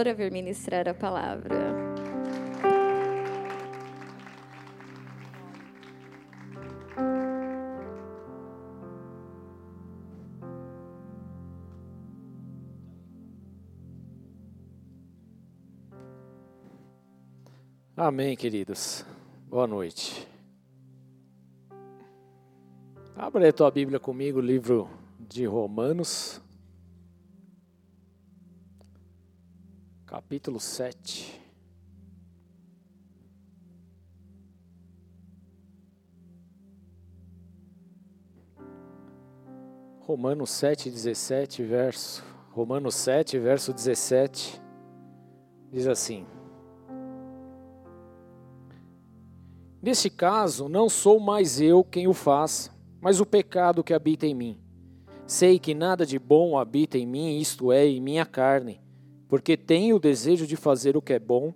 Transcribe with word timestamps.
pastor 0.00 0.08
a 0.08 0.14
vir 0.14 0.30
ministrar 0.30 0.88
a 0.88 0.94
palavra. 0.94 1.56
Amém, 17.96 18.34
queridos. 18.36 19.04
Boa 19.48 19.66
noite. 19.66 20.26
Abra 23.14 23.46
a 23.46 23.52
tua 23.52 23.70
Bíblia 23.70 24.00
comigo, 24.00 24.40
livro 24.40 24.88
de 25.18 25.44
Romanos, 25.44 26.40
capítulo 30.10 30.58
7. 30.58 31.40
Romanos 40.00 40.50
7, 40.50 40.90
17, 40.90 41.62
verso. 41.62 42.24
Romanos 42.50 42.96
7, 42.96 43.38
verso 43.38 43.72
17, 43.72 44.60
diz 45.70 45.86
assim. 45.86 46.26
Neste 49.80 50.10
caso, 50.10 50.68
não 50.68 50.88
sou 50.88 51.20
mais 51.20 51.60
eu 51.60 51.84
quem 51.84 52.08
o 52.08 52.12
faz, 52.12 52.68
mas 53.00 53.20
o 53.20 53.24
pecado 53.24 53.84
que 53.84 53.94
habita 53.94 54.26
em 54.26 54.34
mim. 54.34 54.60
Sei 55.24 55.60
que 55.60 55.72
nada 55.72 56.04
de 56.04 56.18
bom 56.18 56.58
habita 56.58 56.98
em 56.98 57.06
mim, 57.06 57.38
isto 57.38 57.70
é, 57.70 57.86
em 57.86 58.00
minha 58.00 58.26
carne, 58.26 58.80
porque 59.30 59.56
tenho 59.56 59.94
o 59.94 60.00
desejo 60.00 60.44
de 60.44 60.56
fazer 60.56 60.96
o 60.96 61.00
que 61.00 61.12
é 61.12 61.18
bom, 61.20 61.54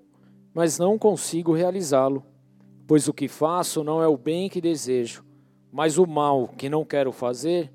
mas 0.55 0.79
não 0.79 0.97
consigo 0.97 1.53
realizá-lo. 1.53 2.25
Pois 2.87 3.09
o 3.09 3.13
que 3.13 3.27
faço 3.27 3.83
não 3.83 4.01
é 4.01 4.07
o 4.07 4.17
bem 4.17 4.49
que 4.49 4.61
desejo, 4.61 5.25
mas 5.73 5.99
o 5.99 6.07
mal 6.07 6.47
que 6.47 6.69
não 6.69 6.85
quero 6.85 7.11
fazer, 7.11 7.73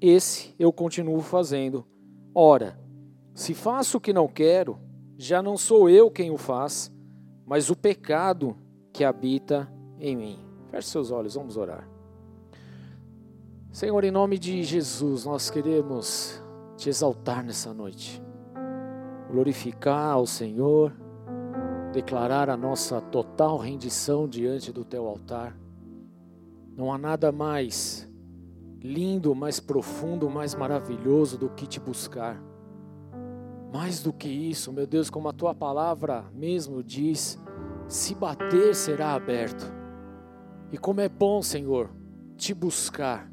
esse 0.00 0.54
eu 0.60 0.72
continuo 0.72 1.20
fazendo. 1.20 1.84
Ora, 2.32 2.78
se 3.34 3.52
faço 3.52 3.98
o 3.98 4.00
que 4.00 4.12
não 4.12 4.28
quero, 4.28 4.78
já 5.18 5.42
não 5.42 5.56
sou 5.56 5.90
eu 5.90 6.08
quem 6.08 6.30
o 6.30 6.36
faz, 6.36 6.92
mas 7.44 7.68
o 7.68 7.74
pecado 7.74 8.56
que 8.92 9.02
habita 9.02 9.68
em 9.98 10.14
mim. 10.14 10.38
Feche 10.70 10.88
seus 10.88 11.10
olhos, 11.10 11.34
vamos 11.34 11.56
orar. 11.56 11.88
Senhor, 13.72 14.04
em 14.04 14.12
nome 14.12 14.38
de 14.38 14.62
Jesus, 14.62 15.24
nós 15.24 15.50
queremos 15.50 16.40
te 16.76 16.88
exaltar 16.88 17.44
nessa 17.44 17.74
noite, 17.74 18.22
glorificar 19.30 20.12
ao 20.12 20.26
Senhor, 20.26 20.92
declarar 21.92 22.50
a 22.50 22.56
nossa 22.56 23.00
total 23.00 23.56
rendição 23.58 24.28
diante 24.28 24.72
do 24.72 24.84
teu 24.84 25.06
altar. 25.06 25.56
Não 26.76 26.92
há 26.92 26.98
nada 26.98 27.32
mais 27.32 28.06
lindo, 28.82 29.34
mais 29.34 29.58
profundo, 29.58 30.28
mais 30.28 30.54
maravilhoso 30.54 31.38
do 31.38 31.48
que 31.48 31.66
te 31.66 31.80
buscar. 31.80 32.40
Mais 33.72 34.02
do 34.02 34.12
que 34.12 34.28
isso, 34.28 34.72
meu 34.72 34.86
Deus, 34.86 35.10
como 35.10 35.28
a 35.28 35.32
tua 35.32 35.54
palavra 35.54 36.24
mesmo 36.32 36.82
diz, 36.82 37.38
se 37.88 38.14
bater, 38.14 38.74
será 38.74 39.14
aberto. 39.14 39.72
E 40.70 40.78
como 40.78 41.00
é 41.00 41.08
bom, 41.08 41.42
Senhor, 41.42 41.90
te 42.36 42.52
buscar 42.52 43.30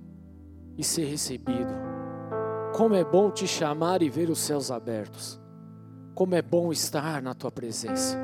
e 0.77 0.83
ser 0.83 1.05
recebido. 1.05 1.73
Como 2.75 2.95
é 2.95 3.03
bom 3.03 3.29
te 3.29 3.45
chamar 3.45 4.01
e 4.01 4.09
ver 4.09 4.29
os 4.29 4.39
céus 4.39 4.71
abertos. 4.71 5.42
Como 6.13 6.35
é 6.35 6.41
bom 6.41 6.71
estar 6.71 7.21
na 7.21 7.33
tua 7.33 7.51
presença. 7.51 8.17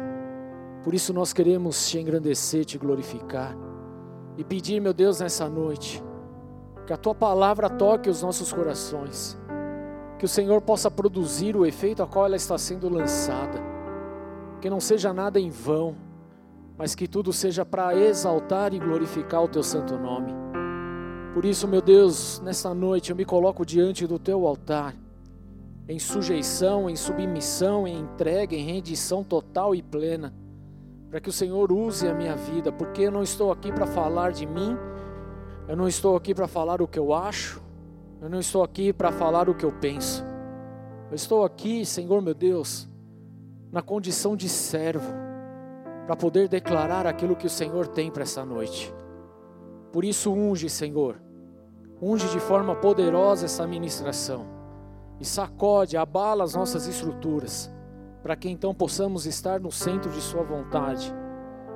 Por 0.84 0.94
isso 0.94 1.14
nós 1.14 1.34
queremos 1.34 1.90
te 1.90 2.00
engrandecer, 2.00 2.66
te 2.66 2.78
glorificar 2.78 3.56
e 4.38 4.44
pedir, 4.44 4.80
meu 4.80 4.94
Deus, 4.94 5.20
nessa 5.20 5.50
noite, 5.50 6.04
que 6.88 6.94
a 6.94 6.98
tua 6.98 7.14
palavra 7.14 7.70
toque 7.70 8.10
os 8.10 8.22
nossos 8.22 8.54
corações, 8.54 9.38
que 10.18 10.26
o 10.26 10.30
Senhor 10.30 10.62
possa 10.62 10.90
produzir 10.90 11.56
o 11.56 11.66
efeito 11.66 12.02
a 12.02 12.08
qual 12.08 12.26
ela 12.26 12.36
está 12.36 12.58
sendo 12.58 12.88
lançada, 12.88 13.60
que 14.62 14.70
não 14.70 14.80
seja 14.80 15.12
nada 15.12 15.40
em 15.40 15.50
vão 15.50 16.10
mas 16.80 16.96
que 16.96 17.10
tudo 17.10 17.34
seja 17.34 17.66
para 17.66 17.94
exaltar 17.94 18.74
e 18.74 18.80
glorificar 18.80 19.44
o 19.44 19.50
teu 19.50 19.62
santo 19.62 19.98
nome. 19.98 20.32
Por 21.34 21.44
isso, 21.44 21.68
meu 21.68 21.82
Deus, 21.82 22.40
nesta 22.40 22.74
noite 22.74 23.10
eu 23.10 23.18
me 23.18 23.26
coloco 23.26 23.66
diante 23.66 24.08
do 24.08 24.18
teu 24.18 24.48
altar, 24.48 24.96
em 25.90 25.98
sujeição, 25.98 26.88
em 26.88 26.96
submissão, 26.96 27.88
em 27.88 27.98
entrega, 27.98 28.56
em 28.56 28.64
rendição 28.64 29.24
total 29.24 29.74
e 29.74 29.82
plena, 29.82 30.32
para 31.10 31.20
que 31.20 31.30
o 31.30 31.34
Senhor 31.34 31.72
use 31.72 32.08
a 32.08 32.14
minha 32.14 32.36
vida, 32.36 32.72
porque 32.72 33.02
eu 33.02 33.12
não 33.12 33.24
estou 33.24 33.52
aqui 33.52 33.72
para 33.72 33.88
falar 33.88 34.32
de 34.32 34.46
mim, 34.46 34.78
eu 35.68 35.76
não 35.76 35.88
estou 35.88 36.16
aqui 36.16 36.36
para 36.36 36.48
falar 36.48 36.80
o 36.80 36.88
que 36.88 37.00
eu 37.00 37.12
acho, 37.12 37.60
eu 38.22 38.30
não 38.30 38.40
estou 38.40 38.62
aqui 38.62 38.94
para 38.94 39.12
falar 39.12 39.50
o 39.50 39.56
que 39.56 39.66
eu 39.66 39.72
penso. 39.72 40.24
Eu 41.10 41.16
estou 41.16 41.44
aqui, 41.44 41.84
Senhor 41.84 42.22
meu 42.22 42.36
Deus, 42.36 42.88
na 43.72 43.82
condição 43.82 44.36
de 44.36 44.48
servo 44.48 45.12
para 46.06 46.16
poder 46.16 46.48
declarar 46.48 47.08
aquilo 47.08 47.36
que 47.36 47.48
o 47.48 47.50
Senhor 47.50 47.88
tem 47.88 48.12
para 48.12 48.24
essa 48.24 48.46
noite. 48.46 48.94
Por 49.92 50.06
isso, 50.06 50.32
unge, 50.32 50.70
Senhor, 50.70 51.20
unge 52.00 52.28
de 52.30 52.40
forma 52.40 52.76
poderosa 52.76 53.46
essa 53.46 53.66
ministração 53.66 54.59
e 55.20 55.26
sacode, 55.26 55.98
abala 55.98 56.44
as 56.44 56.56
nossas 56.56 56.88
estruturas, 56.88 57.72
para 58.24 58.36
que 58.36 58.50
então 58.50 58.74
possamos 58.74 59.26
estar 59.26 59.60
no 59.60 59.72
centro 59.72 60.12
de 60.12 60.22
Sua 60.22 60.44
vontade 60.44 61.14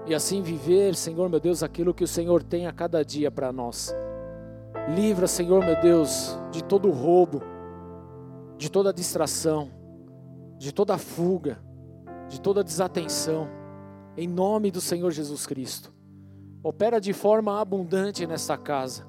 e 0.06 0.14
assim 0.14 0.42
viver, 0.42 0.96
Senhor 0.96 1.30
meu 1.30 1.40
Deus, 1.40 1.64
aquilo 1.64 1.94
que 1.94 2.04
o 2.04 2.08
Senhor 2.08 2.44
tem 2.44 2.68
a 2.68 2.74
cada 2.74 3.04
dia 3.04 3.32
para 3.32 3.52
nós. 3.52 3.96
Livra, 4.94 5.28
Senhor 5.28 5.64
meu 5.64 5.80
Deus, 5.80 6.38
de 6.52 6.62
todo 6.64 6.92
roubo, 6.92 7.42
de 8.58 8.70
toda 8.70 8.94
distração, 8.94 9.72
de 10.58 10.74
toda 10.74 10.98
fuga, 10.98 11.58
de 12.28 12.42
toda 12.42 12.64
desatenção 12.64 13.48
em 14.18 14.28
nome 14.28 14.72
do 14.72 14.82
Senhor 14.82 15.12
Jesus 15.12 15.46
Cristo. 15.46 15.94
Opera 16.62 17.00
de 17.00 17.14
forma 17.14 17.60
abundante 17.60 18.28
nesta 18.28 18.58
casa. 18.58 19.06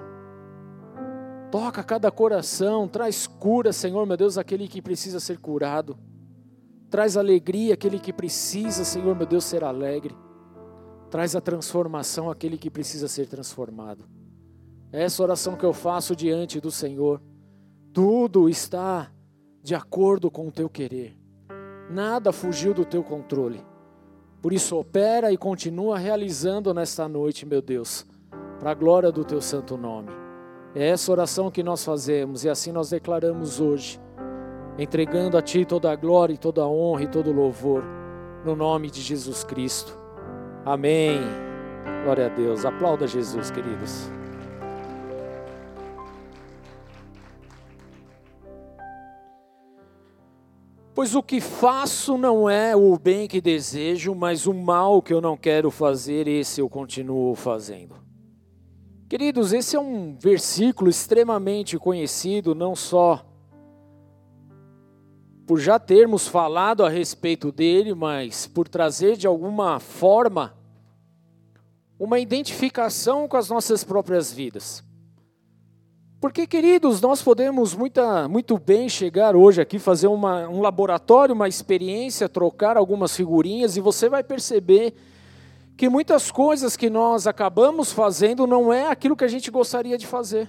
Toca 1.54 1.84
cada 1.84 2.10
coração, 2.10 2.88
traz 2.88 3.28
cura, 3.28 3.72
Senhor, 3.72 4.04
meu 4.04 4.16
Deus, 4.16 4.36
aquele 4.36 4.66
que 4.66 4.82
precisa 4.82 5.20
ser 5.20 5.38
curado. 5.38 5.96
Traz 6.90 7.16
alegria 7.16 7.74
aquele 7.74 8.00
que 8.00 8.12
precisa, 8.12 8.82
Senhor, 8.82 9.14
meu 9.14 9.24
Deus, 9.24 9.44
ser 9.44 9.62
alegre. 9.62 10.16
Traz 11.08 11.36
a 11.36 11.40
transformação 11.40 12.28
aquele 12.28 12.58
que 12.58 12.68
precisa 12.68 13.06
ser 13.06 13.28
transformado. 13.28 14.04
É 14.90 15.04
essa 15.04 15.22
oração 15.22 15.54
que 15.54 15.64
eu 15.64 15.72
faço 15.72 16.16
diante 16.16 16.60
do 16.60 16.72
Senhor. 16.72 17.22
Tudo 17.92 18.48
está 18.48 19.12
de 19.62 19.76
acordo 19.76 20.32
com 20.32 20.48
o 20.48 20.52
teu 20.52 20.68
querer. 20.68 21.16
Nada 21.88 22.32
fugiu 22.32 22.74
do 22.74 22.84
teu 22.84 23.04
controle. 23.04 23.64
Por 24.42 24.52
isso, 24.52 24.76
opera 24.76 25.30
e 25.30 25.36
continua 25.36 25.98
realizando 25.98 26.74
nesta 26.74 27.08
noite, 27.08 27.46
meu 27.46 27.62
Deus, 27.62 28.04
para 28.58 28.72
a 28.72 28.74
glória 28.74 29.12
do 29.12 29.24
teu 29.24 29.40
santo 29.40 29.76
nome. 29.76 30.23
É 30.76 30.88
essa 30.88 31.12
oração 31.12 31.52
que 31.52 31.62
nós 31.62 31.84
fazemos 31.84 32.42
e 32.42 32.48
assim 32.48 32.72
nós 32.72 32.90
declaramos 32.90 33.60
hoje, 33.60 34.00
entregando 34.76 35.38
a 35.38 35.42
Ti 35.42 35.64
toda 35.64 35.92
a 35.92 35.94
glória 35.94 36.34
e 36.34 36.38
toda 36.38 36.62
a 36.62 36.68
honra 36.68 37.04
e 37.04 37.06
todo 37.06 37.30
o 37.30 37.32
louvor, 37.32 37.84
no 38.44 38.56
nome 38.56 38.90
de 38.90 39.00
Jesus 39.00 39.44
Cristo. 39.44 39.96
Amém. 40.64 41.20
Glória 42.02 42.26
a 42.26 42.28
Deus. 42.28 42.64
Aplauda 42.64 43.06
Jesus, 43.06 43.52
queridos. 43.52 44.10
Pois 50.92 51.14
o 51.14 51.22
que 51.22 51.40
faço 51.40 52.18
não 52.18 52.50
é 52.50 52.74
o 52.74 52.98
bem 52.98 53.28
que 53.28 53.40
desejo, 53.40 54.12
mas 54.12 54.44
o 54.44 54.52
mal 54.52 55.00
que 55.00 55.14
eu 55.14 55.20
não 55.20 55.36
quero 55.36 55.70
fazer, 55.70 56.26
esse 56.26 56.60
eu 56.60 56.68
continuo 56.68 57.34
fazendo. 57.36 58.03
Queridos, 59.16 59.52
esse 59.52 59.76
é 59.76 59.78
um 59.78 60.16
versículo 60.18 60.90
extremamente 60.90 61.78
conhecido, 61.78 62.52
não 62.52 62.74
só 62.74 63.24
por 65.46 65.60
já 65.60 65.78
termos 65.78 66.26
falado 66.26 66.84
a 66.84 66.88
respeito 66.88 67.52
dele, 67.52 67.94
mas 67.94 68.48
por 68.48 68.66
trazer 68.66 69.16
de 69.16 69.24
alguma 69.24 69.78
forma 69.78 70.52
uma 71.96 72.18
identificação 72.18 73.28
com 73.28 73.36
as 73.36 73.48
nossas 73.48 73.84
próprias 73.84 74.32
vidas. 74.32 74.82
Porque, 76.20 76.44
queridos, 76.44 77.00
nós 77.00 77.22
podemos 77.22 77.72
muita, 77.72 78.26
muito 78.26 78.58
bem 78.58 78.88
chegar 78.88 79.36
hoje 79.36 79.60
aqui, 79.60 79.78
fazer 79.78 80.08
uma, 80.08 80.48
um 80.48 80.60
laboratório, 80.60 81.36
uma 81.36 81.46
experiência, 81.46 82.28
trocar 82.28 82.76
algumas 82.76 83.14
figurinhas 83.14 83.76
e 83.76 83.80
você 83.80 84.08
vai 84.08 84.24
perceber 84.24 84.92
que 85.76 85.88
muitas 85.88 86.30
coisas 86.30 86.76
que 86.76 86.88
nós 86.88 87.26
acabamos 87.26 87.90
fazendo 87.92 88.46
não 88.46 88.72
é 88.72 88.86
aquilo 88.86 89.16
que 89.16 89.24
a 89.24 89.28
gente 89.28 89.50
gostaria 89.50 89.98
de 89.98 90.06
fazer. 90.06 90.48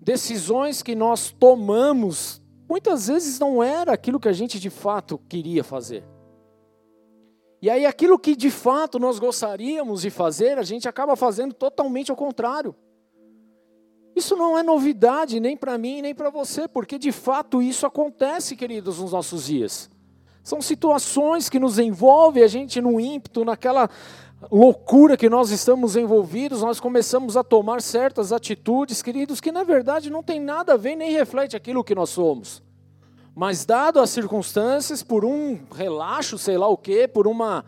Decisões 0.00 0.82
que 0.82 0.94
nós 0.94 1.30
tomamos, 1.30 2.42
muitas 2.68 3.08
vezes 3.08 3.38
não 3.38 3.62
era 3.62 3.92
aquilo 3.92 4.20
que 4.20 4.28
a 4.28 4.32
gente 4.32 4.58
de 4.58 4.70
fato 4.70 5.18
queria 5.28 5.64
fazer. 5.64 6.04
E 7.62 7.68
aí 7.68 7.84
aquilo 7.84 8.18
que 8.18 8.34
de 8.34 8.50
fato 8.50 8.98
nós 8.98 9.18
gostaríamos 9.18 10.02
de 10.02 10.10
fazer, 10.10 10.58
a 10.58 10.62
gente 10.62 10.88
acaba 10.88 11.16
fazendo 11.16 11.54
totalmente 11.54 12.10
ao 12.10 12.16
contrário. 12.16 12.74
Isso 14.16 14.34
não 14.36 14.58
é 14.58 14.62
novidade 14.62 15.40
nem 15.40 15.56
para 15.56 15.78
mim, 15.78 16.02
nem 16.02 16.14
para 16.14 16.30
você, 16.30 16.66
porque 16.66 16.98
de 16.98 17.12
fato 17.12 17.62
isso 17.62 17.86
acontece, 17.86 18.56
queridos, 18.56 18.98
nos 18.98 19.12
nossos 19.12 19.46
dias. 19.46 19.90
São 20.42 20.60
situações 20.60 21.48
que 21.48 21.58
nos 21.58 21.78
envolvem, 21.78 22.42
a 22.42 22.48
gente 22.48 22.80
no 22.80 22.98
ímpeto, 22.98 23.44
naquela 23.44 23.88
loucura 24.50 25.16
que 25.16 25.28
nós 25.28 25.50
estamos 25.50 25.96
envolvidos, 25.96 26.62
nós 26.62 26.80
começamos 26.80 27.36
a 27.36 27.44
tomar 27.44 27.82
certas 27.82 28.32
atitudes, 28.32 29.02
queridos, 29.02 29.40
que 29.40 29.52
na 29.52 29.64
verdade 29.64 30.08
não 30.08 30.22
tem 30.22 30.40
nada 30.40 30.74
a 30.74 30.76
ver 30.76 30.96
nem 30.96 31.12
reflete 31.12 31.56
aquilo 31.56 31.84
que 31.84 31.94
nós 31.94 32.10
somos. 32.10 32.62
Mas 33.34 33.64
dado 33.64 34.00
as 34.00 34.10
circunstâncias, 34.10 35.02
por 35.02 35.24
um 35.24 35.60
relaxo, 35.74 36.38
sei 36.38 36.56
lá 36.56 36.68
o 36.68 36.76
quê, 36.76 37.06
por 37.06 37.26
uma 37.26 37.64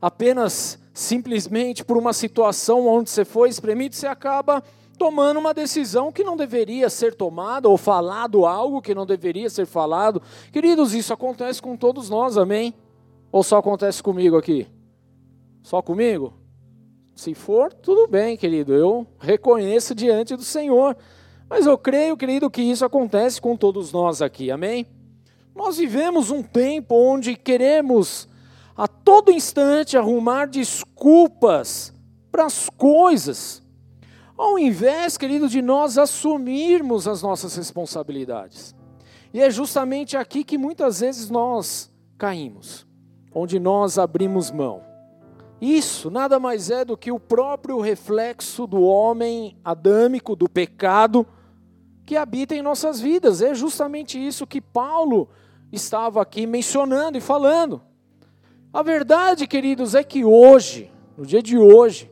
apenas 0.00 0.78
simplesmente 0.92 1.84
por 1.84 1.96
uma 1.96 2.12
situação 2.12 2.86
onde 2.86 3.10
você 3.10 3.24
foi 3.24 3.48
espremido, 3.48 3.94
você 3.94 4.06
acaba 4.06 4.62
tomando 4.98 5.38
uma 5.38 5.54
decisão 5.54 6.10
que 6.10 6.24
não 6.24 6.36
deveria 6.36 6.90
ser 6.90 7.14
tomada 7.14 7.68
ou 7.68 7.76
falado 7.76 8.44
algo 8.44 8.82
que 8.82 8.94
não 8.94 9.06
deveria 9.06 9.48
ser 9.48 9.64
falado. 9.64 10.20
Queridos, 10.52 10.94
isso 10.94 11.12
acontece 11.12 11.62
com 11.62 11.76
todos 11.76 12.10
nós, 12.10 12.36
amém? 12.36 12.74
Ou 13.30 13.44
só 13.44 13.58
acontece 13.58 14.02
comigo 14.02 14.36
aqui? 14.36 14.66
Só 15.62 15.82
comigo? 15.82 16.34
Se 17.14 17.34
for, 17.34 17.72
tudo 17.72 18.06
bem, 18.06 18.36
querido, 18.36 18.72
eu 18.72 19.06
reconheço 19.18 19.94
diante 19.94 20.36
do 20.36 20.44
Senhor. 20.44 20.96
Mas 21.50 21.66
eu 21.66 21.76
creio, 21.76 22.16
querido, 22.16 22.50
que 22.50 22.62
isso 22.62 22.84
acontece 22.84 23.40
com 23.40 23.56
todos 23.56 23.90
nós 23.92 24.22
aqui, 24.22 24.50
amém? 24.50 24.86
Nós 25.54 25.78
vivemos 25.78 26.30
um 26.30 26.42
tempo 26.42 26.94
onde 26.94 27.34
queremos 27.34 28.28
a 28.76 28.86
todo 28.86 29.32
instante 29.32 29.96
arrumar 29.96 30.46
desculpas 30.46 31.92
para 32.30 32.44
as 32.44 32.70
coisas, 32.70 33.60
ao 34.36 34.56
invés, 34.56 35.18
querido, 35.18 35.48
de 35.48 35.60
nós 35.60 35.98
assumirmos 35.98 37.08
as 37.08 37.22
nossas 37.22 37.56
responsabilidades. 37.56 38.76
E 39.34 39.40
é 39.40 39.50
justamente 39.50 40.16
aqui 40.16 40.44
que 40.44 40.56
muitas 40.56 41.00
vezes 41.00 41.28
nós 41.28 41.90
caímos, 42.16 42.86
onde 43.34 43.58
nós 43.58 43.98
abrimos 43.98 44.52
mão. 44.52 44.87
Isso 45.60 46.10
nada 46.10 46.38
mais 46.38 46.70
é 46.70 46.84
do 46.84 46.96
que 46.96 47.10
o 47.10 47.18
próprio 47.18 47.80
reflexo 47.80 48.66
do 48.66 48.80
homem 48.82 49.56
adâmico, 49.64 50.36
do 50.36 50.48
pecado, 50.48 51.26
que 52.06 52.16
habita 52.16 52.54
em 52.54 52.62
nossas 52.62 53.00
vidas. 53.00 53.42
É 53.42 53.54
justamente 53.54 54.24
isso 54.24 54.46
que 54.46 54.60
Paulo 54.60 55.28
estava 55.72 56.22
aqui 56.22 56.46
mencionando 56.46 57.18
e 57.18 57.20
falando. 57.20 57.82
A 58.72 58.82
verdade, 58.82 59.46
queridos, 59.46 59.94
é 59.94 60.04
que 60.04 60.24
hoje, 60.24 60.90
no 61.16 61.26
dia 61.26 61.42
de 61.42 61.58
hoje, 61.58 62.10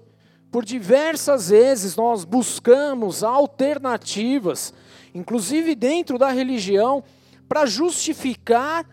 por 0.50 0.64
diversas 0.64 1.50
vezes 1.50 1.96
nós 1.96 2.24
buscamos 2.24 3.22
alternativas, 3.22 4.72
inclusive 5.14 5.74
dentro 5.74 6.18
da 6.18 6.30
religião, 6.30 7.04
para 7.48 7.66
justificar 7.66 8.86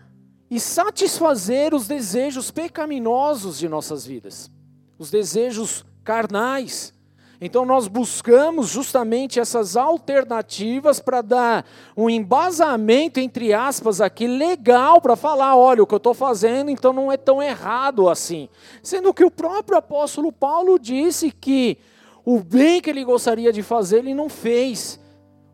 e 0.54 0.60
satisfazer 0.60 1.74
os 1.74 1.88
desejos 1.88 2.52
pecaminosos 2.52 3.58
de 3.58 3.68
nossas 3.68 4.06
vidas, 4.06 4.48
os 4.96 5.10
desejos 5.10 5.84
carnais, 6.04 6.94
então 7.40 7.64
nós 7.64 7.88
buscamos 7.88 8.68
justamente 8.68 9.40
essas 9.40 9.76
alternativas 9.76 11.00
para 11.00 11.22
dar 11.22 11.66
um 11.96 12.08
embasamento, 12.08 13.18
entre 13.18 13.52
aspas, 13.52 14.00
aqui 14.00 14.28
legal 14.28 15.00
para 15.00 15.16
falar: 15.16 15.56
olha, 15.56 15.82
o 15.82 15.86
que 15.88 15.94
eu 15.94 15.96
estou 15.96 16.14
fazendo 16.14 16.70
então 16.70 16.92
não 16.92 17.10
é 17.10 17.16
tão 17.16 17.42
errado 17.42 18.08
assim. 18.08 18.48
Sendo 18.80 19.12
que 19.12 19.24
o 19.24 19.32
próprio 19.32 19.76
apóstolo 19.76 20.30
Paulo 20.30 20.78
disse 20.78 21.32
que 21.32 21.78
o 22.24 22.38
bem 22.38 22.80
que 22.80 22.90
ele 22.90 23.02
gostaria 23.02 23.52
de 23.52 23.60
fazer, 23.64 23.98
ele 23.98 24.14
não 24.14 24.28
fez. 24.28 25.00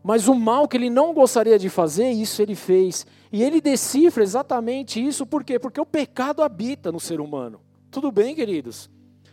Mas 0.03 0.27
o 0.27 0.35
mal 0.35 0.67
que 0.67 0.77
ele 0.77 0.91
não 0.91 1.11
gostaria 1.11 1.57
de 1.57 1.69
fazer, 1.69 2.11
isso 2.11 2.39
ele 2.39 2.55
fez. 2.55 3.03
E 3.31 3.41
ele 3.41 3.61
decifra 3.61 4.23
exatamente 4.23 5.05
isso, 5.05 5.25
por 5.25 5.43
quê? 5.43 5.57
Porque 5.57 5.79
o 5.79 5.85
pecado 5.85 6.43
habita 6.43 6.91
no 6.91 6.99
ser 6.99 7.21
humano. 7.21 7.61
Tudo 7.89 8.11
bem, 8.11 8.35
queridos? 8.35 8.89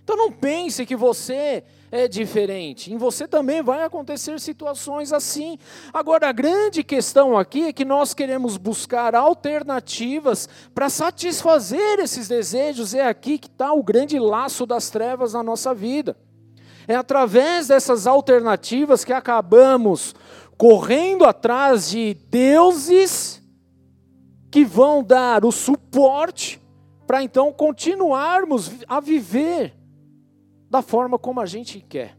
Então 0.08 0.16
não 0.16 0.32
pense 0.32 0.86
que 0.86 0.96
você 0.96 1.62
é 1.92 2.08
diferente. 2.08 2.90
Em 2.90 2.96
você 2.96 3.28
também 3.28 3.62
vai 3.62 3.82
acontecer 3.82 4.40
situações 4.40 5.12
assim. 5.12 5.58
Agora, 5.92 6.30
a 6.30 6.32
grande 6.32 6.82
questão 6.82 7.36
aqui 7.36 7.64
é 7.64 7.72
que 7.74 7.84
nós 7.84 8.14
queremos 8.14 8.56
buscar 8.56 9.14
alternativas 9.14 10.48
para 10.74 10.88
satisfazer 10.88 11.98
esses 11.98 12.26
desejos. 12.26 12.94
É 12.94 13.06
aqui 13.06 13.36
que 13.36 13.48
está 13.48 13.72
o 13.74 13.82
grande 13.82 14.18
laço 14.18 14.64
das 14.64 14.88
trevas 14.88 15.34
na 15.34 15.42
nossa 15.42 15.74
vida. 15.74 16.16
É 16.86 16.94
através 16.94 17.68
dessas 17.68 18.06
alternativas 18.06 19.04
que 19.04 19.12
acabamos 19.12 20.14
correndo 20.56 21.26
atrás 21.26 21.90
de 21.90 22.14
deuses 22.30 23.37
que 24.50 24.64
vão 24.64 25.02
dar 25.02 25.44
o 25.44 25.52
suporte 25.52 26.60
para 27.06 27.22
então 27.22 27.52
continuarmos 27.52 28.70
a 28.86 29.00
viver 29.00 29.74
da 30.70 30.82
forma 30.82 31.18
como 31.18 31.40
a 31.40 31.46
gente 31.46 31.80
quer. 31.80 32.18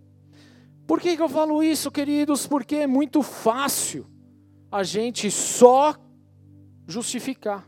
Por 0.88 1.00
que, 1.00 1.16
que 1.16 1.22
eu 1.22 1.30
falo 1.30 1.62
isso, 1.62 1.92
queridos? 1.92 2.48
Porque 2.48 2.78
é 2.78 2.88
muito 2.88 3.22
fácil 3.22 4.08
a 4.72 4.84
gente 4.84 5.30
só 5.30 5.96
justificar, 6.88 7.68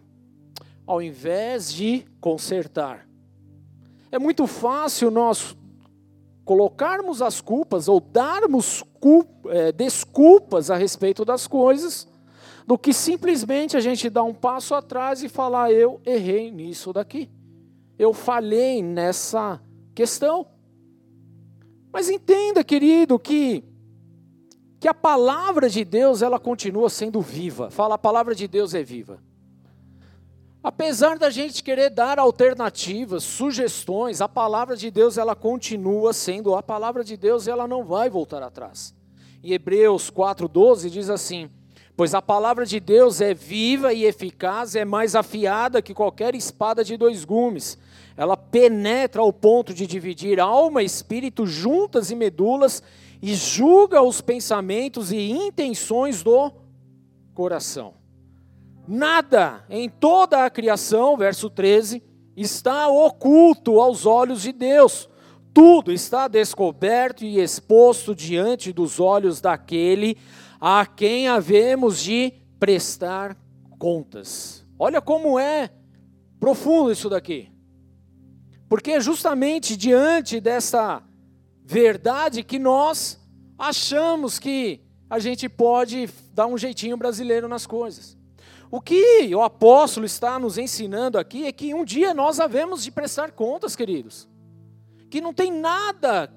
ao 0.85 1.01
invés 1.01 1.71
de 1.71 2.05
consertar. 2.19 3.07
É 4.11 4.17
muito 4.17 4.47
fácil 4.47 5.11
nós 5.11 5.55
colocarmos 6.43 7.21
as 7.21 7.39
culpas 7.39 7.87
ou 7.87 7.99
darmos 7.99 8.83
é, 9.49 9.71
desculpas 9.71 10.71
a 10.71 10.75
respeito 10.75 11.23
das 11.23 11.45
coisas, 11.45 12.07
do 12.71 12.77
que 12.77 12.94
simplesmente 12.94 13.75
a 13.75 13.81
gente 13.81 14.09
dar 14.09 14.23
um 14.23 14.33
passo 14.33 14.73
atrás 14.73 15.21
e 15.21 15.27
falar: 15.27 15.73
eu 15.73 16.00
errei 16.06 16.50
nisso 16.50 16.94
daqui, 16.94 17.29
eu 18.00 18.13
falhei 18.13 18.81
nessa 18.81 19.62
questão. 19.94 20.47
Mas 21.91 22.09
entenda, 22.09 22.63
querido, 22.63 23.19
que 23.19 23.62
que 24.79 24.88
a 24.88 24.94
palavra 24.94 25.69
de 25.69 25.83
Deus 25.83 26.21
ela 26.21 26.39
continua 26.39 26.89
sendo 26.89 27.19
viva. 27.19 27.69
Fala, 27.69 27.95
a 27.95 27.97
palavra 27.97 28.33
de 28.33 28.47
Deus 28.47 28.73
é 28.73 28.81
viva. 28.81 29.21
Apesar 30.63 31.19
da 31.19 31.29
gente 31.29 31.62
querer 31.62 31.89
dar 31.89 32.19
alternativas, 32.19 33.25
sugestões, 33.25 34.21
a 34.21 34.30
palavra 34.30 34.78
de 34.78 34.90
Deus 34.90 35.18
ela 35.18 35.35
continua 35.35 36.13
sendo 36.13 36.56
a 36.56 36.63
palavra 36.63 37.04
de 37.04 37.18
Deus, 37.18 37.49
ela 37.49 37.68
não 37.68 37.83
vai 37.83 38.09
voltar 38.09 38.42
atrás. 38.42 38.95
Em 39.44 39.51
Hebreus 39.51 40.09
4:12 40.09 40.90
diz 40.90 41.09
assim: 41.09 41.49
Pois 41.95 42.14
a 42.14 42.21
palavra 42.21 42.66
de 42.66 42.80
Deus 42.80 43.21
é 43.21 43.33
viva 43.33 43.94
e 43.94 44.06
eficaz, 44.06 44.76
é 44.76 44.86
mais 44.86 45.16
afiada 45.16 45.81
que 45.81 45.94
qualquer 45.94 46.36
espada 46.36 46.83
de 46.83 46.98
dois 46.98 47.26
gumes 47.26 47.78
ela 48.16 48.36
penetra 48.36 49.21
ao 49.21 49.31
ponto 49.31 49.74
de 49.74 49.88
dividir 49.88 50.40
alma 50.40 50.83
e 50.83 50.86
espírito 50.86 51.45
juntas 51.45 52.12
e 52.12 52.16
medulas 52.16 52.83
e 53.21 53.33
julga 53.33 54.02
os 54.02 54.21
pensamentos 54.21 55.12
e 55.12 55.31
intenções 55.31 56.24
do 56.24 56.52
coração. 57.33 57.94
Nada 58.88 59.64
em 59.69 59.88
toda 59.88 60.44
a 60.44 60.50
criação, 60.50 61.16
verso 61.16 61.50
13, 61.50 62.04
está 62.36 62.88
oculto 62.88 63.80
aos 63.80 64.06
olhos 64.06 64.42
de 64.42 64.52
Deus. 64.52 65.10
Tudo 65.54 65.92
está 65.92 66.28
descoberto 66.28 67.24
e 67.24 67.40
exposto 67.40 68.16
diante 68.16 68.71
dos 68.71 69.00
olhos 69.00 69.42
daquele 69.42 70.18
a 70.61 70.85
quem 70.85 71.27
havemos 71.27 71.99
de 71.99 72.31
prestar 72.59 73.35
contas. 73.80 74.63
Olha 74.77 75.01
como 75.01 75.39
é 75.39 75.71
profundo 76.39 76.91
isso 76.91 77.09
daqui. 77.09 77.51
Porque 78.69 78.91
é 78.91 78.99
justamente 78.99 79.75
diante 79.75 80.39
dessa 80.39 81.03
verdade 81.65 82.44
que 82.44 82.59
nós 82.59 83.19
achamos 83.57 84.37
que 84.37 84.81
a 85.09 85.18
gente 85.18 85.49
pode 85.49 86.07
dar 86.33 86.45
um 86.45 86.57
jeitinho 86.57 86.95
brasileiro 86.95 87.47
nas 87.47 87.65
coisas. 87.65 88.15
O 88.69 88.80
que 88.80 89.35
o 89.35 89.41
apóstolo 89.41 90.06
está 90.06 90.39
nos 90.39 90.57
ensinando 90.57 91.18
aqui 91.18 91.45
é 91.45 91.51
que 91.51 91.73
um 91.73 91.83
dia 91.83 92.13
nós 92.13 92.39
havemos 92.39 92.83
de 92.83 92.91
prestar 92.91 93.31
contas, 93.31 93.75
queridos. 93.75 94.30
Que 95.09 95.19
não 95.19 95.33
tem 95.33 95.51
nada 95.51 96.31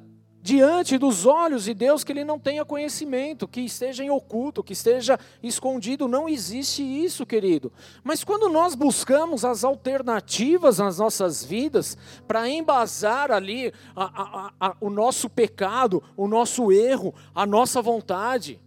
diante 0.45 0.99
dos 0.99 1.25
olhos 1.25 1.65
de 1.65 1.73
Deus 1.73 2.05
que 2.05 2.13
ele 2.13 2.23
não 2.23 2.39
tenha 2.39 2.67
conhecimento, 2.67 3.49
que 3.49 3.63
esteja 3.63 4.05
em 4.05 4.11
oculto, 4.11 4.63
que 4.63 4.75
esteja 4.75 5.19
escondido. 5.43 6.07
Não 6.07 6.29
existe 6.29 6.83
isso, 6.83 7.25
querido. 7.25 7.73
Mas 8.03 8.23
quando 8.23 8.51
nós 8.51 8.75
buscamos 8.75 9.43
as 9.43 9.65
alternativas 9.65 10.81
nas 10.81 10.99
nossas 10.99 11.43
vidas 11.43 11.97
para 12.29 12.47
embasar 12.47 13.33
ali 13.33 13.73
a, 13.97 14.05
a, 14.05 14.53
a, 14.61 14.77
o 14.83 14.91
nosso 14.91 15.31
pecado, 15.31 16.03
o 16.15 16.29
nosso 16.29 16.71
erro, 16.71 17.15
a 17.35 17.47
nossa 17.47 17.81
vontade, 17.81 18.61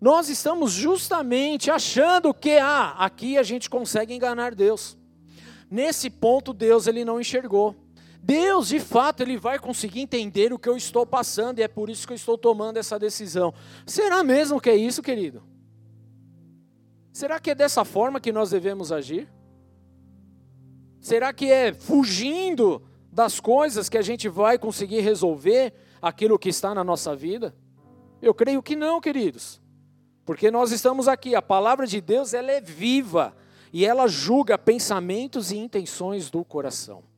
nós 0.00 0.28
estamos 0.28 0.70
justamente 0.70 1.68
achando 1.68 2.32
que 2.32 2.58
ah, 2.58 2.94
aqui 2.96 3.36
a 3.36 3.42
gente 3.42 3.68
consegue 3.68 4.14
enganar 4.14 4.54
Deus. 4.54 4.96
Nesse 5.68 6.08
ponto 6.10 6.52
Deus 6.52 6.86
ele 6.86 7.04
não 7.04 7.20
enxergou. 7.20 7.74
Deus, 8.28 8.68
de 8.68 8.78
fato, 8.78 9.22
ele 9.22 9.38
vai 9.38 9.58
conseguir 9.58 10.00
entender 10.00 10.52
o 10.52 10.58
que 10.58 10.68
eu 10.68 10.76
estou 10.76 11.06
passando 11.06 11.60
e 11.60 11.62
é 11.62 11.66
por 11.66 11.88
isso 11.88 12.06
que 12.06 12.12
eu 12.12 12.16
estou 12.16 12.36
tomando 12.36 12.76
essa 12.76 12.98
decisão. 12.98 13.54
Será 13.86 14.22
mesmo 14.22 14.60
que 14.60 14.68
é 14.68 14.76
isso, 14.76 15.02
querido? 15.02 15.42
Será 17.10 17.40
que 17.40 17.52
é 17.52 17.54
dessa 17.54 17.86
forma 17.86 18.20
que 18.20 18.30
nós 18.30 18.50
devemos 18.50 18.92
agir? 18.92 19.32
Será 21.00 21.32
que 21.32 21.50
é 21.50 21.72
fugindo 21.72 22.82
das 23.10 23.40
coisas 23.40 23.88
que 23.88 23.96
a 23.96 24.02
gente 24.02 24.28
vai 24.28 24.58
conseguir 24.58 25.00
resolver 25.00 25.72
aquilo 26.02 26.38
que 26.38 26.50
está 26.50 26.74
na 26.74 26.84
nossa 26.84 27.16
vida? 27.16 27.56
Eu 28.20 28.34
creio 28.34 28.62
que 28.62 28.76
não, 28.76 29.00
queridos. 29.00 29.58
Porque 30.26 30.50
nós 30.50 30.70
estamos 30.70 31.08
aqui, 31.08 31.34
a 31.34 31.40
palavra 31.40 31.86
de 31.86 31.98
Deus, 31.98 32.34
ela 32.34 32.52
é 32.52 32.60
viva 32.60 33.34
e 33.72 33.86
ela 33.86 34.06
julga 34.06 34.58
pensamentos 34.58 35.50
e 35.50 35.56
intenções 35.56 36.28
do 36.28 36.44
coração. 36.44 37.08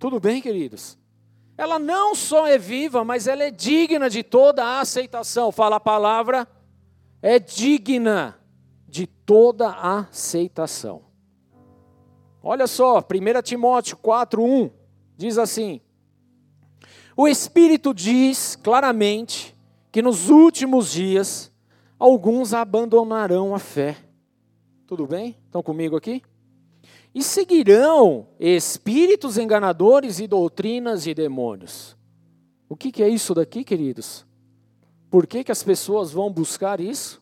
Tudo 0.00 0.18
bem, 0.18 0.40
queridos? 0.40 0.98
Ela 1.58 1.78
não 1.78 2.14
só 2.14 2.46
é 2.46 2.56
viva, 2.56 3.04
mas 3.04 3.26
ela 3.26 3.44
é 3.44 3.50
digna 3.50 4.08
de 4.08 4.22
toda 4.22 4.64
a 4.64 4.80
aceitação. 4.80 5.52
Fala 5.52 5.76
a 5.76 5.80
palavra, 5.80 6.48
é 7.20 7.38
digna 7.38 8.40
de 8.88 9.06
toda 9.06 9.68
a 9.68 9.98
aceitação. 10.08 11.02
Olha 12.42 12.66
só, 12.66 12.98
1 13.00 13.42
Timóteo 13.42 13.98
4:1 13.98 14.72
diz 15.18 15.36
assim: 15.36 15.82
O 17.14 17.28
Espírito 17.28 17.92
diz 17.92 18.56
claramente 18.56 19.54
que 19.92 20.00
nos 20.00 20.30
últimos 20.30 20.92
dias 20.92 21.52
alguns 21.98 22.54
abandonarão 22.54 23.54
a 23.54 23.58
fé. 23.58 23.98
Tudo 24.86 25.06
bem? 25.06 25.36
Estão 25.44 25.62
comigo 25.62 25.94
aqui? 25.94 26.22
E 27.14 27.22
seguirão 27.22 28.28
espíritos 28.38 29.36
enganadores 29.36 30.20
e 30.20 30.26
doutrinas 30.26 31.02
de 31.02 31.12
demônios. 31.12 31.96
O 32.68 32.76
que, 32.76 32.92
que 32.92 33.02
é 33.02 33.08
isso 33.08 33.34
daqui, 33.34 33.64
queridos? 33.64 34.24
Por 35.10 35.26
que, 35.26 35.42
que 35.42 35.50
as 35.50 35.62
pessoas 35.62 36.12
vão 36.12 36.30
buscar 36.30 36.80
isso? 36.80 37.20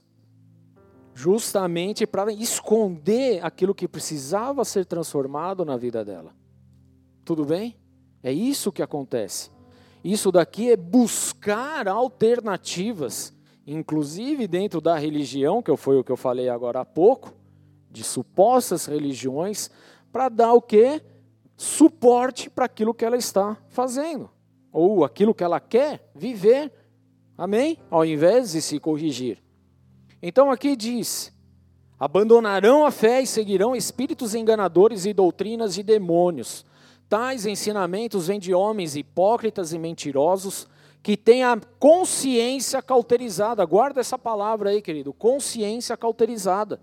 Justamente 1.14 2.06
para 2.06 2.30
esconder 2.30 3.42
aquilo 3.42 3.74
que 3.74 3.88
precisava 3.88 4.64
ser 4.64 4.84
transformado 4.84 5.64
na 5.64 5.76
vida 5.76 6.04
dela. 6.04 6.34
Tudo 7.24 7.46
bem? 7.46 7.76
É 8.22 8.30
isso 8.30 8.70
que 8.70 8.82
acontece. 8.82 9.50
Isso 10.04 10.30
daqui 10.30 10.70
é 10.70 10.76
buscar 10.76 11.88
alternativas, 11.88 13.32
inclusive 13.66 14.46
dentro 14.46 14.80
da 14.80 14.98
religião, 14.98 15.62
que 15.62 15.74
foi 15.76 15.98
o 15.98 16.04
que 16.04 16.12
eu 16.12 16.16
falei 16.16 16.48
agora 16.48 16.80
há 16.80 16.84
pouco, 16.84 17.34
de 17.90 18.04
supostas 18.04 18.86
religiões 18.86 19.70
para 20.12 20.28
dar 20.28 20.52
o 20.52 20.62
que? 20.62 21.02
Suporte 21.56 22.48
para 22.48 22.66
aquilo 22.66 22.94
que 22.94 23.04
ela 23.04 23.16
está 23.16 23.56
fazendo, 23.68 24.30
ou 24.72 25.04
aquilo 25.04 25.34
que 25.34 25.42
ela 25.42 25.58
quer 25.58 26.10
viver. 26.14 26.72
Amém? 27.36 27.78
Ao 27.90 28.04
invés 28.04 28.52
de 28.52 28.62
se 28.62 28.78
corrigir. 28.78 29.42
Então 30.22 30.50
aqui 30.50 30.76
diz: 30.76 31.32
abandonarão 31.98 32.84
a 32.84 32.90
fé 32.90 33.22
e 33.22 33.26
seguirão 33.26 33.74
espíritos 33.74 34.34
enganadores 34.34 35.04
e 35.04 35.12
doutrinas 35.12 35.74
de 35.74 35.82
demônios. 35.82 36.64
Tais 37.08 37.46
ensinamentos 37.46 38.26
vêm 38.26 38.38
de 38.38 38.52
homens 38.52 38.94
hipócritas 38.94 39.72
e 39.72 39.78
mentirosos 39.78 40.68
que 41.02 41.16
têm 41.16 41.42
a 41.42 41.58
consciência 41.78 42.82
cauterizada. 42.82 43.64
Guarda 43.64 44.00
essa 44.00 44.18
palavra 44.18 44.70
aí, 44.70 44.82
querido: 44.82 45.12
consciência 45.12 45.96
cauterizada 45.96 46.80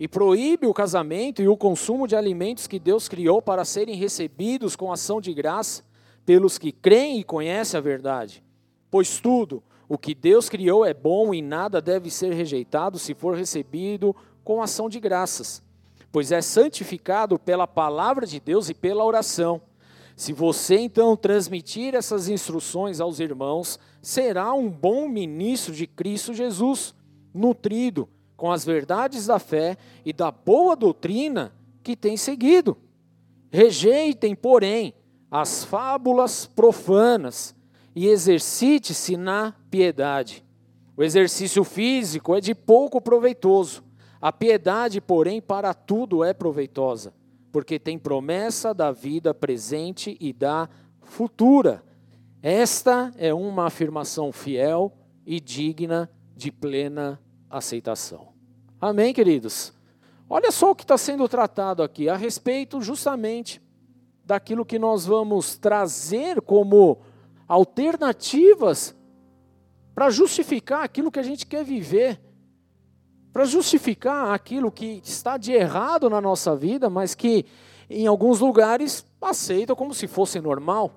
e 0.00 0.08
proíbe 0.08 0.66
o 0.66 0.72
casamento 0.72 1.42
e 1.42 1.48
o 1.48 1.58
consumo 1.58 2.08
de 2.08 2.16
alimentos 2.16 2.66
que 2.66 2.78
Deus 2.78 3.06
criou 3.06 3.42
para 3.42 3.66
serem 3.66 3.94
recebidos 3.94 4.74
com 4.74 4.90
ação 4.90 5.20
de 5.20 5.34
graça 5.34 5.84
pelos 6.24 6.56
que 6.56 6.72
creem 6.72 7.20
e 7.20 7.24
conhecem 7.24 7.76
a 7.76 7.82
verdade. 7.82 8.42
Pois 8.90 9.20
tudo 9.20 9.62
o 9.86 9.98
que 9.98 10.14
Deus 10.14 10.48
criou 10.48 10.86
é 10.86 10.94
bom 10.94 11.34
e 11.34 11.42
nada 11.42 11.82
deve 11.82 12.10
ser 12.10 12.32
rejeitado 12.32 12.98
se 12.98 13.12
for 13.12 13.36
recebido 13.36 14.16
com 14.42 14.62
ação 14.62 14.88
de 14.88 14.98
graças, 14.98 15.62
pois 16.10 16.32
é 16.32 16.40
santificado 16.40 17.38
pela 17.38 17.66
palavra 17.66 18.26
de 18.26 18.40
Deus 18.40 18.70
e 18.70 18.74
pela 18.74 19.04
oração. 19.04 19.60
Se 20.16 20.32
você 20.32 20.78
então 20.78 21.14
transmitir 21.14 21.94
essas 21.94 22.26
instruções 22.26 23.00
aos 23.00 23.20
irmãos, 23.20 23.78
será 24.00 24.54
um 24.54 24.70
bom 24.70 25.06
ministro 25.10 25.74
de 25.74 25.86
Cristo 25.86 26.32
Jesus, 26.32 26.94
nutrido 27.34 28.08
com 28.40 28.50
as 28.50 28.64
verdades 28.64 29.26
da 29.26 29.38
fé 29.38 29.76
e 30.02 30.14
da 30.14 30.30
boa 30.30 30.74
doutrina 30.74 31.52
que 31.82 31.94
tem 31.94 32.16
seguido. 32.16 32.74
Rejeitem, 33.50 34.34
porém, 34.34 34.94
as 35.30 35.62
fábulas 35.62 36.46
profanas 36.46 37.54
e 37.94 38.08
exercite-se 38.08 39.14
na 39.14 39.54
piedade. 39.70 40.42
O 40.96 41.02
exercício 41.02 41.62
físico 41.64 42.34
é 42.34 42.40
de 42.40 42.54
pouco 42.54 42.98
proveitoso. 42.98 43.84
A 44.22 44.32
piedade, 44.32 45.02
porém, 45.02 45.38
para 45.38 45.74
tudo 45.74 46.24
é 46.24 46.32
proveitosa, 46.32 47.12
porque 47.52 47.78
tem 47.78 47.98
promessa 47.98 48.72
da 48.72 48.90
vida 48.90 49.34
presente 49.34 50.16
e 50.18 50.32
da 50.32 50.66
futura. 51.02 51.84
Esta 52.42 53.12
é 53.18 53.34
uma 53.34 53.66
afirmação 53.66 54.32
fiel 54.32 54.96
e 55.26 55.38
digna 55.38 56.10
de 56.34 56.50
plena 56.50 57.20
aceitação. 57.50 58.29
Amém, 58.80 59.12
queridos? 59.12 59.74
Olha 60.28 60.50
só 60.50 60.70
o 60.70 60.74
que 60.74 60.84
está 60.84 60.96
sendo 60.96 61.28
tratado 61.28 61.82
aqui, 61.82 62.08
a 62.08 62.16
respeito 62.16 62.80
justamente 62.80 63.60
daquilo 64.24 64.64
que 64.64 64.78
nós 64.78 65.04
vamos 65.04 65.58
trazer 65.58 66.40
como 66.40 66.98
alternativas 67.46 68.94
para 69.94 70.08
justificar 70.08 70.82
aquilo 70.82 71.10
que 71.10 71.18
a 71.18 71.22
gente 71.22 71.46
quer 71.46 71.62
viver, 71.62 72.18
para 73.34 73.44
justificar 73.44 74.32
aquilo 74.32 74.72
que 74.72 75.02
está 75.04 75.36
de 75.36 75.52
errado 75.52 76.08
na 76.08 76.20
nossa 76.20 76.56
vida, 76.56 76.88
mas 76.88 77.14
que 77.14 77.44
em 77.90 78.06
alguns 78.06 78.40
lugares 78.40 79.04
aceitam 79.20 79.76
como 79.76 79.92
se 79.92 80.06
fosse 80.06 80.40
normal, 80.40 80.94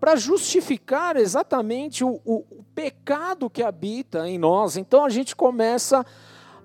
para 0.00 0.16
justificar 0.16 1.16
exatamente 1.16 2.02
o, 2.02 2.20
o, 2.24 2.44
o 2.50 2.64
pecado 2.74 3.48
que 3.48 3.62
habita 3.62 4.28
em 4.28 4.36
nós. 4.36 4.76
Então 4.76 5.04
a 5.04 5.08
gente 5.08 5.36
começa 5.36 6.00
a 6.00 6.04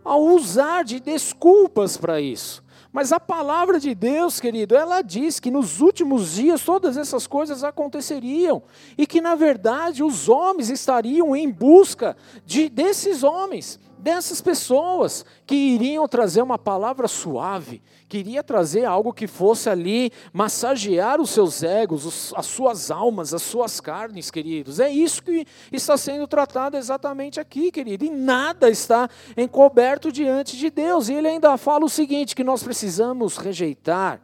a 0.04 0.16
usar 0.16 0.84
de 0.84 1.00
desculpas 1.00 1.98
para 1.98 2.20
isso. 2.20 2.64
Mas 2.94 3.12
a 3.12 3.20
palavra 3.20 3.80
de 3.80 3.96
Deus, 3.96 4.40
querido, 4.40 4.76
ela 4.76 5.02
diz 5.02 5.40
que 5.40 5.50
nos 5.50 5.82
últimos 5.82 6.34
dias 6.34 6.64
todas 6.64 6.96
essas 6.96 7.26
coisas 7.26 7.64
aconteceriam 7.64 8.62
e 8.96 9.08
que 9.08 9.20
na 9.20 9.34
verdade 9.34 10.04
os 10.04 10.30
homens 10.30 10.70
estariam 10.70 11.36
em 11.36 11.50
busca 11.50 12.16
de 12.46 12.70
desses 12.70 13.24
homens, 13.24 13.80
dessas 14.04 14.42
pessoas 14.42 15.24
que 15.46 15.56
iriam 15.56 16.06
trazer 16.10 16.42
uma 16.42 16.60
palavra 16.60 17.08
suave, 17.08 17.82
que 18.10 18.18
iria 18.18 18.44
trazer 18.44 18.84
algo 18.84 19.14
que 19.14 19.28
fosse 19.28 19.70
ali 19.70 20.12
massagear 20.34 21.22
os 21.22 21.30
seus 21.30 21.64
egos, 21.64 22.06
os, 22.06 22.34
as 22.36 22.46
suas 22.46 22.92
almas, 22.92 23.34
as 23.34 23.42
suas 23.42 23.80
carnes, 23.80 24.30
queridos. 24.30 24.82
É 24.82 24.90
isso 24.90 25.24
que 25.24 25.48
está 25.72 25.96
sendo 25.96 26.28
tratado 26.28 26.76
exatamente 26.76 27.40
aqui, 27.40 27.72
querido. 27.72 28.04
E 28.04 28.10
nada 28.10 28.70
está 28.70 29.10
encoberto 29.38 30.12
diante 30.12 30.58
de 30.58 30.70
Deus. 30.70 31.08
E 31.08 31.14
ele 31.14 31.30
ainda 31.30 31.56
fala 31.56 31.86
o 31.86 31.90
seguinte: 31.90 32.36
que 32.36 32.44
nós 32.44 32.62
precisamos 32.62 33.38
rejeitar 33.38 34.22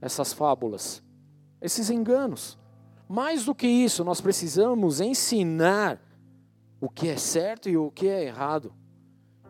essas 0.00 0.32
fábulas, 0.32 1.02
esses 1.60 1.90
enganos. 1.90 2.58
Mais 3.06 3.44
do 3.44 3.54
que 3.54 3.66
isso, 3.66 4.02
nós 4.02 4.22
precisamos 4.22 4.98
ensinar 4.98 6.00
o 6.80 6.88
que 6.88 7.06
é 7.08 7.18
certo 7.18 7.68
e 7.68 7.76
o 7.76 7.90
que 7.90 8.08
é 8.08 8.24
errado. 8.24 8.72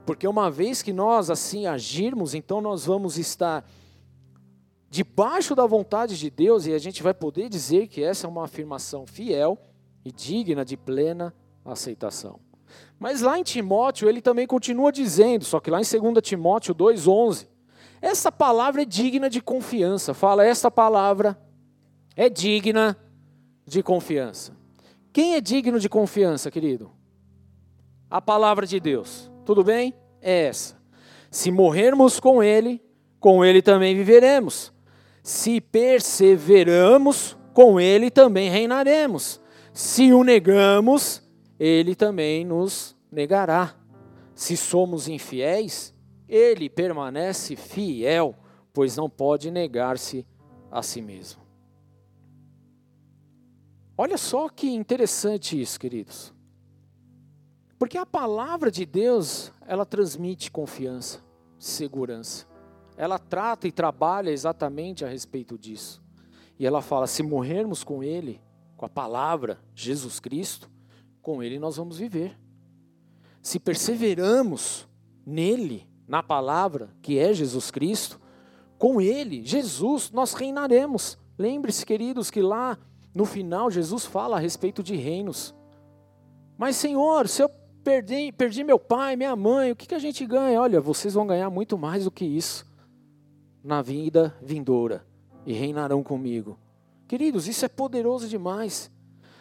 Porque 0.05 0.27
uma 0.29 0.51
vez 0.51 0.83
que 0.83 0.93
nós 0.93 1.31
assim 1.31 1.67
agirmos, 1.67 2.35
então 2.35 2.61
nós 2.61 2.85
vamos 2.85 3.19
estar 3.19 3.65
debaixo 4.91 5.55
da 5.55 5.67
vontade 5.67 6.17
de 6.17 6.31
Deus 6.31 6.67
e 6.67 6.73
a 6.73 6.79
gente 6.79 7.03
vai 7.03 7.13
poder 7.13 7.49
dizer 7.49 7.89
que 7.89 8.03
essa 8.03 8.27
é 8.27 8.31
uma 8.31 8.45
afirmação 8.45 9.07
fiel 9.07 9.59
e 10.05 10.13
digna 10.13 10.65
de 10.65 10.77
plena 10.77 11.35
aceitação. 11.65 12.39
Mas 12.99 13.21
lá 13.21 13.39
em 13.39 13.43
Timóteo 13.43 14.09
ele 14.09 14.21
também 14.21 14.47
continua 14.47 14.93
dizendo, 14.93 15.45
só 15.45 15.59
que 15.59 15.71
lá 15.71 15.81
em 15.81 15.85
2 15.85 16.23
Timóteo 16.23 16.75
2:11, 16.75 17.49
essa 18.01 18.31
palavra 18.31 18.83
é 18.83 18.85
digna 18.85 19.31
de 19.31 19.41
confiança. 19.41 20.13
Fala, 20.13 20.45
essa 20.45 20.71
palavra 20.71 21.39
é 22.15 22.29
digna 22.29 22.97
de 23.67 23.83
confiança. 23.83 24.53
Quem 25.13 25.35
é 25.35 25.41
digno 25.41 25.81
de 25.81 25.89
confiança, 25.89 26.51
querido? 26.51 26.91
A 28.11 28.21
palavra 28.21 28.67
de 28.67 28.79
Deus. 28.79 29.34
Tudo 29.45 29.63
bem? 29.63 29.95
É 30.21 30.47
essa. 30.47 30.77
Se 31.31 31.51
morrermos 31.51 32.19
com 32.19 32.43
Ele, 32.43 32.83
com 33.21 33.45
Ele 33.45 33.61
também 33.61 33.95
viveremos. 33.95 34.73
Se 35.23 35.61
perseveramos, 35.61 37.37
com 37.53 37.81
Ele 37.81 38.11
também 38.11 38.51
reinaremos. 38.51 39.41
Se 39.73 40.13
o 40.13 40.25
negamos, 40.25 41.23
Ele 41.59 41.95
também 41.95 42.45
nos 42.45 42.97
negará. 43.11 43.75
Se 44.35 44.57
somos 44.57 45.09
infiéis, 45.09 45.95
Ele 46.29 46.69
permanece 46.69 47.57
fiel, 47.57 48.35
pois 48.73 48.97
não 48.97 49.09
pode 49.09 49.51
negar-se 49.51 50.27
a 50.71 50.83
si 50.83 51.01
mesmo. 51.01 51.41
Olha 53.97 54.19
só 54.19 54.49
que 54.49 54.69
interessante 54.69 55.61
isso, 55.61 55.79
queridos. 55.79 56.34
Porque 57.85 57.99
a 57.99 58.07
palavra 58.07 58.71
de 58.71 58.87
Deus, 58.87 59.53
ela 59.67 59.85
transmite 59.85 60.51
confiança, 60.51 61.23
segurança. 61.59 62.47
Ela 62.97 63.19
trata 63.19 63.69
e 63.69 63.73
trabalha 63.73 64.31
exatamente 64.31 65.05
a 65.05 65.09
respeito 65.09 65.59
disso. 65.59 66.03
E 66.59 66.67
ela 66.67 66.81
fala: 66.81 67.07
se 67.07 67.23
morrermos 67.23 67.85
com 67.85 68.03
Ele, 68.03 68.41
com 68.75 68.87
a 68.87 68.89
palavra, 68.89 69.61
Jesus 69.75 70.19
Cristo, 70.19 70.71
com 71.21 71.43
Ele 71.43 71.59
nós 71.59 71.77
vamos 71.77 71.99
viver. 71.99 72.39
Se 73.43 73.61
perseveramos 73.61 74.89
nele, 75.27 75.87
na 76.09 76.23
palavra, 76.23 76.89
que 77.03 77.19
é 77.19 77.35
Jesus 77.35 77.71
Cristo, 77.71 78.19
com 78.79 78.99
Ele, 78.99 79.45
Jesus, 79.45 80.11
nós 80.11 80.33
reinaremos. 80.33 81.19
Lembre-se, 81.37 81.85
queridos, 81.85 82.31
que 82.31 82.41
lá 82.41 82.79
no 83.15 83.27
final 83.27 83.71
Jesus 83.71 84.07
fala 84.07 84.37
a 84.37 84.41
respeito 84.41 84.83
de 84.83 84.97
reinos. 84.97 85.55
Mas, 86.57 86.77
Senhor, 86.77 87.29
se 87.29 87.43
eu 87.43 87.51
perdi, 87.85 88.33
perdi 88.33 88.65
meu 88.65 88.79
pai, 88.79 89.15
minha 89.15 89.37
mãe, 89.37 89.71
o 89.71 89.77
que, 89.77 89.87
que 89.87 89.95
a 89.95 89.99
gente 89.99 90.25
ganha? 90.27 90.61
Olha, 90.61 90.81
vocês 90.81 91.13
vão 91.13 91.27
ganhar 91.27 91.51
muito 91.51 91.77
mais 91.77 92.05
do 92.05 92.11
que 92.11 92.25
isso 92.25 92.67
na 93.63 93.83
vida 93.83 94.35
vindoura 94.43 95.07
e 95.47 95.53
reinarão 95.53 96.03
comigo. 96.03 96.59
Queridos, 97.07 97.47
isso 97.47 97.65
é 97.65 97.69
poderoso 97.69 98.27
demais. 98.27 98.91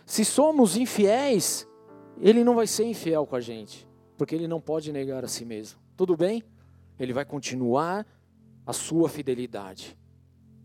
Se 0.05 0.25
somos 0.25 0.75
infiéis, 0.75 1.65
Ele 2.19 2.43
não 2.43 2.55
vai 2.55 2.67
ser 2.67 2.85
infiel 2.85 3.25
com 3.25 3.37
a 3.37 3.41
gente, 3.41 3.87
porque 4.17 4.35
Ele 4.35 4.47
não 4.47 4.59
pode 4.59 4.91
negar 4.91 5.23
a 5.23 5.27
si 5.29 5.45
mesmo. 5.45 5.79
Tudo 5.95 6.17
bem? 6.17 6.43
Ele 6.99 7.13
vai 7.13 7.23
continuar 7.23 8.05
a 8.65 8.73
sua 8.73 9.07
fidelidade. 9.07 9.97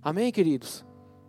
Amém, 0.02 0.32
queridos? 0.32 0.84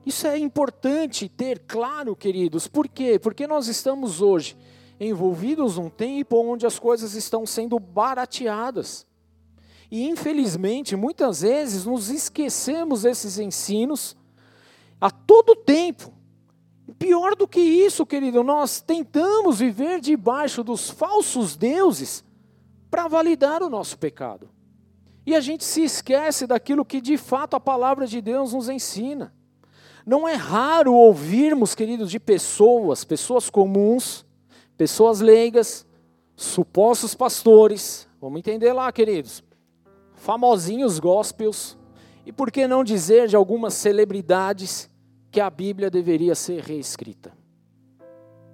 Isso 0.06 0.26
é 0.26 0.38
importante 0.38 1.30
ter 1.30 1.60
claro, 1.60 2.16
queridos. 2.16 2.68
Por 2.68 2.88
quê? 2.88 3.20
Porque 3.20 3.46
nós 3.46 3.68
estamos 3.68 4.22
hoje 4.22 4.58
envolvidos 5.00 5.78
num 5.78 5.90
tempo 5.90 6.38
onde 6.38 6.66
as 6.66 6.78
coisas 6.78 7.16
estão 7.16 7.46
sendo 7.46 7.80
barateadas. 7.80 9.08
E 9.92 10.08
infelizmente, 10.08 10.96
muitas 10.96 11.42
vezes 11.42 11.86
nos 11.86 12.10
esquecemos 12.10 13.04
desses 13.04 13.40
ensinos 13.40 14.16
a 15.00 15.10
todo 15.10 15.56
tempo. 15.56 16.14
Pior 16.98 17.36
do 17.36 17.48
que 17.48 17.60
isso, 17.60 18.06
querido, 18.06 18.44
nós 18.44 18.82
tentamos 18.82 19.60
viver 19.60 20.00
debaixo 20.00 20.64
dos 20.64 20.90
falsos 20.90 21.56
deuses 21.56 22.24
para 22.92 23.08
validar 23.08 23.64
o 23.64 23.70
nosso 23.70 23.98
pecado. 23.98 24.50
E 25.26 25.36
a 25.36 25.40
gente 25.40 25.64
se 25.64 25.84
esquece 25.84 26.48
daquilo 26.48 26.84
que 26.84 27.00
de 27.00 27.18
fato 27.18 27.56
a 27.56 27.60
palavra 27.60 28.08
de 28.08 28.20
Deus 28.20 28.54
nos 28.54 28.68
ensina. 28.68 29.34
Não 30.06 30.28
é 30.28 30.34
raro 30.34 30.94
ouvirmos, 30.94 31.76
queridos, 31.76 32.10
de 32.10 32.20
pessoas, 32.20 33.04
pessoas 33.04 33.50
comuns, 33.50 34.26
pessoas 34.80 35.20
leigas, 35.20 35.86
supostos 36.38 37.14
pastores, 37.14 38.08
vamos 38.22 38.40
entender 38.40 38.72
lá, 38.72 38.90
queridos, 38.94 39.44
famosinhos 40.14 41.00
gospels, 41.00 41.78
e 42.26 42.32
por 42.32 42.50
que 42.50 42.66
não 42.66 42.82
dizer 42.82 43.28
de 43.28 43.36
algumas 43.36 43.74
celebridades 43.74 44.90
que 45.30 45.42
a 45.42 45.50
Bíblia 45.50 45.90
deveria 45.90 46.34
ser 46.34 46.62
reescrita? 46.62 47.34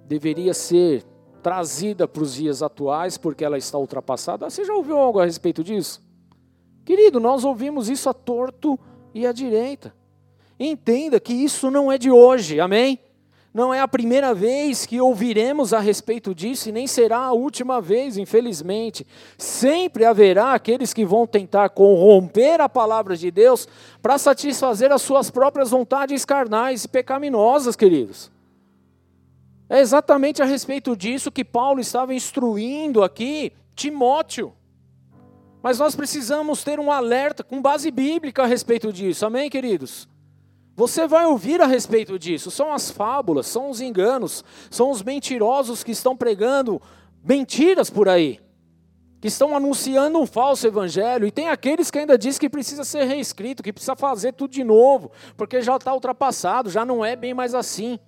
Deveria 0.04 0.52
ser 0.52 1.04
trazida 1.44 2.08
para 2.08 2.24
os 2.24 2.34
dias 2.34 2.60
atuais 2.60 3.16
porque 3.16 3.44
ela 3.44 3.56
está 3.56 3.78
ultrapassada. 3.78 4.50
Você 4.50 4.64
já 4.64 4.74
ouviu 4.74 4.98
algo 4.98 5.20
a 5.20 5.24
respeito 5.24 5.62
disso? 5.62 6.02
Querido, 6.84 7.20
nós 7.20 7.44
ouvimos 7.44 7.88
isso 7.88 8.10
a 8.10 8.12
torto 8.12 8.76
e 9.14 9.24
à 9.24 9.30
direita. 9.30 9.94
Entenda 10.58 11.20
que 11.20 11.32
isso 11.32 11.70
não 11.70 11.92
é 11.92 11.96
de 11.96 12.10
hoje, 12.10 12.58
amém? 12.58 12.98
Não 13.56 13.72
é 13.72 13.80
a 13.80 13.88
primeira 13.88 14.34
vez 14.34 14.84
que 14.84 15.00
ouviremos 15.00 15.72
a 15.72 15.80
respeito 15.80 16.34
disso 16.34 16.68
e 16.68 16.72
nem 16.72 16.86
será 16.86 17.20
a 17.20 17.32
última 17.32 17.80
vez, 17.80 18.18
infelizmente. 18.18 19.06
Sempre 19.38 20.04
haverá 20.04 20.52
aqueles 20.52 20.92
que 20.92 21.06
vão 21.06 21.26
tentar 21.26 21.70
corromper 21.70 22.60
a 22.60 22.68
palavra 22.68 23.16
de 23.16 23.30
Deus 23.30 23.66
para 24.02 24.18
satisfazer 24.18 24.92
as 24.92 25.00
suas 25.00 25.30
próprias 25.30 25.70
vontades 25.70 26.22
carnais 26.22 26.84
e 26.84 26.88
pecaminosas, 26.88 27.74
queridos. 27.74 28.30
É 29.70 29.80
exatamente 29.80 30.42
a 30.42 30.44
respeito 30.44 30.94
disso 30.94 31.32
que 31.32 31.42
Paulo 31.42 31.80
estava 31.80 32.12
instruindo 32.12 33.02
aqui 33.02 33.54
Timóteo. 33.74 34.52
Mas 35.62 35.78
nós 35.78 35.96
precisamos 35.96 36.62
ter 36.62 36.78
um 36.78 36.92
alerta 36.92 37.42
com 37.42 37.62
base 37.62 37.90
bíblica 37.90 38.42
a 38.42 38.46
respeito 38.46 38.92
disso, 38.92 39.24
amém, 39.24 39.48
queridos? 39.48 40.06
Você 40.76 41.06
vai 41.06 41.24
ouvir 41.24 41.62
a 41.62 41.66
respeito 41.66 42.18
disso. 42.18 42.50
São 42.50 42.70
as 42.70 42.90
fábulas, 42.90 43.46
são 43.46 43.70
os 43.70 43.80
enganos, 43.80 44.44
são 44.70 44.90
os 44.90 45.02
mentirosos 45.02 45.82
que 45.82 45.90
estão 45.90 46.14
pregando 46.14 46.80
mentiras 47.24 47.88
por 47.88 48.10
aí, 48.10 48.38
que 49.18 49.28
estão 49.28 49.56
anunciando 49.56 50.18
um 50.18 50.26
falso 50.26 50.66
evangelho. 50.66 51.26
E 51.26 51.30
tem 51.30 51.48
aqueles 51.48 51.90
que 51.90 51.98
ainda 51.98 52.18
dizem 52.18 52.40
que 52.40 52.50
precisa 52.50 52.84
ser 52.84 53.04
reescrito, 53.04 53.62
que 53.62 53.72
precisa 53.72 53.96
fazer 53.96 54.34
tudo 54.34 54.50
de 54.50 54.62
novo, 54.62 55.10
porque 55.34 55.62
já 55.62 55.76
está 55.76 55.94
ultrapassado, 55.94 56.68
já 56.68 56.84
não 56.84 57.02
é 57.02 57.16
bem 57.16 57.32
mais 57.32 57.54
assim. 57.54 57.98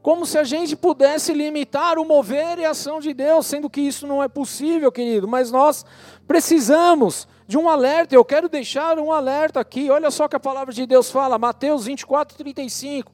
Como 0.00 0.24
se 0.24 0.38
a 0.38 0.44
gente 0.44 0.76
pudesse 0.76 1.34
limitar 1.34 1.98
o 1.98 2.04
mover 2.04 2.60
e 2.60 2.64
a 2.64 2.70
ação 2.70 3.00
de 3.00 3.12
Deus, 3.12 3.46
sendo 3.46 3.68
que 3.68 3.80
isso 3.80 4.06
não 4.06 4.22
é 4.22 4.28
possível, 4.28 4.92
querido. 4.92 5.26
Mas 5.26 5.50
nós 5.50 5.84
precisamos 6.24 7.26
de 7.48 7.56
um 7.56 7.68
alerta. 7.68 8.14
Eu 8.14 8.24
quero 8.24 8.48
deixar 8.48 8.98
um 8.98 9.10
alerta 9.10 9.58
aqui. 9.58 9.90
Olha 9.90 10.10
só 10.10 10.28
que 10.28 10.36
a 10.36 10.40
palavra 10.40 10.72
de 10.72 10.86
Deus 10.86 11.10
fala, 11.10 11.38
Mateus 11.38 11.86
24, 11.86 12.36
35. 12.36 13.10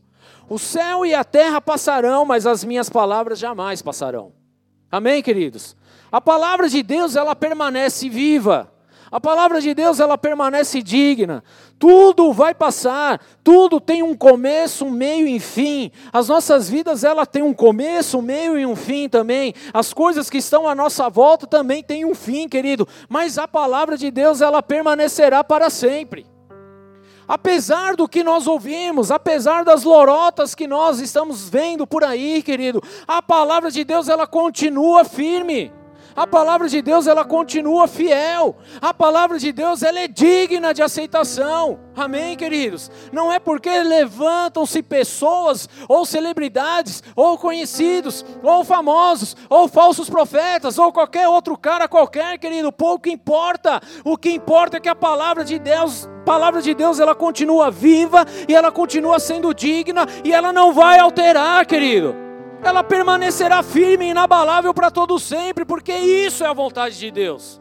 O 0.49 0.59
céu 0.59 1.07
e 1.07 1.15
a 1.15 1.25
terra 1.25 1.61
passarão, 1.61 2.27
mas 2.27 2.45
as 2.47 2.65
minhas 2.65 2.91
palavras 2.91 3.39
jamais 3.39 3.81
passarão. 3.81 4.33
Amém, 4.91 5.23
queridos? 5.23 5.77
A 6.11 6.21
palavra 6.21 6.69
de 6.69 6.83
Deus, 6.83 7.17
ela 7.17 7.35
permanece 7.35 8.09
viva. 8.09 8.71
A 9.11 9.21
palavra 9.21 9.61
de 9.61 9.73
Deus, 9.73 10.01
ela 10.01 10.19
permanece 10.19 10.83
digna. 10.83 11.45
Tudo 11.79 12.33
vai 12.33 12.55
passar, 12.55 13.21
tudo 13.43 13.81
tem 13.81 14.03
um 14.03 14.17
começo, 14.17 14.87
um 14.87 14.91
meio 14.91 15.27
e 15.27 15.37
um 15.37 15.41
fim. 15.41 15.91
As 16.13 16.29
nossas 16.29 16.69
vidas, 16.69 17.05
ela 17.05 17.27
tem 17.27 17.43
um 17.43 17.53
começo, 17.53 18.19
um 18.19 18.23
meio 18.23 18.59
e 18.59 18.65
um 18.65 18.77
fim 18.77 19.09
também. 19.09 19.55
As 19.73 19.93
coisas 19.93 20.31
que 20.31 20.39
estão 20.39 20.69
à 20.69 20.75
nossa 20.75 21.09
volta 21.09 21.47
também 21.47 21.83
têm 21.83 22.05
um 22.05 22.15
fim, 22.15 22.49
querido. 22.49 22.87
Mas 23.09 23.39
a 23.39 23.49
palavra 23.49 23.97
de 23.97 24.11
Deus, 24.11 24.41
ela 24.41 24.63
permanecerá 24.63 25.43
para 25.43 25.69
sempre. 25.69 26.27
Apesar 27.27 27.97
do 27.97 28.07
que 28.07 28.23
nós 28.23 28.47
ouvimos, 28.47 29.11
apesar 29.11 29.65
das 29.65 29.83
lorotas 29.83 30.55
que 30.55 30.67
nós 30.67 31.01
estamos 31.01 31.49
vendo 31.49 31.87
por 31.87 32.05
aí, 32.05 32.43
querido, 32.43 32.83
a 33.09 33.23
palavra 33.23 33.71
de 33.71 33.83
Deus 33.83 34.09
ela 34.09 34.27
continua 34.27 35.05
firme. 35.05 35.73
A 36.17 36.27
palavra 36.27 36.69
de 36.69 36.81
Deus 36.81 37.07
ela 37.09 37.25
continua 37.25 37.89
fiel. 37.89 38.57
A 38.81 38.95
palavra 38.95 39.39
de 39.39 39.51
Deus 39.51 39.83
ela 39.83 39.99
é 39.99 40.07
digna 40.07 40.73
de 40.73 40.81
aceitação. 40.81 41.81
Amém, 41.97 42.37
queridos. 42.37 42.91
Não 43.13 43.33
é 43.33 43.41
porque 43.41 43.71
levantam-se 43.83 44.83
pessoas 44.83 45.69
ou 45.89 46.07
celebridades 46.07 47.03
ou 47.17 47.37
conhecidos 47.37 48.25
ou 48.43 48.65
famosos 48.65 49.37
ou 49.49 49.67
falsos 49.67 50.09
profetas 50.09 50.79
ou 50.79 50.93
qualquer 50.93 51.29
outro 51.29 51.59
cara 51.59 51.89
qualquer, 51.89 52.39
querido, 52.39 52.71
pouco 52.71 53.09
importa. 53.09 53.81
O 54.05 54.17
que 54.17 54.31
importa 54.31 54.77
é 54.77 54.81
que 54.81 54.89
a 54.89 54.95
palavra 54.95 55.45
de 55.45 55.59
Deus 55.59 56.09
palavra 56.25 56.63
de 56.63 56.73
Deus 56.73 56.99
ela 56.99 57.15
continua 57.15 57.71
viva 57.71 58.25
e 58.49 58.55
ela 58.55 58.73
continua 58.73 59.19
sendo 59.19 59.53
digna 59.53 60.07
e 60.25 60.33
ela 60.33 60.55
não 60.55 60.73
vai 60.73 60.99
alterar, 60.99 61.67
querido 61.67 62.24
ela 62.69 62.83
permanecerá 62.83 63.63
firme 63.63 64.07
e 64.07 64.09
inabalável 64.11 64.73
para 64.73 64.91
todo 64.91 65.19
sempre, 65.19 65.65
porque 65.65 65.93
isso 65.93 66.43
é 66.43 66.47
a 66.47 66.53
vontade 66.53 66.99
de 66.99 67.11
Deus. 67.11 67.61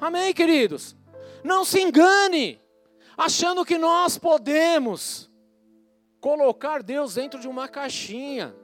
Amém, 0.00 0.32
queridos? 0.32 0.96
Não 1.42 1.64
se 1.64 1.80
engane, 1.80 2.60
achando 3.16 3.64
que 3.64 3.76
nós 3.76 4.16
podemos 4.16 5.30
colocar 6.20 6.82
Deus 6.82 7.14
dentro 7.14 7.40
de 7.40 7.48
uma 7.48 7.68
caixinha 7.68 8.54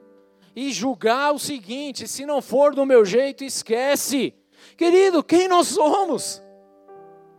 e 0.55 0.71
julgar 0.71 1.33
o 1.33 1.39
seguinte: 1.39 2.07
se 2.07 2.25
não 2.25 2.41
for 2.41 2.73
do 2.73 2.85
meu 2.85 3.05
jeito, 3.05 3.43
esquece. 3.43 4.33
Querido, 4.77 5.23
quem 5.23 5.47
nós 5.47 5.67
somos? 5.67 6.41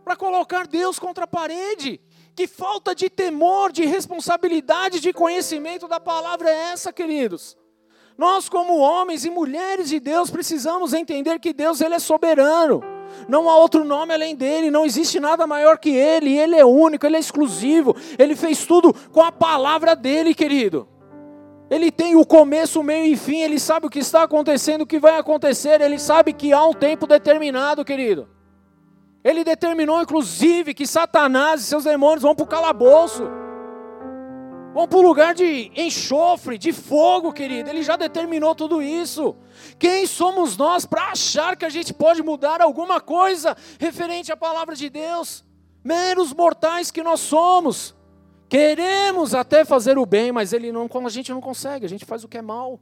Para 0.03 0.15
colocar 0.15 0.67
Deus 0.67 0.99
contra 0.99 1.23
a 1.23 1.27
parede. 1.27 1.99
Que 2.35 2.47
falta 2.47 2.95
de 2.95 3.09
temor, 3.09 3.71
de 3.71 3.85
responsabilidade, 3.85 4.99
de 4.99 5.13
conhecimento 5.13 5.87
da 5.87 5.99
palavra 5.99 6.49
é 6.49 6.71
essa, 6.71 6.91
queridos? 6.91 7.55
Nós, 8.17 8.47
como 8.47 8.77
homens 8.77 9.25
e 9.25 9.29
mulheres 9.29 9.89
de 9.89 9.99
Deus, 9.99 10.29
precisamos 10.29 10.93
entender 10.93 11.39
que 11.39 11.53
Deus 11.53 11.81
ele 11.81 11.95
é 11.95 11.99
soberano. 11.99 12.83
Não 13.27 13.49
há 13.49 13.57
outro 13.57 13.83
nome 13.83 14.13
além 14.13 14.35
dele, 14.35 14.71
não 14.71 14.85
existe 14.85 15.19
nada 15.19 15.45
maior 15.47 15.77
que 15.77 15.89
ele, 15.89 16.37
ele 16.37 16.55
é 16.55 16.65
único, 16.65 17.05
ele 17.05 17.17
é 17.17 17.19
exclusivo. 17.19 17.95
Ele 18.17 18.35
fez 18.35 18.65
tudo 18.65 18.93
com 19.11 19.21
a 19.21 19.31
palavra 19.31 19.95
dele, 19.95 20.33
querido. 20.33 20.87
Ele 21.69 21.91
tem 21.91 22.15
o 22.15 22.25
começo, 22.25 22.79
o 22.79 22.83
meio 22.83 23.05
e 23.11 23.17
fim, 23.17 23.39
ele 23.41 23.59
sabe 23.59 23.87
o 23.87 23.89
que 23.89 23.99
está 23.99 24.23
acontecendo, 24.23 24.81
o 24.81 24.87
que 24.87 24.99
vai 24.99 25.17
acontecer, 25.17 25.81
ele 25.81 25.97
sabe 25.97 26.33
que 26.33 26.53
há 26.53 26.63
um 26.63 26.73
tempo 26.73 27.07
determinado, 27.07 27.83
querido. 27.83 28.27
Ele 29.23 29.43
determinou, 29.43 30.01
inclusive, 30.01 30.73
que 30.73 30.85
Satanás 30.85 31.61
e 31.61 31.63
seus 31.63 31.85
demônios 31.85 32.21
vão 32.21 32.35
para 32.35 32.43
o 32.43 32.47
calabouço. 32.47 33.23
Vão 34.73 34.87
para 34.87 34.97
o 34.97 35.03
lugar 35.03 35.35
de 35.35 35.71
enxofre, 35.75 36.57
de 36.57 36.73
fogo, 36.73 37.31
querido. 37.31 37.69
Ele 37.69 37.83
já 37.83 37.95
determinou 37.95 38.55
tudo 38.55 38.81
isso. 38.81 39.35
Quem 39.77 40.07
somos 40.07 40.57
nós 40.57 40.83
para 40.83 41.11
achar 41.11 41.55
que 41.55 41.63
a 41.63 41.69
gente 41.69 41.93
pode 41.93 42.23
mudar 42.23 42.59
alguma 42.59 42.99
coisa 42.99 43.55
referente 43.79 44.31
à 44.31 44.37
palavra 44.37 44.75
de 44.75 44.89
Deus? 44.89 45.45
Meros 45.83 46.33
mortais 46.33 46.89
que 46.89 47.03
nós 47.03 47.19
somos. 47.19 47.93
Queremos 48.49 49.35
até 49.35 49.63
fazer 49.63 49.97
o 49.99 50.07
bem, 50.07 50.31
mas 50.31 50.53
ele 50.53 50.71
não, 50.71 50.89
a 51.05 51.09
gente 51.09 51.31
não 51.31 51.41
consegue, 51.41 51.85
a 51.85 51.89
gente 51.89 52.03
faz 52.03 52.23
o 52.23 52.27
que 52.27 52.39
é 52.39 52.41
mal. 52.41 52.79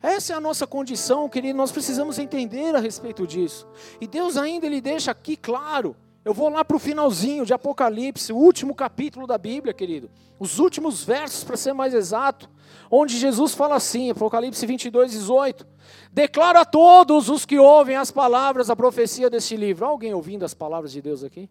Essa 0.00 0.32
é 0.32 0.36
a 0.36 0.40
nossa 0.40 0.66
condição, 0.66 1.28
querido, 1.28 1.56
nós 1.56 1.70
precisamos 1.70 2.18
entender 2.18 2.74
a 2.74 2.80
respeito 2.80 3.26
disso. 3.26 3.68
E 4.00 4.06
Deus 4.06 4.38
ainda 4.38 4.66
ele 4.66 4.80
deixa 4.80 5.10
aqui 5.10 5.36
claro 5.36 5.94
eu 6.24 6.32
vou 6.32 6.48
lá 6.48 6.64
para 6.64 6.76
o 6.76 6.80
finalzinho 6.80 7.44
de 7.44 7.52
Apocalipse, 7.52 8.32
o 8.32 8.36
último 8.36 8.74
capítulo 8.74 9.26
da 9.26 9.36
Bíblia, 9.36 9.74
querido. 9.74 10.08
Os 10.38 10.60
últimos 10.60 11.02
versos, 11.02 11.42
para 11.42 11.56
ser 11.56 11.72
mais 11.72 11.92
exato, 11.94 12.48
onde 12.88 13.18
Jesus 13.18 13.54
fala 13.54 13.74
assim, 13.74 14.10
Apocalipse 14.10 14.64
22, 14.64 15.10
18: 15.12 15.66
Declaro 16.12 16.60
a 16.60 16.64
todos 16.64 17.28
os 17.28 17.44
que 17.44 17.58
ouvem 17.58 17.96
as 17.96 18.12
palavras, 18.12 18.70
a 18.70 18.76
profecia 18.76 19.28
deste 19.28 19.56
livro. 19.56 19.84
Alguém 19.84 20.14
ouvindo 20.14 20.44
as 20.44 20.54
palavras 20.54 20.92
de 20.92 21.02
Deus 21.02 21.24
aqui? 21.24 21.50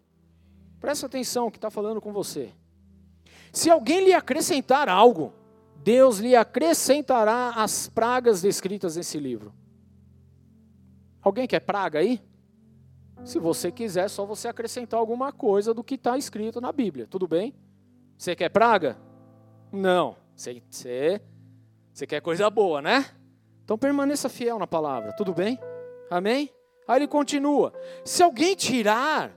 Presta 0.80 1.06
atenção 1.06 1.50
que 1.50 1.58
está 1.58 1.70
falando 1.70 2.00
com 2.00 2.12
você. 2.12 2.50
Se 3.52 3.68
alguém 3.68 4.06
lhe 4.06 4.14
acrescentar 4.14 4.88
algo, 4.88 5.34
Deus 5.76 6.18
lhe 6.18 6.34
acrescentará 6.34 7.52
as 7.56 7.88
pragas 7.88 8.40
descritas 8.40 8.96
nesse 8.96 9.18
livro. 9.18 9.52
Alguém 11.20 11.46
quer 11.46 11.60
praga 11.60 11.98
aí? 11.98 12.20
Se 13.24 13.38
você 13.38 13.70
quiser, 13.70 14.08
só 14.08 14.26
você 14.26 14.48
acrescentar 14.48 14.98
alguma 14.98 15.32
coisa 15.32 15.72
do 15.72 15.84
que 15.84 15.94
está 15.94 16.18
escrito 16.18 16.60
na 16.60 16.72
Bíblia. 16.72 17.06
Tudo 17.06 17.28
bem? 17.28 17.54
Você 18.18 18.34
quer 18.34 18.48
praga? 18.48 18.98
Não. 19.70 20.16
Você, 20.34 20.62
você, 20.68 21.20
você 21.92 22.06
quer 22.06 22.20
coisa 22.20 22.50
boa, 22.50 22.82
né? 22.82 23.06
Então 23.64 23.78
permaneça 23.78 24.28
fiel 24.28 24.58
na 24.58 24.66
palavra. 24.66 25.12
Tudo 25.12 25.32
bem? 25.32 25.58
Amém? 26.10 26.50
Aí 26.86 26.98
ele 26.98 27.08
continua: 27.08 27.72
Se 28.04 28.22
alguém 28.22 28.56
tirar 28.56 29.36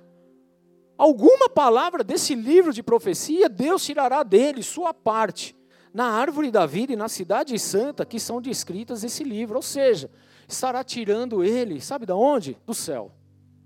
alguma 0.98 1.48
palavra 1.48 2.04
desse 2.04 2.34
livro 2.34 2.74
de 2.74 2.82
profecia, 2.82 3.48
Deus 3.48 3.86
tirará 3.86 4.24
dele 4.24 4.64
sua 4.64 4.94
parte 4.94 5.56
na 5.94 6.08
árvore 6.08 6.52
da 6.52 6.66
vida 6.66 6.92
e 6.92 6.96
na 6.98 7.08
cidade 7.08 7.58
santa 7.60 8.06
que 8.06 8.20
são 8.20 8.42
descritas 8.42 9.04
nesse 9.04 9.24
livro. 9.24 9.56
Ou 9.56 9.62
seja, 9.62 10.10
estará 10.48 10.84
tirando 10.84 11.44
ele, 11.44 11.80
sabe 11.80 12.06
de 12.06 12.14
onde? 12.14 12.58
Do 12.66 12.74
céu. 12.74 13.12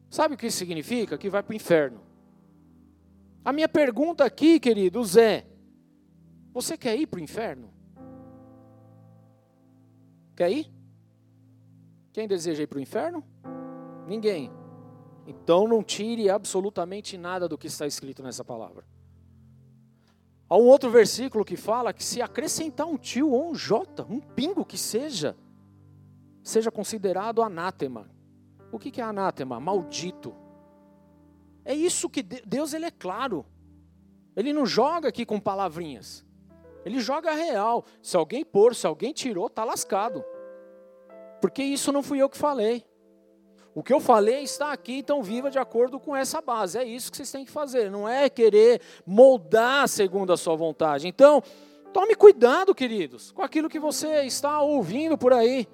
Sabe 0.10 0.36
o 0.36 0.38
que 0.38 0.48
isso 0.48 0.58
significa? 0.58 1.18
Que 1.18 1.30
vai 1.30 1.44
para 1.44 1.54
o 1.54 1.56
inferno. 1.56 2.02
A 3.44 3.54
minha 3.54 3.70
pergunta 3.70 4.26
aqui, 4.26 4.60
queridos, 4.60 5.16
é: 5.16 5.46
você 6.52 6.78
quer 6.78 6.98
ir 6.98 7.08
para 7.08 7.20
o 7.20 7.24
inferno? 7.24 7.70
Quer 10.36 10.52
ir? 10.52 10.72
Quem 12.12 12.28
deseja 12.28 12.64
ir 12.64 12.68
para 12.68 12.80
o 12.80 12.82
inferno? 12.82 13.24
Ninguém. 14.08 14.52
Então 15.28 15.68
não 15.68 15.84
tire 15.84 16.30
absolutamente 16.30 17.18
nada 17.18 17.48
do 17.48 17.58
que 17.58 17.68
está 17.68 17.86
escrito 17.86 18.24
nessa 18.24 18.44
palavra. 18.44 18.84
Há 20.50 20.58
um 20.58 20.66
outro 20.66 20.90
versículo 20.90 21.46
que 21.46 21.56
fala 21.56 21.94
que 21.94 22.04
se 22.04 22.22
acrescentar 22.22 22.88
um 22.88 22.98
tio 22.98 23.30
ou 23.30 23.52
um 23.52 23.54
jota, 23.54 24.04
um 24.10 24.20
pingo 24.20 24.66
que 24.66 24.78
seja, 24.78 25.38
seja 26.42 26.72
considerado 26.72 27.44
anátema. 27.44 28.10
O 28.72 28.78
que 28.78 29.02
é 29.02 29.04
anátema? 29.04 29.60
Maldito. 29.60 30.36
É 31.66 31.74
isso 31.74 32.10
que 32.10 32.24
Deus 32.24 32.74
ele 32.74 32.86
é 32.86 32.92
claro. 32.92 33.46
Ele 34.36 34.54
não 34.54 34.66
joga 34.66 35.10
aqui 35.10 35.26
com 35.26 35.40
palavrinhas. 35.40 36.26
Ele 36.86 37.00
joga 37.00 37.32
real. 37.34 37.86
Se 38.02 38.16
alguém 38.16 38.46
pôr, 38.46 38.76
se 38.76 38.88
alguém 38.88 39.12
tirou, 39.12 39.50
tá 39.50 39.64
lascado. 39.64 40.24
Porque 41.42 41.64
isso 41.64 41.92
não 41.92 42.04
fui 42.04 42.20
eu 42.20 42.30
que 42.30 42.38
falei. 42.38 42.86
O 43.74 43.84
que 43.84 43.94
eu 43.94 44.00
falei 44.00 44.42
está 44.44 44.72
aqui, 44.72 44.98
então 44.98 45.22
viva 45.22 45.50
de 45.50 45.60
acordo 45.60 46.00
com 46.00 46.16
essa 46.16 46.42
base. 46.42 46.78
É 46.78 46.84
isso 46.84 47.12
que 47.12 47.18
vocês 47.18 47.32
têm 47.32 47.46
que 47.46 47.52
fazer. 47.52 47.92
Não 47.92 48.10
é 48.10 48.30
querer 48.30 48.82
moldar 49.06 49.88
segundo 49.88 50.34
a 50.34 50.38
sua 50.38 50.56
vontade. 50.56 51.08
Então, 51.08 51.42
tome 51.94 52.16
cuidado, 52.16 52.74
queridos, 52.74 53.32
com 53.32 53.42
aquilo 53.42 53.70
que 53.70 53.80
você 53.80 54.24
está 54.24 54.62
ouvindo 54.62 55.18
por 55.18 55.34
aí. 55.34 55.68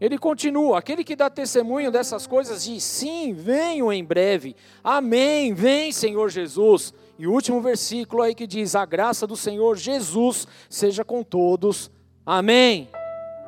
Ele 0.00 0.16
continua: 0.16 0.78
aquele 0.78 1.04
que 1.04 1.14
dá 1.14 1.28
testemunho 1.28 1.90
dessas 1.90 2.26
coisas 2.26 2.64
diz 2.64 2.82
sim, 2.82 3.34
venho 3.34 3.92
em 3.92 4.02
breve. 4.02 4.56
Amém, 4.82 5.52
vem 5.52 5.92
Senhor 5.92 6.30
Jesus. 6.30 6.94
E 7.18 7.26
o 7.26 7.32
último 7.32 7.60
versículo 7.60 8.22
aí 8.22 8.34
que 8.34 8.46
diz: 8.46 8.74
a 8.74 8.86
graça 8.86 9.26
do 9.26 9.36
Senhor 9.36 9.76
Jesus 9.76 10.48
seja 10.70 11.04
com 11.04 11.22
todos. 11.22 11.90
Amém. 12.24 12.88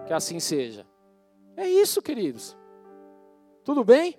Que 0.06 0.12
assim 0.12 0.38
seja. 0.38 0.86
É 1.56 1.66
isso, 1.66 2.02
queridos. 2.02 2.56
Tudo 3.64 3.82
bem? 3.82 4.18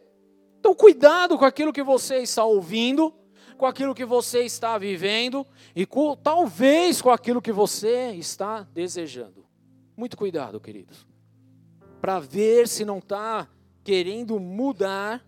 Então, 0.60 0.74
cuidado 0.74 1.38
com 1.38 1.46
aquilo 1.46 1.74
que 1.74 1.84
você 1.84 2.20
está 2.20 2.46
ouvindo, 2.46 3.14
com 3.58 3.66
aquilo 3.66 3.94
que 3.94 4.06
você 4.06 4.44
está 4.44 4.78
vivendo 4.78 5.46
e 5.76 5.86
com, 5.86 6.16
talvez 6.16 7.02
com 7.02 7.10
aquilo 7.10 7.42
que 7.42 7.52
você 7.52 8.12
está 8.12 8.66
desejando. 8.74 9.46
Muito 9.98 10.16
cuidado, 10.16 10.60
queridos 10.62 11.13
para 12.04 12.20
ver 12.20 12.68
se 12.68 12.84
não 12.84 12.98
está 12.98 13.48
querendo 13.82 14.38
mudar 14.38 15.26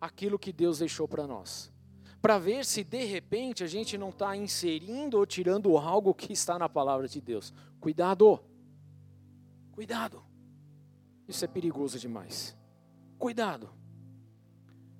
aquilo 0.00 0.36
que 0.36 0.52
Deus 0.52 0.80
deixou 0.80 1.06
para 1.06 1.28
nós. 1.28 1.72
Para 2.20 2.40
ver 2.40 2.64
se 2.64 2.82
de 2.82 3.04
repente 3.04 3.62
a 3.62 3.68
gente 3.68 3.96
não 3.96 4.08
está 4.08 4.36
inserindo 4.36 5.16
ou 5.16 5.24
tirando 5.24 5.78
algo 5.78 6.12
que 6.12 6.32
está 6.32 6.58
na 6.58 6.68
palavra 6.68 7.06
de 7.06 7.20
Deus. 7.20 7.54
Cuidado! 7.78 8.40
Cuidado! 9.70 10.24
Isso 11.28 11.44
é 11.44 11.46
perigoso 11.46 12.00
demais. 12.00 12.56
Cuidado! 13.16 13.70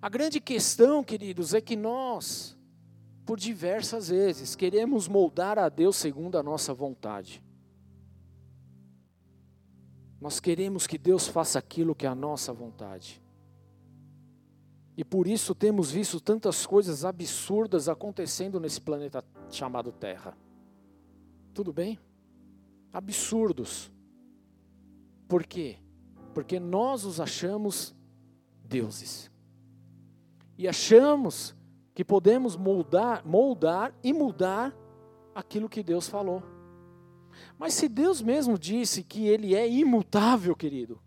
A 0.01 0.09
grande 0.09 0.41
questão, 0.41 1.03
queridos, 1.03 1.53
é 1.53 1.61
que 1.61 1.75
nós, 1.75 2.57
por 3.27 3.41
diversas 3.41 4.09
vezes, 4.09 4.55
queremos 4.55 5.09
moldar 5.09 5.59
a 5.59 5.69
Deus 5.69 5.97
segundo 5.97 6.39
a 6.39 6.45
nossa 6.45 6.73
vontade. 6.73 7.43
Nós 10.21 10.41
queremos 10.41 10.87
que 10.87 10.99
Deus 10.99 11.29
faça 11.29 11.59
aquilo 11.59 11.95
que 11.95 12.07
é 12.07 12.09
a 12.09 12.15
nossa 12.15 12.53
vontade. 12.53 13.23
E 14.97 15.05
por 15.05 15.29
isso 15.29 15.55
temos 15.55 15.93
visto 15.93 16.21
tantas 16.21 16.67
coisas 16.67 17.05
absurdas 17.05 17.89
acontecendo 17.89 18.59
nesse 18.59 18.81
planeta 18.81 19.25
chamado 19.49 19.93
Terra. 19.93 20.37
Tudo 21.55 21.73
bem? 21.73 22.01
Absurdos. 22.93 23.93
Por 25.29 25.45
quê? 25.45 25.77
Porque 26.35 26.59
nós 26.59 27.05
os 27.05 27.21
achamos 27.21 27.95
deuses. 28.65 29.31
E 30.57 30.67
achamos 30.67 31.55
que 31.95 32.05
podemos 32.05 32.57
moldar, 32.57 33.25
moldar 33.25 33.95
e 34.03 34.13
mudar 34.13 34.75
aquilo 35.33 35.69
que 35.69 35.83
Deus 35.83 36.09
falou. 36.09 36.43
Mas 37.59 37.75
se 37.75 37.89
Deus 37.89 38.23
mesmo 38.23 38.59
disse 38.59 39.03
que 39.03 39.27
Ele 39.27 39.55
é 39.55 39.69
imutável, 39.69 40.55
querido, 40.55 41.01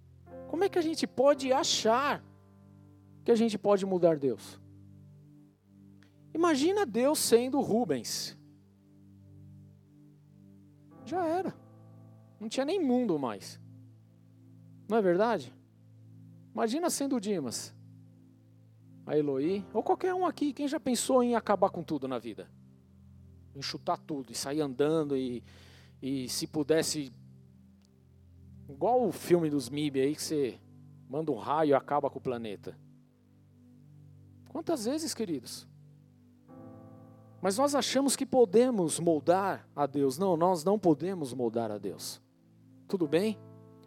como 0.47 0.63
é 0.63 0.69
que 0.69 0.77
a 0.77 0.81
gente 0.81 1.07
pode 1.07 1.51
achar 1.53 2.23
que 3.23 3.31
a 3.31 3.35
gente 3.35 3.57
pode 3.57 3.85
mudar 3.85 4.17
Deus? 4.17 4.59
Imagina 6.33 6.85
Deus 6.85 7.19
sendo 7.19 7.59
Rubens. 7.61 8.37
Já 11.05 11.25
era. 11.25 11.53
Não 12.39 12.49
tinha 12.49 12.65
nem 12.65 12.79
mundo 12.83 13.19
mais. 13.19 13.59
Não 14.89 14.97
é 14.97 15.01
verdade? 15.01 15.53
Imagina 16.53 16.89
sendo 16.89 17.19
Dimas. 17.19 17.73
A 19.05 19.17
Eloí, 19.17 19.65
ou 19.73 19.81
qualquer 19.81 20.13
um 20.13 20.25
aqui, 20.25 20.53
quem 20.53 20.67
já 20.67 20.79
pensou 20.79 21.23
em 21.23 21.35
acabar 21.35 21.69
com 21.69 21.83
tudo 21.83 22.07
na 22.07 22.19
vida? 22.19 22.49
Em 23.55 23.61
chutar 23.61 23.97
tudo 23.97 24.31
e 24.31 24.35
sair 24.35 24.61
andando 24.61 25.17
e, 25.17 25.43
e 26.01 26.27
se 26.27 26.47
pudesse, 26.47 27.11
igual 28.67 29.07
o 29.07 29.11
filme 29.11 29.49
dos 29.49 29.69
MIB 29.69 30.01
aí, 30.01 30.15
que 30.15 30.23
você 30.23 30.59
manda 31.07 31.31
um 31.31 31.35
raio 31.35 31.69
e 31.69 31.73
acaba 31.73 32.09
com 32.09 32.17
o 32.17 32.21
planeta. 32.21 32.75
Quantas 34.49 34.85
vezes, 34.85 35.13
queridos? 35.13 35.67
Mas 37.41 37.57
nós 37.57 37.73
achamos 37.73 38.15
que 38.15 38.25
podemos 38.25 38.99
moldar 38.99 39.67
a 39.75 39.85
Deus. 39.85 40.17
Não, 40.17 40.37
nós 40.37 40.63
não 40.63 40.77
podemos 40.77 41.33
moldar 41.33 41.71
a 41.71 41.77
Deus. 41.77 42.21
Tudo 42.87 43.07
bem? 43.07 43.37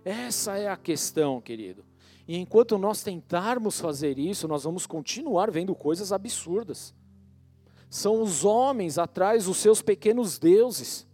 Essa 0.04 0.58
é 0.58 0.68
a 0.68 0.76
questão, 0.76 1.40
querido. 1.40 1.84
E 2.26 2.36
enquanto 2.36 2.78
nós 2.78 3.02
tentarmos 3.02 3.80
fazer 3.80 4.18
isso, 4.18 4.48
nós 4.48 4.64
vamos 4.64 4.86
continuar 4.86 5.50
vendo 5.50 5.74
coisas 5.74 6.12
absurdas. 6.12 6.94
São 7.88 8.20
os 8.22 8.44
homens 8.44 8.98
atrás 8.98 9.44
dos 9.44 9.58
seus 9.58 9.80
pequenos 9.82 10.38
deuses 10.38 11.06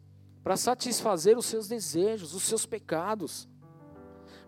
para 0.42 0.56
satisfazer 0.56 1.36
os 1.36 1.46
seus 1.46 1.68
desejos, 1.68 2.34
os 2.34 2.42
seus 2.42 2.66
pecados. 2.66 3.48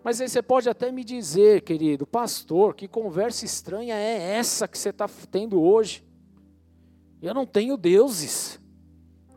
Mas 0.03 0.19
aí 0.19 0.27
você 0.27 0.41
pode 0.41 0.67
até 0.67 0.91
me 0.91 1.03
dizer, 1.03 1.61
querido 1.61 2.05
pastor, 2.05 2.75
que 2.75 2.87
conversa 2.87 3.45
estranha 3.45 3.95
é 3.95 4.35
essa 4.35 4.67
que 4.67 4.77
você 4.77 4.89
está 4.89 5.07
tendo 5.31 5.61
hoje? 5.61 6.03
Eu 7.21 7.33
não 7.33 7.45
tenho 7.45 7.77
deuses. 7.77 8.59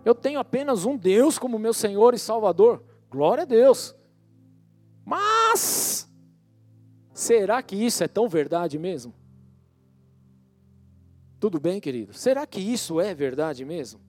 Eu 0.04 0.14
tenho 0.14 0.40
apenas 0.40 0.84
um 0.84 0.96
Deus 0.96 1.38
como 1.38 1.58
meu 1.58 1.72
Senhor 1.72 2.14
e 2.14 2.18
Salvador. 2.18 2.82
Glória 3.08 3.42
a 3.42 3.46
Deus. 3.46 3.94
Mas, 5.04 6.10
será 7.12 7.62
que 7.62 7.76
isso 7.76 8.02
é 8.02 8.08
tão 8.08 8.28
verdade 8.28 8.76
mesmo? 8.76 9.14
Tudo 11.38 11.60
bem, 11.60 11.80
querido? 11.80 12.12
Será 12.12 12.44
que 12.44 12.60
isso 12.60 13.00
é 13.00 13.14
verdade 13.14 13.64
mesmo? 13.64 14.00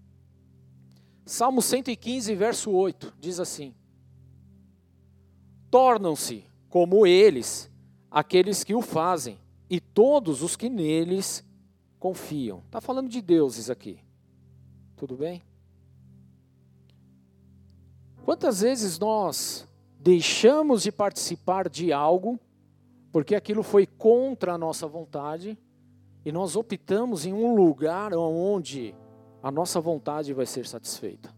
Salmo 1.28 1.62
115, 1.62 2.34
verso 2.36 2.72
8, 2.72 3.14
diz 3.20 3.38
assim: 3.38 3.76
Tornam-se 5.70 6.46
como 6.70 7.06
eles 7.06 7.70
aqueles 8.10 8.64
que 8.64 8.74
o 8.74 8.82
fazem, 8.82 9.38
e 9.70 9.82
todos 9.82 10.42
os 10.42 10.56
que 10.56 10.70
neles 10.70 11.46
confiam. 12.00 12.60
Está 12.60 12.80
falando 12.80 13.10
de 13.10 13.22
deuses 13.22 13.70
aqui. 13.70 14.00
Tudo 14.96 15.18
bem? 15.18 15.44
Quantas 18.24 18.62
vezes 18.62 18.98
nós 18.98 19.68
deixamos 20.00 20.82
de 20.82 20.94
participar 20.94 21.68
de 21.68 21.92
algo 21.92 22.40
porque 23.12 23.36
aquilo 23.36 23.64
foi 23.64 23.86
contra 23.86 24.54
a 24.54 24.58
nossa 24.58 24.88
vontade 24.88 25.58
e 26.24 26.32
nós 26.32 26.56
optamos 26.56 27.26
em 27.26 27.34
um 27.34 27.54
lugar 27.54 28.14
onde 28.14 28.96
a 29.42 29.52
nossa 29.52 29.80
vontade 29.80 30.34
vai 30.34 30.46
ser 30.46 30.66
satisfeita? 30.66 31.34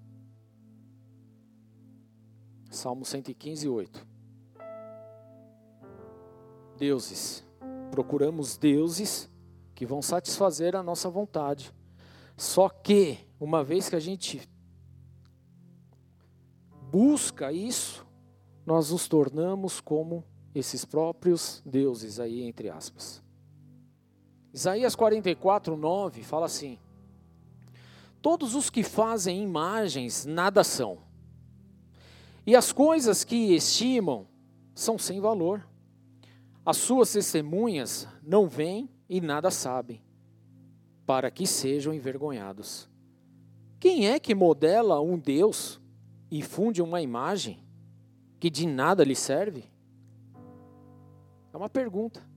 Salmo 2.69 3.03
115, 3.03 3.67
8. 3.67 4.07
Deuses. 6.77 7.43
Procuramos 7.91 8.57
deuses 8.57 9.29
que 9.73 9.85
vão 9.85 10.01
satisfazer 10.01 10.75
a 10.75 10.83
nossa 10.83 11.09
vontade. 11.09 11.73
Só 12.38 12.69
que, 12.69 13.17
uma 13.39 13.63
vez 13.63 13.89
que 13.89 13.95
a 13.95 13.99
gente 13.99 14.47
busca 16.91 17.51
isso, 17.51 18.05
nós 18.65 18.91
nos 18.91 19.07
tornamos 19.07 19.81
como 19.81 20.23
esses 20.53 20.85
próprios 20.85 21.62
deuses 21.65 22.19
aí, 22.19 22.43
entre 22.43 22.69
aspas. 22.69 23.23
Isaías 24.53 24.95
44, 24.95 25.75
9 25.75 26.23
fala 26.23 26.45
assim: 26.45 26.79
Todos 28.21 28.55
os 28.55 28.69
que 28.69 28.84
fazem 28.84 29.41
imagens 29.41 30.25
nada 30.25 30.63
são, 30.63 30.99
e 32.45 32.55
as 32.55 32.71
coisas 32.71 33.23
que 33.23 33.53
estimam 33.53 34.27
são 34.73 34.97
sem 34.97 35.19
valor. 35.19 35.67
As 36.65 36.77
suas 36.77 37.12
testemunhas 37.12 38.08
não 38.23 38.47
vêm 38.47 38.89
e 39.08 39.21
nada 39.21 39.51
sabem, 39.51 40.01
para 41.05 41.29
que 41.29 41.45
sejam 41.45 41.93
envergonhados. 41.93 42.89
Quem 43.79 44.08
é 44.08 44.19
que 44.19 44.36
modela 44.36 44.99
um 44.99 45.17
Deus 45.17 45.79
e 46.29 46.41
funde 46.41 46.82
uma 46.82 47.01
imagem 47.01 47.63
que 48.39 48.49
de 48.49 48.67
nada 48.67 49.03
lhe 49.03 49.15
serve? 49.15 49.63
É 51.53 51.58
uma 51.58 51.69
pergunta. 51.69 52.27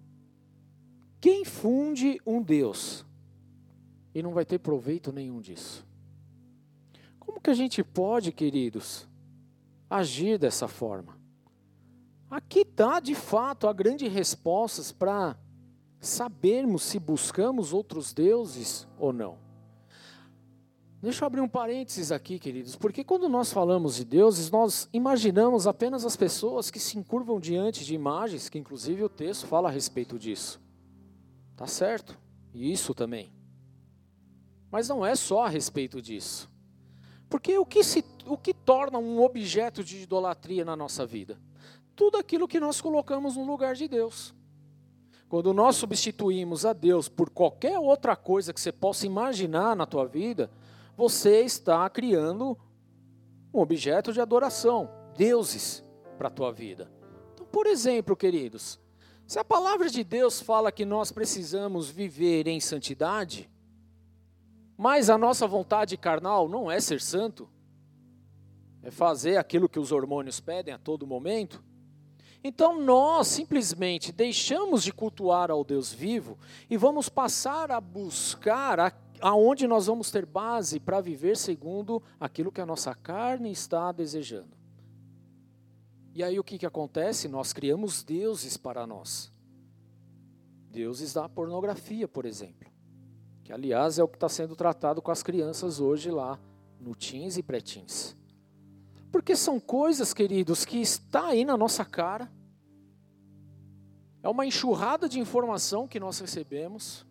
Quem 1.21 1.45
funde 1.45 2.21
um 2.27 2.42
Deus 2.42 3.05
e 4.14 4.22
não 4.22 4.33
vai 4.33 4.44
ter 4.44 4.59
proveito 4.59 5.12
nenhum 5.12 5.40
disso? 5.40 5.87
Como 7.18 7.40
que 7.40 7.51
a 7.51 7.55
gente 7.55 7.83
pode, 7.85 8.33
queridos, 8.33 9.09
agir 9.88 10.38
dessa 10.38 10.66
forma? 10.68 11.16
Aqui 12.31 12.61
está, 12.61 12.98
de 12.98 13.14
fato, 13.14 13.68
a 13.68 13.72
grande 13.72 14.09
resposta 14.09 14.83
para 14.94 15.37
sabermos 16.01 16.83
se 16.83 16.98
buscamos 16.98 17.72
outros 17.72 18.12
deuses 18.12 18.88
ou 18.98 19.12
não. 19.12 19.38
Deixa 21.03 21.25
eu 21.25 21.27
abrir 21.27 21.40
um 21.40 21.48
parênteses 21.48 22.12
aqui, 22.12 22.38
queridos, 22.38 22.77
porque 22.77 23.03
quando 23.03 23.29
nós 23.29 23.53
falamos 23.53 23.96
de 23.96 24.05
deuses, 24.05 24.51
nós 24.51 24.88
imaginamos 24.92 25.66
apenas 25.66 26.05
as 26.05 26.16
pessoas 26.16 26.70
que 26.70 26.79
se 26.79 26.96
encurvam 26.96 27.40
diante 27.40 27.85
de 27.85 27.92
imagens, 27.92 28.48
que 28.48 28.59
inclusive 28.59 29.03
o 29.03 29.09
texto 29.09 29.46
fala 29.46 29.68
a 29.68 29.72
respeito 29.72 30.18
disso. 30.18 30.61
Tá 31.57 31.66
certo? 31.66 32.16
E 32.55 32.72
isso 32.72 32.94
também. 32.94 33.33
Mas 34.73 34.89
não 34.89 35.07
é 35.07 35.15
só 35.15 35.45
a 35.45 35.49
respeito 35.49 36.03
disso. 36.03 36.51
Porque 37.31 37.57
o 37.57 37.65
que, 37.65 37.85
se, 37.85 38.05
o 38.27 38.37
que 38.37 38.53
torna 38.53 38.99
um 38.99 39.23
objeto 39.23 39.85
de 39.85 40.03
idolatria 40.03 40.65
na 40.65 40.75
nossa 40.75 41.07
vida? 41.07 41.39
tudo 41.95 42.17
aquilo 42.17 42.49
que 42.49 42.61
nós 42.61 42.81
colocamos 42.81 43.37
no 43.37 43.45
lugar 43.45 43.75
de 43.75 43.87
Deus. 43.87 44.35
Quando 45.29 45.55
nós 45.55 45.77
substituímos 45.77 46.67
a 46.67 46.73
Deus 46.73 47.09
por 47.09 47.31
qualquer 47.31 47.79
outra 47.79 48.15
coisa 48.17 48.53
que 48.53 48.61
você 48.61 48.73
possa 48.73 49.07
imaginar 49.07 49.75
na 49.75 49.87
tua 49.87 50.07
vida, 50.07 50.51
você 50.97 51.41
está 51.43 51.89
criando 51.89 52.59
um 53.53 53.61
objeto 53.61 54.13
de 54.13 54.21
adoração, 54.21 54.91
deuses 55.17 55.83
para 56.19 56.29
a 56.29 56.31
tua 56.31 56.53
vida. 56.53 56.91
Então, 57.33 57.47
por 57.47 57.67
exemplo, 57.67 58.15
queridos, 58.15 58.79
se 59.27 59.39
a 59.39 59.45
palavra 59.45 59.89
de 59.89 60.05
Deus 60.05 60.41
fala 60.41 60.73
que 60.73 60.85
nós 60.85 61.11
precisamos 61.11 61.89
viver 61.89 62.47
em 62.47 62.61
santidade, 62.61 63.51
mas 64.83 65.09
a 65.09 65.16
nossa 65.16 65.47
vontade 65.47 65.97
carnal 65.97 66.49
não 66.49 66.68
é 66.68 66.81
ser 66.81 67.01
santo, 67.01 67.49
é 68.83 68.90
fazer 68.90 69.37
aquilo 69.37 69.68
que 69.68 69.79
os 69.79 69.92
hormônios 69.92 70.40
pedem 70.40 70.75
a 70.75 70.79
todo 70.79 71.07
momento, 71.07 71.62
então 72.42 72.83
nós 72.83 73.29
simplesmente 73.29 74.11
deixamos 74.11 74.83
de 74.83 74.92
cultuar 74.92 75.53
ao 75.53 75.62
Deus 75.62 75.92
vivo 75.92 76.37
e 76.68 76.77
vamos 76.77 77.09
passar 77.09 77.71
a 77.71 77.81
buscar 77.81 78.81
a, 78.81 78.92
aonde 79.21 79.68
nós 79.68 79.87
vamos 79.87 80.11
ter 80.11 80.27
base 80.27 80.81
para 80.81 81.01
viver 81.01 81.37
segundo 81.37 82.03
aquilo 82.18 82.51
que 82.51 82.61
a 82.61 82.66
nossa 82.66 82.92
carne 82.92 83.53
está 83.53 83.92
desejando. 83.92 84.57
E 86.12 86.25
aí 86.25 86.40
o 86.40 86.45
que, 86.45 86.59
que 86.59 86.66
acontece? 86.66 87.29
Nós 87.29 87.53
criamos 87.53 88.03
deuses 88.03 88.57
para 88.57 88.85
nós. 88.85 89.33
Deuses 90.73 91.12
da 91.12 91.29
pornografia, 91.29 92.09
por 92.09 92.27
exemplo. 92.27 92.72
Que 93.53 93.57
aliás 93.57 93.99
é 93.99 94.03
o 94.03 94.09
que 94.09 94.17
está 94.17 94.31
sendo 94.31 94.57
tratado 94.57 95.03
com 95.03 95.11
as 95.11 95.23
crianças 95.23 95.79
hoje 95.79 96.11
lá 96.11 96.41
no 96.81 96.95
teens 96.95 97.37
e 97.37 97.43
pré-teens. 97.43 98.17
Porque 99.11 99.37
são 99.37 99.61
coisas, 99.61 100.15
queridos, 100.15 100.65
que 100.65 100.79
está 100.79 101.27
aí 101.27 101.45
na 101.45 101.55
nossa 101.55 101.85
cara. 101.85 102.33
É 104.23 104.29
uma 104.31 104.47
enxurrada 104.47 105.07
de 105.07 105.21
informação 105.21 105.87
que 105.87 106.01
nós 106.01 106.19
recebemos. 106.19 107.07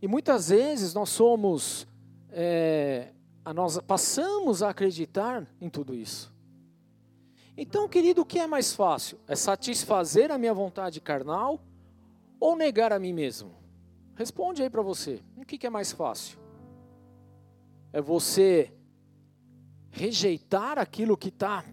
E 0.00 0.06
muitas 0.06 0.50
vezes 0.50 0.94
nós 0.94 1.08
somos, 1.08 1.84
é, 2.30 3.08
nós 3.52 3.80
passamos 3.80 4.62
a 4.62 4.70
acreditar 4.70 5.44
em 5.60 5.68
tudo 5.68 5.96
isso. 5.96 6.32
Então, 7.56 7.88
querido, 7.88 8.22
o 8.22 8.24
que 8.24 8.38
é 8.38 8.46
mais 8.46 8.72
fácil? 8.72 9.18
É 9.26 9.34
satisfazer 9.34 10.30
a 10.30 10.38
minha 10.38 10.54
vontade 10.54 11.00
carnal 11.00 11.60
ou 12.38 12.54
negar 12.54 12.92
a 12.92 13.00
mim 13.00 13.12
mesmo? 13.12 13.63
Responde 14.14 14.62
aí 14.62 14.70
para 14.70 14.82
você. 14.82 15.22
O 15.36 15.44
que 15.44 15.66
é 15.66 15.70
mais 15.70 15.92
fácil? 15.92 16.38
É 17.92 18.00
você 18.00 18.72
rejeitar 19.90 20.78
aquilo 20.78 21.16
que 21.16 21.30
tá, 21.30 21.64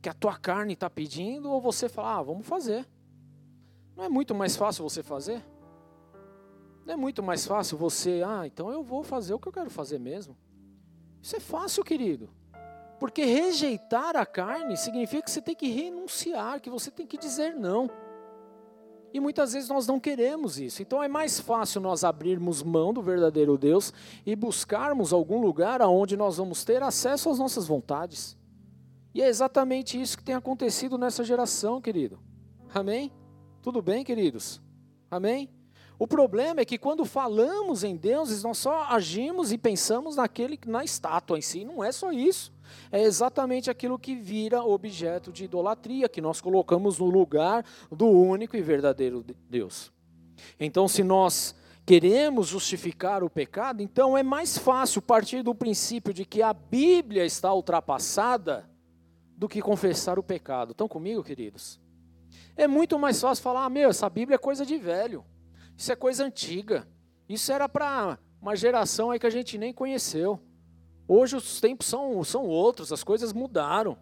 que 0.00 0.08
a 0.08 0.14
tua 0.14 0.36
carne 0.36 0.74
está 0.74 0.88
pedindo, 0.88 1.50
ou 1.50 1.60
você 1.60 1.88
falar, 1.88 2.18
ah, 2.18 2.22
vamos 2.22 2.46
fazer. 2.46 2.88
Não 3.96 4.04
é 4.04 4.08
muito 4.08 4.34
mais 4.34 4.56
fácil 4.56 4.84
você 4.84 5.02
fazer? 5.02 5.44
Não 6.84 6.94
é 6.94 6.96
muito 6.96 7.22
mais 7.22 7.46
fácil 7.46 7.78
você, 7.78 8.22
ah, 8.24 8.46
então 8.46 8.70
eu 8.70 8.82
vou 8.82 9.02
fazer 9.02 9.34
o 9.34 9.38
que 9.38 9.48
eu 9.48 9.52
quero 9.52 9.70
fazer 9.70 9.98
mesmo. 9.98 10.36
Isso 11.22 11.36
é 11.36 11.40
fácil, 11.40 11.82
querido. 11.82 12.28
Porque 13.00 13.24
rejeitar 13.24 14.16
a 14.16 14.26
carne 14.26 14.76
significa 14.76 15.22
que 15.22 15.30
você 15.30 15.40
tem 15.40 15.54
que 15.54 15.68
renunciar, 15.68 16.60
que 16.60 16.70
você 16.70 16.90
tem 16.90 17.06
que 17.06 17.16
dizer 17.16 17.54
não. 17.54 17.90
E 19.14 19.20
muitas 19.20 19.52
vezes 19.52 19.68
nós 19.68 19.86
não 19.86 20.00
queremos 20.00 20.58
isso. 20.58 20.82
Então 20.82 21.00
é 21.00 21.06
mais 21.06 21.38
fácil 21.38 21.80
nós 21.80 22.02
abrirmos 22.02 22.64
mão 22.64 22.92
do 22.92 23.00
verdadeiro 23.00 23.56
Deus 23.56 23.92
e 24.26 24.34
buscarmos 24.34 25.12
algum 25.12 25.40
lugar 25.40 25.80
aonde 25.80 26.16
nós 26.16 26.36
vamos 26.38 26.64
ter 26.64 26.82
acesso 26.82 27.30
às 27.30 27.38
nossas 27.38 27.64
vontades. 27.64 28.36
E 29.14 29.22
é 29.22 29.28
exatamente 29.28 30.00
isso 30.00 30.18
que 30.18 30.24
tem 30.24 30.34
acontecido 30.34 30.98
nessa 30.98 31.22
geração, 31.22 31.80
querido. 31.80 32.18
Amém? 32.74 33.12
Tudo 33.62 33.80
bem, 33.80 34.02
queridos? 34.02 34.60
Amém? 35.08 35.48
O 35.96 36.08
problema 36.08 36.62
é 36.62 36.64
que 36.64 36.76
quando 36.76 37.04
falamos 37.04 37.84
em 37.84 37.94
deuses, 37.94 38.42
nós 38.42 38.58
só 38.58 38.82
agimos 38.86 39.52
e 39.52 39.56
pensamos 39.56 40.16
naquele 40.16 40.58
na 40.66 40.82
estátua 40.82 41.38
em 41.38 41.42
si. 41.42 41.64
Não 41.64 41.84
é 41.84 41.92
só 41.92 42.10
isso. 42.10 42.52
É 42.90 43.02
exatamente 43.02 43.70
aquilo 43.70 43.98
que 43.98 44.14
vira 44.14 44.62
objeto 44.62 45.32
de 45.32 45.44
idolatria, 45.44 46.08
que 46.08 46.20
nós 46.20 46.40
colocamos 46.40 46.98
no 46.98 47.06
lugar 47.06 47.64
do 47.90 48.06
único 48.06 48.56
e 48.56 48.62
verdadeiro 48.62 49.24
Deus. 49.48 49.92
Então, 50.58 50.88
se 50.88 51.02
nós 51.02 51.54
queremos 51.86 52.48
justificar 52.48 53.22
o 53.22 53.30
pecado, 53.30 53.82
então 53.82 54.16
é 54.16 54.22
mais 54.22 54.56
fácil 54.56 55.02
partir 55.02 55.42
do 55.42 55.54
princípio 55.54 56.14
de 56.14 56.24
que 56.24 56.42
a 56.42 56.52
Bíblia 56.52 57.24
está 57.24 57.52
ultrapassada 57.52 58.68
do 59.36 59.48
que 59.48 59.60
confessar 59.60 60.18
o 60.18 60.22
pecado. 60.22 60.72
Estão 60.72 60.88
comigo, 60.88 61.22
queridos? 61.22 61.80
É 62.56 62.66
muito 62.66 62.98
mais 62.98 63.20
fácil 63.20 63.42
falar: 63.42 63.64
ah, 63.64 63.70
meu, 63.70 63.90
essa 63.90 64.08
Bíblia 64.08 64.36
é 64.36 64.38
coisa 64.38 64.64
de 64.64 64.78
velho, 64.78 65.24
isso 65.76 65.92
é 65.92 65.96
coisa 65.96 66.24
antiga, 66.24 66.86
isso 67.28 67.52
era 67.52 67.68
para 67.68 68.18
uma 68.40 68.56
geração 68.56 69.10
aí 69.10 69.18
que 69.18 69.26
a 69.26 69.30
gente 69.30 69.58
nem 69.58 69.72
conheceu. 69.72 70.40
Hoje 71.06 71.36
os 71.36 71.60
tempos 71.60 71.86
são, 71.86 72.24
são 72.24 72.46
outros, 72.46 72.92
as 72.92 73.04
coisas 73.04 73.32
mudaram. 73.32 73.96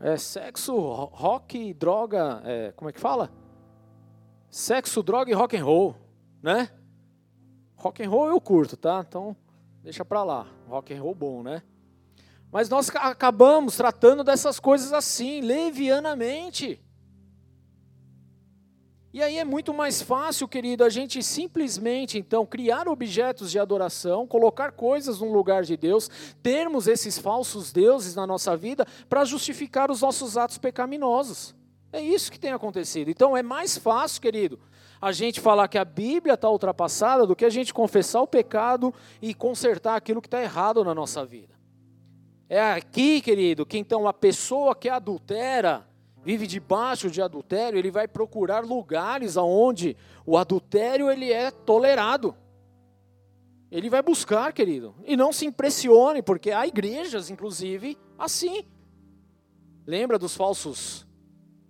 É 0.00 0.16
sexo, 0.16 0.76
rock, 0.78 1.72
droga, 1.74 2.42
é, 2.44 2.72
como 2.72 2.88
é 2.88 2.92
que 2.92 3.00
fala? 3.00 3.32
Sexo, 4.50 5.02
droga 5.02 5.30
e 5.30 5.34
rock 5.34 5.56
and 5.56 5.64
roll, 5.64 5.96
né? 6.42 6.70
Rock 7.76 8.02
and 8.02 8.08
roll 8.08 8.28
eu 8.28 8.40
curto, 8.40 8.76
tá? 8.76 9.04
Então 9.06 9.36
deixa 9.82 10.04
pra 10.04 10.22
lá. 10.22 10.46
Rock 10.68 10.94
and 10.94 11.02
roll 11.02 11.14
bom, 11.14 11.42
né? 11.42 11.62
Mas 12.52 12.68
nós 12.68 12.88
acabamos 12.90 13.76
tratando 13.76 14.22
dessas 14.22 14.60
coisas 14.60 14.92
assim, 14.92 15.40
levianamente. 15.40 16.80
E 19.16 19.22
aí 19.22 19.38
é 19.38 19.44
muito 19.46 19.72
mais 19.72 20.02
fácil, 20.02 20.46
querido, 20.46 20.84
a 20.84 20.90
gente 20.90 21.22
simplesmente 21.22 22.18
então 22.18 22.44
criar 22.44 22.86
objetos 22.86 23.50
de 23.50 23.58
adoração, 23.58 24.26
colocar 24.26 24.72
coisas 24.72 25.20
no 25.20 25.32
lugar 25.32 25.62
de 25.62 25.74
Deus, 25.74 26.10
termos 26.42 26.86
esses 26.86 27.16
falsos 27.16 27.72
deuses 27.72 28.14
na 28.14 28.26
nossa 28.26 28.54
vida 28.54 28.86
para 29.08 29.24
justificar 29.24 29.90
os 29.90 30.02
nossos 30.02 30.36
atos 30.36 30.58
pecaminosos. 30.58 31.54
É 31.90 31.98
isso 31.98 32.30
que 32.30 32.38
tem 32.38 32.52
acontecido. 32.52 33.10
Então 33.10 33.34
é 33.34 33.42
mais 33.42 33.78
fácil, 33.78 34.20
querido, 34.20 34.60
a 35.00 35.12
gente 35.12 35.40
falar 35.40 35.66
que 35.68 35.78
a 35.78 35.84
Bíblia 35.86 36.34
está 36.34 36.50
ultrapassada 36.50 37.26
do 37.26 37.34
que 37.34 37.46
a 37.46 37.50
gente 37.50 37.72
confessar 37.72 38.20
o 38.20 38.26
pecado 38.26 38.92
e 39.22 39.32
consertar 39.32 39.96
aquilo 39.96 40.20
que 40.20 40.28
está 40.28 40.42
errado 40.42 40.84
na 40.84 40.94
nossa 40.94 41.24
vida. 41.24 41.54
É 42.50 42.60
aqui, 42.60 43.22
querido, 43.22 43.64
que 43.64 43.78
então 43.78 44.06
a 44.06 44.12
pessoa 44.12 44.74
que 44.74 44.90
adultera, 44.90 45.85
vive 46.26 46.44
debaixo 46.44 47.08
de 47.08 47.22
adultério, 47.22 47.78
ele 47.78 47.88
vai 47.88 48.08
procurar 48.08 48.64
lugares 48.64 49.36
aonde 49.36 49.96
o 50.26 50.36
adultério 50.36 51.08
ele 51.08 51.32
é 51.32 51.52
tolerado. 51.52 52.34
Ele 53.70 53.88
vai 53.88 54.02
buscar, 54.02 54.52
querido. 54.52 54.92
E 55.04 55.16
não 55.16 55.32
se 55.32 55.46
impressione, 55.46 56.22
porque 56.22 56.50
há 56.50 56.66
igrejas, 56.66 57.30
inclusive, 57.30 57.96
assim. 58.18 58.64
Lembra 59.86 60.18
dos 60.18 60.34
falsos 60.34 61.06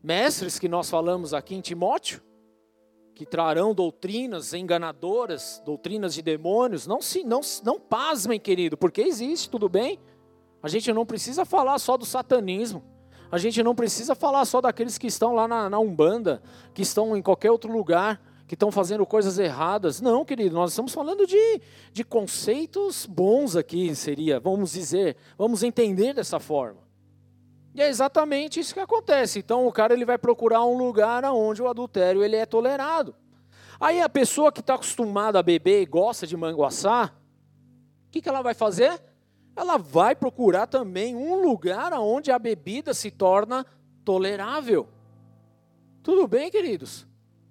mestres 0.02 0.58
que 0.58 0.70
nós 0.70 0.88
falamos 0.88 1.34
aqui 1.34 1.54
em 1.54 1.60
Timóteo? 1.60 2.22
Que 3.14 3.26
trarão 3.26 3.74
doutrinas 3.74 4.54
enganadoras, 4.54 5.60
doutrinas 5.66 6.14
de 6.14 6.22
demônios. 6.22 6.86
Não 6.86 7.02
se 7.02 7.22
não, 7.24 7.42
não 7.62 7.78
pasmem, 7.78 8.40
querido, 8.40 8.74
porque 8.78 9.02
existe, 9.02 9.50
tudo 9.50 9.68
bem? 9.68 9.98
A 10.62 10.68
gente 10.68 10.90
não 10.94 11.04
precisa 11.04 11.44
falar 11.44 11.78
só 11.78 11.98
do 11.98 12.06
satanismo. 12.06 12.95
A 13.30 13.38
gente 13.38 13.62
não 13.62 13.74
precisa 13.74 14.14
falar 14.14 14.44
só 14.44 14.60
daqueles 14.60 14.98
que 14.98 15.06
estão 15.06 15.34
lá 15.34 15.48
na, 15.48 15.68
na 15.68 15.78
Umbanda, 15.78 16.42
que 16.72 16.82
estão 16.82 17.16
em 17.16 17.22
qualquer 17.22 17.50
outro 17.50 17.72
lugar, 17.72 18.20
que 18.46 18.54
estão 18.54 18.70
fazendo 18.70 19.04
coisas 19.04 19.38
erradas. 19.38 20.00
Não, 20.00 20.24
querido, 20.24 20.54
nós 20.54 20.70
estamos 20.70 20.92
falando 20.92 21.26
de, 21.26 21.60
de 21.92 22.04
conceitos 22.04 23.04
bons 23.04 23.56
aqui, 23.56 23.94
seria, 23.94 24.38
vamos 24.38 24.72
dizer, 24.72 25.16
vamos 25.36 25.62
entender 25.62 26.14
dessa 26.14 26.38
forma. 26.38 26.86
E 27.74 27.82
é 27.82 27.88
exatamente 27.88 28.58
isso 28.60 28.72
que 28.72 28.80
acontece. 28.80 29.38
Então 29.38 29.66
o 29.66 29.72
cara 29.72 29.92
ele 29.92 30.04
vai 30.04 30.16
procurar 30.16 30.64
um 30.64 30.78
lugar 30.78 31.24
onde 31.24 31.60
o 31.60 31.68
adultério 31.68 32.24
ele 32.24 32.36
é 32.36 32.46
tolerado. 32.46 33.14
Aí 33.78 34.00
a 34.00 34.08
pessoa 34.08 34.50
que 34.50 34.60
está 34.60 34.74
acostumada 34.74 35.38
a 35.38 35.42
beber 35.42 35.82
e 35.82 35.86
gosta 35.86 36.26
de 36.26 36.36
manguaçar, 36.36 37.14
o 38.06 38.10
que, 38.10 38.22
que 38.22 38.28
ela 38.28 38.40
vai 38.40 38.54
fazer? 38.54 38.98
Ela 39.56 39.78
vai 39.78 40.14
procurar 40.14 40.66
também 40.66 41.16
um 41.16 41.40
lugar 41.40 41.94
onde 41.94 42.30
a 42.30 42.38
bebida 42.38 42.92
se 42.92 43.10
torna 43.10 43.64
tolerável. 44.04 44.86
Tudo 46.02 46.28
bem, 46.28 46.50
queridos? 46.50 47.06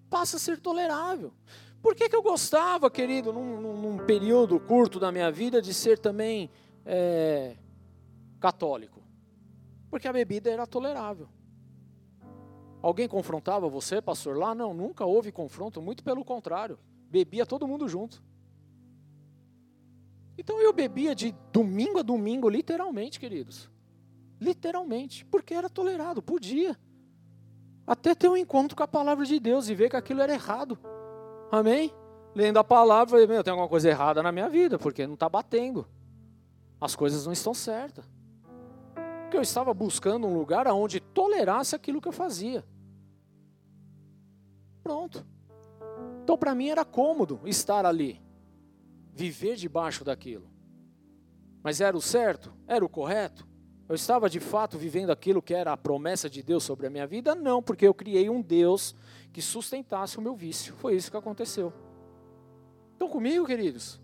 Passa 0.07 0.37
a 0.37 0.39
ser 0.39 0.59
tolerável. 0.59 1.33
Por 1.81 1.95
que, 1.95 2.07
que 2.07 2.15
eu 2.15 2.21
gostava, 2.21 2.89
querido, 2.89 3.33
num, 3.33 3.59
num, 3.59 3.97
período 4.05 4.59
curto 4.59 4.99
da 4.99 5.11
minha 5.11 5.31
vida, 5.31 5.61
de 5.61 5.73
ser 5.73 5.97
também 5.97 6.49
é, 6.85 7.57
católico? 8.39 9.01
Porque 9.89 10.07
a 10.07 10.13
bebida 10.13 10.49
era 10.49 10.67
tolerável. 10.67 11.27
Alguém 12.81 13.07
confrontava 13.07 13.67
você, 13.67 13.99
pastor, 13.99 14.37
lá? 14.37 14.53
Não, 14.53 14.73
nunca 14.73 15.05
houve 15.05 15.31
confronto, 15.31 15.81
muito 15.81 16.03
pelo 16.03 16.23
contrário. 16.23 16.77
Bebia 17.09 17.45
todo 17.45 17.67
mundo 17.67 17.87
junto. 17.87 18.23
Então 20.37 20.59
eu 20.59 20.73
bebia 20.73 21.15
de 21.15 21.33
domingo 21.51 21.99
a 21.99 22.01
domingo, 22.01 22.49
literalmente, 22.49 23.19
queridos. 23.19 23.69
Literalmente, 24.39 25.25
porque 25.25 25.53
era 25.53 25.69
tolerado, 25.69 26.21
podia. 26.21 26.77
Até 27.87 28.13
ter 28.13 28.27
um 28.27 28.35
encontro 28.35 28.75
com 28.75 28.83
a 28.83 28.87
palavra 28.87 29.25
de 29.25 29.39
Deus 29.39 29.69
e 29.69 29.75
ver 29.75 29.89
que 29.89 29.95
aquilo 29.95 30.21
era 30.21 30.33
errado. 30.33 30.77
Amém? 31.51 31.93
Lendo 32.33 32.57
a 32.57 32.63
palavra, 32.63 33.25
meu, 33.25 33.43
tem 33.43 33.51
alguma 33.51 33.69
coisa 33.69 33.89
errada 33.89 34.21
na 34.21 34.31
minha 34.31 34.49
vida, 34.49 34.77
porque 34.77 35.07
não 35.07 35.13
está 35.13 35.29
batendo. 35.29 35.87
As 36.81 36.95
coisas 36.95 37.25
não 37.25 37.31
estão 37.31 37.53
certas. 37.53 38.03
Porque 39.21 39.37
eu 39.37 39.41
estava 39.41 39.73
buscando 39.73 40.27
um 40.27 40.37
lugar 40.37 40.67
onde 40.67 40.99
tolerasse 40.99 41.75
aquilo 41.75 42.01
que 42.01 42.07
eu 42.07 42.11
fazia. 42.11 42.65
Pronto. 44.83 45.25
Então, 46.23 46.37
para 46.37 46.53
mim 46.53 46.69
era 46.69 46.83
cômodo 46.83 47.39
estar 47.45 47.85
ali 47.85 48.24
viver 49.15 49.55
debaixo 49.55 50.03
daquilo. 50.03 50.51
Mas 51.63 51.79
era 51.79 51.95
o 51.95 52.01
certo? 52.01 52.53
Era 52.67 52.83
o 52.83 52.89
correto? 52.89 53.47
Eu 53.87 53.95
estava 53.95 54.29
de 54.29 54.39
fato 54.39 54.77
vivendo 54.77 55.09
aquilo 55.09 55.41
que 55.41 55.53
era 55.53 55.71
a 55.71 55.77
promessa 55.77 56.29
de 56.29 56.43
Deus 56.43 56.63
sobre 56.63 56.85
a 56.85 56.89
minha 56.89 57.07
vida? 57.07 57.33
Não, 57.33 57.63
porque 57.63 57.87
eu 57.87 57.93
criei 57.93 58.29
um 58.29 58.41
Deus 58.41 58.93
que 59.31 59.41
sustentasse 59.41 60.17
o 60.17 60.21
meu 60.21 60.35
vício. 60.35 60.75
Foi 60.75 60.95
isso 60.95 61.09
que 61.09 61.17
aconteceu. 61.17 61.71
Estão 62.91 63.07
comigo, 63.07 63.45
queridos? 63.45 64.01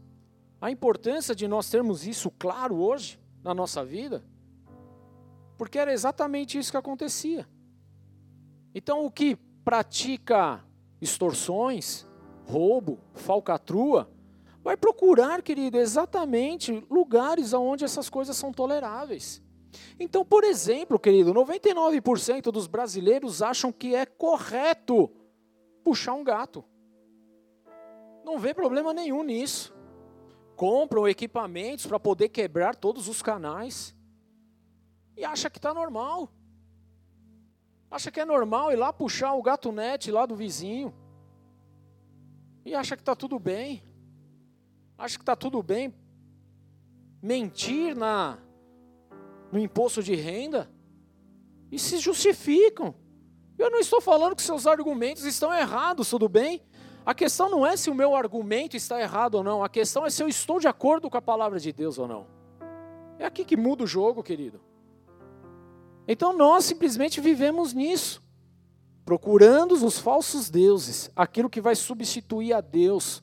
A 0.62 0.72
importância 0.72 1.36
de 1.36 1.48
nós 1.48 1.70
termos 1.70 2.08
isso 2.08 2.32
claro 2.32 2.78
hoje 2.78 3.20
na 3.44 3.54
nossa 3.54 3.84
vida, 3.84 4.24
porque 5.58 5.80
era 5.80 5.92
exatamente 5.92 6.58
isso 6.58 6.72
que 6.72 6.78
acontecia. 6.78 7.48
Então, 8.74 9.06
o 9.06 9.12
que 9.12 9.36
pratica 9.66 10.64
extorsões, 11.02 12.08
roubo, 12.46 13.00
falcatrua, 13.14 14.10
vai 14.64 14.78
procurar, 14.78 15.42
querido, 15.42 15.78
exatamente 15.78 16.86
lugares 16.90 17.54
onde 17.54 17.84
essas 17.84 18.10
coisas 18.10 18.38
são 18.38 18.54
toleráveis. 18.54 19.42
Então, 20.00 20.24
por 20.24 20.44
exemplo, 20.44 21.00
querido, 21.00 21.34
99% 21.34 22.52
dos 22.52 22.68
brasileiros 22.68 23.42
acham 23.42 23.72
que 23.72 23.96
é 23.96 24.06
correto 24.06 25.10
puxar 25.84 26.14
um 26.14 26.24
gato. 26.24 26.64
Não 28.24 28.38
vê 28.38 28.54
problema 28.54 28.94
nenhum 28.94 29.24
nisso. 29.24 29.74
Compram 30.56 31.08
equipamentos 31.08 31.88
para 31.88 32.00
poder 32.00 32.30
quebrar 32.30 32.76
todos 32.76 33.08
os 33.08 33.22
canais. 33.22 33.96
E 35.18 35.26
acha 35.26 35.50
que 35.50 35.58
está 35.58 35.74
normal. 35.74 36.32
Acha 37.90 38.12
que 38.12 38.20
é 38.20 38.26
normal 38.26 38.72
ir 38.72 38.76
lá 38.76 38.94
puxar 38.94 39.34
o 39.34 39.42
gato 39.42 39.72
net 39.72 40.12
lá 40.12 40.26
do 40.26 40.36
vizinho. 40.36 40.94
E 42.64 42.76
acha 42.76 42.96
que 42.96 43.02
está 43.02 43.16
tudo 43.16 43.40
bem 43.40 43.91
acha 45.02 45.18
que 45.18 45.24
está 45.24 45.36
tudo 45.36 45.64
bem 45.64 45.94
mentir 47.22 47.96
na 47.96 48.38
no 49.52 49.60
imposto 49.60 50.02
de 50.02 50.16
renda 50.16 50.72
e 51.72 51.78
se 51.78 51.98
justificam. 51.98 52.96
Eu 53.58 53.70
não 53.70 53.80
estou 53.80 54.00
falando 54.00 54.36
que 54.36 54.42
seus 54.42 54.66
argumentos 54.66 55.26
estão 55.26 55.54
errados, 55.54 56.10
tudo 56.10 56.30
bem? 56.30 56.62
A 57.06 57.14
questão 57.14 57.50
não 57.50 57.66
é 57.66 57.76
se 57.76 57.90
o 57.90 57.96
meu 57.96 58.16
argumento 58.16 58.78
está 58.78 59.02
errado 59.02 59.36
ou 59.36 59.44
não, 59.44 59.64
a 59.64 59.68
questão 59.68 60.06
é 60.06 60.10
se 60.10 60.24
eu 60.24 60.28
estou 60.28 60.60
de 60.60 60.68
acordo 60.68 61.10
com 61.10 61.18
a 61.18 61.22
palavra 61.22 61.60
de 61.60 61.74
Deus 61.74 61.98
ou 61.98 62.08
não. 62.08 62.28
É 63.20 63.26
aqui 63.26 63.44
que 63.44 63.58
muda 63.58 63.84
o 63.84 63.88
jogo, 63.88 64.24
querido. 64.24 64.62
Então 66.08 66.32
nós 66.32 66.64
simplesmente 66.66 67.20
vivemos 67.20 67.74
nisso, 67.74 68.24
procurando 69.04 69.74
os 69.74 70.00
falsos 70.00 70.50
deuses, 70.50 71.12
aquilo 71.16 71.50
que 71.50 71.60
vai 71.60 71.76
substituir 71.76 72.54
a 72.54 72.62
Deus 72.62 73.22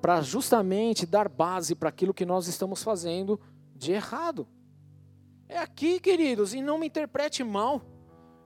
para 0.00 0.20
justamente 0.22 1.06
dar 1.06 1.28
base 1.28 1.74
para 1.74 1.88
aquilo 1.88 2.14
que 2.14 2.24
nós 2.24 2.46
estamos 2.46 2.82
fazendo 2.82 3.40
de 3.74 3.92
errado. 3.92 4.46
É 5.48 5.58
aqui, 5.58 5.98
queridos, 5.98 6.54
e 6.54 6.60
não 6.60 6.78
me 6.78 6.86
interprete 6.86 7.42
mal, 7.42 7.82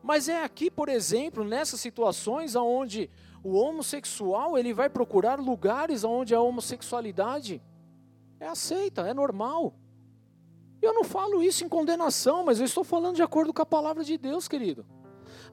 mas 0.03 0.29
é 0.29 0.43
aqui, 0.43 0.71
por 0.71 0.89
exemplo, 0.89 1.45
nessas 1.45 1.81
situações 1.81 2.55
onde 2.55 3.11
o 3.43 3.55
homossexual 3.55 4.57
ele 4.57 4.73
vai 4.73 4.89
procurar 4.89 5.39
lugares 5.39 6.05
onde 6.05 6.35
a 6.35 6.41
homossexualidade 6.41 7.63
é 8.39 8.47
aceita, 8.47 9.03
é 9.03 9.15
normal. 9.15 9.75
Eu 10.81 10.93
não 10.93 11.05
falo 11.05 11.43
isso 11.43 11.65
em 11.65 11.69
condenação, 11.69 12.45
mas 12.45 12.59
eu 12.59 12.65
estou 12.65 12.83
falando 12.83 13.17
de 13.17 13.23
acordo 13.23 13.53
com 13.53 13.63
a 13.63 13.67
palavra 13.67 14.03
de 14.03 14.19
Deus, 14.19 14.49
querido. 14.49 14.85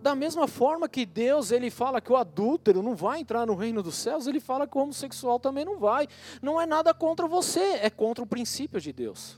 Da 0.02 0.16
mesma 0.16 0.47
forma 0.47 0.88
que 0.88 1.06
Deus 1.06 1.52
ele 1.52 1.70
fala 1.70 2.00
que 2.00 2.12
o 2.12 2.16
adúltero 2.16 2.82
não 2.82 2.95
vai 2.95 3.20
entrar 3.20 3.45
no 3.45 3.56
reino 3.56 3.84
dos 3.84 3.95
céus, 3.95 4.28
ele 4.28 4.39
fala 4.39 4.66
que 4.66 4.78
o 4.78 4.82
homossexual 4.82 5.39
também 5.39 5.66
não 5.66 5.78
vai. 5.78 6.08
Não 6.41 6.60
é 6.60 6.66
nada 6.66 6.93
contra 6.93 7.28
você, 7.28 7.60
é 7.82 7.89
contra 7.89 8.24
o 8.24 8.28
princípio 8.28 8.80
de 8.80 8.93
Deus. 8.93 9.38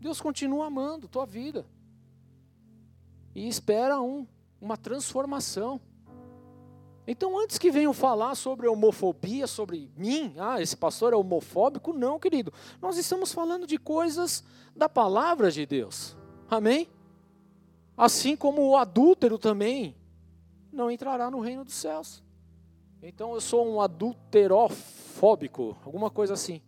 Deus 0.00 0.20
continua 0.20 0.66
amando 0.66 1.08
tua 1.08 1.26
vida. 1.26 1.66
E 3.34 3.46
espera 3.46 4.00
um, 4.00 4.26
uma 4.60 4.76
transformação. 4.76 5.80
Então, 7.06 7.38
antes 7.38 7.58
que 7.58 7.70
venham 7.70 7.92
falar 7.92 8.34
sobre 8.34 8.66
homofobia, 8.66 9.46
sobre 9.46 9.90
mim, 9.96 10.34
ah, 10.38 10.60
esse 10.60 10.76
pastor 10.76 11.12
é 11.12 11.16
homofóbico, 11.16 11.92
não, 11.92 12.18
querido. 12.18 12.52
Nós 12.80 12.96
estamos 12.96 13.32
falando 13.32 13.66
de 13.66 13.78
coisas 13.78 14.42
da 14.74 14.88
palavra 14.88 15.50
de 15.50 15.64
Deus. 15.66 16.16
Amém? 16.50 16.88
Assim 17.96 18.36
como 18.36 18.62
o 18.68 18.76
adúltero 18.76 19.38
também 19.38 19.96
não 20.72 20.90
entrará 20.90 21.30
no 21.30 21.40
reino 21.40 21.64
dos 21.64 21.74
céus. 21.74 22.22
Então 23.02 23.32
eu 23.34 23.40
sou 23.40 23.66
um 23.66 23.80
adulterofóbico, 23.80 25.76
alguma 25.84 26.10
coisa 26.10 26.34
assim. 26.34 26.60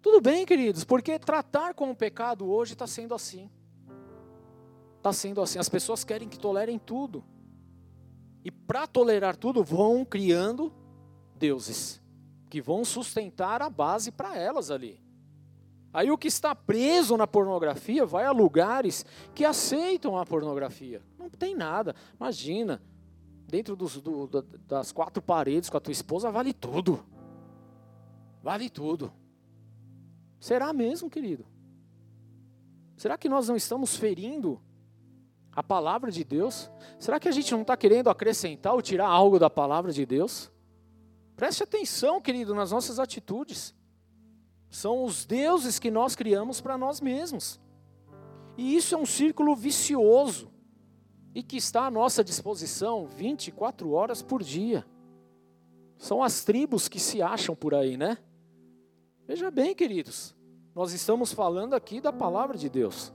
Tudo 0.00 0.20
bem, 0.20 0.46
queridos, 0.46 0.84
porque 0.84 1.18
tratar 1.18 1.74
com 1.74 1.90
o 1.90 1.96
pecado 1.96 2.48
hoje 2.48 2.72
está 2.72 2.86
sendo 2.86 3.14
assim. 3.14 3.50
Está 4.96 5.12
sendo 5.12 5.42
assim. 5.42 5.58
As 5.58 5.68
pessoas 5.68 6.04
querem 6.04 6.28
que 6.28 6.38
tolerem 6.38 6.78
tudo. 6.78 7.24
E 8.44 8.50
para 8.50 8.86
tolerar 8.86 9.36
tudo, 9.36 9.62
vão 9.62 10.04
criando 10.04 10.72
deuses 11.36 12.00
que 12.48 12.62
vão 12.62 12.84
sustentar 12.84 13.60
a 13.60 13.68
base 13.68 14.10
para 14.10 14.36
elas 14.36 14.70
ali. 14.70 15.00
Aí 15.98 16.12
o 16.12 16.16
que 16.16 16.28
está 16.28 16.54
preso 16.54 17.16
na 17.16 17.26
pornografia 17.26 18.06
vai 18.06 18.24
a 18.24 18.30
lugares 18.30 19.04
que 19.34 19.44
aceitam 19.44 20.16
a 20.16 20.24
pornografia. 20.24 21.02
Não 21.18 21.28
tem 21.28 21.56
nada. 21.56 21.92
Imagina, 22.14 22.80
dentro 23.48 23.74
dos, 23.74 24.00
do, 24.00 24.28
das 24.68 24.92
quatro 24.92 25.20
paredes 25.20 25.68
com 25.68 25.76
a 25.76 25.80
tua 25.80 25.90
esposa 25.90 26.30
vale 26.30 26.52
tudo. 26.52 27.04
Vale 28.40 28.70
tudo. 28.70 29.12
Será 30.38 30.72
mesmo, 30.72 31.10
querido? 31.10 31.44
Será 32.96 33.18
que 33.18 33.28
nós 33.28 33.48
não 33.48 33.56
estamos 33.56 33.96
ferindo 33.96 34.62
a 35.50 35.64
palavra 35.64 36.12
de 36.12 36.22
Deus? 36.22 36.70
Será 37.00 37.18
que 37.18 37.26
a 37.26 37.32
gente 37.32 37.50
não 37.50 37.62
está 37.62 37.76
querendo 37.76 38.08
acrescentar 38.08 38.72
ou 38.72 38.80
tirar 38.80 39.08
algo 39.08 39.36
da 39.36 39.50
palavra 39.50 39.90
de 39.90 40.06
Deus? 40.06 40.48
Preste 41.34 41.64
atenção, 41.64 42.20
querido, 42.20 42.54
nas 42.54 42.70
nossas 42.70 43.00
atitudes. 43.00 43.76
São 44.70 45.04
os 45.04 45.24
deuses 45.24 45.78
que 45.78 45.90
nós 45.90 46.14
criamos 46.14 46.60
para 46.60 46.76
nós 46.76 47.00
mesmos. 47.00 47.60
E 48.56 48.76
isso 48.76 48.94
é 48.94 48.98
um 48.98 49.06
círculo 49.06 49.54
vicioso 49.54 50.50
e 51.34 51.42
que 51.42 51.56
está 51.56 51.86
à 51.86 51.90
nossa 51.90 52.24
disposição 52.24 53.06
24 53.06 53.92
horas 53.92 54.22
por 54.22 54.42
dia. 54.42 54.84
São 55.96 56.22
as 56.22 56.44
tribos 56.44 56.88
que 56.88 57.00
se 57.00 57.22
acham 57.22 57.54
por 57.54 57.74
aí, 57.74 57.96
né? 57.96 58.18
Veja 59.26 59.50
bem, 59.50 59.74
queridos, 59.74 60.34
nós 60.74 60.92
estamos 60.92 61.32
falando 61.32 61.74
aqui 61.74 62.00
da 62.00 62.12
palavra 62.12 62.56
de 62.56 62.68
Deus. 62.68 63.12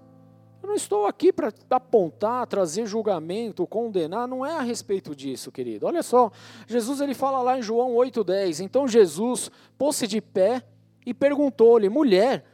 Eu 0.62 0.68
não 0.68 0.76
estou 0.76 1.06
aqui 1.06 1.34
para 1.34 1.52
apontar, 1.72 2.48
trazer 2.48 2.86
julgamento, 2.86 3.68
condenar, 3.68 4.28
não 4.28 4.46
é 4.46 4.56
a 4.56 4.62
respeito 4.62 5.14
disso, 5.14 5.52
querido. 5.52 5.86
Olha 5.86 6.02
só, 6.02 6.32
Jesus 6.68 7.02
ele 7.02 7.14
fala 7.14 7.42
lá 7.42 7.58
em 7.58 7.62
João 7.62 7.94
8:10. 7.96 8.62
Então 8.62 8.88
Jesus 8.88 9.52
pôs-se 9.78 10.08
de 10.08 10.22
pé 10.22 10.66
e 11.06 11.14
perguntou-lhe: 11.14 11.90
"Mulher, 11.90 12.46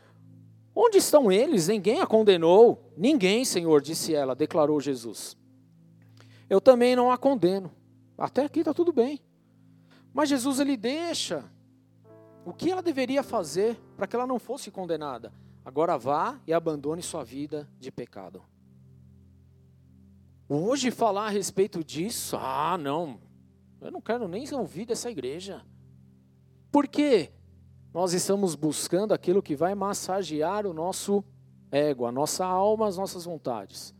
onde 0.75 0.97
estão 0.97 1.31
eles? 1.31 1.67
Ninguém 1.67 2.01
a 2.01 2.07
condenou?" 2.07 2.91
"Ninguém, 2.97 3.45
Senhor", 3.45 3.81
disse 3.81 4.13
ela, 4.13 4.35
declarou 4.35 4.79
Jesus. 4.79 5.37
"Eu 6.49 6.59
também 6.59 6.95
não 6.95 7.11
a 7.11 7.17
condeno." 7.17 7.71
Até 8.17 8.43
aqui 8.43 8.59
está 8.59 8.73
tudo 8.73 8.91
bem. 8.91 9.21
Mas 10.13 10.29
Jesus 10.29 10.59
ele 10.59 10.75
deixa 10.75 11.49
o 12.45 12.53
que 12.53 12.71
ela 12.71 12.81
deveria 12.81 13.23
fazer 13.23 13.79
para 13.95 14.07
que 14.07 14.15
ela 14.15 14.27
não 14.27 14.39
fosse 14.39 14.71
condenada. 14.71 15.31
Agora 15.63 15.97
vá 15.97 16.39
e 16.47 16.53
abandone 16.53 17.01
sua 17.01 17.23
vida 17.23 17.69
de 17.79 17.91
pecado. 17.91 18.43
Hoje 20.47 20.89
falar 20.89 21.27
a 21.27 21.29
respeito 21.29 21.83
disso, 21.83 22.35
ah, 22.35 22.75
não, 22.75 23.21
eu 23.79 23.91
não 23.91 24.01
quero 24.01 24.27
nem 24.27 24.51
ouvir 24.51 24.85
dessa 24.85 25.11
igreja. 25.11 25.63
Por 26.71 26.87
quê? 26.87 27.31
Nós 27.93 28.13
estamos 28.13 28.53
buscando 28.53 29.13
aquilo 29.13 29.41
que 29.41 29.55
vai 29.55 29.73
massagear 29.73 30.67
o 30.67 30.73
nosso 30.73 31.23
ego, 31.71 32.05
a 32.05 32.11
nossa 32.11 32.45
alma, 32.45 32.87
as 32.87 32.97
nossas 32.97 33.25
vontades. 33.25 33.95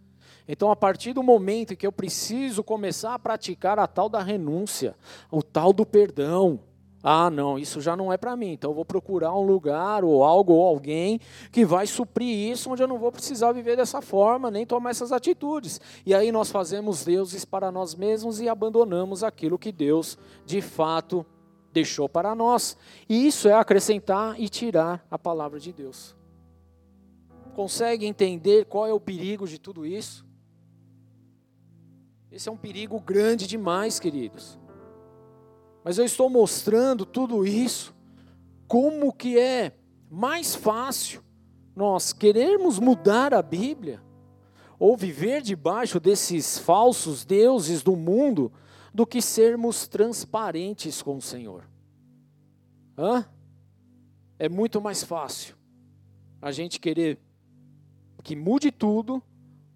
Então, 0.48 0.72
a 0.72 0.76
partir 0.76 1.14
do 1.14 1.24
momento 1.24 1.74
em 1.74 1.76
que 1.76 1.86
eu 1.86 1.92
preciso 1.92 2.64
começar 2.64 3.14
a 3.14 3.20
praticar 3.20 3.80
a 3.80 3.88
tal 3.88 4.10
da 4.10 4.22
renúncia, 4.22 4.96
o 5.32 5.42
tal 5.42 5.74
do 5.74 5.86
perdão, 5.86 6.60
ah, 7.02 7.30
não, 7.30 7.58
isso 7.58 7.80
já 7.80 7.96
não 7.96 8.12
é 8.12 8.18
para 8.18 8.36
mim. 8.36 8.52
Então 8.52 8.72
eu 8.72 8.76
vou 8.76 8.84
procurar 8.84 9.34
um 9.34 9.44
lugar 9.44 10.04
ou 10.04 10.24
algo 10.24 10.54
ou 10.54 10.68
alguém 10.68 11.20
que 11.52 11.66
vai 11.66 11.88
suprir 11.88 12.52
isso, 12.52 12.70
onde 12.70 12.84
eu 12.84 12.88
não 12.88 13.00
vou 13.00 13.12
precisar 13.12 13.54
viver 13.54 13.78
dessa 13.78 14.02
forma, 14.02 14.52
nem 14.52 14.66
tomar 14.66 14.90
essas 14.90 15.12
atitudes. 15.12 15.80
E 16.06 16.14
aí 16.14 16.32
nós 16.32 16.52
fazemos 16.52 17.06
deuses 17.06 17.46
para 17.46 17.72
nós 17.72 17.96
mesmos 17.96 18.42
e 18.42 18.50
abandonamos 18.50 19.24
aquilo 19.24 19.58
que 19.58 19.72
Deus 19.72 20.18
de 20.46 20.62
fato 20.62 21.26
deixou 21.72 22.10
para 22.10 22.36
nós. 22.36 22.78
E 23.08 23.28
isso 23.28 23.48
é 23.48 23.54
acrescentar 23.54 24.40
e 24.40 24.50
tirar 24.50 25.06
a 25.10 25.18
palavra 25.18 25.60
de 25.60 25.72
Deus. 25.72 26.16
Consegue 27.56 28.06
entender 28.06 28.66
qual 28.66 28.88
é 28.88 28.94
o 28.94 29.00
perigo 29.00 29.48
de 29.48 29.60
tudo 29.60 29.86
isso? 29.86 30.26
Esse 32.32 32.48
é 32.48 32.52
um 32.52 32.58
perigo 32.58 33.00
grande 33.00 33.48
demais, 33.48 34.00
queridos. 34.00 34.60
Mas 35.84 35.98
eu 35.98 36.06
estou 36.06 36.30
mostrando 36.30 37.06
tudo 37.06 37.46
isso 37.46 37.96
como 38.68 39.12
que 39.12 39.40
é 39.40 39.74
mais 40.10 40.56
fácil 40.56 41.24
nós 41.76 42.14
querermos 42.14 42.78
mudar 42.78 43.34
a 43.34 43.42
Bíblia 43.42 44.02
ou 44.78 44.96
viver 44.96 45.42
debaixo 45.42 46.00
desses 46.00 46.58
falsos 46.60 47.26
deuses 47.26 47.82
do 47.82 47.96
mundo 47.96 48.52
do 48.94 49.06
que 49.06 49.22
sermos 49.22 49.88
transparentes 49.88 51.02
com 51.02 51.18
o 51.18 51.22
Senhor. 51.22 51.64
Hã? 52.98 53.26
É 54.38 54.48
muito 54.50 54.82
mais 54.82 55.04
fácil 55.04 55.56
a 56.42 56.52
gente 56.52 56.80
querer 56.80 57.20
que 58.24 58.36
mude 58.36 58.72
tudo 58.72 59.22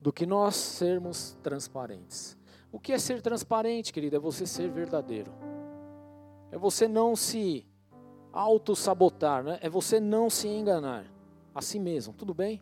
do 0.02 0.12
que 0.12 0.26
nós 0.26 0.56
sermos 0.56 1.38
transparentes. 1.42 2.38
O 2.72 2.80
que 2.80 2.92
é 2.92 3.00
ser 3.00 3.22
transparente, 3.22 3.94
querido? 3.94 4.16
É 4.16 4.20
você 4.20 4.46
ser 4.46 4.70
verdadeiro 4.70 5.32
é 6.54 6.58
você 6.58 6.88
não 6.88 7.16
se 7.16 7.66
auto-sabotar, 8.32 9.44
né? 9.44 9.58
é 9.60 9.68
você 9.68 10.00
não 10.00 10.30
se 10.30 10.48
enganar 10.48 11.04
a 11.54 11.64
si 11.64 11.80
mesmo, 11.80 12.14
tudo 12.14 12.32
bem? 12.32 12.62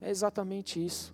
É 0.00 0.08
exatamente 0.08 0.84
isso. 0.84 1.12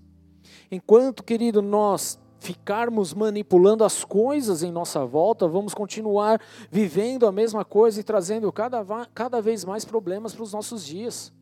Enquanto, 0.70 1.24
querido, 1.24 1.62
nós 1.62 2.20
ficarmos 2.40 3.14
manipulando 3.14 3.84
as 3.84 4.04
coisas 4.04 4.62
em 4.62 4.72
nossa 4.72 5.04
volta, 5.04 5.46
vamos 5.46 5.74
continuar 5.74 6.40
vivendo 6.70 7.26
a 7.26 7.32
mesma 7.32 7.64
coisa 7.64 8.00
e 8.00 8.02
trazendo 8.02 8.50
cada, 8.50 8.84
cada 9.14 9.40
vez 9.40 9.64
mais 9.64 9.84
problemas 9.84 10.34
para 10.34 10.42
os 10.42 10.52
nossos 10.52 10.84
dias. 10.84 11.32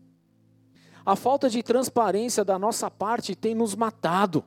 A 1.07 1.17
falta 1.17 1.49
de 1.49 1.63
transparência 1.63 2.45
da 2.45 2.59
nossa 2.59 2.91
parte 2.91 3.35
tem 3.35 3.55
nos 3.55 3.75
matado 3.75 4.45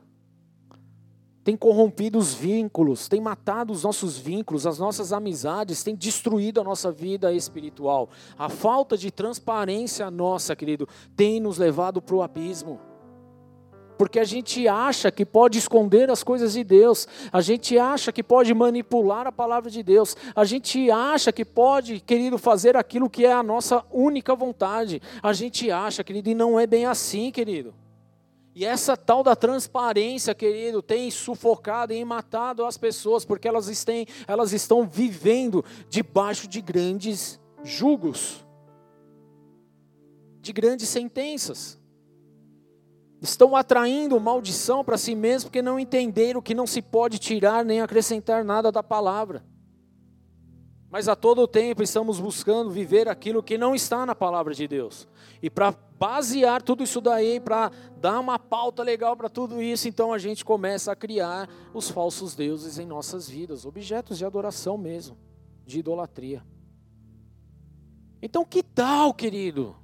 tem 1.44 1.56
corrompido 1.56 2.18
os 2.18 2.32
vínculos, 2.32 3.08
tem 3.08 3.20
matado 3.20 3.72
os 3.72 3.82
nossos 3.82 4.16
vínculos, 4.16 4.66
as 4.66 4.78
nossas 4.78 5.12
amizades, 5.12 5.82
tem 5.82 5.94
destruído 5.94 6.60
a 6.60 6.64
nossa 6.64 6.92
vida 6.92 7.32
espiritual. 7.32 8.08
A 8.38 8.48
falta 8.48 8.96
de 8.96 9.10
transparência 9.10 10.10
nossa, 10.10 10.54
querido, 10.54 10.88
tem 11.16 11.40
nos 11.40 11.58
levado 11.58 12.00
para 12.00 12.14
o 12.14 12.22
abismo. 12.22 12.80
Porque 14.02 14.18
a 14.18 14.24
gente 14.24 14.66
acha 14.66 15.12
que 15.12 15.24
pode 15.24 15.60
esconder 15.60 16.10
as 16.10 16.24
coisas 16.24 16.54
de 16.54 16.64
Deus, 16.64 17.06
a 17.32 17.40
gente 17.40 17.78
acha 17.78 18.10
que 18.10 18.20
pode 18.20 18.52
manipular 18.52 19.28
a 19.28 19.30
palavra 19.30 19.70
de 19.70 19.80
Deus, 19.80 20.16
a 20.34 20.44
gente 20.44 20.90
acha 20.90 21.30
que 21.30 21.44
pode, 21.44 22.00
querido, 22.00 22.36
fazer 22.36 22.76
aquilo 22.76 23.08
que 23.08 23.24
é 23.24 23.32
a 23.32 23.44
nossa 23.44 23.84
única 23.92 24.34
vontade. 24.34 25.00
A 25.22 25.32
gente 25.32 25.70
acha, 25.70 26.02
querido, 26.02 26.28
e 26.28 26.34
não 26.34 26.58
é 26.58 26.66
bem 26.66 26.84
assim, 26.84 27.30
querido. 27.30 27.72
E 28.56 28.64
essa 28.64 28.96
tal 28.96 29.22
da 29.22 29.36
transparência, 29.36 30.34
querido, 30.34 30.82
tem 30.82 31.08
sufocado 31.08 31.92
e 31.92 32.04
matado 32.04 32.66
as 32.66 32.76
pessoas, 32.76 33.24
porque 33.24 33.46
elas, 33.46 33.68
estão, 33.68 34.04
elas 34.26 34.52
estão 34.52 34.84
vivendo 34.84 35.64
debaixo 35.88 36.48
de 36.48 36.60
grandes 36.60 37.38
julgos, 37.62 38.44
de 40.40 40.52
grandes 40.52 40.88
sentenças. 40.88 41.80
Estão 43.22 43.54
atraindo 43.54 44.18
maldição 44.18 44.84
para 44.84 44.98
si 44.98 45.14
mesmos 45.14 45.44
porque 45.44 45.62
não 45.62 45.78
entenderam 45.78 46.42
que 46.42 46.56
não 46.56 46.66
se 46.66 46.82
pode 46.82 47.20
tirar 47.20 47.64
nem 47.64 47.80
acrescentar 47.80 48.44
nada 48.44 48.72
da 48.72 48.82
palavra. 48.82 49.44
Mas 50.90 51.06
a 51.06 51.14
todo 51.14 51.46
tempo 51.46 51.84
estamos 51.84 52.18
buscando 52.18 52.68
viver 52.68 53.08
aquilo 53.08 53.40
que 53.40 53.56
não 53.56 53.76
está 53.76 54.04
na 54.04 54.14
palavra 54.14 54.52
de 54.52 54.66
Deus. 54.66 55.06
E 55.40 55.48
para 55.48 55.72
basear 55.96 56.60
tudo 56.60 56.82
isso 56.82 57.00
daí, 57.00 57.38
para 57.38 57.70
dar 57.96 58.18
uma 58.18 58.40
pauta 58.40 58.82
legal 58.82 59.16
para 59.16 59.28
tudo 59.28 59.62
isso, 59.62 59.86
então 59.86 60.12
a 60.12 60.18
gente 60.18 60.44
começa 60.44 60.90
a 60.90 60.96
criar 60.96 61.48
os 61.72 61.88
falsos 61.88 62.34
deuses 62.34 62.76
em 62.76 62.84
nossas 62.84 63.28
vidas, 63.28 63.64
objetos 63.64 64.18
de 64.18 64.24
adoração 64.24 64.76
mesmo, 64.76 65.16
de 65.64 65.78
idolatria. 65.78 66.44
Então, 68.20 68.44
que 68.44 68.64
tal, 68.64 69.14
querido, 69.14 69.76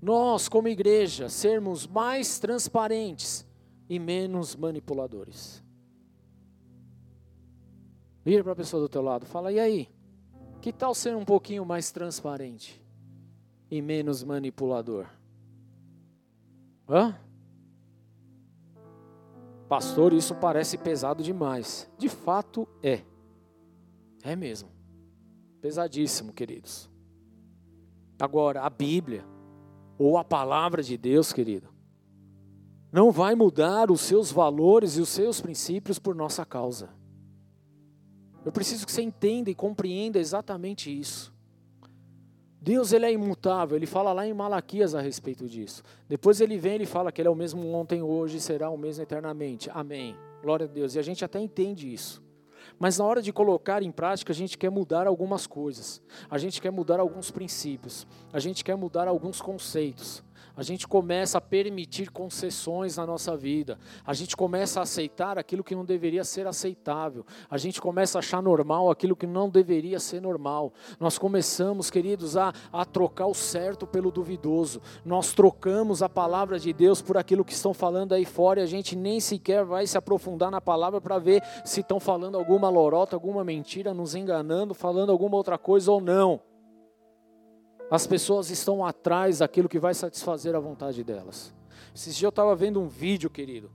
nós, 0.00 0.48
como 0.48 0.68
igreja, 0.68 1.28
sermos 1.28 1.86
mais 1.86 2.38
transparentes 2.38 3.46
e 3.88 3.98
menos 3.98 4.54
manipuladores? 4.54 5.62
Vira 8.24 8.42
para 8.42 8.52
a 8.52 8.56
pessoa 8.56 8.82
do 8.82 8.88
teu 8.88 9.02
lado, 9.02 9.24
fala: 9.24 9.52
"E 9.52 9.58
aí? 9.58 9.88
Que 10.60 10.72
tal 10.72 10.94
ser 10.94 11.16
um 11.16 11.24
pouquinho 11.24 11.64
mais 11.64 11.90
transparente 11.90 12.84
e 13.70 13.80
menos 13.80 14.22
manipulador?" 14.22 15.06
Hã? 16.88 17.18
Pastor, 19.68 20.12
isso 20.12 20.34
parece 20.36 20.78
pesado 20.78 21.22
demais. 21.22 21.90
De 21.98 22.08
fato 22.08 22.68
é. 22.82 23.02
É 24.22 24.36
mesmo. 24.36 24.70
Pesadíssimo, 25.60 26.32
queridos. 26.32 26.88
Agora, 28.20 28.62
a 28.62 28.70
Bíblia, 28.70 29.24
ou 29.98 30.18
a 30.18 30.24
palavra 30.24 30.82
de 30.82 30.96
Deus, 30.96 31.32
querido, 31.32 31.68
não 32.92 33.10
vai 33.10 33.34
mudar 33.34 33.90
os 33.90 34.00
seus 34.00 34.30
valores 34.30 34.96
e 34.96 35.00
os 35.00 35.08
seus 35.08 35.40
princípios 35.40 35.98
por 35.98 36.14
nossa 36.14 36.44
causa. 36.44 36.88
Eu 38.44 38.52
preciso 38.52 38.86
que 38.86 38.92
você 38.92 39.02
entenda 39.02 39.50
e 39.50 39.54
compreenda 39.54 40.18
exatamente 40.18 40.96
isso. 40.96 41.34
Deus 42.60 42.92
ele 42.92 43.06
é 43.06 43.12
imutável, 43.12 43.76
ele 43.76 43.86
fala 43.86 44.12
lá 44.12 44.26
em 44.26 44.34
Malaquias 44.34 44.94
a 44.94 45.00
respeito 45.00 45.48
disso. 45.48 45.82
Depois 46.08 46.40
ele 46.40 46.58
vem 46.58 46.82
e 46.82 46.86
fala 46.86 47.12
que 47.12 47.20
ele 47.20 47.28
é 47.28 47.30
o 47.30 47.34
mesmo 47.34 47.72
ontem, 47.72 48.02
hoje, 48.02 48.40
será 48.40 48.70
o 48.70 48.76
mesmo 48.76 49.02
eternamente. 49.02 49.70
Amém. 49.72 50.16
Glória 50.42 50.66
a 50.66 50.68
Deus. 50.68 50.94
E 50.94 50.98
a 50.98 51.02
gente 51.02 51.24
até 51.24 51.38
entende 51.38 51.92
isso. 51.92 52.25
Mas 52.78 52.98
na 52.98 53.04
hora 53.04 53.22
de 53.22 53.32
colocar 53.32 53.82
em 53.82 53.90
prática, 53.90 54.32
a 54.32 54.34
gente 54.34 54.58
quer 54.58 54.70
mudar 54.70 55.06
algumas 55.06 55.46
coisas. 55.46 56.02
A 56.28 56.36
gente 56.36 56.60
quer 56.60 56.70
mudar 56.70 57.00
alguns 57.00 57.30
princípios. 57.30 58.06
A 58.32 58.38
gente 58.38 58.62
quer 58.62 58.76
mudar 58.76 59.08
alguns 59.08 59.40
conceitos 59.40 60.22
a 60.56 60.62
gente 60.62 60.88
começa 60.88 61.38
a 61.38 61.40
permitir 61.40 62.10
concessões 62.10 62.96
na 62.96 63.06
nossa 63.06 63.36
vida, 63.36 63.78
a 64.04 64.14
gente 64.14 64.36
começa 64.36 64.80
a 64.80 64.84
aceitar 64.84 65.38
aquilo 65.38 65.62
que 65.62 65.74
não 65.74 65.84
deveria 65.84 66.24
ser 66.24 66.46
aceitável, 66.46 67.26
a 67.50 67.58
gente 67.58 67.80
começa 67.80 68.16
a 68.16 68.20
achar 68.20 68.42
normal 68.42 68.90
aquilo 68.90 69.14
que 69.14 69.26
não 69.26 69.50
deveria 69.50 70.00
ser 70.00 70.20
normal. 70.20 70.72
Nós 70.98 71.18
começamos, 71.18 71.90
queridos, 71.90 72.36
a, 72.36 72.52
a 72.72 72.84
trocar 72.84 73.26
o 73.26 73.34
certo 73.34 73.86
pelo 73.86 74.10
duvidoso, 74.10 74.80
nós 75.04 75.34
trocamos 75.34 76.02
a 76.02 76.08
palavra 76.08 76.58
de 76.58 76.72
Deus 76.72 77.02
por 77.02 77.18
aquilo 77.18 77.44
que 77.44 77.52
estão 77.52 77.74
falando 77.74 78.14
aí 78.14 78.24
fora 78.24 78.60
e 78.60 78.62
a 78.62 78.66
gente 78.66 78.96
nem 78.96 79.20
sequer 79.20 79.64
vai 79.64 79.86
se 79.86 79.98
aprofundar 79.98 80.50
na 80.50 80.60
palavra 80.60 81.00
para 81.00 81.18
ver 81.18 81.42
se 81.64 81.80
estão 81.80 82.00
falando 82.00 82.38
alguma 82.38 82.70
lorota, 82.70 83.14
alguma 83.14 83.44
mentira, 83.44 83.92
nos 83.92 84.14
enganando, 84.14 84.74
falando 84.74 85.10
alguma 85.10 85.36
outra 85.36 85.58
coisa 85.58 85.90
ou 85.92 86.00
não. 86.00 86.40
As 87.90 88.06
pessoas 88.06 88.50
estão 88.50 88.84
atrás 88.84 89.38
daquilo 89.38 89.68
que 89.68 89.78
vai 89.78 89.94
satisfazer 89.94 90.54
a 90.54 90.60
vontade 90.60 91.04
delas. 91.04 91.54
Esses 91.94 92.14
dias 92.14 92.24
eu 92.24 92.28
estava 92.30 92.54
vendo 92.56 92.80
um 92.80 92.88
vídeo, 92.88 93.30
querido, 93.30 93.70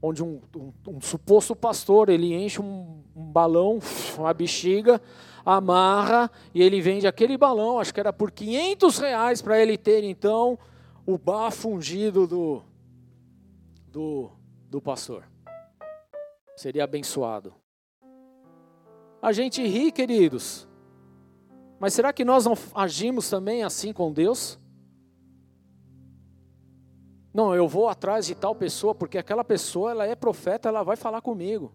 onde 0.00 0.22
um, 0.22 0.40
um, 0.56 0.72
um 0.86 1.00
suposto 1.00 1.56
pastor 1.56 2.08
ele 2.08 2.32
enche 2.32 2.62
um, 2.62 3.02
um, 3.14 3.24
balão, 3.24 3.80
uma 4.16 4.32
bexiga, 4.32 5.02
amarra 5.44 6.30
e 6.54 6.62
ele 6.62 6.80
vende 6.80 7.06
aquele 7.06 7.36
balão, 7.36 7.80
acho 7.80 7.92
que 7.92 8.00
era 8.00 8.12
por 8.12 8.30
500 8.30 8.98
reais 8.98 9.42
para 9.42 9.58
ele 9.60 9.76
ter 9.76 10.04
então 10.04 10.58
o 11.04 11.18
bafo 11.18 11.68
ungido 11.70 12.26
do, 12.26 12.62
do, 13.90 14.30
do 14.68 14.80
pastor. 14.80 15.24
Seria 16.56 16.84
abençoado. 16.84 17.54
A 19.20 19.32
gente 19.32 19.66
ri, 19.66 19.90
queridos, 19.90 20.67
mas 21.78 21.94
será 21.94 22.12
que 22.12 22.24
nós 22.24 22.44
não 22.44 22.54
agimos 22.74 23.30
também 23.30 23.62
assim 23.62 23.92
com 23.92 24.12
Deus? 24.12 24.58
Não, 27.32 27.54
eu 27.54 27.68
vou 27.68 27.88
atrás 27.88 28.26
de 28.26 28.34
tal 28.34 28.54
pessoa 28.54 28.94
porque 28.94 29.18
aquela 29.18 29.44
pessoa 29.44 29.92
ela 29.92 30.06
é 30.06 30.16
profeta, 30.16 30.68
ela 30.68 30.82
vai 30.82 30.96
falar 30.96 31.20
comigo. 31.20 31.72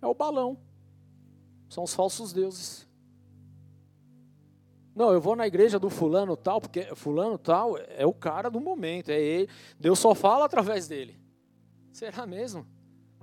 É 0.00 0.06
o 0.06 0.14
balão. 0.14 0.58
São 1.68 1.84
os 1.84 1.94
falsos 1.94 2.32
deuses. 2.32 2.86
Não, 4.94 5.12
eu 5.12 5.20
vou 5.20 5.36
na 5.36 5.46
igreja 5.46 5.78
do 5.78 5.90
fulano 5.90 6.34
tal, 6.38 6.58
porque 6.58 6.94
fulano 6.94 7.36
tal 7.36 7.76
é 7.76 8.06
o 8.06 8.14
cara 8.14 8.48
do 8.48 8.58
momento, 8.58 9.10
é 9.10 9.20
ele. 9.20 9.50
Deus 9.78 9.98
só 9.98 10.14
fala 10.14 10.46
através 10.46 10.88
dele. 10.88 11.20
Será 11.92 12.26
mesmo? 12.26 12.66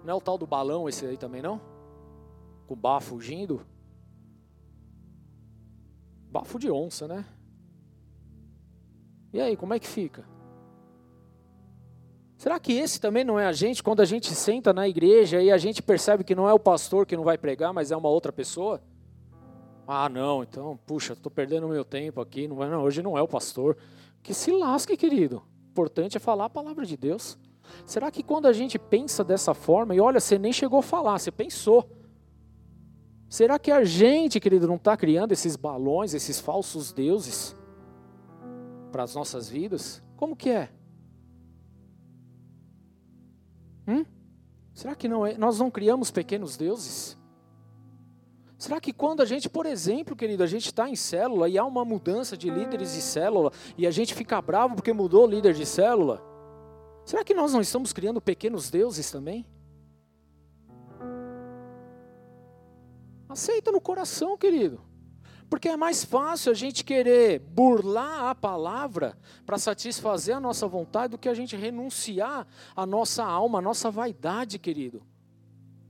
Não 0.04 0.14
é 0.14 0.16
o 0.16 0.22
tal 0.22 0.38
do 0.38 0.46
balão 0.46 0.88
esse 0.88 1.04
aí 1.04 1.18
também 1.18 1.42
não? 1.42 1.60
Com 2.68 2.76
o 2.76 2.78
bafo 2.78 3.16
fugindo? 3.16 3.66
Bafo 6.34 6.58
de 6.58 6.72
onça, 6.72 7.08
né? 7.08 7.24
E 9.32 9.40
aí, 9.40 9.56
como 9.56 9.76
é 9.76 9.78
que 9.78 9.88
fica? 9.88 10.26
Será 12.36 12.60
que 12.60 12.74
esse 12.74 13.00
também 13.00 13.24
não 13.24 13.40
é 13.40 13.46
a 13.46 13.52
gente 13.52 13.84
quando 13.84 14.02
a 14.02 14.06
gente 14.06 14.34
senta 14.34 14.74
na 14.74 14.88
igreja 14.88 15.44
e 15.44 15.52
a 15.52 15.60
gente 15.60 15.84
percebe 15.84 16.24
que 16.24 16.34
não 16.34 16.50
é 16.50 16.54
o 16.54 16.58
pastor 16.58 17.06
que 17.06 17.16
não 17.16 17.24
vai 17.24 17.38
pregar, 17.38 17.72
mas 17.72 17.92
é 17.92 17.96
uma 17.96 18.10
outra 18.10 18.34
pessoa? 18.34 18.82
Ah, 19.88 20.10
não, 20.10 20.42
então, 20.42 20.76
puxa, 20.88 21.14
estou 21.14 21.32
perdendo 21.32 21.68
meu 21.68 21.86
tempo 21.86 22.20
aqui, 22.20 22.48
não, 22.48 22.56
não, 22.56 22.82
hoje 22.82 23.04
não 23.04 23.16
é 23.16 23.22
o 23.22 23.28
pastor. 23.28 23.78
Que 24.24 24.34
se 24.34 24.50
lasque, 24.50 24.98
querido. 24.98 25.38
O 25.38 25.70
importante 25.70 26.18
é 26.18 26.20
falar 26.20 26.46
a 26.46 26.50
palavra 26.50 26.84
de 26.84 26.98
Deus. 26.98 27.38
Será 27.86 28.10
que 28.10 28.24
quando 28.24 28.48
a 28.48 28.54
gente 28.54 28.80
pensa 28.80 29.24
dessa 29.24 29.54
forma, 29.54 29.94
e 29.94 30.02
olha, 30.02 30.20
você 30.20 30.40
nem 30.40 30.52
chegou 30.52 30.80
a 30.80 30.84
falar, 30.84 31.20
você 31.20 31.32
pensou, 31.32 31.88
Será 33.34 33.58
que 33.58 33.72
a 33.72 33.84
gente, 33.84 34.40
querido, 34.40 34.68
não 34.68 34.76
está 34.76 34.96
criando 34.96 35.32
esses 35.32 35.56
balões, 35.56 36.14
esses 36.14 36.40
falsos 36.40 36.94
deuses 36.94 37.56
para 38.92 39.02
as 39.02 39.16
nossas 39.16 39.50
vidas? 39.50 40.04
Como 40.16 40.36
que 40.36 40.52
é? 40.52 40.70
Hum? 43.88 44.06
Será 44.72 44.94
que 44.94 45.08
não 45.08 45.26
é? 45.26 45.36
Nós 45.36 45.58
não 45.58 45.72
criamos 45.72 46.12
pequenos 46.12 46.56
deuses? 46.56 47.18
Será 48.56 48.80
que 48.80 48.94
quando 48.94 49.24
a 49.24 49.26
gente, 49.26 49.50
por 49.50 49.66
exemplo, 49.66 50.16
querido, 50.16 50.44
a 50.44 50.48
gente 50.48 50.68
está 50.68 50.88
em 50.88 50.96
célula 50.96 51.50
e 51.50 51.58
há 51.58 51.66
uma 51.66 51.84
mudança 51.84 52.38
de 52.38 52.52
líderes 52.52 52.94
de 52.94 53.02
célula 53.02 53.52
e 53.76 53.88
a 53.88 53.92
gente 53.92 54.14
fica 54.14 54.40
bravo 54.44 54.76
porque 54.76 54.94
mudou 54.94 55.24
o 55.24 55.28
líder 55.28 55.56
de 55.56 55.66
célula? 55.66 56.22
Será 57.04 57.24
que 57.24 57.34
nós 57.34 57.52
não 57.52 57.62
estamos 57.62 57.92
criando 57.92 58.22
pequenos 58.22 58.70
deuses 58.70 59.10
também? 59.10 59.44
Aceita 63.34 63.72
no 63.72 63.82
coração, 63.82 64.38
querido. 64.38 64.80
Porque 65.50 65.68
é 65.68 65.76
mais 65.76 66.04
fácil 66.04 66.52
a 66.52 66.56
gente 66.56 66.84
querer 66.84 67.40
burlar 67.40 68.26
a 68.26 68.36
palavra 68.36 69.18
para 69.44 69.58
satisfazer 69.58 70.38
a 70.38 70.40
nossa 70.40 70.68
vontade 70.68 71.12
do 71.12 71.18
que 71.18 71.28
a 71.28 71.34
gente 71.34 71.56
renunciar 71.56 72.46
a 72.76 72.86
nossa 72.86 73.24
alma, 73.24 73.58
a 73.58 73.62
nossa 73.62 73.90
vaidade, 73.90 74.60
querido, 74.60 75.02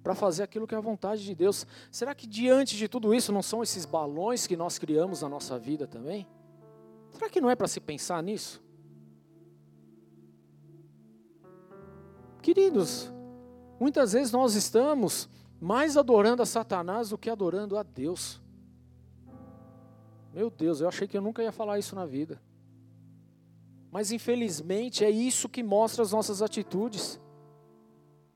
para 0.01 0.15
fazer 0.15 0.43
aquilo 0.43 0.65
que 0.65 0.73
é 0.73 0.77
a 0.77 0.81
vontade 0.81 1.25
de 1.25 1.35
Deus. 1.35 1.67
Será 1.91 2.15
que 2.15 2.25
diante 2.25 2.77
de 2.77 2.87
tudo 2.87 3.13
isso 3.13 3.33
não 3.33 3.41
são 3.41 3.61
esses 3.61 3.85
balões 3.85 4.47
que 4.47 4.55
nós 4.55 4.79
criamos 4.79 5.21
na 5.21 5.27
nossa 5.27 5.59
vida 5.59 5.85
também? 5.85 6.25
Será 7.11 7.29
que 7.29 7.41
não 7.41 7.49
é 7.49 7.57
para 7.57 7.67
se 7.67 7.81
pensar 7.81 8.23
nisso? 8.23 8.63
Queridos, 12.41 13.11
muitas 13.77 14.13
vezes 14.13 14.31
nós 14.31 14.55
estamos 14.55 15.27
mais 15.63 15.95
adorando 15.95 16.43
a 16.43 16.45
Satanás 16.45 17.09
do 17.09 17.17
que 17.17 17.29
adorando 17.29 17.77
a 17.77 17.83
Deus. 17.83 18.41
Meu 20.33 20.49
Deus, 20.49 20.81
eu 20.81 20.89
achei 20.89 21.07
que 21.07 21.17
eu 21.17 21.21
nunca 21.21 21.41
ia 21.41 21.53
falar 21.53 21.79
isso 21.79 21.95
na 21.95 22.05
vida. 22.05 22.41
Mas 23.89 24.11
infelizmente 24.11 25.05
é 25.05 25.09
isso 25.09 25.47
que 25.47 25.63
mostra 25.63 26.03
as 26.03 26.11
nossas 26.11 26.41
atitudes. 26.41 27.17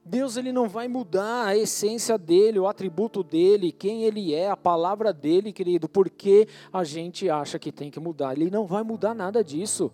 Deus 0.05 0.37
ele 0.37 0.53
não 0.53 0.69
vai 0.69 0.87
mudar 0.87 1.47
a 1.47 1.57
essência 1.57 2.17
dele, 2.17 2.59
o 2.59 2.67
atributo 2.67 3.21
dele, 3.21 3.73
quem 3.73 4.03
ele 4.03 4.33
é, 4.33 4.49
a 4.49 4.55
palavra 4.55 5.11
dele, 5.11 5.51
querido, 5.51 5.89
porque 5.89 6.47
a 6.71 6.85
gente 6.85 7.29
acha 7.29 7.59
que 7.59 7.73
tem 7.73 7.91
que 7.91 7.99
mudar. 7.99 8.37
Ele 8.37 8.49
não 8.49 8.65
vai 8.65 8.83
mudar 8.83 9.13
nada 9.13 9.43
disso. 9.43 9.91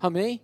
Amém? 0.00 0.40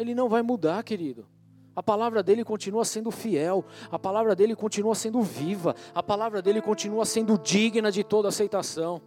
Ele 0.00 0.16
não 0.16 0.28
vai 0.28 0.42
mudar, 0.42 0.82
querido. 0.82 1.28
A 1.74 1.82
palavra 1.82 2.22
dele 2.22 2.44
continua 2.44 2.84
sendo 2.84 3.10
fiel, 3.10 3.64
a 3.90 3.98
palavra 3.98 4.36
dele 4.36 4.54
continua 4.54 4.94
sendo 4.94 5.20
viva, 5.22 5.74
a 5.94 6.02
palavra 6.02 6.40
dele 6.40 6.62
continua 6.62 7.04
sendo 7.04 7.36
digna 7.36 7.90
de 7.90 8.04
toda 8.04 8.28
aceitação. 8.28 9.02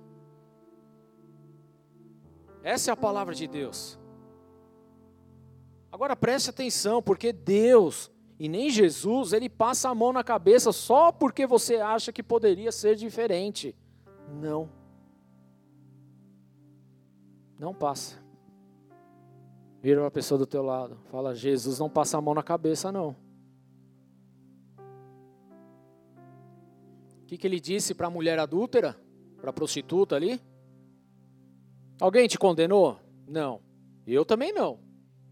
Essa 2.62 2.92
é 2.92 2.94
a 2.94 2.98
palavra 2.98 3.34
de 3.34 3.48
Deus. 3.48 3.98
Agora 5.92 6.16
preste 6.16 6.50
atenção, 6.50 7.02
porque 7.02 7.32
Deus 7.32 8.12
e 8.40 8.48
nem 8.48 8.70
Jesus, 8.70 9.34
ele 9.34 9.50
passa 9.50 9.90
a 9.90 9.96
mão 9.96 10.14
na 10.14 10.24
cabeça 10.24 10.72
só 10.72 11.12
porque 11.12 11.48
você 11.48 11.78
acha 11.78 12.12
que 12.12 12.22
poderia 12.22 12.72
ser 12.72 12.96
diferente. 12.96 13.76
Não. 14.30 14.70
Não 17.58 17.74
passa. 17.74 18.27
Vira 19.82 20.02
uma 20.02 20.12
pessoa 20.12 20.38
do 20.38 20.46
teu 20.46 20.64
lado. 20.64 20.98
Fala, 21.12 21.36
Jesus 21.36 21.80
não 21.80 21.90
passa 21.90 22.18
a 22.18 22.22
mão 22.22 22.34
na 22.34 22.44
cabeça, 22.44 22.92
não. 22.92 23.16
O 27.22 27.26
que, 27.28 27.38
que 27.38 27.46
ele 27.46 27.60
disse 27.60 27.94
para 27.94 28.08
a 28.08 28.10
mulher 28.10 28.40
adúltera? 28.40 29.00
Para 29.40 29.50
a 29.50 29.54
prostituta 29.54 30.16
ali? 30.16 30.42
Alguém 32.00 32.28
te 32.28 32.38
condenou? 32.38 33.00
Não. 33.28 33.62
Eu 34.06 34.24
também 34.26 34.54
não. 34.54 34.80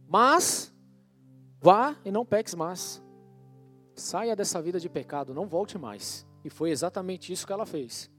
Mas, 0.07 0.73
vá 1.61 1.95
e 2.03 2.11
não 2.11 2.25
peques 2.25 2.53
mais. 2.53 3.01
saia 3.95 4.35
dessa 4.35 4.61
vida 4.61 4.79
de 4.79 4.89
pecado, 4.89 5.33
não 5.33 5.47
volte 5.47 5.77
mais. 5.77 6.27
E 6.43 6.49
foi 6.49 6.69
exatamente 6.69 7.31
isso 7.31 7.47
que 7.47 7.53
ela 7.53 7.65
fez. 7.65 8.11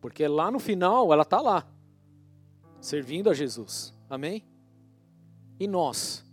Porque 0.00 0.26
lá 0.28 0.50
no 0.50 0.58
final 0.58 1.12
ela 1.12 1.22
está 1.22 1.40
lá, 1.40 1.66
servindo 2.80 3.28
a 3.28 3.34
Jesus. 3.34 3.92
Amém? 4.08 4.44
E 5.58 5.66
nós? 5.66 6.24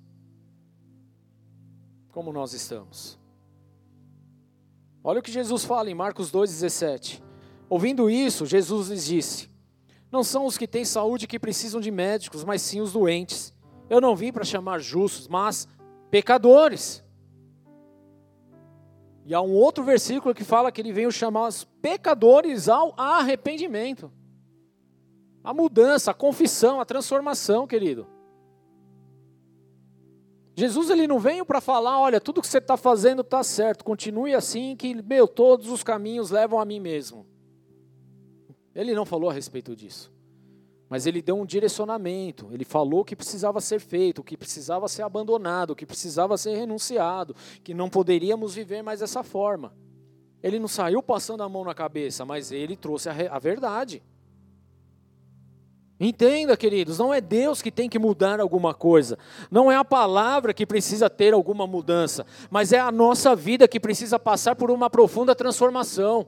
Como 2.12 2.32
nós 2.32 2.54
estamos? 2.54 3.18
Olha 5.04 5.20
o 5.20 5.24
que 5.24 5.32
Jesus 5.32 5.66
fala 5.66 5.90
em 5.90 5.96
Marcos 5.96 6.32
2,17. 6.32 7.22
Ouvindo 7.70 8.10
isso, 8.10 8.46
Jesus 8.46 8.90
lhes 8.90 9.06
disse: 9.06 9.50
Não 10.12 10.24
são 10.24 10.46
os 10.46 10.58
que 10.58 10.68
têm 10.68 10.86
saúde 10.86 11.28
que 11.28 11.40
precisam 11.40 11.82
de 11.82 11.90
médicos, 11.90 12.44
mas 12.44 12.62
sim 12.62 12.82
os 12.82 12.94
doentes. 12.94 13.54
Eu 13.90 14.00
não 14.00 14.16
vim 14.16 14.32
para 14.32 14.44
chamar 14.44 14.80
justos, 14.80 15.28
mas 15.28 15.68
pecadores. 16.10 17.04
E 19.26 19.34
há 19.34 19.42
um 19.42 19.54
outro 19.54 19.84
versículo 19.84 20.36
que 20.36 20.44
fala 20.44 20.72
que 20.72 20.82
ele 20.82 20.92
veio 20.92 21.12
chamar 21.12 21.48
os 21.48 21.64
pecadores 21.64 22.68
ao 22.68 22.94
arrependimento. 22.98 24.12
A 25.44 25.54
mudança, 25.54 26.12
a 26.12 26.14
confissão, 26.14 26.80
a 26.80 26.86
transformação, 26.86 27.66
querido. 27.66 28.08
Jesus 30.56 30.90
ele 30.90 31.08
não 31.08 31.20
veio 31.20 31.46
para 31.46 31.60
falar, 31.60 32.00
olha, 32.00 32.22
tudo 32.22 32.42
que 32.42 32.48
você 32.48 32.60
está 32.60 32.78
fazendo 32.78 33.22
está 33.22 33.44
certo, 33.44 33.84
continue 33.84 34.36
assim, 34.36 34.76
que, 34.76 34.94
meu, 34.94 35.28
todos 35.28 35.70
os 35.70 35.84
caminhos 35.84 36.30
levam 36.30 36.60
a 36.60 36.66
mim 36.66 36.80
mesmo. 36.80 37.26
Ele 38.76 38.94
não 38.94 39.06
falou 39.06 39.30
a 39.30 39.34
respeito 39.34 39.76
disso. 39.76 40.12
Mas 40.88 41.08
ele 41.08 41.24
deu 41.24 41.36
um 41.36 41.46
direcionamento, 41.46 42.50
ele 42.52 42.64
falou 42.64 43.00
o 43.02 43.06
que 43.06 43.16
precisava 43.16 43.60
ser 43.60 43.80
feito, 43.80 44.20
o 44.20 44.24
que 44.24 44.38
precisava 44.38 44.88
ser 44.88 45.02
abandonado, 45.02 45.72
o 45.72 45.76
que 45.76 45.88
precisava 45.88 46.38
ser 46.38 46.56
renunciado, 46.56 47.36
que 47.64 47.74
não 47.74 47.90
poderíamos 47.90 48.54
viver 48.54 48.84
mais 48.84 49.00
dessa 49.00 49.24
forma. 49.24 49.74
Ele 50.44 50.60
não 50.60 50.68
saiu 50.68 51.02
passando 51.02 51.42
a 51.42 51.50
mão 51.50 51.64
na 51.64 51.74
cabeça, 51.74 52.26
mas 52.26 52.52
ele 52.52 52.76
trouxe 52.76 53.10
a, 53.10 53.14
a 53.32 53.40
verdade. 53.40 54.04
Entenda, 56.06 56.58
queridos, 56.58 56.98
não 56.98 57.14
é 57.14 57.22
Deus 57.22 57.62
que 57.62 57.72
tem 57.72 57.88
que 57.88 57.98
mudar 57.98 58.42
alguma 58.42 58.74
coisa, 58.74 59.18
não 59.50 59.72
é 59.72 59.78
a 59.78 59.86
palavra 59.86 60.54
que 60.54 60.66
precisa 60.66 61.10
ter 61.10 61.34
alguma 61.34 61.66
mudança, 61.66 62.26
mas 62.50 62.74
é 62.74 62.80
a 62.80 62.92
nossa 62.92 63.34
vida 63.34 63.70
que 63.70 63.80
precisa 63.80 64.20
passar 64.20 64.56
por 64.56 64.70
uma 64.70 64.90
profunda 64.90 65.34
transformação. 65.34 66.28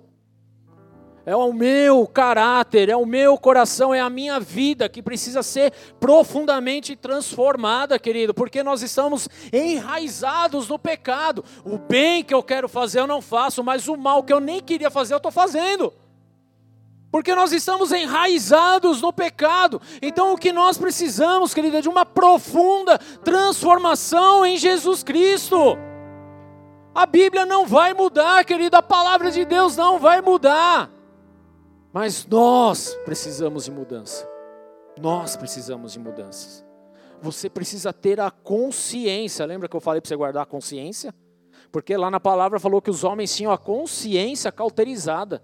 É 1.25 1.35
o 1.35 1.51
meu 1.51 2.07
caráter, 2.07 2.87
é 2.87 2.95
o 2.95 3.05
meu 3.05 3.35
coração, 3.37 3.93
é 3.93 3.99
a 3.99 4.09
minha 4.09 4.39
vida 4.39 4.87
que 4.87 5.01
precisa 5.01 5.41
ser 5.43 5.73
profundamente 5.99 6.95
transformada, 6.95 7.97
querido, 7.97 8.31
porque 8.31 8.61
nós 8.63 8.81
estamos 8.81 9.27
enraizados 9.51 10.69
no 10.69 10.77
pecado. 10.77 11.43
O 11.65 11.79
bem 11.79 12.23
que 12.23 12.33
eu 12.33 12.43
quero 12.43 12.69
fazer 12.69 12.99
eu 12.99 13.07
não 13.07 13.21
faço, 13.21 13.63
mas 13.63 13.87
o 13.87 13.97
mal 13.97 14.23
que 14.23 14.31
eu 14.31 14.39
nem 14.39 14.61
queria 14.61 14.91
fazer 14.91 15.15
eu 15.15 15.17
estou 15.17 15.31
fazendo 15.31 15.91
porque 17.15 17.33
nós 17.33 17.53
estamos 17.53 17.93
enraizados 17.93 19.01
no 19.01 19.13
pecado. 19.13 19.81
Então, 20.01 20.33
o 20.33 20.37
que 20.37 20.51
nós 20.51 20.77
precisamos, 20.77 21.53
querida, 21.53 21.77
é 21.77 21.81
de 21.81 21.87
uma 21.87 22.05
profunda 22.05 22.97
transformação 23.23 24.45
em 24.45 24.57
Jesus 24.57 25.01
Cristo. 25.01 25.77
A 26.93 27.05
Bíblia 27.05 27.45
não 27.45 27.65
vai 27.65 27.93
mudar, 27.93 28.43
querida, 28.43 28.79
a 28.79 28.83
palavra 28.83 29.31
de 29.31 29.45
Deus 29.45 29.77
não 29.77 29.97
vai 29.97 30.19
mudar. 30.19 30.91
Mas 31.93 32.25
nós 32.25 32.93
precisamos 33.05 33.63
de 33.63 33.71
mudança. 33.71 34.27
Nós 34.99 35.37
precisamos 35.37 35.93
de 35.93 35.99
mudanças. 35.99 36.65
Você 37.21 37.49
precisa 37.49 37.93
ter 37.93 38.19
a 38.19 38.29
consciência. 38.29 39.45
Lembra 39.45 39.69
que 39.69 39.75
eu 39.77 39.79
falei 39.79 40.01
para 40.01 40.09
você 40.09 40.17
guardar 40.17 40.43
a 40.43 40.45
consciência? 40.45 41.15
Porque 41.71 41.95
lá 41.95 42.11
na 42.11 42.19
palavra 42.19 42.59
falou 42.59 42.81
que 42.81 42.91
os 42.91 43.05
homens 43.05 43.33
tinham 43.33 43.53
a 43.53 43.57
consciência 43.57 44.51
cauterizada. 44.51 45.41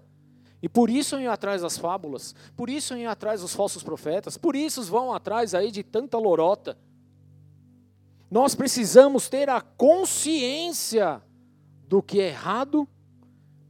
E 0.62 0.68
por 0.68 0.88
isso 0.88 1.18
iam 1.18 1.32
atrás 1.32 1.62
das 1.62 1.76
fábulas, 1.76 2.36
por 2.56 2.70
isso 2.70 2.96
iam 2.96 3.10
atrás 3.10 3.40
dos 3.40 3.52
falsos 3.52 3.82
profetas, 3.82 4.36
por 4.38 4.54
isso 4.54 4.80
vão 4.84 5.12
atrás 5.12 5.54
aí 5.54 5.72
de 5.72 5.82
tanta 5.82 6.16
lorota. 6.16 6.78
Nós 8.30 8.54
precisamos 8.54 9.28
ter 9.28 9.50
a 9.50 9.60
consciência 9.60 11.20
do 11.88 12.00
que 12.00 12.20
é 12.20 12.28
errado, 12.28 12.88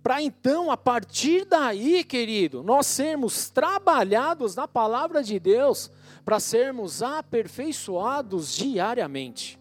para 0.02 0.20
então, 0.20 0.70
a 0.70 0.76
partir 0.76 1.46
daí, 1.46 2.04
querido, 2.04 2.62
nós 2.62 2.86
sermos 2.86 3.48
trabalhados 3.48 4.54
na 4.54 4.68
palavra 4.68 5.22
de 5.22 5.38
Deus, 5.38 5.90
para 6.24 6.38
sermos 6.38 7.02
aperfeiçoados 7.02 8.54
diariamente. 8.54 9.58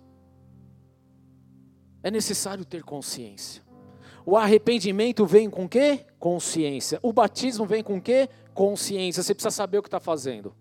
É 2.04 2.12
necessário 2.12 2.66
ter 2.66 2.84
consciência. 2.84 3.64
O 4.26 4.36
arrependimento 4.36 5.26
vem 5.26 5.50
com 5.50 5.68
quê? 5.70 6.06
Consciência. 6.22 7.00
O 7.02 7.12
batismo 7.12 7.66
vem 7.66 7.84
com 7.84 8.00
quê? 8.00 8.30
Consciência. 8.54 9.24
Você 9.24 9.34
precisa 9.34 9.50
saber 9.50 9.80
o 9.80 9.82
que 9.82 9.88
está 9.88 10.00
fazendo. 10.00 10.56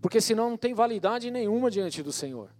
Porque 0.00 0.20
senão 0.20 0.50
não 0.50 0.56
tem 0.56 0.72
validade 0.72 1.28
nenhuma 1.28 1.68
diante 1.68 2.04
do 2.04 2.12
Senhor. 2.12 2.54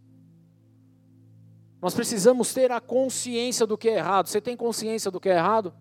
Nós 1.80 1.95
precisamos 1.95 2.53
ter 2.53 2.72
a 2.72 2.80
consciência 2.80 3.64
do 3.64 3.78
que 3.78 3.89
é 3.89 3.99
errado. 3.99 4.26
Você 4.26 4.41
tem 4.41 4.57
consciência 4.57 5.09
do 5.09 5.20
que 5.20 5.28
é 5.28 5.37
errado? 5.37 5.72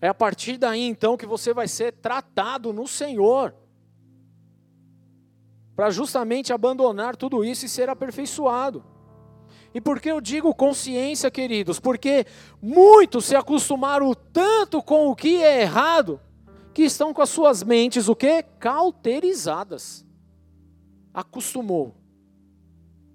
É 0.00 0.06
a 0.06 0.14
partir 0.14 0.56
daí 0.56 0.82
então 0.82 1.16
que 1.16 1.26
você 1.26 1.52
vai 1.52 1.66
ser 1.66 1.94
tratado 1.94 2.72
no 2.72 2.86
Senhor. 2.86 3.52
Para 5.74 5.90
justamente 5.90 6.52
abandonar 6.52 7.16
tudo 7.16 7.44
isso 7.44 7.66
e 7.66 7.68
ser 7.68 7.88
aperfeiçoado. 7.88 8.84
E 9.72 9.80
por 9.80 10.00
que 10.00 10.10
eu 10.10 10.20
digo 10.20 10.54
consciência, 10.54 11.30
queridos? 11.30 11.78
Porque 11.78 12.26
muitos 12.60 13.26
se 13.26 13.36
acostumaram 13.36 14.12
tanto 14.32 14.82
com 14.82 15.08
o 15.08 15.14
que 15.14 15.42
é 15.42 15.62
errado, 15.62 16.20
que 16.74 16.82
estão 16.82 17.14
com 17.14 17.22
as 17.22 17.28
suas 17.28 17.62
mentes 17.62 18.08
o 18.08 18.16
que? 18.16 18.42
Cauterizadas. 18.58 20.04
Acostumou. 21.14 21.94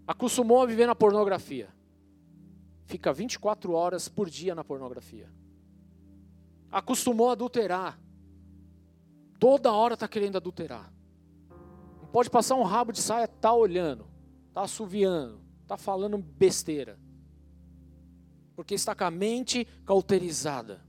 Acostumou 0.08 0.62
a 0.62 0.66
viver 0.66 0.86
na 0.86 0.96
pornografia. 0.96 1.68
Fica 2.86 3.12
24 3.12 3.74
horas 3.74 4.08
por 4.08 4.30
dia 4.30 4.56
na 4.56 4.64
pornografia. 4.64 5.30
Acostumou 6.72 7.30
a 7.30 7.34
adulterar. 7.34 8.00
Toda 9.40 9.74
hora 9.74 9.96
está 9.96 10.08
querendo 10.08 10.38
adulterar. 10.38 10.94
Não 12.02 12.08
pode 12.08 12.30
passar 12.30 12.56
um 12.56 12.64
rabo 12.64 12.94
de 12.94 13.02
saia, 13.02 13.28
tá 13.28 13.52
olhando, 13.52 14.08
tá 14.54 14.62
assoviando 14.62 15.45
está 15.66 15.78
falando 15.78 16.18
besteira. 16.18 16.98
Porque 18.56 18.76
está 18.76 18.96
com 18.96 19.04
a 19.04 19.12
mente 19.12 19.68
cauterizada. 19.86 20.80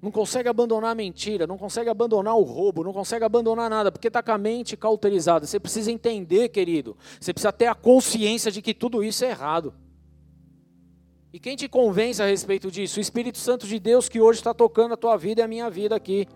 Não 0.00 0.12
consegue 0.12 0.48
abandonar 0.48 0.92
a 0.92 0.94
mentira, 0.94 1.46
não 1.46 1.56
consegue 1.56 1.88
abandonar 1.90 2.36
o 2.36 2.42
roubo, 2.42 2.84
não 2.84 2.92
consegue 2.92 3.24
abandonar 3.24 3.68
nada, 3.68 3.90
porque 3.90 4.08
está 4.08 4.22
com 4.22 4.30
a 4.30 4.38
mente 4.38 4.76
cauterizada. 4.76 5.46
Você 5.46 5.58
precisa 5.58 5.90
entender, 5.90 6.50
querido, 6.50 6.96
você 7.18 7.32
precisa 7.32 7.50
ter 7.50 7.66
a 7.66 7.74
consciência 7.74 8.52
de 8.52 8.62
que 8.62 8.74
tudo 8.74 9.02
isso 9.02 9.24
é 9.24 9.30
errado. 9.30 9.74
E 11.32 11.40
quem 11.40 11.56
te 11.56 11.68
convence 11.68 12.22
a 12.22 12.26
respeito 12.26 12.70
disso? 12.70 12.98
O 12.98 13.00
Espírito 13.00 13.38
Santo 13.38 13.66
de 13.66 13.78
Deus 13.80 14.08
que 14.08 14.20
hoje 14.20 14.38
está 14.38 14.54
tocando 14.54 14.94
a 14.94 14.96
tua 14.96 15.16
vida 15.16 15.40
e 15.40 15.44
a 15.44 15.48
minha 15.48 15.68
vida 15.68 15.96
aqui. 15.96 16.28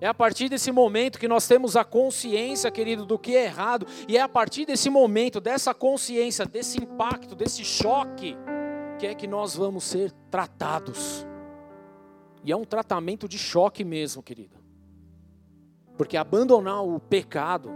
É 0.00 0.06
a 0.06 0.14
partir 0.14 0.48
desse 0.48 0.70
momento 0.70 1.18
que 1.18 1.26
nós 1.26 1.46
temos 1.48 1.76
a 1.76 1.84
consciência, 1.84 2.70
querido, 2.70 3.04
do 3.04 3.18
que 3.18 3.36
é 3.36 3.44
errado, 3.46 3.86
e 4.06 4.16
é 4.16 4.20
a 4.20 4.28
partir 4.28 4.64
desse 4.64 4.88
momento, 4.88 5.40
dessa 5.40 5.74
consciência, 5.74 6.46
desse 6.46 6.80
impacto, 6.80 7.34
desse 7.34 7.64
choque, 7.64 8.36
que 8.98 9.06
é 9.06 9.14
que 9.14 9.26
nós 9.26 9.56
vamos 9.56 9.84
ser 9.84 10.12
tratados. 10.30 11.26
E 12.44 12.52
é 12.52 12.56
um 12.56 12.64
tratamento 12.64 13.28
de 13.28 13.38
choque 13.38 13.84
mesmo, 13.84 14.22
querido. 14.22 14.56
Porque 15.96 16.16
abandonar 16.16 16.84
o 16.84 17.00
pecado, 17.00 17.70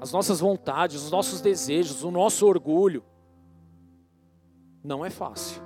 as 0.00 0.12
nossas 0.12 0.40
vontades, 0.40 1.02
os 1.02 1.10
nossos 1.10 1.42
desejos, 1.42 2.02
o 2.02 2.10
nosso 2.10 2.46
orgulho, 2.46 3.04
não 4.82 5.04
é 5.04 5.10
fácil. 5.10 5.62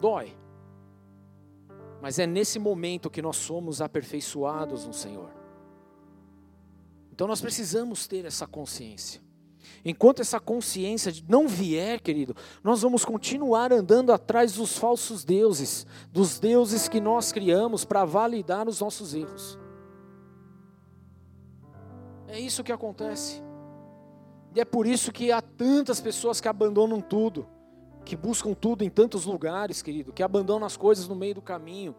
Dói. 0.00 0.41
Mas 2.02 2.18
é 2.18 2.26
nesse 2.26 2.58
momento 2.58 3.08
que 3.08 3.22
nós 3.22 3.36
somos 3.36 3.80
aperfeiçoados 3.80 4.84
no 4.84 4.92
Senhor. 4.92 5.30
Então 7.12 7.28
nós 7.28 7.40
precisamos 7.40 8.08
ter 8.08 8.24
essa 8.24 8.44
consciência. 8.44 9.22
Enquanto 9.84 10.18
essa 10.18 10.40
consciência 10.40 11.12
não 11.28 11.46
vier, 11.46 12.00
querido, 12.00 12.34
nós 12.64 12.82
vamos 12.82 13.04
continuar 13.04 13.72
andando 13.72 14.12
atrás 14.12 14.54
dos 14.54 14.76
falsos 14.76 15.22
deuses, 15.22 15.86
dos 16.10 16.40
deuses 16.40 16.88
que 16.88 17.00
nós 17.00 17.30
criamos 17.30 17.84
para 17.84 18.04
validar 18.04 18.68
os 18.68 18.80
nossos 18.80 19.14
erros. 19.14 19.56
É 22.26 22.40
isso 22.40 22.64
que 22.64 22.72
acontece. 22.72 23.40
E 24.56 24.60
é 24.60 24.64
por 24.64 24.88
isso 24.88 25.12
que 25.12 25.30
há 25.30 25.40
tantas 25.40 26.00
pessoas 26.00 26.40
que 26.40 26.48
abandonam 26.48 27.00
tudo 27.00 27.46
que 28.04 28.16
buscam 28.16 28.54
tudo 28.54 28.82
em 28.82 28.90
tantos 28.90 29.24
lugares, 29.24 29.82
querido, 29.82 30.12
que 30.12 30.22
abandonam 30.22 30.66
as 30.66 30.76
coisas 30.76 31.08
no 31.08 31.14
meio 31.14 31.34
do 31.34 31.42
caminho, 31.42 31.94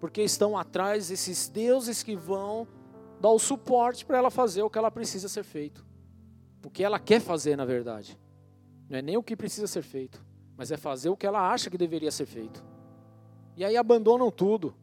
porque 0.00 0.22
estão 0.22 0.56
atrás 0.56 1.08
desses 1.08 1.48
deuses 1.48 2.02
que 2.02 2.16
vão 2.16 2.66
dar 3.20 3.30
o 3.30 3.38
suporte 3.38 4.04
para 4.04 4.18
ela 4.18 4.30
fazer 4.30 4.62
o 4.62 4.70
que 4.70 4.78
ela 4.78 4.90
precisa 4.90 5.28
ser 5.28 5.42
feito. 5.42 5.84
O 6.64 6.70
que 6.70 6.84
ela 6.84 6.98
quer 6.98 7.20
fazer, 7.20 7.56
na 7.56 7.64
verdade. 7.64 8.18
Não 8.88 8.98
é 8.98 9.02
nem 9.02 9.16
o 9.16 9.22
que 9.22 9.36
precisa 9.36 9.66
ser 9.66 9.82
feito, 9.82 10.24
mas 10.56 10.70
é 10.70 10.76
fazer 10.76 11.08
o 11.08 11.16
que 11.16 11.26
ela 11.26 11.50
acha 11.50 11.70
que 11.70 11.78
deveria 11.78 12.10
ser 12.10 12.26
feito. 12.26 12.64
E 13.56 13.64
aí 13.64 13.76
abandonam 13.76 14.30
tudo. 14.30 14.74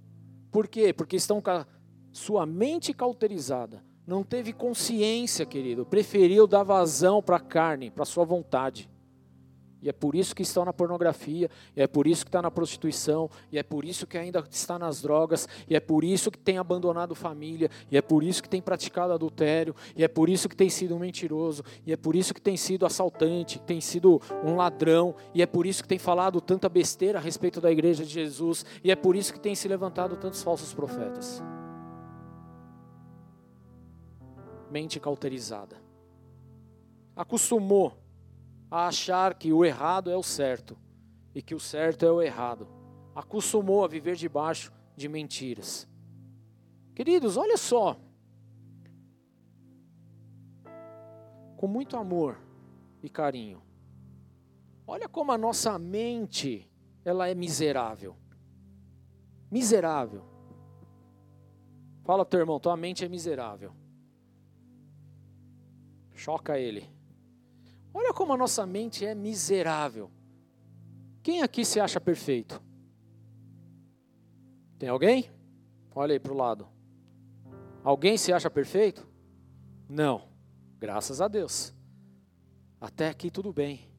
Por 0.52 0.68
quê? 0.68 0.94
Porque 0.94 1.16
estão 1.16 1.42
com 1.42 1.50
a 1.50 1.66
sua 2.12 2.46
mente 2.46 2.94
cauterizada. 2.94 3.84
Não 4.06 4.24
teve 4.24 4.54
consciência, 4.54 5.46
querido. 5.46 5.86
Preferiu 5.86 6.46
dar 6.46 6.64
vazão 6.64 7.22
para 7.22 7.38
a 7.38 7.40
carne, 7.40 7.90
para 7.90 8.04
a 8.04 8.06
sua 8.06 8.24
vontade. 8.24 8.90
E 9.86 9.90
é 9.90 9.94
por 9.94 10.16
isso 10.16 10.36
que 10.36 10.42
estão 10.42 10.66
na 10.66 10.74
pornografia, 10.74 11.48
e 11.76 11.80
é 11.80 11.86
por 11.86 12.08
isso 12.08 12.26
que 12.26 12.30
está 12.30 12.42
na 12.42 12.50
prostituição, 12.50 13.30
e 13.52 13.60
é 13.60 13.62
por 13.62 13.86
isso 13.86 14.08
que 14.08 14.18
ainda 14.18 14.44
está 14.50 14.80
nas 14.80 15.00
drogas, 15.00 15.48
e 15.70 15.76
é 15.76 15.80
por 15.80 16.04
isso 16.04 16.32
que 16.32 16.40
tem 16.40 16.58
abandonado 16.58 17.14
família, 17.14 17.70
e 17.92 17.96
é 17.96 18.02
por 18.02 18.24
isso 18.24 18.42
que 18.42 18.50
tem 18.50 18.64
praticado 18.64 19.14
adultério, 19.14 19.76
e 19.96 20.04
é 20.04 20.08
por 20.08 20.28
isso 20.28 20.50
que 20.50 20.56
tem 20.56 20.72
sido 20.72 20.96
um 20.96 20.98
mentiroso, 20.98 21.64
e 21.86 21.94
é 21.94 21.96
por 21.96 22.16
isso 22.16 22.34
que 22.34 22.42
tem 22.42 22.58
sido 22.58 22.84
assaltante, 22.84 23.60
tem 23.60 23.80
sido 23.80 24.20
um 24.44 24.56
ladrão, 24.56 25.14
e 25.36 25.44
é 25.44 25.46
por 25.46 25.68
isso 25.68 25.84
que 25.84 25.88
tem 25.88 26.00
falado 26.00 26.42
tanta 26.42 26.68
besteira 26.68 27.20
a 27.20 27.22
respeito 27.22 27.62
da 27.62 27.72
igreja 27.72 28.04
de 28.04 28.10
Jesus, 28.10 28.66
e 28.84 28.90
é 28.90 28.96
por 28.96 29.16
isso 29.16 29.32
que 29.32 29.40
tem 29.40 29.54
se 29.54 29.68
levantado 29.68 30.16
tantos 30.16 30.42
falsos 30.42 30.74
profetas. 30.74 31.44
Mente 34.72 35.00
cauterizada. 35.00 35.78
Acostumou 37.16 38.04
a 38.76 38.88
achar 38.88 39.36
que 39.36 39.54
o 39.54 39.64
errado 39.64 40.12
é 40.12 40.18
o 40.18 40.24
certo 40.24 40.78
e 41.34 41.42
que 41.42 41.56
o 41.56 41.60
certo 41.60 42.06
é 42.06 42.12
o 42.12 42.22
errado. 42.22 42.68
Acostumou 43.16 43.86
a 43.86 43.88
viver 43.88 44.18
debaixo 44.18 44.70
de 44.98 45.08
mentiras. 45.08 45.88
Queridos, 46.94 47.38
olha 47.38 47.56
só. 47.56 47.98
Com 51.56 51.68
muito 51.68 51.96
amor 51.96 52.38
e 53.02 53.08
carinho. 53.08 53.62
Olha 54.86 55.08
como 55.08 55.32
a 55.32 55.38
nossa 55.38 55.80
mente, 55.80 56.70
ela 57.06 57.30
é 57.30 57.34
miserável. 57.34 58.18
Miserável. 59.50 60.22
Fala 62.04 62.26
teu 62.26 62.42
irmão, 62.42 62.60
tua 62.60 62.76
mente 62.76 63.06
é 63.06 63.08
miserável. 63.08 63.72
Choca 66.14 66.60
ele. 66.60 66.95
Olha 67.98 68.14
como 68.14 68.34
a 68.34 68.38
nossa 68.38 68.66
mente 68.66 69.06
é 69.06 69.16
miserável. 69.16 70.12
Quem 71.24 71.42
aqui 71.42 71.64
se 71.64 71.80
acha 71.80 71.98
perfeito? 72.02 72.62
Tem 74.78 74.90
alguém? 74.90 75.32
Olha 75.96 76.12
aí 76.12 76.20
para 76.20 76.34
o 76.34 76.36
lado. 76.36 76.68
Alguém 77.86 78.18
se 78.18 78.34
acha 78.34 78.50
perfeito? 78.50 79.08
Não. 79.88 80.28
Graças 80.78 81.22
a 81.22 81.30
Deus. 81.30 81.74
Até 82.82 83.08
aqui 83.08 83.32
tudo 83.32 83.54
bem. 83.54 83.90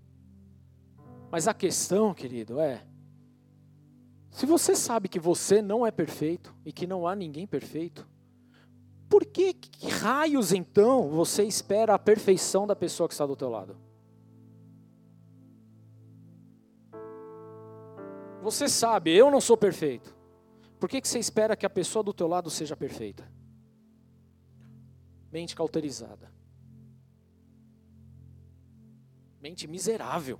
Mas 1.31 1.49
a 1.49 1.55
questão, 1.55 2.13
querido, 2.13 2.61
é: 2.61 2.87
se 4.31 4.45
você 4.45 4.77
sabe 4.77 5.09
que 5.09 5.19
você 5.19 5.63
não 5.63 5.87
é 5.87 5.91
perfeito 5.91 6.55
e 6.67 6.71
que 6.71 6.87
não 6.87 7.09
há 7.09 7.17
ninguém 7.17 7.47
perfeito, 7.47 8.07
por 9.09 9.25
que, 9.25 9.55
que 9.55 9.89
raios 9.89 10.53
então 10.53 11.09
você 11.09 11.45
espera 11.45 11.95
a 11.95 11.99
perfeição 11.99 12.67
da 12.67 12.77
pessoa 12.77 13.09
que 13.09 13.15
está 13.15 13.25
do 13.25 13.35
teu 13.35 13.49
lado? 13.49 13.86
Você 18.47 18.69
sabe, 18.69 19.11
eu 19.11 19.29
não 19.29 19.41
sou 19.41 19.57
perfeito. 19.57 20.17
Por 20.79 20.89
que, 20.89 21.01
que 21.01 21.09
você 21.09 21.19
espera 21.19 21.57
que 21.57 21.67
a 21.67 21.71
pessoa 21.71 22.05
do 22.05 22.15
teu 22.15 22.29
lado 22.29 22.49
seja 22.49 22.77
perfeita? 22.77 23.29
Mente 25.33 25.57
cauterizada. 25.57 26.33
Mente 29.43 29.67
miserável. 29.67 30.39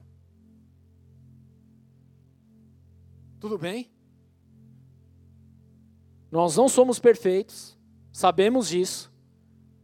Tudo 3.41 3.59
bem? 3.59 3.91
Nós 6.31 6.57
não 6.57 6.69
somos 6.69 7.01
perfeitos, 7.01 7.77
sabemos 8.13 8.69
disso, 8.69 9.13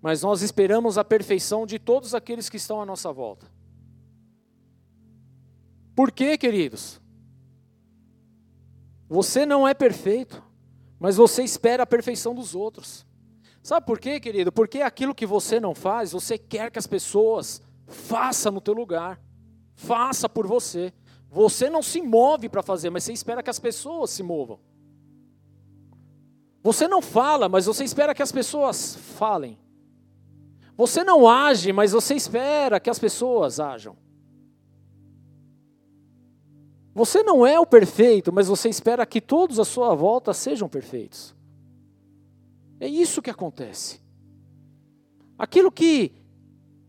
mas 0.00 0.22
nós 0.22 0.42
esperamos 0.42 0.96
a 0.96 1.02
perfeição 1.02 1.66
de 1.66 1.76
todos 1.76 2.14
aqueles 2.14 2.48
que 2.48 2.56
estão 2.56 2.80
à 2.80 2.86
nossa 2.86 3.12
volta. 3.12 3.50
Por 5.96 6.12
quê, 6.12 6.38
queridos? 6.38 7.02
Você 9.12 9.44
não 9.44 9.68
é 9.68 9.74
perfeito, 9.74 10.42
mas 10.98 11.18
você 11.18 11.42
espera 11.42 11.82
a 11.82 11.86
perfeição 11.86 12.34
dos 12.34 12.54
outros. 12.54 13.06
Sabe 13.62 13.84
por 13.84 14.00
quê, 14.00 14.18
querido? 14.18 14.50
Porque 14.50 14.80
aquilo 14.80 15.14
que 15.14 15.26
você 15.26 15.60
não 15.60 15.74
faz, 15.74 16.12
você 16.12 16.38
quer 16.38 16.70
que 16.70 16.78
as 16.78 16.86
pessoas 16.86 17.60
façam 17.86 18.52
no 18.52 18.60
teu 18.62 18.72
lugar. 18.72 19.20
Faça 19.74 20.30
por 20.30 20.46
você. 20.46 20.94
Você 21.28 21.68
não 21.68 21.82
se 21.82 22.00
move 22.00 22.48
para 22.48 22.62
fazer, 22.62 22.88
mas 22.88 23.04
você 23.04 23.12
espera 23.12 23.42
que 23.42 23.50
as 23.50 23.58
pessoas 23.58 24.08
se 24.08 24.22
movam. 24.22 24.58
Você 26.62 26.88
não 26.88 27.02
fala, 27.02 27.50
mas 27.50 27.66
você 27.66 27.84
espera 27.84 28.14
que 28.14 28.22
as 28.22 28.32
pessoas 28.32 28.96
falem. 28.96 29.58
Você 30.74 31.04
não 31.04 31.28
age, 31.28 31.70
mas 31.70 31.92
você 31.92 32.14
espera 32.14 32.80
que 32.80 32.88
as 32.88 32.98
pessoas 32.98 33.60
ajam. 33.60 33.94
Você 36.94 37.22
não 37.22 37.46
é 37.46 37.58
o 37.58 37.66
perfeito, 37.66 38.32
mas 38.32 38.48
você 38.48 38.68
espera 38.68 39.06
que 39.06 39.20
todos 39.20 39.58
à 39.58 39.64
sua 39.64 39.94
volta 39.94 40.34
sejam 40.34 40.68
perfeitos. 40.68 41.34
É 42.78 42.86
isso 42.86 43.22
que 43.22 43.30
acontece. 43.30 44.00
Aquilo 45.38 45.72
que 45.72 46.12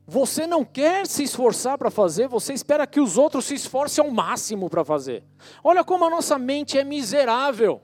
você 0.05 0.45
não 0.45 0.65
quer 0.65 1.07
se 1.07 1.23
esforçar 1.23 1.77
para 1.77 1.89
fazer, 1.89 2.27
você 2.27 2.51
espera 2.51 2.85
que 2.85 2.99
os 2.99 3.17
outros 3.17 3.45
se 3.45 3.55
esforcem 3.55 4.03
ao 4.03 4.11
máximo 4.11 4.69
para 4.69 4.83
fazer. 4.83 5.23
Olha 5.63 5.83
como 5.83 6.03
a 6.03 6.09
nossa 6.09 6.37
mente 6.37 6.77
é 6.77 6.83
miserável. 6.83 7.81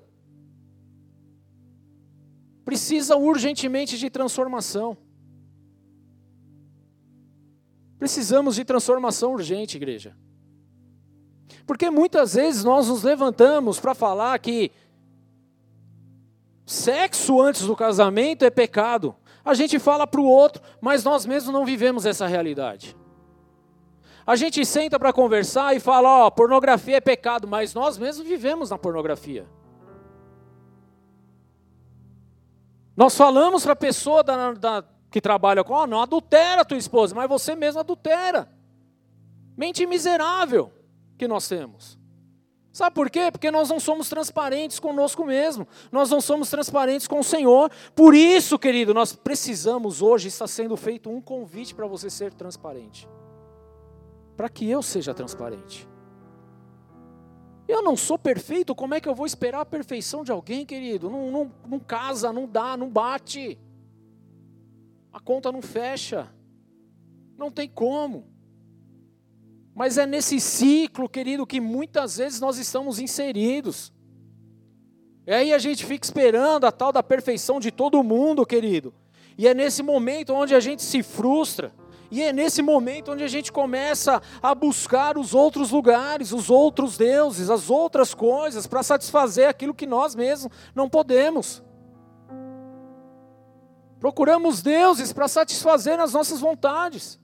Precisa 2.66 3.16
urgentemente 3.16 3.98
de 3.98 4.10
transformação. 4.10 4.98
Precisamos 7.98 8.56
de 8.56 8.66
transformação 8.66 9.34
urgente, 9.34 9.78
igreja. 9.78 10.16
Porque 11.70 11.92
muitas 11.92 12.34
vezes 12.34 12.64
nós 12.64 12.88
nos 12.88 13.04
levantamos 13.04 13.80
para 13.80 13.94
falar 13.94 14.40
que 14.40 14.72
sexo 16.66 17.40
antes 17.40 17.62
do 17.62 17.76
casamento 17.76 18.44
é 18.44 18.50
pecado. 18.50 19.16
A 19.46 19.54
gente 19.54 19.78
fala 19.78 20.08
para 20.08 20.20
o 20.20 20.26
outro, 20.26 20.64
mas 20.82 21.04
nós 21.04 21.28
mesmos 21.28 21.54
não 21.54 21.64
vivemos 21.64 22.08
essa 22.08 22.26
realidade. 22.26 22.98
A 24.26 24.36
gente 24.36 24.66
senta 24.66 24.98
para 24.98 25.14
conversar 25.14 25.76
e 25.76 25.80
fala, 25.80 26.10
ó, 26.10 26.26
oh, 26.26 26.32
pornografia 26.32 26.98
é 26.98 27.02
pecado, 27.02 27.48
mas 27.48 27.76
nós 27.76 28.00
mesmos 28.00 28.28
vivemos 28.28 28.72
na 28.72 28.78
pornografia. 28.80 29.46
Nós 32.98 33.16
falamos 33.16 33.62
para 33.62 33.74
a 33.74 33.76
pessoa 33.76 34.24
da, 34.24 34.54
da, 34.54 34.84
que 35.12 35.22
trabalha 35.22 35.64
com, 35.64 35.76
ó, 35.76 35.84
oh, 35.84 35.88
não 35.88 36.02
adultera 36.02 36.64
a 36.64 36.66
tua 36.66 36.80
esposa, 36.80 37.14
mas 37.14 37.30
você 37.30 37.54
mesmo 37.54 37.80
adultera. 37.80 38.50
Mente 39.56 39.86
miserável 39.86 40.79
que 41.20 41.28
nós 41.28 41.48
temos. 41.48 42.00
Sabe 42.72 42.96
por 42.96 43.10
quê? 43.10 43.30
Porque 43.30 43.52
nós 43.52 43.70
não 43.70 43.80
somos 43.80 44.08
transparentes 44.08 44.80
conosco 44.80 45.26
mesmo. 45.26 45.68
Nós 45.92 46.10
não 46.10 46.22
somos 46.22 46.50
transparentes 46.50 47.08
com 47.08 47.20
o 47.20 47.24
Senhor. 47.24 47.70
Por 47.94 48.16
isso, 48.16 48.58
querido, 48.58 48.94
nós 48.94 49.14
precisamos 49.14 50.02
hoje 50.02 50.30
está 50.30 50.48
sendo 50.48 50.78
feito 50.78 51.10
um 51.10 51.20
convite 51.20 51.76
para 51.76 51.86
você 51.86 52.10
ser 52.10 52.34
transparente. 52.34 53.08
Para 54.38 54.48
que 54.48 54.70
eu 54.70 54.82
seja 54.82 55.14
transparente. 55.14 55.88
Eu 57.68 57.84
não 57.84 57.98
sou 57.98 58.18
perfeito, 58.18 58.74
como 58.74 58.96
é 58.96 59.02
que 59.02 59.10
eu 59.10 59.14
vou 59.14 59.26
esperar 59.26 59.62
a 59.62 59.66
perfeição 59.66 60.24
de 60.24 60.32
alguém, 60.32 60.66
querido? 60.66 61.10
Não, 61.10 61.30
não, 61.30 61.52
não 61.68 61.80
casa, 61.80 62.32
não 62.32 62.48
dá, 62.48 62.78
não 62.78 62.90
bate. 62.90 63.60
A 65.12 65.20
conta 65.20 65.52
não 65.52 65.62
fecha. 65.62 66.32
Não 67.38 67.52
tem 67.52 67.68
como. 67.68 68.39
Mas 69.80 69.98
é 69.98 70.06
nesse 70.06 70.42
ciclo, 70.42 71.08
querido, 71.08 71.48
que 71.48 71.62
muitas 71.62 72.18
vezes 72.18 72.42
nós 72.42 72.58
estamos 72.58 73.00
inseridos. 73.00 73.94
E 75.26 75.32
aí 75.32 75.54
a 75.54 75.58
gente 75.58 75.86
fica 75.86 76.06
esperando 76.06 76.66
a 76.66 76.72
tal 76.72 76.92
da 76.92 77.02
perfeição 77.02 77.62
de 77.62 77.72
todo 77.72 78.04
mundo, 78.04 78.46
querido. 78.46 78.94
E 79.38 79.48
é 79.48 79.54
nesse 79.54 79.82
momento 79.82 80.34
onde 80.34 80.54
a 80.54 80.60
gente 80.60 80.84
se 80.84 81.02
frustra. 81.02 81.74
E 82.12 82.22
é 82.22 82.34
nesse 82.34 82.62
momento 82.62 83.14
onde 83.14 83.24
a 83.24 83.28
gente 83.30 83.54
começa 83.54 84.22
a 84.44 84.54
buscar 84.54 85.18
os 85.18 85.34
outros 85.34 85.72
lugares, 85.72 86.34
os 86.34 86.50
outros 86.50 86.98
deuses, 86.98 87.50
as 87.50 87.70
outras 87.70 88.14
coisas, 88.14 88.68
para 88.68 88.84
satisfazer 88.84 89.48
aquilo 89.48 89.74
que 89.74 89.86
nós 89.86 90.14
mesmos 90.14 90.52
não 90.76 90.90
podemos. 90.90 91.64
Procuramos 93.98 94.62
deuses 94.62 95.14
para 95.14 95.30
satisfazer 95.30 96.02
as 96.02 96.12
nossas 96.12 96.42
vontades. 96.42 97.18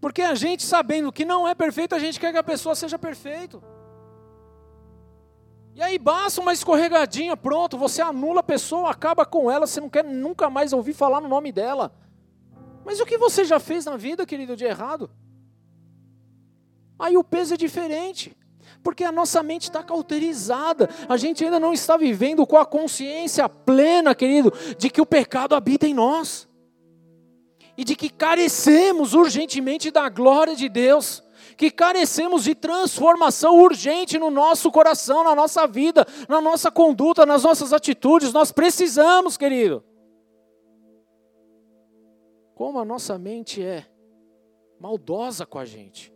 Porque 0.00 0.22
a 0.22 0.34
gente, 0.34 0.64
sabendo 0.64 1.12
que 1.12 1.24
não 1.24 1.46
é 1.46 1.54
perfeito, 1.54 1.94
a 1.94 1.98
gente 1.98 2.20
quer 2.20 2.32
que 2.32 2.38
a 2.38 2.42
pessoa 2.42 2.74
seja 2.74 2.98
perfeito. 2.98 3.62
E 5.74 5.82
aí 5.82 5.98
basta 5.98 6.40
uma 6.40 6.52
escorregadinha, 6.52 7.36
pronto, 7.36 7.78
você 7.78 8.02
anula 8.02 8.40
a 8.40 8.42
pessoa, 8.42 8.90
acaba 8.90 9.24
com 9.24 9.50
ela, 9.50 9.66
você 9.66 9.80
não 9.80 9.88
quer 9.88 10.04
nunca 10.04 10.50
mais 10.50 10.72
ouvir 10.72 10.92
falar 10.92 11.20
no 11.20 11.28
nome 11.28 11.52
dela. 11.52 11.92
Mas 12.84 13.00
o 13.00 13.06
que 13.06 13.18
você 13.18 13.44
já 13.44 13.60
fez 13.60 13.84
na 13.84 13.96
vida, 13.96 14.26
querido, 14.26 14.56
de 14.56 14.64
errado? 14.64 15.10
Aí 16.98 17.16
o 17.16 17.22
peso 17.22 17.54
é 17.54 17.56
diferente. 17.56 18.36
Porque 18.82 19.04
a 19.04 19.12
nossa 19.12 19.42
mente 19.42 19.64
está 19.64 19.82
cauterizada, 19.82 20.88
a 21.08 21.16
gente 21.16 21.44
ainda 21.44 21.58
não 21.58 21.72
está 21.72 21.96
vivendo 21.96 22.46
com 22.46 22.56
a 22.56 22.66
consciência 22.66 23.48
plena, 23.48 24.14
querido, 24.14 24.52
de 24.78 24.88
que 24.88 25.00
o 25.00 25.06
pecado 25.06 25.54
habita 25.54 25.86
em 25.86 25.94
nós 25.94 26.47
e 27.78 27.84
de 27.84 27.94
que 27.94 28.10
carecemos 28.10 29.14
urgentemente 29.14 29.88
da 29.92 30.08
glória 30.08 30.56
de 30.56 30.68
Deus, 30.68 31.22
que 31.56 31.70
carecemos 31.70 32.42
de 32.42 32.52
transformação 32.52 33.56
urgente 33.56 34.18
no 34.18 34.32
nosso 34.32 34.72
coração, 34.72 35.22
na 35.22 35.32
nossa 35.32 35.64
vida, 35.64 36.04
na 36.28 36.40
nossa 36.40 36.72
conduta, 36.72 37.24
nas 37.24 37.44
nossas 37.44 37.72
atitudes. 37.72 38.32
Nós 38.32 38.50
precisamos, 38.50 39.36
querido. 39.36 39.84
Como 42.56 42.80
a 42.80 42.84
nossa 42.84 43.16
mente 43.16 43.62
é 43.62 43.86
maldosa 44.80 45.46
com 45.46 45.60
a 45.60 45.64
gente. 45.64 46.12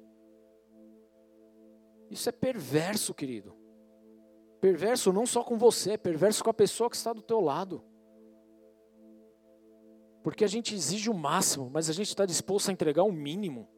Isso 2.11 2.29
é 2.29 2.33
perverso, 2.33 3.15
querido. 3.15 3.55
Perverso 4.61 5.13
não 5.13 5.27
só 5.27 5.45
com 5.45 5.57
você, 5.57 5.93
é 5.93 5.97
perverso 5.97 6.43
com 6.43 6.51
a 6.51 6.55
pessoa 6.55 6.91
que 6.91 6.97
está 6.97 7.13
do 7.13 7.23
teu 7.23 7.41
lado. 7.41 7.85
Porque 10.23 10.45
a 10.45 10.49
gente 10.49 10.75
exige 10.75 11.11
o 11.11 11.15
máximo, 11.15 11.69
mas 11.71 11.91
a 11.91 11.93
gente 11.93 12.09
está 12.09 12.25
disposto 12.25 12.69
a 12.69 12.73
entregar 12.73 13.03
o 13.03 13.13
mínimo. 13.13 13.69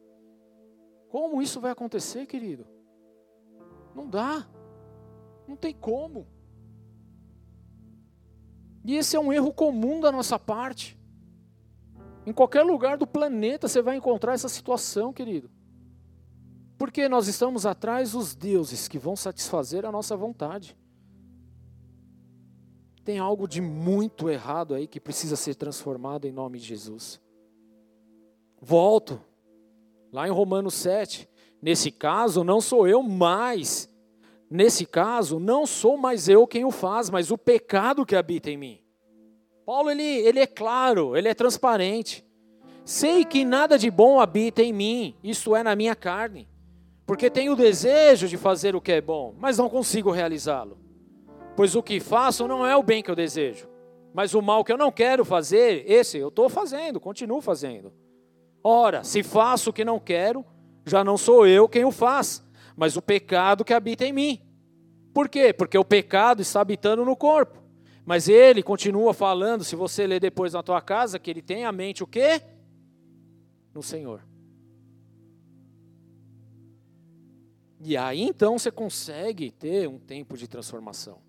Como 1.09 1.41
isso 1.41 1.59
vai 1.59 1.71
acontecer, 1.71 2.25
querido? 2.25 2.67
Não 3.95 4.07
dá. 4.07 4.47
Não 5.47 5.55
tem 5.55 5.73
como. 5.73 6.27
E 8.83 8.95
esse 8.95 9.15
é 9.15 9.19
um 9.19 9.33
erro 9.33 9.51
comum 9.51 9.99
da 9.99 10.11
nossa 10.11 10.37
parte. 10.37 10.99
Em 12.25 12.33
qualquer 12.33 12.63
lugar 12.63 12.97
do 12.97 13.07
planeta 13.07 13.67
você 13.67 13.81
vai 13.81 13.95
encontrar 13.95 14.33
essa 14.33 14.49
situação, 14.49 15.13
querido. 15.13 15.49
Porque 16.77 17.07
nós 17.07 17.27
estamos 17.27 17.65
atrás 17.65 18.11
dos 18.11 18.35
deuses 18.35 18.87
que 18.87 18.99
vão 18.99 19.15
satisfazer 19.15 19.85
a 19.85 19.91
nossa 19.91 20.15
vontade. 20.15 20.77
Tem 23.05 23.19
algo 23.19 23.47
de 23.47 23.61
muito 23.61 24.29
errado 24.29 24.73
aí 24.73 24.87
que 24.87 24.99
precisa 24.99 25.37
ser 25.37 25.55
transformado 25.55 26.25
em 26.25 26.31
nome 26.31 26.59
de 26.59 26.65
Jesus. 26.65 27.21
Volto, 28.59 29.21
lá 30.11 30.27
em 30.27 30.31
Romanos 30.31 30.73
7. 30.73 31.29
Nesse 31.61 31.89
caso, 31.89 32.43
não 32.43 32.59
sou 32.59 32.85
eu 32.87 33.01
mais. 33.01 33.89
Nesse 34.49 34.85
caso, 34.85 35.39
não 35.39 35.65
sou 35.65 35.95
mais 35.95 36.27
eu 36.27 36.45
quem 36.45 36.65
o 36.65 36.71
faz, 36.71 37.09
mas 37.09 37.31
o 37.31 37.37
pecado 37.37 38.05
que 38.05 38.15
habita 38.15 38.51
em 38.51 38.57
mim. 38.57 38.81
Paulo, 39.65 39.89
ele, 39.89 40.03
ele 40.03 40.41
é 40.41 40.47
claro, 40.47 41.15
ele 41.15 41.29
é 41.29 41.33
transparente. 41.33 42.25
Sei 42.83 43.23
que 43.23 43.45
nada 43.45 43.77
de 43.77 43.89
bom 43.89 44.19
habita 44.19 44.61
em 44.61 44.73
mim, 44.73 45.15
isto 45.23 45.55
é, 45.55 45.63
na 45.63 45.75
minha 45.75 45.95
carne 45.95 46.47
porque 47.05 47.29
tenho 47.29 47.53
o 47.53 47.55
desejo 47.55 48.27
de 48.27 48.37
fazer 48.37 48.75
o 48.75 48.81
que 48.81 48.91
é 48.91 49.01
bom, 49.01 49.35
mas 49.37 49.57
não 49.57 49.69
consigo 49.69 50.09
realizá-lo. 50.09 50.77
Pois 51.55 51.75
o 51.75 51.81
que 51.81 51.99
faço 51.99 52.47
não 52.47 52.65
é 52.65 52.75
o 52.75 52.83
bem 52.83 53.01
que 53.01 53.09
eu 53.09 53.15
desejo, 53.15 53.69
mas 54.13 54.33
o 54.33 54.41
mal 54.41 54.63
que 54.63 54.71
eu 54.71 54.77
não 54.77 54.91
quero 54.91 55.23
fazer, 55.23 55.89
esse 55.89 56.17
eu 56.17 56.27
estou 56.27 56.49
fazendo, 56.49 56.99
continuo 56.99 57.39
fazendo. 57.41 57.93
Ora, 58.63 59.03
se 59.03 59.23
faço 59.23 59.69
o 59.69 59.73
que 59.73 59.85
não 59.85 59.99
quero, 59.99 60.45
já 60.85 61.03
não 61.03 61.17
sou 61.17 61.47
eu 61.47 61.69
quem 61.69 61.85
o 61.85 61.91
faz, 61.91 62.43
mas 62.75 62.97
o 62.97 63.01
pecado 63.01 63.63
que 63.63 63.73
habita 63.73 64.05
em 64.05 64.11
mim. 64.11 64.41
Por 65.13 65.29
quê? 65.29 65.53
Porque 65.53 65.77
o 65.77 65.85
pecado 65.85 66.41
está 66.41 66.59
habitando 66.59 67.05
no 67.05 67.15
corpo. 67.15 67.63
Mas 68.05 68.27
ele 68.27 68.61
continua 68.61 69.13
falando, 69.13 69.63
se 69.63 69.75
você 69.75 70.05
ler 70.05 70.19
depois 70.19 70.53
na 70.53 70.61
tua 70.61 70.81
casa, 70.81 71.17
que 71.17 71.29
ele 71.29 71.41
tem 71.41 71.65
a 71.65 71.71
mente 71.71 72.03
o 72.03 72.07
quê? 72.07 72.41
No 73.73 73.81
Senhor. 73.81 74.21
E 77.79 77.95
aí 77.95 78.21
então 78.21 78.57
você 78.57 78.69
consegue 78.69 79.51
ter 79.51 79.87
um 79.87 79.97
tempo 79.97 80.37
de 80.37 80.47
transformação. 80.47 81.24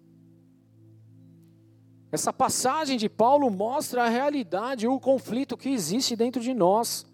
Essa 2.17 2.33
passagem 2.33 2.97
de 2.97 3.11
Paulo 3.11 3.51
mostra 3.51 4.05
a 4.05 4.09
realidade, 4.09 4.89
o 4.89 4.99
conflito 4.99 5.55
que 5.55 5.69
existe 5.69 6.17
dentro 6.17 6.41
de 6.41 6.55
nós, 6.55 7.05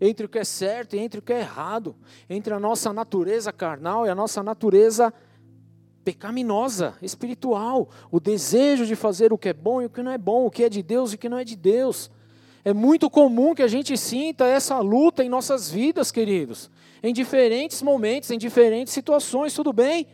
entre 0.00 0.26
o 0.26 0.28
que 0.28 0.40
é 0.40 0.44
certo 0.44 0.96
e 0.96 0.98
entre 0.98 1.20
o 1.20 1.22
que 1.22 1.32
é 1.32 1.38
errado, 1.38 1.94
entre 2.28 2.52
a 2.52 2.58
nossa 2.58 2.92
natureza 2.92 3.52
carnal 3.52 4.04
e 4.04 4.08
a 4.08 4.14
nossa 4.14 4.42
natureza 4.42 5.14
pecaminosa, 6.04 6.96
espiritual, 7.00 7.88
o 8.10 8.18
desejo 8.18 8.84
de 8.84 8.96
fazer 8.96 9.32
o 9.32 9.38
que 9.38 9.50
é 9.50 9.52
bom 9.52 9.80
e 9.80 9.86
o 9.86 9.88
que 9.88 10.02
não 10.02 10.10
é 10.10 10.18
bom, 10.18 10.44
o 10.44 10.50
que 10.50 10.64
é 10.64 10.68
de 10.68 10.82
Deus 10.82 11.12
e 11.12 11.14
o 11.14 11.18
que 11.18 11.28
não 11.28 11.38
é 11.38 11.44
de 11.44 11.54
Deus. 11.54 12.10
É 12.64 12.72
muito 12.74 13.08
comum 13.08 13.54
que 13.54 13.62
a 13.62 13.68
gente 13.68 13.96
sinta 13.96 14.46
essa 14.46 14.80
luta 14.80 15.22
em 15.22 15.28
nossas 15.28 15.70
vidas, 15.70 16.10
queridos 16.10 16.68
em 17.04 17.12
diferentes 17.12 17.82
momentos, 17.82 18.32
em 18.32 18.38
diferentes 18.38 18.92
situações, 18.92 19.54
tudo 19.54 19.72
bem? 19.72 20.08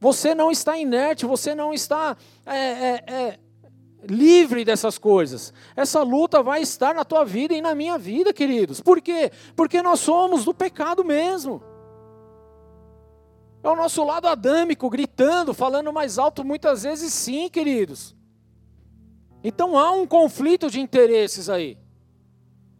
Você 0.00 0.34
não 0.34 0.50
está 0.50 0.76
inerte, 0.76 1.24
você 1.24 1.54
não 1.54 1.72
está 1.72 2.16
é, 2.44 2.58
é, 2.58 3.04
é, 3.06 3.38
livre 4.04 4.64
dessas 4.64 4.98
coisas. 4.98 5.52
Essa 5.74 6.02
luta 6.02 6.42
vai 6.42 6.62
estar 6.62 6.94
na 6.94 7.04
tua 7.04 7.24
vida 7.24 7.54
e 7.54 7.60
na 7.60 7.74
minha 7.74 7.98
vida, 7.98 8.32
queridos. 8.32 8.80
Por 8.80 9.00
quê? 9.00 9.30
Porque 9.54 9.82
nós 9.82 10.00
somos 10.00 10.44
do 10.44 10.54
pecado 10.54 11.04
mesmo. 11.04 11.62
É 13.62 13.68
o 13.68 13.76
nosso 13.76 14.04
lado 14.04 14.28
adâmico 14.28 14.88
gritando, 14.88 15.52
falando 15.52 15.92
mais 15.92 16.18
alto, 16.18 16.44
muitas 16.44 16.84
vezes 16.84 17.12
sim, 17.12 17.48
queridos. 17.48 18.14
Então 19.42 19.78
há 19.78 19.90
um 19.90 20.06
conflito 20.06 20.70
de 20.70 20.80
interesses 20.80 21.48
aí. 21.48 21.78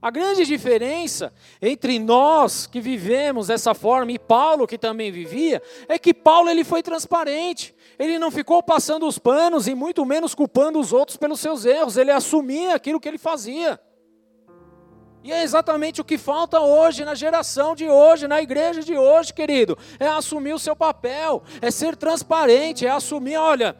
A 0.00 0.10
grande 0.10 0.44
diferença 0.44 1.32
entre 1.60 1.98
nós 1.98 2.66
que 2.66 2.80
vivemos 2.80 3.48
dessa 3.48 3.74
forma 3.74 4.12
e 4.12 4.18
Paulo 4.18 4.66
que 4.66 4.78
também 4.78 5.10
vivia 5.10 5.60
é 5.88 5.98
que 5.98 6.14
Paulo 6.14 6.48
ele 6.48 6.62
foi 6.62 6.82
transparente. 6.82 7.74
Ele 7.98 8.18
não 8.18 8.30
ficou 8.30 8.62
passando 8.62 9.06
os 9.06 9.18
panos 9.18 9.66
e 9.66 9.74
muito 9.74 10.04
menos 10.04 10.34
culpando 10.34 10.78
os 10.78 10.92
outros 10.92 11.16
pelos 11.16 11.40
seus 11.40 11.64
erros. 11.64 11.96
Ele 11.96 12.10
assumia 12.10 12.74
aquilo 12.74 13.00
que 13.00 13.08
ele 13.08 13.18
fazia. 13.18 13.80
E 15.24 15.32
é 15.32 15.42
exatamente 15.42 16.00
o 16.00 16.04
que 16.04 16.16
falta 16.16 16.60
hoje, 16.60 17.04
na 17.04 17.14
geração 17.14 17.74
de 17.74 17.88
hoje, 17.88 18.28
na 18.28 18.40
igreja 18.40 18.82
de 18.82 18.96
hoje, 18.96 19.34
querido. 19.34 19.76
É 19.98 20.06
assumir 20.06 20.52
o 20.52 20.58
seu 20.58 20.76
papel, 20.76 21.42
é 21.60 21.70
ser 21.70 21.96
transparente, 21.96 22.86
é 22.86 22.90
assumir: 22.90 23.36
olha, 23.36 23.76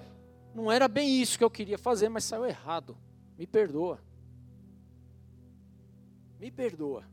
não 0.54 0.72
era 0.72 0.88
bem 0.88 1.20
isso 1.20 1.38
que 1.38 1.44
eu 1.44 1.50
queria 1.50 1.78
fazer, 1.78 2.08
mas 2.08 2.24
saiu 2.24 2.44
errado. 2.44 2.96
Me 3.38 3.46
perdoa 3.46 4.00
me 6.38 6.50
perdoa. 6.50 7.04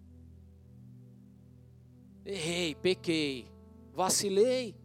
Errei, 2.26 2.76
pequei, 2.76 3.48
vacilei. 3.94 4.76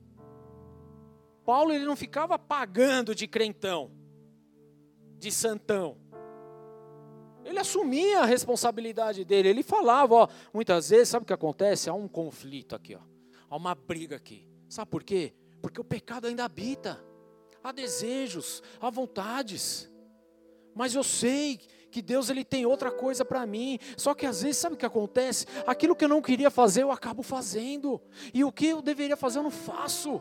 Paulo 1.49 1.73
ele 1.73 1.87
não 1.87 1.97
ficava 1.97 2.39
pagando 2.39 3.15
de 3.15 3.27
crentão, 3.27 3.91
de 5.19 5.33
santão. 5.33 5.97
Ele 7.43 7.59
assumia 7.59 8.21
a 8.21 8.27
responsabilidade 8.27 9.25
dele. 9.25 9.49
Ele 9.49 9.63
falava, 9.63 10.15
ó, 10.15 10.29
muitas 10.53 10.91
vezes, 10.91 11.09
sabe 11.09 11.23
o 11.23 11.27
que 11.27 11.33
acontece? 11.33 11.89
Há 11.89 11.95
um 11.95 12.07
conflito 12.07 12.77
aqui, 12.77 12.95
ó. 12.95 13.01
Há 13.49 13.57
uma 13.57 13.75
briga 13.75 14.15
aqui. 14.15 14.47
Sabe 14.69 14.91
por 14.91 15.03
quê? 15.03 15.33
Porque 15.63 15.81
o 15.81 15.85
pecado 15.85 16.27
ainda 16.27 16.45
habita. 16.45 17.03
Há 17.65 17.73
desejos, 17.73 18.63
há 18.79 18.91
vontades. 18.91 19.91
Mas 20.75 20.95
eu 20.95 21.03
sei 21.03 21.57
que 21.91 22.03
Deus 22.03 22.29
ele 22.29 22.45
tem 22.45 22.67
outra 22.67 22.91
coisa 22.91 23.25
para 23.25 23.47
mim. 23.47 23.79
Só 23.97 24.13
que 24.13 24.27
às 24.27 24.43
vezes 24.43 24.59
sabe 24.59 24.75
o 24.75 24.79
que 24.79 24.85
acontece? 24.85 25.47
Aquilo 25.67 25.97
que 25.97 26.05
eu 26.05 26.11
não 26.11 26.21
queria 26.21 26.51
fazer, 26.51 26.83
eu 26.83 26.93
acabo 26.93 27.23
fazendo. 27.23 27.99
E 28.35 28.45
o 28.45 28.53
que 28.53 28.67
eu 28.67 28.83
deveria 28.83 29.17
fazer, 29.17 29.39
eu 29.39 29.45
não 29.45 29.51
faço. 29.51 30.21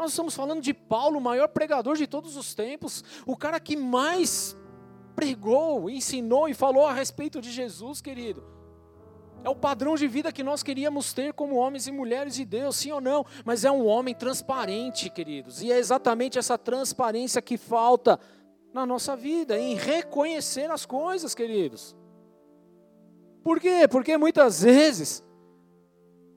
Nós 0.00 0.12
estamos 0.12 0.34
falando 0.34 0.62
de 0.62 0.72
Paulo, 0.72 1.18
o 1.18 1.20
maior 1.20 1.46
pregador 1.48 1.94
de 1.94 2.06
todos 2.06 2.34
os 2.34 2.54
tempos, 2.54 3.04
o 3.26 3.36
cara 3.36 3.60
que 3.60 3.76
mais 3.76 4.56
pregou, 5.14 5.90
ensinou 5.90 6.48
e 6.48 6.54
falou 6.54 6.86
a 6.86 6.94
respeito 6.94 7.38
de 7.38 7.52
Jesus, 7.52 8.00
querido. 8.00 8.42
É 9.44 9.50
o 9.50 9.54
padrão 9.54 9.96
de 9.96 10.08
vida 10.08 10.32
que 10.32 10.42
nós 10.42 10.62
queríamos 10.62 11.12
ter 11.12 11.34
como 11.34 11.54
homens 11.54 11.86
e 11.86 11.92
mulheres 11.92 12.34
de 12.34 12.46
Deus, 12.46 12.76
sim 12.76 12.90
ou 12.90 12.98
não? 12.98 13.26
Mas 13.44 13.62
é 13.62 13.70
um 13.70 13.86
homem 13.86 14.14
transparente, 14.14 15.10
queridos. 15.10 15.60
E 15.60 15.70
é 15.70 15.78
exatamente 15.78 16.38
essa 16.38 16.56
transparência 16.56 17.42
que 17.42 17.58
falta 17.58 18.18
na 18.72 18.86
nossa 18.86 19.14
vida, 19.14 19.58
em 19.58 19.74
reconhecer 19.74 20.70
as 20.70 20.86
coisas, 20.86 21.34
queridos. 21.34 21.94
Por 23.44 23.60
quê? 23.60 23.86
Porque 23.86 24.16
muitas 24.16 24.62
vezes, 24.62 25.22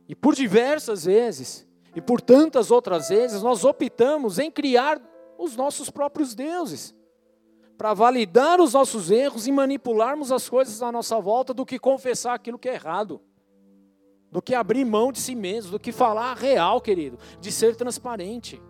e 0.09 0.13
por 0.13 0.35
diversas 0.35 1.05
vezes, 1.05 1.65
e 1.95 2.01
por 2.01 2.19
tantas 2.19 2.71
outras 2.71 3.09
vezes, 3.09 3.43
nós 3.43 3.63
optamos 3.63 4.39
em 4.39 4.49
criar 4.49 5.01
os 5.37 5.55
nossos 5.55 5.89
próprios 5.89 6.33
deuses, 6.33 6.95
para 7.77 7.93
validar 7.93 8.61
os 8.61 8.73
nossos 8.73 9.11
erros 9.11 9.47
e 9.47 9.51
manipularmos 9.51 10.31
as 10.31 10.47
coisas 10.47 10.81
à 10.81 10.91
nossa 10.91 11.19
volta, 11.19 11.53
do 11.53 11.65
que 11.65 11.79
confessar 11.79 12.33
aquilo 12.33 12.57
que 12.57 12.69
é 12.69 12.75
errado, 12.75 13.19
do 14.31 14.41
que 14.41 14.55
abrir 14.55 14.85
mão 14.85 15.11
de 15.11 15.19
si 15.19 15.35
mesmo, 15.35 15.71
do 15.71 15.79
que 15.79 15.91
falar 15.91 16.35
real, 16.35 16.79
querido, 16.79 17.17
de 17.39 17.51
ser 17.51 17.75
transparente. 17.75 18.61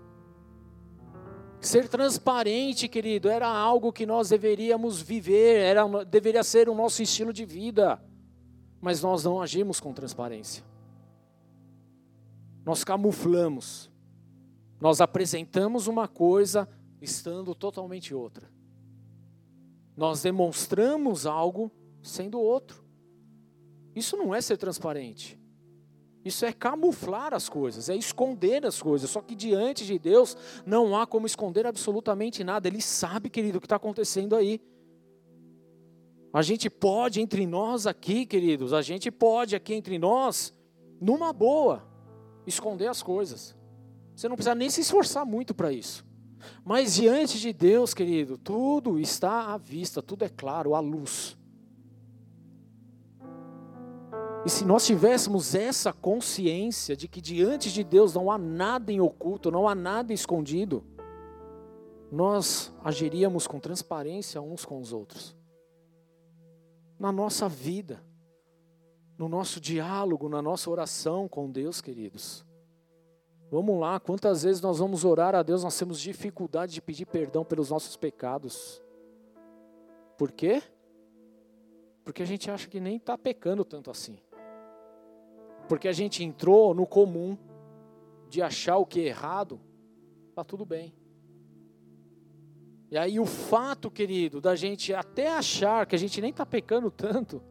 Ser 1.62 1.88
transparente, 1.88 2.90
querido, 2.90 3.30
era 3.30 3.48
algo 3.48 3.94
que 3.94 4.06
nós 4.06 4.30
deveríamos 4.30 5.02
viver, 5.02 5.60
era, 5.60 5.86
deveria 6.04 6.44
ser 6.44 6.68
o 6.68 6.76
nosso 6.76 7.02
estilo 7.02 7.32
de 7.32 7.46
vida. 7.46 8.04
Mas 8.82 9.02
nós 9.02 9.24
não 9.24 9.42
agimos 9.42 9.80
com 9.80 9.94
transparência. 9.94 10.64
Nós 12.66 12.84
camuflamos. 12.84 13.92
Nós 14.80 15.02
apresentamos 15.02 15.88
uma 15.88 16.08
coisa 16.08 16.68
estando 17.02 17.54
totalmente 17.54 18.14
outra. 18.14 18.52
Nós 19.96 20.22
demonstramos 20.22 21.26
algo 21.26 21.72
sendo 22.02 22.40
outro. 22.40 22.84
Isso 23.96 24.18
não 24.18 24.34
é 24.34 24.42
ser 24.42 24.58
transparente. 24.58 25.40
Isso 26.26 26.46
é 26.46 26.54
camuflar 26.54 27.34
as 27.34 27.50
coisas, 27.50 27.90
é 27.90 27.96
esconder 27.96 28.66
as 28.66 28.82
coisas. 28.82 29.10
Só 29.10 29.22
que 29.22 29.36
diante 29.36 29.86
de 29.86 30.00
Deus 30.00 30.38
não 30.66 30.96
há 30.96 31.06
como 31.06 31.26
esconder 31.26 31.68
absolutamente 31.68 32.44
nada. 32.44 32.68
Ele 32.68 32.82
sabe, 32.82 33.30
querido, 33.30 33.58
o 33.58 33.62
que 33.62 33.66
está 33.66 33.76
acontecendo 33.76 34.36
aí. 34.36 34.62
A 36.32 36.42
gente 36.42 36.70
pode 36.70 37.22
entre 37.22 37.46
nós 37.46 37.86
aqui, 37.86 38.26
queridos, 38.26 38.74
a 38.74 38.82
gente 38.82 39.12
pode 39.12 39.56
aqui 39.56 39.76
entre 39.76 40.00
nós, 40.00 40.52
numa 41.00 41.32
boa, 41.32 41.88
esconder 42.46 42.88
as 42.88 43.02
coisas. 43.02 43.56
Você 44.16 44.28
não 44.28 44.36
precisa 44.36 44.56
nem 44.56 44.70
se 44.70 44.82
esforçar 44.82 45.26
muito 45.26 45.54
para 45.54 45.72
isso. 45.72 46.06
Mas 46.64 46.96
diante 46.96 47.40
de 47.40 47.54
Deus, 47.54 47.94
querido, 47.94 48.38
tudo 48.38 49.00
está 49.00 49.54
à 49.54 49.58
vista, 49.58 50.02
tudo 50.02 50.26
é 50.26 50.30
claro, 50.30 50.76
à 50.76 50.80
luz. 50.80 51.38
E 54.46 54.50
se 54.50 54.66
nós 54.66 54.86
tivéssemos 54.86 55.56
essa 55.56 55.94
consciência 55.94 56.98
de 56.98 57.08
que 57.08 57.22
diante 57.22 57.72
de 57.72 57.84
Deus 57.84 58.14
não 58.14 58.30
há 58.30 58.38
nada 58.38 58.92
em 58.92 59.00
oculto, 59.00 59.50
não 59.50 59.70
há 59.70 59.74
nada 59.74 60.12
escondido, 60.12 60.84
nós 62.12 62.74
agiríamos 62.84 63.48
com 63.48 63.60
transparência 63.60 64.42
uns 64.42 64.66
com 64.66 64.80
os 64.80 64.92
outros. 64.92 65.36
Na 67.00 67.12
nossa 67.12 67.48
vida, 67.48 68.04
no 69.18 69.30
nosso 69.30 69.60
diálogo, 69.60 70.28
na 70.28 70.42
nossa 70.42 70.70
oração 70.70 71.28
com 71.28 71.50
Deus, 71.50 71.82
queridos. 71.82 72.46
Vamos 73.52 73.80
lá, 73.80 74.00
quantas 74.00 74.44
vezes 74.44 74.62
nós 74.62 74.80
vamos 74.80 75.06
orar 75.06 75.36
a 75.36 75.44
Deus, 75.44 75.64
nós 75.64 75.78
temos 75.78 76.00
dificuldade 76.00 76.74
de 76.74 76.82
pedir 76.82 77.06
perdão 77.06 77.46
pelos 77.46 77.70
nossos 77.70 77.96
pecados. 77.96 78.82
Por 80.18 80.32
quê? 80.32 80.62
Porque 82.04 82.24
a 82.24 82.26
gente 82.26 82.50
acha 82.50 82.68
que 82.68 82.80
nem 82.80 82.98
está 82.98 83.18
pecando 83.18 83.64
tanto 83.64 83.92
assim. 83.92 84.18
Porque 85.70 85.88
a 85.88 85.94
gente 85.94 86.24
entrou 86.24 86.74
no 86.74 86.88
comum 86.88 87.38
de 88.28 88.42
achar 88.42 88.78
o 88.78 88.86
que 88.86 89.02
é 89.02 89.06
errado, 89.06 89.62
está 90.30 90.44
tudo 90.44 90.66
bem. 90.66 90.96
E 92.90 92.98
aí 92.98 93.20
o 93.20 93.26
fato, 93.26 93.90
querido, 93.90 94.42
da 94.42 94.56
gente 94.56 94.94
até 94.94 95.28
achar 95.28 95.86
que 95.86 95.96
a 95.96 96.00
gente 96.00 96.20
nem 96.20 96.32
está 96.32 96.46
pecando 96.46 96.90
tanto, 96.92 97.42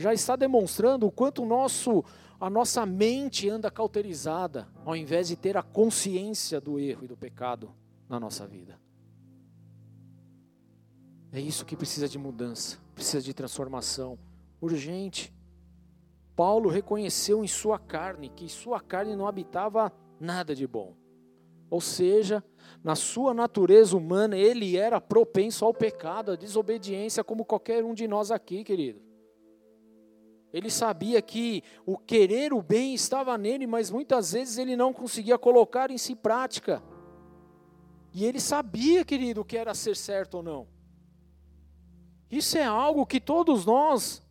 já 0.00 0.14
está 0.14 0.34
demonstrando 0.34 1.06
o 1.06 1.10
quanto 1.10 1.44
nosso, 1.44 2.02
a 2.40 2.48
nossa 2.48 2.86
mente 2.86 3.50
anda 3.50 3.70
cauterizada, 3.70 4.66
ao 4.82 4.96
invés 4.96 5.28
de 5.28 5.36
ter 5.36 5.58
a 5.58 5.62
consciência 5.62 6.58
do 6.58 6.80
erro 6.80 7.04
e 7.04 7.06
do 7.06 7.18
pecado 7.18 7.70
na 8.08 8.18
nossa 8.18 8.46
vida. 8.46 8.80
É 11.30 11.38
isso 11.38 11.66
que 11.66 11.76
precisa 11.76 12.08
de 12.08 12.18
mudança, 12.18 12.78
precisa 12.94 13.22
de 13.22 13.34
transformação 13.34 14.18
urgente. 14.58 15.34
Paulo 16.34 16.70
reconheceu 16.70 17.44
em 17.44 17.46
sua 17.46 17.78
carne 17.78 18.30
que 18.30 18.48
sua 18.48 18.80
carne 18.80 19.14
não 19.14 19.28
habitava 19.28 19.92
nada 20.18 20.54
de 20.54 20.66
bom. 20.66 20.96
Ou 21.68 21.82
seja, 21.82 22.42
na 22.82 22.96
sua 22.96 23.34
natureza 23.34 23.94
humana, 23.94 24.34
ele 24.34 24.78
era 24.78 24.98
propenso 24.98 25.62
ao 25.62 25.74
pecado, 25.74 26.32
à 26.32 26.36
desobediência, 26.36 27.22
como 27.22 27.44
qualquer 27.44 27.84
um 27.84 27.92
de 27.92 28.08
nós 28.08 28.30
aqui, 28.30 28.64
querido. 28.64 29.09
Ele 30.52 30.70
sabia 30.70 31.22
que 31.22 31.62
o 31.86 31.96
querer 31.96 32.52
o 32.52 32.60
bem 32.60 32.94
estava 32.94 33.38
nele, 33.38 33.66
mas 33.66 33.90
muitas 33.90 34.32
vezes 34.32 34.58
ele 34.58 34.76
não 34.76 34.92
conseguia 34.92 35.38
colocar 35.38 35.90
em 35.90 35.98
si 35.98 36.16
prática. 36.16 36.82
E 38.12 38.24
ele 38.24 38.40
sabia, 38.40 39.04
querido, 39.04 39.42
o 39.42 39.44
que 39.44 39.56
era 39.56 39.74
ser 39.74 39.96
certo 39.96 40.38
ou 40.38 40.42
não. 40.42 40.66
Isso 42.30 42.58
é 42.58 42.64
algo 42.64 43.06
que 43.06 43.20
todos 43.20 43.64
nós 43.64 44.22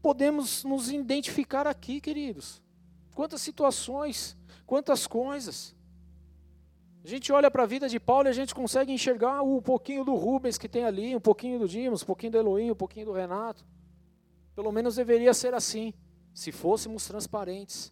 podemos 0.00 0.64
nos 0.64 0.90
identificar 0.90 1.66
aqui, 1.66 2.00
queridos. 2.00 2.62
Quantas 3.14 3.42
situações, 3.42 4.36
quantas 4.66 5.06
coisas. 5.06 5.74
A 7.04 7.08
gente 7.08 7.32
olha 7.32 7.50
para 7.50 7.64
a 7.64 7.66
vida 7.66 7.88
de 7.88 7.98
Paulo 7.98 8.28
e 8.28 8.30
a 8.30 8.32
gente 8.32 8.54
consegue 8.54 8.92
enxergar 8.92 9.42
um 9.42 9.60
pouquinho 9.60 10.04
do 10.04 10.14
Rubens 10.14 10.58
que 10.58 10.68
tem 10.68 10.84
ali, 10.84 11.16
um 11.16 11.20
pouquinho 11.20 11.58
do 11.58 11.68
Dimos, 11.68 12.02
um 12.02 12.06
pouquinho 12.06 12.32
do 12.32 12.38
Elohim, 12.38 12.70
um 12.70 12.76
pouquinho 12.76 13.06
do 13.06 13.12
Renato. 13.12 13.64
Pelo 14.60 14.72
menos 14.72 14.96
deveria 14.96 15.32
ser 15.32 15.54
assim, 15.54 15.94
se 16.34 16.52
fôssemos 16.52 17.06
transparentes. 17.06 17.90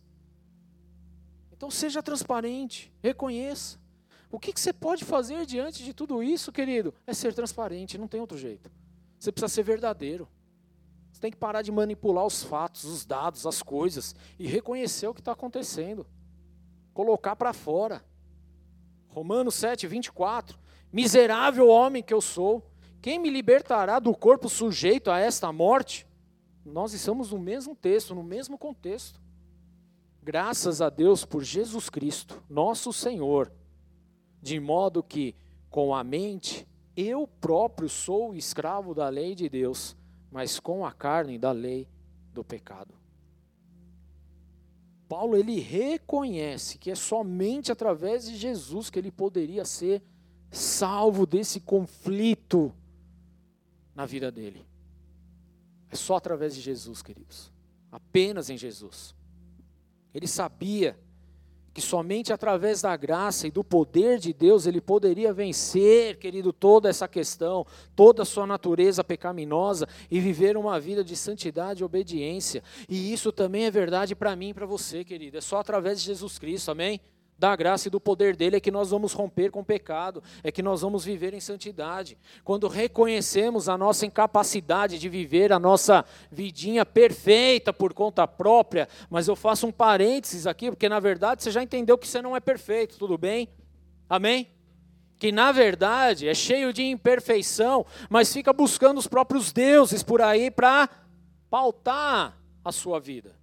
Então 1.51 1.71
seja 1.71 2.03
transparente, 2.03 2.93
reconheça. 3.03 3.81
O 4.31 4.39
que, 4.39 4.53
que 4.53 4.61
você 4.61 4.71
pode 4.71 5.03
fazer 5.03 5.47
diante 5.47 5.83
de 5.83 5.95
tudo 5.95 6.23
isso, 6.23 6.53
querido? 6.53 6.93
É 7.07 7.15
ser 7.15 7.33
transparente, 7.33 7.97
não 7.97 8.07
tem 8.07 8.21
outro 8.21 8.37
jeito. 8.37 8.71
Você 9.19 9.33
precisa 9.33 9.49
ser 9.49 9.63
verdadeiro. 9.63 10.29
Você 11.11 11.23
tem 11.23 11.31
que 11.31 11.39
parar 11.39 11.63
de 11.63 11.73
manipular 11.73 12.27
os 12.27 12.45
fatos, 12.45 12.85
os 12.85 13.07
dados, 13.07 13.47
as 13.47 13.63
coisas 13.63 14.15
e 14.39 14.47
reconhecer 14.47 15.07
o 15.07 15.15
que 15.15 15.23
está 15.23 15.33
acontecendo. 15.33 16.07
Colocar 16.93 17.35
para 17.35 17.55
fora. 17.55 18.05
Romanos 19.09 19.55
7, 19.55 19.87
24. 19.87 20.59
Miserável 20.93 21.67
homem 21.67 22.03
que 22.03 22.13
eu 22.13 22.21
sou, 22.21 22.63
quem 23.01 23.19
me 23.19 23.31
libertará 23.31 23.99
do 23.99 24.15
corpo 24.15 24.51
sujeito 24.51 25.11
a 25.11 25.19
esta 25.19 25.51
morte? 25.51 26.07
Nós 26.73 26.93
estamos 26.93 27.33
no 27.33 27.39
mesmo 27.39 27.75
texto, 27.75 28.15
no 28.15 28.23
mesmo 28.23 28.59
contexto. 28.59 29.21
Graças 30.23 30.81
a 30.81 30.91
Deus 30.91 31.25
por 31.25 31.43
Jesus 31.43 31.89
Cristo, 31.89 32.43
nosso 32.49 32.93
Senhor, 32.93 33.53
de 34.43 34.61
modo 34.61 35.03
que, 35.03 35.35
com 35.71 35.95
a 35.95 36.05
mente, 36.05 36.67
eu 36.97 37.27
próprio 37.27 37.89
sou 37.89 38.35
escravo 38.35 38.95
da 38.95 39.09
lei 39.09 39.35
de 39.35 39.49
Deus 39.49 39.97
mas 40.31 40.61
com 40.61 40.85
a 40.85 40.93
carne 40.93 41.39
da 41.39 41.53
lei 41.53 41.89
do 42.33 42.45
pecado. 42.45 42.95
Paulo 45.09 45.37
ele 45.37 45.59
reconhece 45.59 46.77
que 46.77 46.91
é 46.91 46.95
somente 46.95 47.73
através 47.73 48.27
de 48.27 48.37
Jesus 48.37 48.91
que 48.91 48.99
ele 48.99 49.11
poderia 49.11 49.65
ser 49.65 50.03
salvo 50.51 51.27
desse 51.27 51.61
conflito 51.61 52.73
na 53.95 54.05
vida 54.05 54.31
dele. 54.31 54.68
É 55.91 55.97
só 55.97 56.17
através 56.17 56.55
de 56.55 56.61
Jesus, 56.61 57.03
queridos. 57.03 57.53
Apenas 57.91 58.51
em 58.51 58.59
Jesus. 58.59 59.15
Ele 60.15 60.27
sabia 60.27 60.99
que 61.73 61.81
somente 61.81 62.33
através 62.33 62.83
da 62.83 62.97
graça 62.97 63.47
e 63.47 63.53
do 63.53 63.63
poder 63.63 64.19
de 64.19 64.33
Deus 64.33 64.67
ele 64.67 64.81
poderia 64.81 65.33
vencer, 65.33 66.19
querido, 66.19 66.53
toda 66.53 66.89
essa 66.89 67.07
questão, 67.07 67.65
toda 67.95 68.23
a 68.23 68.27
sua 68.27 68.47
natureza 68.47 69.05
pecaminosa 69.05 69.87
e 70.11 70.19
viver 70.19 70.57
uma 70.57 70.81
vida 70.81 71.05
de 71.05 71.15
santidade 71.15 71.83
e 71.83 71.85
obediência. 71.85 72.65
E 72.89 73.13
isso 73.13 73.31
também 73.31 73.67
é 73.67 73.71
verdade 73.71 74.17
para 74.17 74.35
mim 74.35 74.49
e 74.49 74.55
para 74.55 74.67
você, 74.67 75.05
querido. 75.05 75.39
É 75.39 75.41
só 75.41 75.59
através 75.59 76.01
de 76.01 76.07
Jesus 76.07 76.37
Cristo, 76.37 76.73
amém? 76.73 77.01
Da 77.39 77.55
graça 77.55 77.87
e 77.87 77.91
do 77.91 78.01
poder 78.01 78.35
dele 78.35 78.57
é 78.57 78.61
que 78.61 78.71
nós 78.71 78.91
vamos 78.91 79.13
romper 79.13 79.51
com 79.51 79.61
o 79.61 79.65
pecado, 79.65 80.23
é 80.43 80.51
que 80.51 80.63
nós 80.63 80.81
vamos 80.81 81.05
viver 81.05 81.33
em 81.33 81.41
santidade. 81.41 82.19
Quando 82.43 82.67
reconhecemos 82.67 83.69
a 83.69 83.79
nossa 83.79 84.05
incapacidade 84.05 84.99
de 84.99 85.09
viver 85.09 85.53
a 85.53 85.59
nossa 85.59 86.05
vidinha 86.33 86.85
perfeita 86.85 87.73
por 87.73 87.95
conta 87.95 88.27
própria, 88.27 88.89
mas 89.09 89.29
eu 89.29 89.37
faço 89.37 89.69
um 89.69 89.73
parênteses 89.73 90.47
aqui, 90.47 90.71
porque 90.71 90.89
na 90.89 90.99
verdade 90.99 91.43
você 91.43 91.53
já 91.53 91.63
entendeu 91.63 91.97
que 91.97 92.09
você 92.09 92.21
não 92.21 92.35
é 92.35 92.41
perfeito, 92.41 92.99
tudo 92.99 93.17
bem? 93.17 93.49
Amém? 94.11 94.51
Que 95.17 95.31
na 95.31 95.53
verdade 95.53 96.29
é 96.29 96.35
cheio 96.35 96.73
de 96.73 96.83
imperfeição, 96.83 97.87
mas 98.11 98.33
fica 98.33 98.53
buscando 98.53 98.99
os 98.99 99.07
próprios 99.07 99.53
deuses 99.53 100.03
por 100.03 100.21
aí 100.21 100.51
para 100.51 100.89
pautar 101.49 102.37
a 102.65 102.73
sua 102.73 102.99
vida. 102.99 103.38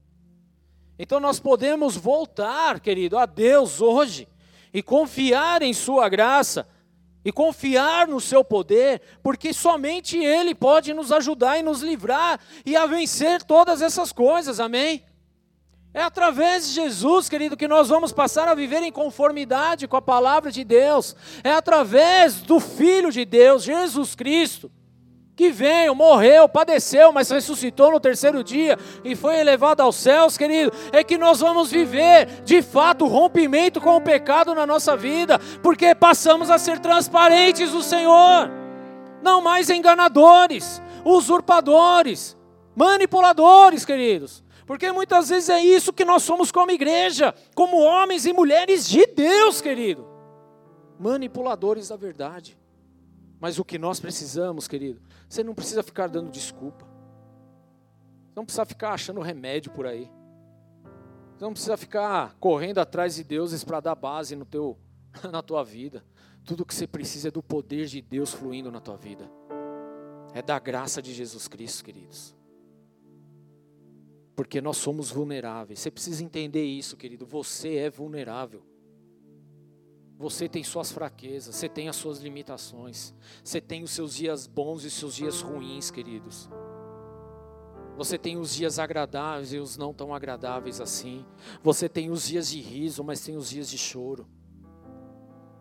Então 0.97 1.19
nós 1.19 1.39
podemos 1.39 1.97
voltar, 1.97 2.79
querido, 2.79 3.17
a 3.17 3.25
Deus 3.25 3.81
hoje 3.81 4.27
e 4.73 4.81
confiar 4.81 5.61
em 5.61 5.73
Sua 5.73 6.07
graça 6.09 6.67
e 7.23 7.31
confiar 7.31 8.07
no 8.07 8.21
Seu 8.21 8.43
poder, 8.43 9.01
porque 9.23 9.53
somente 9.53 10.17
Ele 10.17 10.53
pode 10.53 10.93
nos 10.93 11.11
ajudar 11.11 11.57
e 11.57 11.63
nos 11.63 11.81
livrar 11.81 12.39
e 12.65 12.75
a 12.75 12.85
vencer 12.85 13.41
todas 13.43 13.81
essas 13.81 14.11
coisas, 14.11 14.59
amém? 14.59 15.03
É 15.93 16.01
através 16.01 16.67
de 16.67 16.73
Jesus, 16.73 17.29
querido, 17.29 17.55
que 17.55 17.69
nós 17.69 17.87
vamos 17.87 18.11
passar 18.11 18.49
a 18.49 18.53
viver 18.53 18.83
em 18.83 18.91
conformidade 18.91 19.87
com 19.87 19.95
a 19.95 20.01
palavra 20.01 20.51
de 20.51 20.61
Deus. 20.61 21.15
É 21.41 21.53
através 21.53 22.41
do 22.41 22.59
Filho 22.59 23.09
de 23.09 23.23
Deus, 23.23 23.63
Jesus 23.63 24.13
Cristo, 24.13 24.69
que 25.35 25.51
veio, 25.51 25.93
morreu, 25.93 26.47
padeceu, 26.47 27.11
mas 27.11 27.29
ressuscitou 27.29 27.91
no 27.91 27.99
terceiro 27.99 28.43
dia 28.43 28.77
e 29.03 29.15
foi 29.15 29.37
elevado 29.37 29.81
aos 29.81 29.97
céus, 29.97 30.37
querido, 30.37 30.71
é 30.91 31.03
que 31.03 31.17
nós 31.17 31.41
vamos 31.41 31.69
viver 31.69 32.41
de 32.43 32.61
fato 32.61 33.05
o 33.05 33.09
rompimento 33.09 33.81
com 33.81 33.97
o 33.97 34.01
pecado 34.01 34.55
na 34.55 34.65
nossa 34.65 34.95
vida, 34.95 35.37
porque 35.61 35.93
passamos 35.93 36.49
a 36.49 36.57
ser 36.57 36.79
transparentes 36.79 37.71
do 37.71 37.83
Senhor, 37.83 38.49
não 39.21 39.41
mais 39.41 39.69
enganadores, 39.69 40.81
usurpadores, 41.03 42.37
manipuladores, 42.75 43.83
queridos. 43.83 44.43
Porque 44.65 44.91
muitas 44.91 45.29
vezes 45.29 45.49
é 45.49 45.59
isso 45.59 45.93
que 45.93 46.03
nós 46.03 46.23
somos 46.23 46.51
como 46.51 46.71
igreja, 46.71 47.35
como 47.53 47.77
homens 47.77 48.25
e 48.25 48.33
mulheres 48.33 48.87
de 48.87 49.05
Deus, 49.05 49.61
querido. 49.61 50.07
Manipuladores 50.99 51.89
da 51.89 51.95
verdade. 51.95 52.57
Mas 53.39 53.59
o 53.59 53.65
que 53.65 53.77
nós 53.77 53.99
precisamos, 53.99 54.67
querido, 54.67 55.01
você 55.27 55.43
não 55.43 55.53
precisa 55.53 55.83
ficar 55.83 56.07
dando 56.07 56.31
desculpa. 56.31 56.85
Você 58.27 58.35
não 58.35 58.45
precisa 58.45 58.65
ficar 58.65 58.93
achando 58.93 59.21
remédio 59.21 59.71
por 59.71 59.85
aí. 59.85 60.09
Você 61.35 61.43
não 61.43 61.51
precisa 61.51 61.77
ficar 61.77 62.35
correndo 62.39 62.79
atrás 62.79 63.15
de 63.15 63.23
deuses 63.23 63.63
para 63.63 63.79
dar 63.79 63.95
base 63.95 64.35
no 64.35 64.45
teu, 64.45 64.77
na 65.31 65.41
tua 65.41 65.63
vida. 65.63 66.03
Tudo 66.45 66.65
que 66.65 66.73
você 66.73 66.87
precisa 66.87 67.27
é 67.27 67.31
do 67.31 67.43
poder 67.43 67.87
de 67.87 68.01
Deus 68.01 68.31
fluindo 68.33 68.71
na 68.71 68.79
tua 68.79 68.95
vida. 68.95 69.29
É 70.33 70.41
da 70.41 70.59
graça 70.59 71.01
de 71.01 71.13
Jesus 71.13 71.47
Cristo, 71.47 71.83
queridos. 71.83 72.35
Porque 74.35 74.61
nós 74.61 74.77
somos 74.77 75.09
vulneráveis. 75.09 75.79
Você 75.79 75.89
precisa 75.89 76.23
entender 76.23 76.63
isso, 76.63 76.97
querido. 76.97 77.25
Você 77.25 77.75
é 77.75 77.89
vulnerável. 77.89 78.61
Você 80.17 80.47
tem 80.47 80.63
suas 80.63 80.91
fraquezas, 80.91 81.55
você 81.55 81.67
tem 81.67 81.89
as 81.89 81.95
suas 81.97 82.19
limitações, 82.19 83.13
você 83.43 83.59
tem 83.59 83.83
os 83.83 83.91
seus 83.91 84.15
dias 84.15 84.47
bons 84.47 84.83
e 84.83 84.87
os 84.87 84.93
seus 84.93 85.13
dias 85.13 85.41
ruins, 85.41 85.91
queridos. 85.91 86.49
Você 87.97 88.17
tem 88.17 88.37
os 88.37 88.53
dias 88.53 88.79
agradáveis 88.79 89.53
e 89.53 89.57
os 89.57 89.77
não 89.77 89.93
tão 89.93 90.13
agradáveis 90.13 90.81
assim. 90.81 91.25
Você 91.63 91.87
tem 91.87 92.09
os 92.09 92.27
dias 92.27 92.49
de 92.49 92.59
riso, 92.59 93.03
mas 93.03 93.21
tem 93.21 93.35
os 93.35 93.49
dias 93.49 93.69
de 93.69 93.77
choro. 93.77 94.27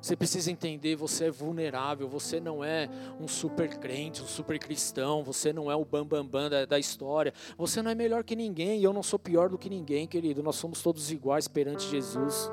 Você 0.00 0.14
precisa 0.14 0.50
entender, 0.50 0.96
você 0.96 1.26
é 1.26 1.30
vulnerável, 1.30 2.06
você 2.06 2.38
não 2.38 2.62
é 2.62 2.90
um 3.18 3.26
super 3.26 3.78
crente, 3.78 4.20
um 4.20 4.26
super 4.26 4.58
cristão, 4.58 5.24
você 5.24 5.50
não 5.50 5.70
é 5.70 5.74
o 5.74 5.82
bambambam 5.82 6.28
bam, 6.28 6.42
bam 6.42 6.50
da, 6.50 6.66
da 6.66 6.78
história, 6.78 7.32
você 7.56 7.80
não 7.80 7.90
é 7.90 7.94
melhor 7.94 8.22
que 8.22 8.36
ninguém 8.36 8.80
e 8.80 8.84
eu 8.84 8.92
não 8.92 9.02
sou 9.02 9.18
pior 9.18 9.48
do 9.48 9.56
que 9.56 9.70
ninguém, 9.70 10.06
querido. 10.06 10.42
Nós 10.42 10.56
somos 10.56 10.82
todos 10.82 11.10
iguais 11.10 11.48
perante 11.48 11.88
Jesus. 11.88 12.50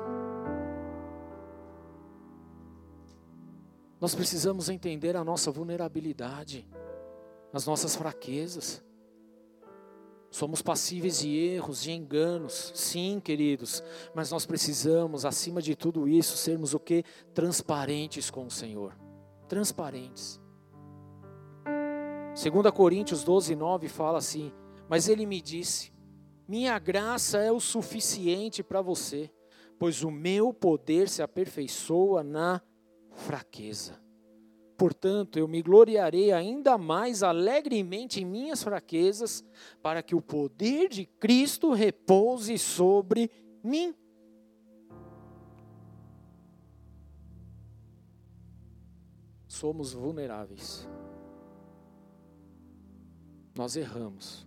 Nós 4.02 4.16
precisamos 4.16 4.68
entender 4.68 5.16
a 5.16 5.22
nossa 5.22 5.48
vulnerabilidade, 5.52 6.68
as 7.52 7.64
nossas 7.66 7.94
fraquezas. 7.94 8.82
Somos 10.28 10.60
passíveis 10.60 11.20
de 11.20 11.28
erros, 11.36 11.82
de 11.82 11.92
enganos, 11.92 12.72
sim, 12.74 13.20
queridos, 13.20 13.80
mas 14.12 14.28
nós 14.32 14.44
precisamos, 14.44 15.24
acima 15.24 15.62
de 15.62 15.76
tudo 15.76 16.08
isso, 16.08 16.36
sermos 16.36 16.74
o 16.74 16.80
que? 16.80 17.04
Transparentes 17.32 18.28
com 18.28 18.44
o 18.44 18.50
Senhor. 18.50 18.92
Transparentes. 19.48 20.40
2 22.34 22.74
Coríntios 22.74 23.22
12, 23.22 23.54
9 23.54 23.88
fala 23.88 24.18
assim: 24.18 24.52
Mas 24.88 25.06
ele 25.06 25.24
me 25.24 25.40
disse: 25.40 25.92
Minha 26.48 26.76
graça 26.80 27.38
é 27.38 27.52
o 27.52 27.60
suficiente 27.60 28.64
para 28.64 28.82
você, 28.82 29.30
pois 29.78 30.02
o 30.02 30.10
meu 30.10 30.52
poder 30.52 31.08
se 31.08 31.22
aperfeiçoa 31.22 32.24
na 32.24 32.60
fraqueza. 33.12 34.00
Portanto, 34.76 35.38
eu 35.38 35.46
me 35.46 35.62
gloriarei 35.62 36.32
ainda 36.32 36.76
mais 36.76 37.22
alegremente 37.22 38.20
em 38.20 38.24
minhas 38.24 38.62
fraquezas, 38.62 39.44
para 39.80 40.02
que 40.02 40.14
o 40.14 40.20
poder 40.20 40.88
de 40.88 41.06
Cristo 41.06 41.72
repouse 41.72 42.58
sobre 42.58 43.30
mim. 43.62 43.94
Somos 49.46 49.92
vulneráveis. 49.92 50.88
Nós 53.54 53.76
erramos. 53.76 54.44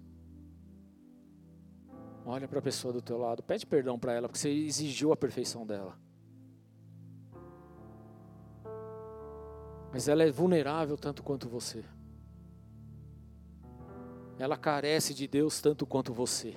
Olha 2.25 2.47
para 2.47 2.59
a 2.59 2.61
pessoa 2.61 2.91
do 2.91 3.01
teu 3.01 3.17
lado, 3.17 3.43
pede 3.43 3.65
perdão 3.65 3.97
para 3.97 4.11
ela, 4.11 4.27
porque 4.27 4.39
você 4.39 4.49
exigiu 4.49 5.13
a 5.13 5.15
perfeição 5.15 5.65
dela. 5.65 5.97
Mas 9.95 10.09
ela 10.09 10.23
é 10.23 10.29
vulnerável 10.29 10.97
tanto 10.97 11.23
quanto 11.23 11.47
você. 11.47 11.81
Ela 14.37 14.57
carece 14.57 15.13
de 15.13 15.25
Deus 15.25 15.61
tanto 15.61 15.85
quanto 15.85 16.13
você. 16.13 16.53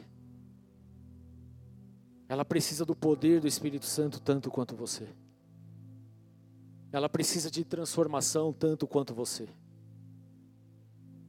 Ela 2.29 2.45
precisa 2.45 2.85
do 2.85 2.97
poder 2.97 3.41
do 3.41 3.47
Espírito 3.47 3.87
Santo 3.87 4.19
tanto 4.21 4.51
quanto 4.51 4.75
você. 4.75 5.09
Ela 6.91 7.09
precisa 7.09 7.49
de 7.49 7.65
transformação 7.65 8.53
tanto 8.53 8.89
quanto 8.89 9.15
você. 9.15 9.49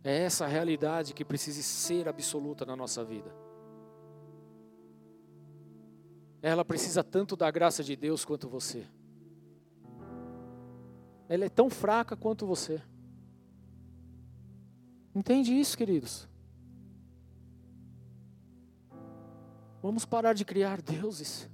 É 0.04 0.24
essa 0.24 0.48
realidade 0.48 1.14
que 1.14 1.24
precisa 1.24 1.62
ser 1.62 2.10
absoluta 2.10 2.66
na 2.66 2.76
nossa 2.76 3.04
vida. 3.04 3.32
Ela 6.42 6.66
precisa 6.66 7.04
tanto 7.04 7.36
da 7.36 7.52
graça 7.52 7.84
de 7.84 7.96
Deus 7.96 8.26
quanto 8.26 8.50
você. 8.50 8.84
Ela 11.30 11.46
é 11.46 11.50
tão 11.50 11.70
fraca 11.70 12.18
quanto 12.18 12.48
você. 12.48 12.82
Entende 15.14 15.58
isso, 15.58 15.78
queridos? 15.78 16.28
Vamos 19.82 20.06
parar 20.06 20.34
de 20.34 20.44
criar 20.44 20.82
deuses 20.82 21.48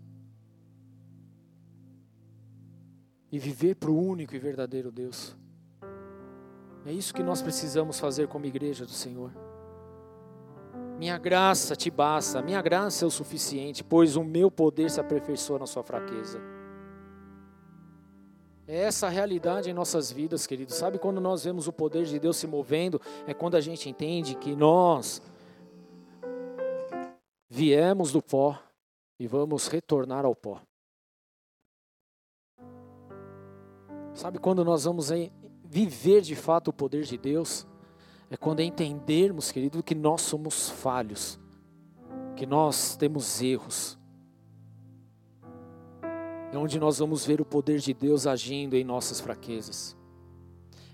e 3.32 3.38
viver 3.38 3.76
para 3.76 3.92
o 3.92 4.02
único 4.02 4.34
e 4.34 4.40
verdadeiro 4.40 4.92
Deus. 4.92 5.36
É 6.86 6.92
isso 6.92 7.14
que 7.14 7.22
nós 7.22 7.42
precisamos 7.42 8.00
fazer 8.00 8.28
como 8.28 8.46
igreja 8.46 8.86
do 8.86 8.92
Senhor. 8.92 9.32
Minha 10.98 11.18
graça 11.18 11.76
te 11.76 11.92
basta, 11.92 12.42
minha 12.42 12.62
graça 12.62 13.04
é 13.04 13.08
o 13.08 13.12
suficiente, 13.12 13.84
pois 13.84 14.16
o 14.16 14.24
meu 14.24 14.50
poder 14.50 14.90
se 14.90 15.02
aperfeiçoa 15.02 15.60
na 15.60 15.68
sua 15.68 15.84
fraqueza. 15.84 16.55
É 18.68 18.78
essa 18.78 19.06
a 19.08 19.10
realidade 19.10 19.70
em 19.70 19.74
nossas 19.74 20.12
vidas, 20.12 20.48
queridos. 20.48 20.76
Sabe 20.76 20.98
quando 20.98 21.22
nós 21.22 21.44
vemos 21.44 21.68
o 21.68 21.74
poder 21.74 22.06
de 22.06 22.18
Deus 22.18 22.38
se 22.38 22.48
movendo? 22.48 23.00
É 23.28 23.34
quando 23.34 23.56
a 23.56 23.62
gente 23.62 23.88
entende 23.88 24.36
que 24.36 24.56
nós 24.56 25.22
viemos 27.48 28.12
do 28.12 28.24
pó 28.24 28.60
e 29.20 29.28
vamos 29.28 29.68
retornar 29.68 30.26
ao 30.26 30.36
pó. 30.36 30.62
Sabe 34.16 34.40
quando 34.40 34.66
nós 34.66 34.86
vamos 34.86 35.10
viver 35.64 36.22
de 36.22 36.36
fato 36.36 36.70
o 36.70 36.74
poder 36.74 37.04
de 37.04 37.18
Deus? 37.18 37.68
É 38.32 38.38
quando 38.38 38.62
entendermos, 38.62 39.52
querido, 39.52 39.84
que 39.84 39.94
nós 39.94 40.22
somos 40.22 40.70
falhos, 40.70 41.40
que 42.36 42.48
nós 42.48 42.96
temos 42.96 43.42
erros, 43.42 44.00
é 46.56 46.60
onde 46.60 46.80
nós 46.80 47.00
vamos 47.00 47.26
ver 47.26 47.42
o 47.42 47.46
poder 47.46 47.80
de 47.80 47.94
Deus 47.94 48.26
agindo 48.26 48.76
em 48.76 48.84
nossas 48.84 49.20
fraquezas. 49.20 49.96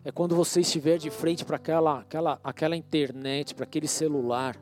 É 0.04 0.12
quando 0.12 0.36
você 0.36 0.62
estiver 0.62 0.98
de 0.98 1.10
frente 1.12 1.46
para 1.46 1.58
aquela, 1.58 2.00
aquela, 2.00 2.40
aquela 2.44 2.76
internet, 2.76 3.54
para 3.54 3.66
aquele 3.66 3.88
celular, 3.88 4.60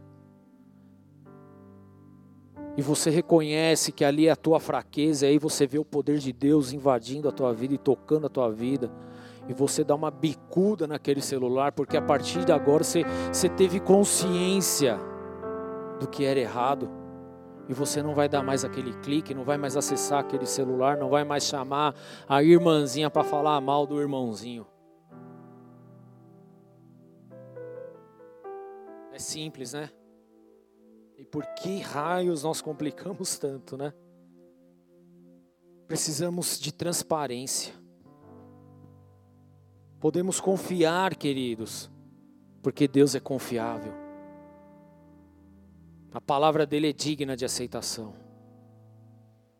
e 2.75 2.81
você 2.81 3.09
reconhece 3.09 3.91
que 3.91 4.03
ali 4.03 4.27
é 4.27 4.31
a 4.31 4.35
tua 4.35 4.59
fraqueza, 4.59 5.25
e 5.25 5.29
aí 5.29 5.37
você 5.37 5.65
vê 5.65 5.79
o 5.79 5.85
poder 5.85 6.19
de 6.19 6.33
Deus 6.33 6.73
invadindo 6.73 7.29
a 7.29 7.31
tua 7.31 7.53
vida 7.53 7.73
e 7.73 7.77
tocando 7.77 8.27
a 8.27 8.29
tua 8.29 8.51
vida, 8.51 8.91
e 9.47 9.53
você 9.53 9.83
dá 9.83 9.95
uma 9.95 10.11
bicuda 10.11 10.85
naquele 10.85 11.21
celular, 11.21 11.71
porque 11.71 11.95
a 11.95 12.01
partir 12.01 12.43
de 12.43 12.51
agora 12.51 12.83
você, 12.83 13.03
você 13.31 13.47
teve 13.47 13.79
consciência 13.79 14.99
do 15.99 16.07
que 16.07 16.25
era 16.25 16.39
errado 16.39 16.98
e 17.69 17.73
você 17.73 18.01
não 18.01 18.15
vai 18.15 18.27
dar 18.27 18.41
mais 18.41 18.65
aquele 18.65 18.91
clique, 19.01 19.31
não 19.31 19.43
vai 19.43 19.55
mais 19.55 19.77
acessar 19.77 20.21
aquele 20.21 20.47
celular, 20.47 20.97
não 20.97 21.07
vai 21.07 21.23
mais 21.23 21.43
chamar 21.43 21.95
a 22.27 22.41
irmãzinha 22.41 23.11
para 23.11 23.23
falar 23.23 23.61
mal 23.61 23.85
do 23.85 24.01
irmãozinho. 24.01 24.65
É 29.13 29.19
simples, 29.19 29.73
né? 29.73 29.91
E 31.15 31.23
por 31.23 31.45
que 31.53 31.79
raios 31.79 32.41
nós 32.41 32.59
complicamos 32.59 33.37
tanto, 33.37 33.77
né? 33.77 33.93
Precisamos 35.85 36.59
de 36.59 36.71
transparência. 36.71 37.75
Podemos 39.99 40.39
confiar, 40.39 41.15
queridos, 41.15 41.91
porque 42.63 42.87
Deus 42.87 43.13
é 43.13 43.19
confiável. 43.19 44.08
A 46.11 46.19
palavra 46.19 46.65
dele 46.65 46.89
é 46.89 46.93
digna 46.93 47.35
de 47.35 47.45
aceitação. 47.45 48.13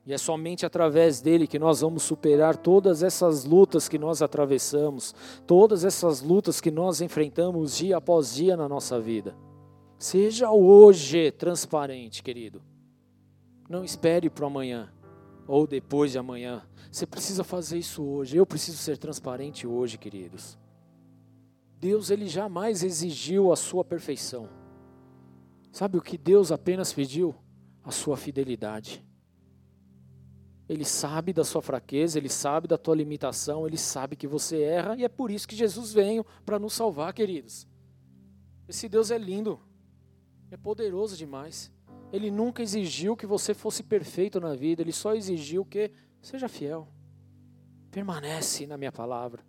E 0.05 0.13
é 0.13 0.17
somente 0.17 0.65
através 0.65 1.21
dele 1.21 1.45
que 1.45 1.59
nós 1.59 1.81
vamos 1.81 2.01
superar 2.01 2.57
todas 2.57 3.03
essas 3.03 3.45
lutas 3.45 3.87
que 3.87 3.99
nós 3.99 4.21
atravessamos, 4.23 5.13
todas 5.45 5.85
essas 5.85 6.21
lutas 6.21 6.59
que 6.59 6.71
nós 6.71 6.99
enfrentamos 6.99 7.77
dia 7.77 7.97
após 7.97 8.33
dia 8.33 8.57
na 8.57 8.67
nossa 8.67 8.99
vida. 8.99 9.35
Seja 9.99 10.49
hoje 10.49 11.29
transparente, 11.31 12.23
querido. 12.23 12.63
Não 13.69 13.83
espere 13.83 14.29
para 14.29 14.47
amanhã 14.47 14.91
ou 15.47 15.67
depois 15.67 16.11
de 16.11 16.17
amanhã. 16.17 16.63
Você 16.91 17.05
precisa 17.05 17.43
fazer 17.43 17.77
isso 17.77 18.03
hoje. 18.03 18.37
Eu 18.37 18.45
preciso 18.45 18.77
ser 18.77 18.97
transparente 18.97 19.67
hoje, 19.67 19.97
queridos. 19.97 20.57
Deus 21.79 22.09
ele 22.09 22.27
jamais 22.27 22.83
exigiu 22.83 23.51
a 23.51 23.55
sua 23.55 23.85
perfeição. 23.85 24.49
Sabe 25.79 25.97
o 25.97 26.01
que 26.01 26.17
Deus 26.17 26.51
apenas 26.51 26.91
pediu? 26.91 27.33
A 27.85 27.89
sua 27.89 28.17
fidelidade. 28.17 29.01
Ele 30.67 30.83
sabe 30.83 31.31
da 31.31 31.45
sua 31.45 31.61
fraqueza, 31.61 32.17
ele 32.19 32.27
sabe 32.27 32.67
da 32.67 32.77
tua 32.77 32.97
limitação, 32.97 33.65
ele 33.65 33.77
sabe 33.77 34.17
que 34.17 34.27
você 34.27 34.61
erra 34.61 34.97
e 34.97 35.05
é 35.05 35.07
por 35.07 35.31
isso 35.31 35.47
que 35.47 35.55
Jesus 35.55 35.93
veio 35.93 36.25
para 36.45 36.59
nos 36.59 36.73
salvar, 36.73 37.13
queridos. 37.13 37.65
Esse 38.67 38.89
Deus 38.89 39.09
é 39.09 39.17
lindo, 39.17 39.57
é 40.51 40.57
poderoso 40.57 41.15
demais. 41.15 41.71
Ele 42.11 42.29
nunca 42.29 42.61
exigiu 42.61 43.15
que 43.15 43.25
você 43.25 43.53
fosse 43.53 43.81
perfeito 43.81 44.37
na 44.41 44.55
vida, 44.55 44.81
ele 44.81 44.91
só 44.91 45.15
exigiu 45.15 45.63
que 45.63 45.93
seja 46.21 46.49
fiel. 46.49 46.89
Permanece 47.89 48.67
na 48.67 48.75
minha 48.75 48.91
palavra. 48.91 49.45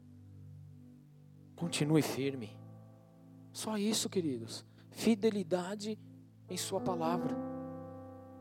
Continue 1.57 2.03
firme. 2.03 2.57
Só 3.53 3.77
isso, 3.77 4.09
queridos. 4.09 4.65
Fidelidade 4.93 5.99
em 6.51 6.57
Sua 6.57 6.81
palavra. 6.81 7.37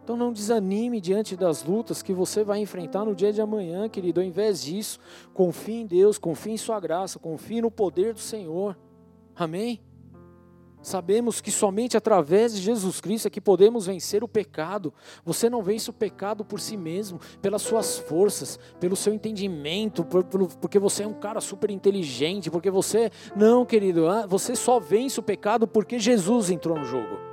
Então 0.03 0.17
não 0.17 0.33
desanime 0.33 0.99
diante 0.99 1.35
das 1.35 1.63
lutas 1.63 2.01
que 2.01 2.11
você 2.11 2.43
vai 2.43 2.59
enfrentar 2.59 3.05
no 3.05 3.13
dia 3.13 3.31
de 3.31 3.39
amanhã, 3.41 3.87
querido. 3.87 4.19
Ao 4.19 4.25
invés 4.25 4.63
disso, 4.63 4.99
confie 5.35 5.81
em 5.81 5.85
Deus, 5.85 6.17
confie 6.17 6.51
em 6.51 6.57
Sua 6.57 6.79
graça, 6.79 7.19
confie 7.19 7.61
no 7.61 7.69
poder 7.69 8.13
do 8.15 8.19
Senhor. 8.19 8.75
Amém? 9.35 9.79
Sabemos 10.81 11.41
que 11.41 11.51
somente 11.51 11.97
através 11.97 12.55
de 12.55 12.61
Jesus 12.61 13.01
Cristo 13.01 13.27
é 13.27 13.29
que 13.29 13.39
podemos 13.39 13.85
vencer 13.85 14.23
o 14.23 14.27
pecado. 14.27 14.93
Você 15.23 15.49
não 15.49 15.61
vence 15.61 15.89
o 15.89 15.93
pecado 15.93 16.43
por 16.43 16.59
si 16.59 16.77
mesmo, 16.77 17.19
pelas 17.41 17.61
suas 17.61 17.99
forças, 17.99 18.57
pelo 18.79 18.95
seu 18.95 19.13
entendimento, 19.13 20.03
por, 20.05 20.23
por, 20.23 20.47
porque 20.55 20.79
você 20.79 21.03
é 21.03 21.07
um 21.07 21.13
cara 21.13 21.41
super 21.41 21.69
inteligente, 21.69 22.49
porque 22.49 22.71
você. 22.71 23.11
Não, 23.35 23.65
querido, 23.65 24.07
ah, 24.07 24.25
você 24.25 24.55
só 24.55 24.79
vence 24.79 25.19
o 25.19 25.23
pecado 25.23 25.67
porque 25.67 25.99
Jesus 25.99 26.49
entrou 26.49 26.79
no 26.79 26.85
jogo. 26.85 27.28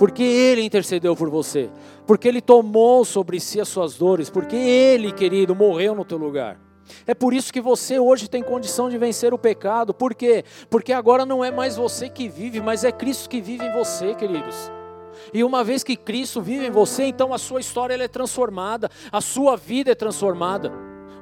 Porque 0.00 0.22
Ele 0.22 0.62
intercedeu 0.62 1.14
por 1.14 1.28
você, 1.28 1.68
porque 2.06 2.26
Ele 2.26 2.40
tomou 2.40 3.04
sobre 3.04 3.38
si 3.38 3.60
as 3.60 3.68
suas 3.68 3.98
dores, 3.98 4.30
porque 4.30 4.56
Ele, 4.56 5.12
querido, 5.12 5.54
morreu 5.54 5.94
no 5.94 6.06
teu 6.06 6.16
lugar. 6.16 6.58
É 7.06 7.12
por 7.12 7.34
isso 7.34 7.52
que 7.52 7.60
você 7.60 7.98
hoje 7.98 8.26
tem 8.26 8.42
condição 8.42 8.88
de 8.88 8.96
vencer 8.96 9.34
o 9.34 9.38
pecado. 9.38 9.92
Por 9.92 10.14
quê? 10.14 10.42
Porque 10.70 10.94
agora 10.94 11.26
não 11.26 11.44
é 11.44 11.50
mais 11.50 11.76
você 11.76 12.08
que 12.08 12.30
vive, 12.30 12.62
mas 12.62 12.82
é 12.82 12.90
Cristo 12.90 13.28
que 13.28 13.42
vive 13.42 13.66
em 13.66 13.72
você, 13.74 14.14
queridos. 14.14 14.72
E 15.34 15.44
uma 15.44 15.62
vez 15.62 15.84
que 15.84 15.94
Cristo 15.96 16.40
vive 16.40 16.68
em 16.68 16.70
você, 16.70 17.04
então 17.04 17.34
a 17.34 17.38
sua 17.38 17.60
história 17.60 17.94
é 18.02 18.08
transformada, 18.08 18.90
a 19.12 19.20
sua 19.20 19.54
vida 19.54 19.92
é 19.92 19.94
transformada. 19.94 20.72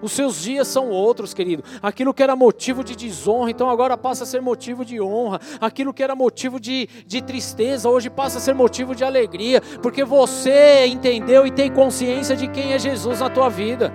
Os 0.01 0.13
seus 0.13 0.43
dias 0.43 0.69
são 0.69 0.91
outros, 0.91 1.35
querido. 1.35 1.65
Aquilo 1.83 2.15
que 2.15 2.23
era 2.23 2.37
motivo 2.37 2.85
de 2.85 2.95
desonra, 2.95 3.51
então 3.51 3.69
agora 3.69 3.97
passa 3.97 4.25
a 4.25 4.27
ser 4.27 4.41
motivo 4.41 4.85
de 4.85 5.01
honra. 5.01 5.41
Aquilo 5.61 5.93
que 5.93 6.03
era 6.03 6.15
motivo 6.15 6.61
de, 6.61 6.89
de 7.07 7.21
tristeza, 7.21 7.89
hoje 7.89 8.09
passa 8.09 8.39
a 8.39 8.41
ser 8.41 8.55
motivo 8.55 8.95
de 8.95 9.05
alegria, 9.05 9.61
porque 9.83 10.05
você 10.05 10.87
entendeu 10.87 11.47
e 11.47 11.51
tem 11.51 11.71
consciência 11.71 12.37
de 12.37 12.47
quem 12.49 12.73
é 12.73 12.79
Jesus 12.79 13.21
na 13.21 13.29
tua 13.29 13.49
vida. 13.49 13.93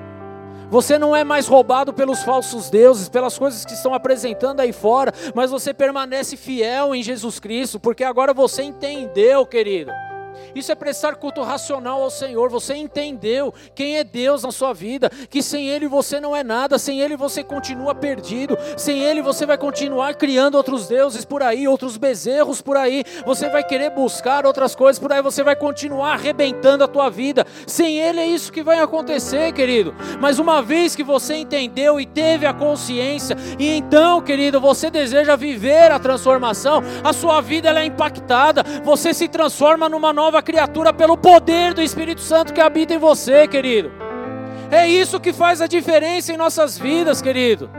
Você 0.70 0.98
não 0.98 1.16
é 1.16 1.24
mais 1.24 1.48
roubado 1.48 1.94
pelos 1.94 2.24
falsos 2.24 2.70
deuses, 2.70 3.08
pelas 3.08 3.38
coisas 3.38 3.64
que 3.64 3.74
estão 3.74 3.94
apresentando 3.94 4.60
aí 4.60 4.74
fora, 4.74 5.14
mas 5.36 5.52
você 5.52 5.72
permanece 5.74 6.36
fiel 6.36 6.96
em 6.96 7.04
Jesus 7.04 7.40
Cristo, 7.40 7.80
porque 7.80 8.04
agora 8.04 8.34
você 8.34 8.64
entendeu, 8.64 9.46
querido 9.46 9.92
isso 10.56 10.72
é 10.72 10.76
prestar 10.76 11.16
culto 11.16 11.42
racional 11.42 12.02
ao 12.02 12.10
Senhor. 12.10 12.50
Você 12.50 12.76
entendeu 12.76 13.54
quem 13.74 13.98
é 13.98 14.04
Deus 14.04 14.44
na 14.44 14.52
sua 14.52 14.74
vida, 14.74 15.10
que 15.30 15.42
sem 15.42 15.70
Ele 15.70 15.88
você 15.88 16.20
não 16.20 16.36
é 16.36 16.44
nada, 16.44 16.78
sem 16.78 17.02
Ele 17.02 17.16
você 17.18 17.44
continua 17.44 17.96
perdido, 17.96 18.58
sem 18.78 19.04
Ele 19.04 19.22
você 19.22 19.46
vai 19.46 19.58
continuar 19.58 20.16
criando 20.16 20.56
outros 20.56 20.88
deuses 20.88 21.26
por 21.26 21.42
aí, 21.42 21.68
outros 21.68 21.98
bezerros 21.98 22.62
por 22.62 22.78
aí, 22.78 23.04
você 23.26 23.50
vai 23.50 23.64
querer 23.64 23.90
buscar 23.90 24.46
outras 24.46 24.76
coisas 24.76 25.00
por 25.00 25.12
aí, 25.12 25.22
você 25.22 25.44
vai 25.44 25.56
continuar 25.56 26.14
arrebentando 26.14 26.84
a 26.84 26.88
tua 26.88 27.10
vida. 27.10 27.46
Sem 27.66 28.00
Ele 28.00 28.20
é 28.20 28.28
isso 28.28 28.52
que 28.52 28.64
vai 28.64 28.80
acontecer, 28.80 29.52
querido. 29.54 29.96
Mas 30.20 30.40
uma 30.40 30.62
vez 30.62 30.96
que 30.96 31.04
você 31.04 31.36
entendeu 31.36 32.00
e 32.00 32.06
teve 32.06 32.46
a 32.46 32.54
consciência, 32.54 33.36
e 33.58 33.68
então, 33.70 34.22
querido, 34.22 34.60
você 34.60 34.90
deseja 34.90 35.36
viver 35.36 35.92
a 35.92 36.00
transformação, 36.00 36.84
a 37.04 37.14
sua 37.14 37.42
vida 37.42 37.70
ela 37.70 37.80
é 37.80 37.86
impactada, 37.86 38.64
você 38.84 39.14
se 39.14 39.28
transforma 39.28 39.90
numa 39.90 40.14
nova 40.14 40.43
criatura 40.44 40.94
pelo 40.94 41.18
poder 41.18 41.74
do 41.74 41.82
Espírito 41.82 42.22
Santo 42.22 42.54
que 42.54 42.62
habita 42.62 42.94
em 42.94 43.00
você, 43.00 43.48
querido. 43.48 43.92
É 44.70 44.88
isso 44.88 45.20
que 45.20 45.34
faz 45.34 45.62
a 45.62 45.68
diferença 45.68 46.34
em 46.34 46.38
nossas 46.38 46.78
vidas, 46.78 47.22
querido. 47.22 47.70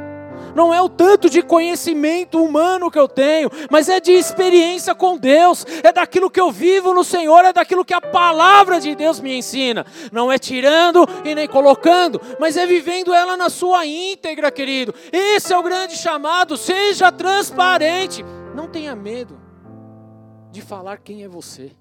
Não 0.55 0.73
é 0.73 0.81
o 0.81 0.89
tanto 0.89 1.29
de 1.29 1.43
conhecimento 1.43 2.43
humano 2.43 2.91
que 2.91 2.99
eu 2.99 3.09
tenho, 3.09 3.51
mas 3.71 3.89
é 3.89 3.99
de 3.99 4.13
experiência 4.13 4.95
com 4.95 5.19
Deus, 5.19 5.67
é 5.83 5.93
daquilo 5.93 6.31
que 6.31 6.41
eu 6.41 6.53
vivo 6.53 6.95
no 6.95 7.03
Senhor, 7.03 7.45
é 7.45 7.53
daquilo 7.53 7.85
que 7.85 7.93
a 7.93 8.01
palavra 8.01 8.81
de 8.81 8.95
Deus 8.95 9.19
me 9.19 9.37
ensina. 9.37 9.85
Não 10.13 10.31
é 10.31 10.39
tirando 10.39 11.07
e 11.25 11.35
nem 11.35 11.49
colocando, 11.49 12.21
mas 12.39 12.57
é 12.57 12.67
vivendo 12.67 13.13
ela 13.13 13.37
na 13.37 13.51
sua 13.51 13.85
íntegra, 13.85 14.51
querido. 14.53 14.95
Esse 15.13 15.53
é 15.53 15.59
o 15.59 15.63
grande 15.63 15.97
chamado, 15.97 16.57
seja 16.57 17.11
transparente. 17.11 18.25
Não 18.55 18.69
tenha 18.69 18.95
medo 18.95 19.41
de 20.53 20.63
falar 20.63 20.99
quem 20.99 21.25
é 21.25 21.29
você 21.29 21.73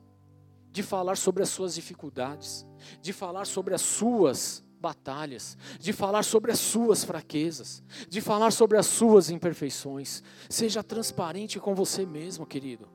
de 0.73 0.81
falar 0.81 1.15
sobre 1.15 1.43
as 1.43 1.49
suas 1.49 1.75
dificuldades, 1.75 2.65
de 2.99 3.13
falar 3.13 3.45
sobre 3.45 3.75
as 3.75 3.81
suas 3.81 4.65
batalhas, 4.81 5.55
de 5.79 5.93
falar 5.93 6.23
sobre 6.23 6.51
as 6.51 6.59
suas 6.59 7.03
fraquezas, 7.03 7.83
de 8.09 8.19
falar 8.19 8.49
sobre 8.49 8.79
as 8.79 8.87
suas 8.87 9.29
imperfeições. 9.29 10.23
Seja 10.49 10.83
transparente 10.83 11.59
com 11.59 11.75
você 11.75 12.07
mesmo, 12.07 12.43
querido. 12.43 12.89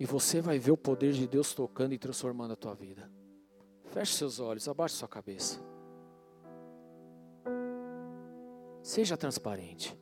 E 0.00 0.06
você 0.06 0.40
vai 0.40 0.58
ver 0.58 0.70
o 0.70 0.78
poder 0.78 1.12
de 1.12 1.26
Deus 1.28 1.52
tocando 1.52 1.92
e 1.92 1.98
transformando 1.98 2.54
a 2.54 2.56
tua 2.56 2.74
vida. 2.74 3.08
Feche 3.90 4.14
seus 4.14 4.40
olhos, 4.40 4.66
abaixe 4.66 4.94
sua 4.94 5.08
cabeça. 5.08 5.60
Seja 8.82 9.14
transparente. 9.14 9.94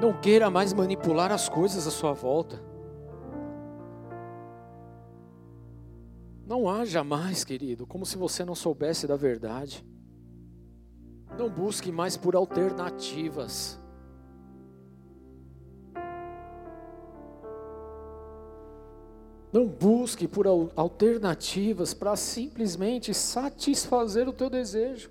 Não 0.00 0.12
queira 0.20 0.50
mais 0.50 0.72
manipular 0.72 1.30
as 1.30 1.48
coisas 1.48 1.86
à 1.86 1.90
sua 1.90 2.12
volta. 2.12 2.60
Não 6.46 6.68
haja 6.68 7.02
mais, 7.02 7.42
querido, 7.42 7.86
como 7.86 8.04
se 8.04 8.18
você 8.18 8.44
não 8.44 8.54
soubesse 8.54 9.06
da 9.06 9.16
verdade. 9.16 9.84
Não 11.38 11.48
busque 11.48 11.90
mais 11.90 12.16
por 12.16 12.36
alternativas. 12.36 13.80
Não 19.52 19.66
busque 19.68 20.26
por 20.26 20.46
alternativas 20.76 21.94
para 21.94 22.16
simplesmente 22.16 23.14
satisfazer 23.14 24.28
o 24.28 24.32
teu 24.32 24.50
desejo. 24.50 25.10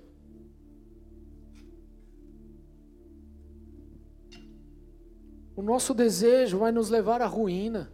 O 5.56 5.62
nosso 5.62 5.94
desejo 5.94 6.58
vai 6.58 6.72
nos 6.72 6.90
levar 6.90 7.22
à 7.22 7.28
ruína, 7.28 7.92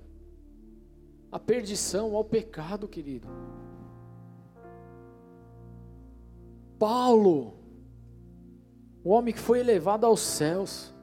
à 1.32 1.38
perdição, 1.38 2.16
ao 2.16 2.24
pecado, 2.24 2.88
querido. 2.88 3.28
Paulo, 6.78 7.56
o 9.04 9.10
homem 9.10 9.34
que 9.34 9.40
foi 9.40 9.60
elevado 9.60 10.06
aos 10.06 10.22
céus, 10.22 10.94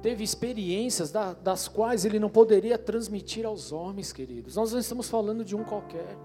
teve 0.00 0.24
experiências 0.24 1.12
das 1.42 1.68
quais 1.68 2.06
ele 2.06 2.18
não 2.18 2.30
poderia 2.30 2.78
transmitir 2.78 3.44
aos 3.44 3.72
homens, 3.72 4.12
queridos. 4.12 4.56
Nós 4.56 4.72
não 4.72 4.78
estamos 4.78 5.10
falando 5.10 5.44
de 5.44 5.54
um 5.54 5.62
qualquer. 5.62 6.16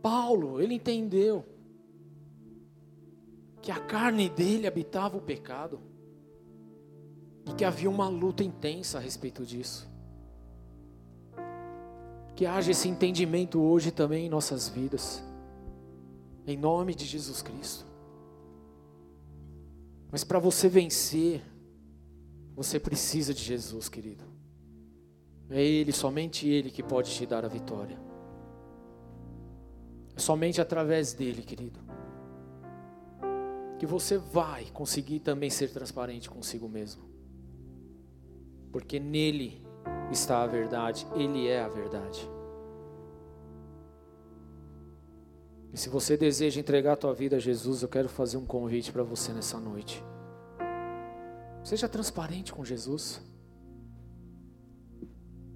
Paulo, 0.00 0.60
ele 0.60 0.74
entendeu 0.74 1.44
que 3.60 3.72
a 3.72 3.80
carne 3.80 4.28
dele 4.28 4.68
habitava 4.68 5.16
o 5.16 5.20
pecado 5.20 5.80
e 7.46 7.52
que 7.54 7.64
havia 7.64 7.88
uma 7.88 8.08
luta 8.08 8.42
intensa 8.42 8.98
a 8.98 9.00
respeito 9.00 9.44
disso. 9.44 9.88
Que 12.34 12.44
haja 12.44 12.72
esse 12.72 12.88
entendimento 12.88 13.60
hoje 13.60 13.90
também 13.90 14.26
em 14.26 14.28
nossas 14.28 14.68
vidas, 14.68 15.22
em 16.46 16.56
nome 16.56 16.94
de 16.94 17.04
Jesus 17.04 17.40
Cristo. 17.40 17.86
Mas 20.10 20.24
para 20.24 20.38
você 20.38 20.68
vencer, 20.68 21.42
você 22.54 22.80
precisa 22.80 23.32
de 23.32 23.42
Jesus, 23.42 23.88
querido. 23.88 24.24
É 25.48 25.62
Ele, 25.62 25.92
somente 25.92 26.48
Ele 26.48 26.70
que 26.70 26.82
pode 26.82 27.10
te 27.10 27.24
dar 27.24 27.44
a 27.44 27.48
vitória. 27.48 27.98
É 30.16 30.18
somente 30.18 30.60
através 30.60 31.12
dele, 31.12 31.42
querido, 31.42 31.78
que 33.78 33.86
você 33.86 34.16
vai 34.16 34.64
conseguir 34.72 35.20
também 35.20 35.50
ser 35.50 35.70
transparente 35.70 36.30
consigo 36.30 36.68
mesmo. 36.68 37.05
Porque 38.76 39.00
nele 39.00 39.66
está 40.12 40.42
a 40.42 40.46
verdade, 40.46 41.06
Ele 41.14 41.48
é 41.48 41.62
a 41.62 41.66
verdade. 41.66 42.30
E 45.72 45.78
se 45.78 45.88
você 45.88 46.14
deseja 46.14 46.60
entregar 46.60 46.92
a 46.92 46.96
tua 46.96 47.14
vida 47.14 47.36
a 47.36 47.38
Jesus, 47.38 47.80
eu 47.80 47.88
quero 47.88 48.06
fazer 48.06 48.36
um 48.36 48.44
convite 48.44 48.92
para 48.92 49.02
você 49.02 49.32
nessa 49.32 49.58
noite. 49.58 50.04
Seja 51.64 51.88
transparente 51.88 52.52
com 52.52 52.62
Jesus. 52.62 53.22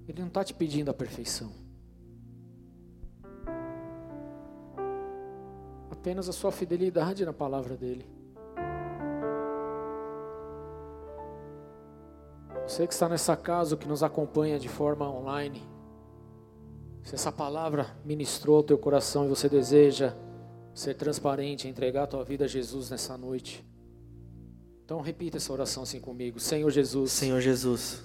Ele 0.07 0.19
não 0.19 0.27
está 0.27 0.43
te 0.43 0.55
pedindo 0.55 0.89
a 0.89 0.93
perfeição. 0.95 1.51
Apenas 5.91 6.27
a 6.27 6.33
sua 6.33 6.51
fidelidade 6.51 7.23
na 7.23 7.33
palavra 7.33 7.77
dele. 7.77 8.20
Você 12.67 12.87
que 12.87 12.93
está 12.93 13.09
nessa 13.09 13.35
casa, 13.35 13.75
que 13.75 13.87
nos 13.87 14.03
acompanha 14.03 14.57
de 14.57 14.69
forma 14.69 15.09
online, 15.09 15.61
se 17.03 17.15
essa 17.15 17.31
palavra 17.31 17.87
ministrou 18.05 18.57
ao 18.57 18.63
teu 18.63 18.77
coração 18.77 19.25
e 19.25 19.27
você 19.27 19.49
deseja 19.49 20.13
ser 20.73 20.93
transparente, 20.93 21.67
entregar 21.67 22.03
a 22.03 22.07
tua 22.07 22.23
vida 22.23 22.45
a 22.45 22.47
Jesus 22.47 22.89
nessa 22.89 23.17
noite, 23.17 23.65
então 24.85 25.01
repita 25.01 25.37
essa 25.37 25.51
oração 25.51 25.83
assim 25.83 25.99
comigo. 25.99 26.39
Senhor 26.39 26.69
Jesus. 26.69 27.11
Senhor 27.11 27.39
Jesus. 27.39 28.03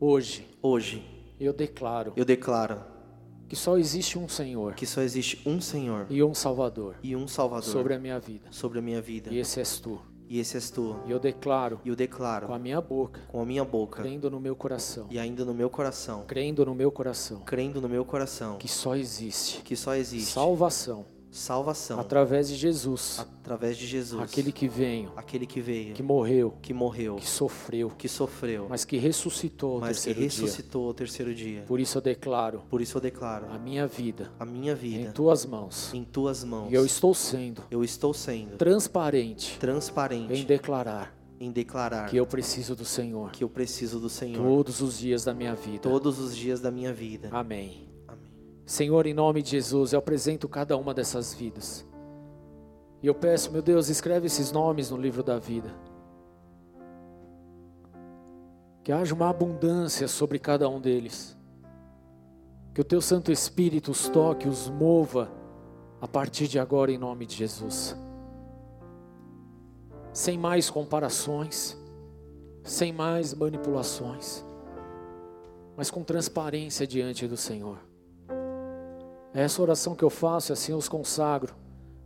Hoje. 0.00 0.46
Hoje. 0.62 1.04
Eu 1.38 1.52
declaro. 1.52 2.12
Eu 2.16 2.24
declaro. 2.24 2.82
Que 3.48 3.54
só 3.54 3.78
existe 3.78 4.18
um 4.18 4.28
Senhor. 4.28 4.74
Que 4.74 4.86
só 4.86 5.02
existe 5.02 5.46
um 5.46 5.60
Senhor. 5.60 6.06
E 6.10 6.22
um 6.22 6.34
Salvador. 6.34 6.96
E 7.02 7.14
um 7.14 7.28
Salvador. 7.28 7.70
Sobre 7.70 7.94
a 7.94 7.98
minha 7.98 8.18
vida. 8.18 8.48
Sobre 8.50 8.78
a 8.78 8.82
minha 8.82 9.00
vida. 9.00 9.30
E 9.30 9.38
esse 9.38 9.60
és 9.60 9.78
tu. 9.78 10.00
E 10.28 10.38
esse 10.38 10.56
és 10.56 10.70
tu. 10.70 10.96
E 11.06 11.10
eu 11.10 11.18
declaro. 11.18 11.80
E 11.84 11.88
eu 11.88 11.96
declaro. 11.96 12.48
Com 12.48 12.54
a 12.54 12.58
minha 12.58 12.80
boca. 12.80 13.20
Com 13.28 13.40
a 13.40 13.46
minha 13.46 13.64
boca. 13.64 14.02
Crendo 14.02 14.30
no 14.30 14.40
meu 14.40 14.56
coração. 14.56 15.06
E 15.10 15.18
ainda 15.18 15.44
no 15.44 15.54
meu 15.54 15.70
coração. 15.70 16.24
Crendo 16.26 16.64
no 16.64 16.74
meu 16.74 16.90
coração. 16.90 17.40
Crendo 17.40 17.80
no 17.80 17.88
meu 17.88 18.04
coração. 18.04 18.58
Que 18.58 18.68
só 18.68 18.96
existe. 18.96 19.62
Que 19.62 19.76
só 19.76 19.94
existe. 19.94 20.32
Salvação. 20.32 21.06
Salvação. 21.36 22.00
Através 22.00 22.48
de 22.48 22.56
Jesus. 22.56 23.18
Através 23.20 23.76
de 23.76 23.86
Jesus. 23.86 24.22
Aquele 24.22 24.50
que 24.50 24.66
veio. 24.66 25.12
Aquele 25.16 25.46
que 25.46 25.60
veio. 25.60 25.94
Que 25.94 26.02
morreu. 26.02 26.54
Que 26.62 26.72
morreu. 26.72 27.16
Que 27.16 27.26
sofreu. 27.26 27.90
Que 27.90 28.08
sofreu. 28.08 28.66
Mas 28.68 28.84
que 28.84 28.96
ressuscitou 28.96 29.74
ao 29.74 29.80
mas 29.80 29.98
terceiro 29.98 30.18
que 30.18 30.24
ressuscitou 30.24 30.82
dia. 30.82 30.88
ao 30.88 30.94
terceiro 30.94 31.34
dia. 31.34 31.64
Por 31.66 31.78
isso 31.78 31.98
eu 31.98 32.02
declaro. 32.02 32.62
Por 32.70 32.80
isso 32.80 32.96
eu 32.96 33.00
declaro. 33.00 33.46
A 33.50 33.58
minha 33.58 33.86
vida. 33.86 34.32
A 34.40 34.46
minha 34.46 34.74
vida. 34.74 35.10
Em 35.10 35.12
tuas 35.12 35.44
mãos. 35.44 35.92
Em 35.92 36.04
tuas 36.04 36.42
mãos. 36.42 36.72
E 36.72 36.74
eu 36.74 36.86
estou 36.86 37.14
sendo. 37.14 37.62
Eu 37.70 37.84
estou 37.84 38.14
sendo. 38.14 38.56
Transparente. 38.56 39.58
Transparente. 39.58 40.32
Em 40.32 40.44
declarar 40.44 41.14
em 41.38 41.50
declarar 41.50 42.08
que 42.08 42.16
eu 42.16 42.26
preciso 42.26 42.74
do 42.74 42.84
Senhor. 42.84 43.30
Que 43.30 43.44
eu 43.44 43.48
preciso 43.50 44.00
do 44.00 44.08
Senhor. 44.08 44.42
Todos 44.42 44.80
os 44.80 44.98
dias 44.98 45.24
da 45.24 45.34
minha 45.34 45.54
vida. 45.54 45.80
Todos 45.80 46.18
os 46.18 46.34
dias 46.34 46.60
da 46.60 46.70
minha 46.70 46.94
vida. 46.94 47.28
Amém. 47.30 47.85
Senhor, 48.66 49.06
em 49.06 49.14
nome 49.14 49.42
de 49.42 49.50
Jesus, 49.50 49.92
eu 49.92 50.00
apresento 50.00 50.48
cada 50.48 50.76
uma 50.76 50.92
dessas 50.92 51.32
vidas. 51.32 51.86
E 53.00 53.06
eu 53.06 53.14
peço, 53.14 53.52
meu 53.52 53.62
Deus, 53.62 53.88
escreve 53.88 54.26
esses 54.26 54.50
nomes 54.50 54.90
no 54.90 54.96
livro 54.96 55.22
da 55.22 55.38
vida. 55.38 55.72
Que 58.82 58.90
haja 58.90 59.14
uma 59.14 59.30
abundância 59.30 60.08
sobre 60.08 60.40
cada 60.40 60.68
um 60.68 60.80
deles. 60.80 61.36
Que 62.74 62.80
o 62.80 62.84
teu 62.84 63.00
Santo 63.00 63.30
Espírito 63.30 63.92
os 63.92 64.08
toque, 64.08 64.48
os 64.48 64.68
mova 64.68 65.30
a 66.00 66.08
partir 66.08 66.48
de 66.48 66.58
agora, 66.58 66.90
em 66.90 66.98
nome 66.98 67.24
de 67.24 67.36
Jesus. 67.36 67.96
Sem 70.12 70.36
mais 70.36 70.68
comparações, 70.68 71.80
sem 72.64 72.92
mais 72.92 73.32
manipulações, 73.32 74.44
mas 75.76 75.88
com 75.88 76.02
transparência 76.02 76.84
diante 76.84 77.28
do 77.28 77.36
Senhor. 77.36 77.78
É 79.36 79.42
essa 79.42 79.60
oração 79.60 79.94
que 79.94 80.02
eu 80.02 80.08
faço, 80.08 80.50
assim 80.50 80.72
eu 80.72 80.78
os 80.78 80.88
consagro 80.88 81.54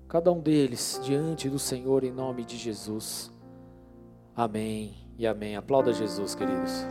cada 0.09 0.33
um 0.33 0.41
deles 0.41 1.01
diante 1.05 1.49
do 1.49 1.61
Senhor 1.61 2.03
em 2.03 2.11
nome 2.11 2.45
de 2.45 2.57
Jesus. 2.57 3.31
Amém 4.35 4.97
e 5.17 5.25
amém. 5.29 5.55
Aplauda 5.55 5.93
Jesus, 5.93 6.35
queridos. 6.35 6.85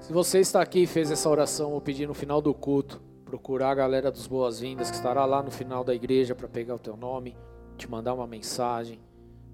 Se 0.00 0.12
você 0.12 0.40
está 0.40 0.60
aqui 0.60 0.82
e 0.82 0.86
fez 0.88 1.12
essa 1.12 1.30
oração, 1.30 1.70
vou 1.70 1.80
pedir 1.80 2.08
no 2.08 2.14
final 2.14 2.42
do 2.42 2.52
culto, 2.52 3.00
procurar 3.24 3.70
a 3.70 3.74
galera 3.76 4.10
dos 4.10 4.26
boas-vindas 4.26 4.90
que 4.90 4.96
estará 4.96 5.24
lá 5.24 5.44
no 5.44 5.52
final 5.52 5.84
da 5.84 5.94
igreja 5.94 6.34
para 6.34 6.48
pegar 6.48 6.74
o 6.74 6.80
teu 6.80 6.96
nome, 6.96 7.36
te 7.76 7.88
mandar 7.88 8.14
uma 8.14 8.26
mensagem 8.26 8.98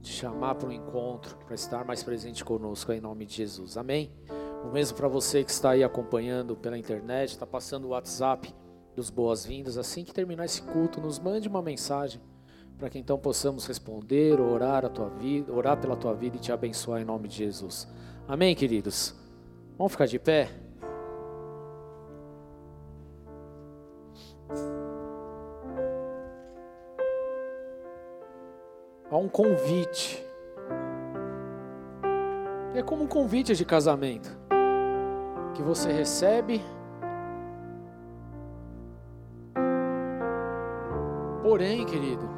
te 0.05 0.13
chamar 0.13 0.55
para 0.55 0.69
um 0.69 0.73
encontro, 0.73 1.37
para 1.39 1.55
estar 1.55 1.85
mais 1.85 2.03
presente 2.03 2.45
conosco 2.45 2.93
em 2.93 3.01
nome 3.01 3.25
de 3.25 3.35
Jesus. 3.37 3.77
Amém? 3.77 4.13
O 4.63 4.69
mesmo 4.69 4.97
para 4.97 5.09
você 5.09 5.43
que 5.43 5.51
está 5.51 5.71
aí 5.71 5.83
acompanhando 5.83 6.55
pela 6.55 6.79
internet, 6.79 7.31
está 7.31 7.47
passando 7.47 7.87
o 7.87 7.89
WhatsApp 7.89 8.55
dos 8.95 9.11
boas-vindas. 9.11 9.79
Assim 9.79 10.05
que 10.05 10.13
terminar 10.13 10.45
esse 10.45 10.63
culto, 10.63 11.01
nos 11.01 11.19
mande 11.19 11.49
uma 11.49 11.63
mensagem 11.63 12.21
para 12.79 12.91
que 12.91 12.99
então 12.99 13.19
possamos 13.19 13.67
responder, 13.67 14.41
orar 14.41 14.85
a 14.85 14.89
tua 14.89 15.09
vida, 15.09 15.53
orar 15.53 15.81
pela 15.81 15.97
tua 15.97 16.13
vida 16.13 16.37
e 16.37 16.41
te 16.41 16.53
abençoar 16.53 17.01
em 17.01 17.05
nome 17.05 17.29
de 17.29 17.37
Jesus. 17.37 17.89
Amém, 18.29 18.55
queridos. 18.55 19.15
Vamos 19.79 19.93
ficar 19.93 20.07
de 20.07 20.19
pé? 20.19 20.51
Há 29.15 29.17
um 29.17 29.29
convite. 29.29 30.27
É 32.75 32.83
como 32.83 33.05
um 33.05 33.07
convite 33.07 33.55
de 33.55 33.65
casamento 33.65 34.37
que 35.55 35.63
você 35.63 35.93
recebe. 35.93 36.61
Porém, 41.45 41.87
querido, 41.87 42.29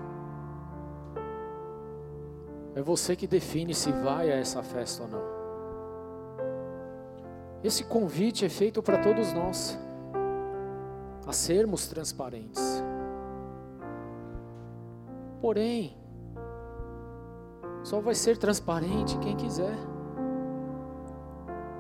é 2.74 2.82
você 2.82 3.16
que 3.16 3.26
define 3.26 3.72
se 3.72 3.90
vai 3.90 4.30
a 4.30 4.36
essa 4.36 4.62
festa 4.62 5.04
ou 5.04 5.08
não. 5.08 5.36
Esse 7.64 7.84
convite 7.84 8.44
é 8.44 8.50
feito 8.50 8.82
para 8.82 8.98
todos 8.98 9.32
nós, 9.32 9.78
a 11.26 11.32
sermos 11.32 11.88
transparentes. 11.88 12.82
Porém, 15.40 15.96
só 17.86 18.00
vai 18.00 18.16
ser 18.16 18.36
transparente 18.36 19.16
quem 19.18 19.36
quiser. 19.36 19.78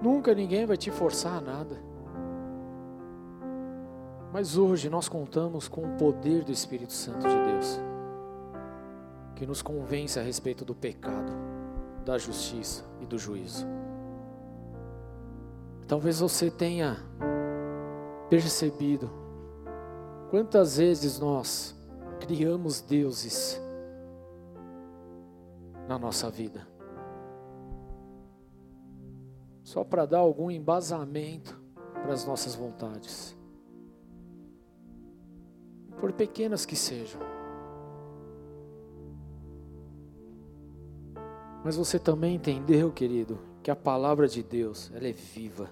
Nunca 0.00 0.32
ninguém 0.32 0.64
vai 0.64 0.76
te 0.76 0.88
forçar 0.88 1.38
a 1.38 1.40
nada. 1.40 1.76
Mas 4.32 4.56
hoje 4.56 4.88
nós 4.88 5.08
contamos 5.08 5.66
com 5.66 5.82
o 5.82 5.96
poder 5.96 6.44
do 6.44 6.52
Espírito 6.52 6.92
Santo 6.92 7.26
de 7.26 7.34
Deus, 7.34 7.80
que 9.34 9.44
nos 9.44 9.62
convence 9.62 10.16
a 10.20 10.22
respeito 10.22 10.64
do 10.64 10.76
pecado, 10.76 11.32
da 12.04 12.16
justiça 12.16 12.84
e 13.00 13.04
do 13.04 13.18
juízo. 13.18 13.66
Talvez 15.88 16.20
você 16.20 16.52
tenha 16.52 16.98
percebido 18.30 19.10
quantas 20.30 20.76
vezes 20.76 21.18
nós 21.18 21.74
criamos 22.20 22.80
deuses 22.80 23.60
na 25.88 25.98
nossa 25.98 26.30
vida. 26.30 26.66
Só 29.62 29.84
para 29.84 30.06
dar 30.06 30.18
algum 30.18 30.50
embasamento 30.50 31.60
para 31.92 32.12
as 32.12 32.24
nossas 32.24 32.54
vontades. 32.54 33.36
Por 35.98 36.12
pequenas 36.12 36.66
que 36.66 36.76
sejam. 36.76 37.20
Mas 41.64 41.76
você 41.76 41.98
também 41.98 42.36
entendeu, 42.36 42.92
querido, 42.92 43.40
que 43.62 43.70
a 43.70 43.76
palavra 43.76 44.28
de 44.28 44.42
Deus, 44.42 44.92
ela 44.94 45.08
é 45.08 45.12
viva. 45.12 45.68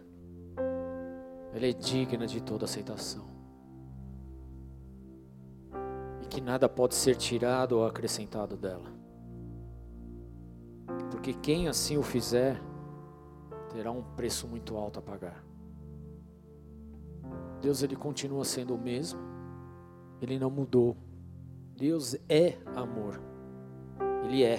Ela 1.54 1.66
é 1.66 1.72
digna 1.72 2.26
de 2.26 2.42
toda 2.42 2.64
aceitação. 2.64 3.26
E 6.20 6.26
que 6.26 6.40
nada 6.40 6.68
pode 6.68 6.96
ser 6.96 7.14
tirado 7.14 7.78
ou 7.78 7.86
acrescentado 7.86 8.56
dela 8.56 9.03
porque 11.10 11.32
quem 11.32 11.68
assim 11.68 11.96
o 11.96 12.02
fizer 12.02 12.60
terá 13.70 13.90
um 13.90 14.02
preço 14.02 14.46
muito 14.46 14.76
alto 14.76 14.98
a 14.98 15.02
pagar. 15.02 15.44
Deus 17.60 17.82
ele 17.82 17.96
continua 17.96 18.44
sendo 18.44 18.74
o 18.74 18.78
mesmo. 18.78 19.18
Ele 20.20 20.38
não 20.38 20.50
mudou. 20.50 20.96
Deus 21.76 22.14
é 22.28 22.58
amor. 22.76 23.20
Ele 24.24 24.42
é. 24.42 24.58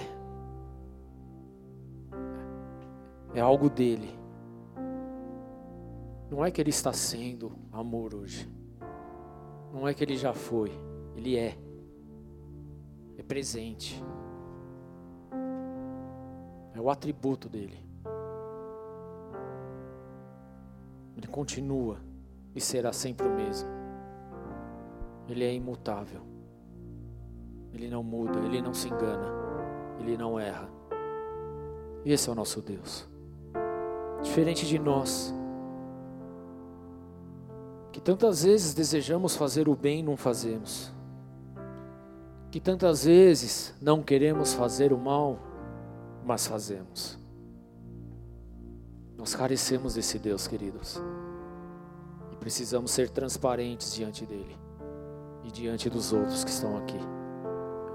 É 3.34 3.40
algo 3.40 3.70
dele. 3.70 4.18
Não 6.30 6.44
é 6.44 6.50
que 6.50 6.60
ele 6.60 6.70
está 6.70 6.92
sendo 6.92 7.52
amor 7.72 8.14
hoje. 8.14 8.50
Não 9.72 9.86
é 9.86 9.94
que 9.94 10.02
ele 10.02 10.16
já 10.16 10.32
foi. 10.32 10.72
Ele 11.14 11.36
é. 11.36 11.56
É 13.16 13.22
presente. 13.22 14.02
É 16.76 16.80
o 16.80 16.90
atributo 16.90 17.48
dele. 17.48 17.78
Ele 21.16 21.26
continua 21.26 21.96
e 22.54 22.60
será 22.60 22.92
sempre 22.92 23.26
o 23.26 23.34
mesmo. 23.34 23.68
Ele 25.26 25.42
é 25.42 25.54
imutável. 25.54 26.20
Ele 27.72 27.88
não 27.88 28.02
muda, 28.02 28.38
ele 28.40 28.60
não 28.60 28.74
se 28.74 28.88
engana, 28.88 29.26
ele 29.98 30.16
não 30.16 30.38
erra. 30.38 30.68
Esse 32.04 32.28
é 32.28 32.32
o 32.32 32.34
nosso 32.34 32.60
Deus. 32.60 33.08
Diferente 34.22 34.66
de 34.66 34.78
nós, 34.78 35.34
que 37.90 38.00
tantas 38.00 38.44
vezes 38.44 38.74
desejamos 38.74 39.34
fazer 39.34 39.68
o 39.68 39.74
bem 39.74 40.00
e 40.00 40.02
não 40.02 40.16
fazemos, 40.16 40.92
que 42.50 42.60
tantas 42.60 43.04
vezes 43.04 43.74
não 43.80 44.02
queremos 44.02 44.54
fazer 44.54 44.92
o 44.92 44.98
mal, 44.98 45.38
mas 46.26 46.46
fazemos. 46.46 47.16
Nós 49.16 49.34
carecemos 49.34 49.94
desse 49.94 50.18
Deus, 50.18 50.46
queridos, 50.48 51.00
e 52.32 52.36
precisamos 52.36 52.90
ser 52.90 53.08
transparentes 53.08 53.94
diante 53.94 54.26
dele 54.26 54.58
e 55.44 55.50
diante 55.52 55.88
dos 55.88 56.12
outros 56.12 56.44
que 56.44 56.50
estão 56.50 56.76
aqui 56.76 56.98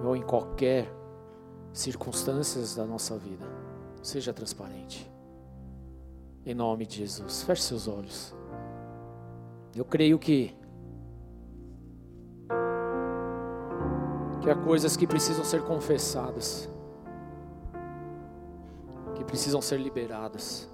ou 0.04 0.16
em 0.16 0.22
qualquer 0.22 0.92
circunstâncias 1.74 2.76
da 2.76 2.86
nossa 2.86 3.18
vida. 3.18 3.46
Seja 4.02 4.34
transparente. 4.34 5.10
Em 6.44 6.56
nome 6.56 6.88
de 6.88 6.98
Jesus. 6.98 7.44
Feche 7.44 7.62
seus 7.62 7.88
olhos. 7.88 8.34
Eu 9.76 9.86
creio 9.86 10.18
que 10.18 10.56
que 14.42 14.50
há 14.50 14.56
coisas 14.56 14.98
que 14.98 15.06
precisam 15.06 15.46
ser 15.46 15.62
confessadas, 15.62 16.68
precisam 19.32 19.62
ser 19.62 19.80
liberadas. 19.80 20.70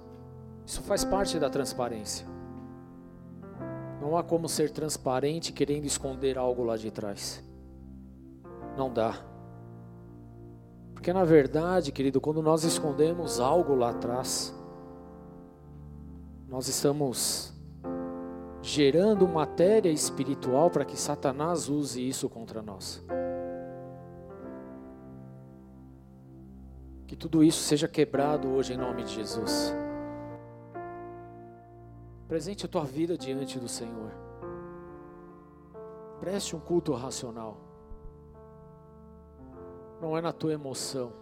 Isso 0.66 0.82
faz 0.82 1.04
parte 1.04 1.38
da 1.38 1.48
transparência. 1.48 2.26
Não 4.00 4.16
há 4.16 4.22
como 4.22 4.48
ser 4.48 4.70
transparente 4.70 5.52
querendo 5.52 5.84
esconder 5.86 6.36
algo 6.36 6.64
lá 6.64 6.76
de 6.76 6.90
trás. 6.90 7.42
Não 8.76 8.92
dá. 8.92 9.14
Porque 10.92 11.12
na 11.12 11.24
verdade, 11.24 11.92
querido, 11.92 12.20
quando 12.20 12.42
nós 12.42 12.64
escondemos 12.64 13.38
algo 13.38 13.76
lá 13.76 13.90
atrás, 13.90 14.52
nós 16.48 16.66
estamos 16.66 17.52
gerando 18.60 19.28
matéria 19.28 19.90
espiritual 19.90 20.68
para 20.68 20.84
que 20.84 20.98
Satanás 20.98 21.68
use 21.68 22.06
isso 22.06 22.28
contra 22.28 22.60
nós. 22.60 23.04
Que 27.08 27.16
tudo 27.16 27.42
isso 27.42 27.60
seja 27.62 27.88
quebrado 27.88 28.48
hoje 28.48 28.74
em 28.74 28.76
nome 28.76 29.02
de 29.02 29.12
Jesus. 29.12 29.74
Presente 32.28 32.64
a 32.64 32.68
tua 32.68 32.84
vida 32.84 33.18
diante 33.18 33.58
do 33.58 33.66
Senhor. 33.66 34.12
Preste 36.20 36.54
um 36.54 36.60
culto 36.60 36.92
racional 36.92 37.68
não 40.00 40.16
é 40.16 40.20
na 40.20 40.32
tua 40.32 40.52
emoção, 40.52 41.12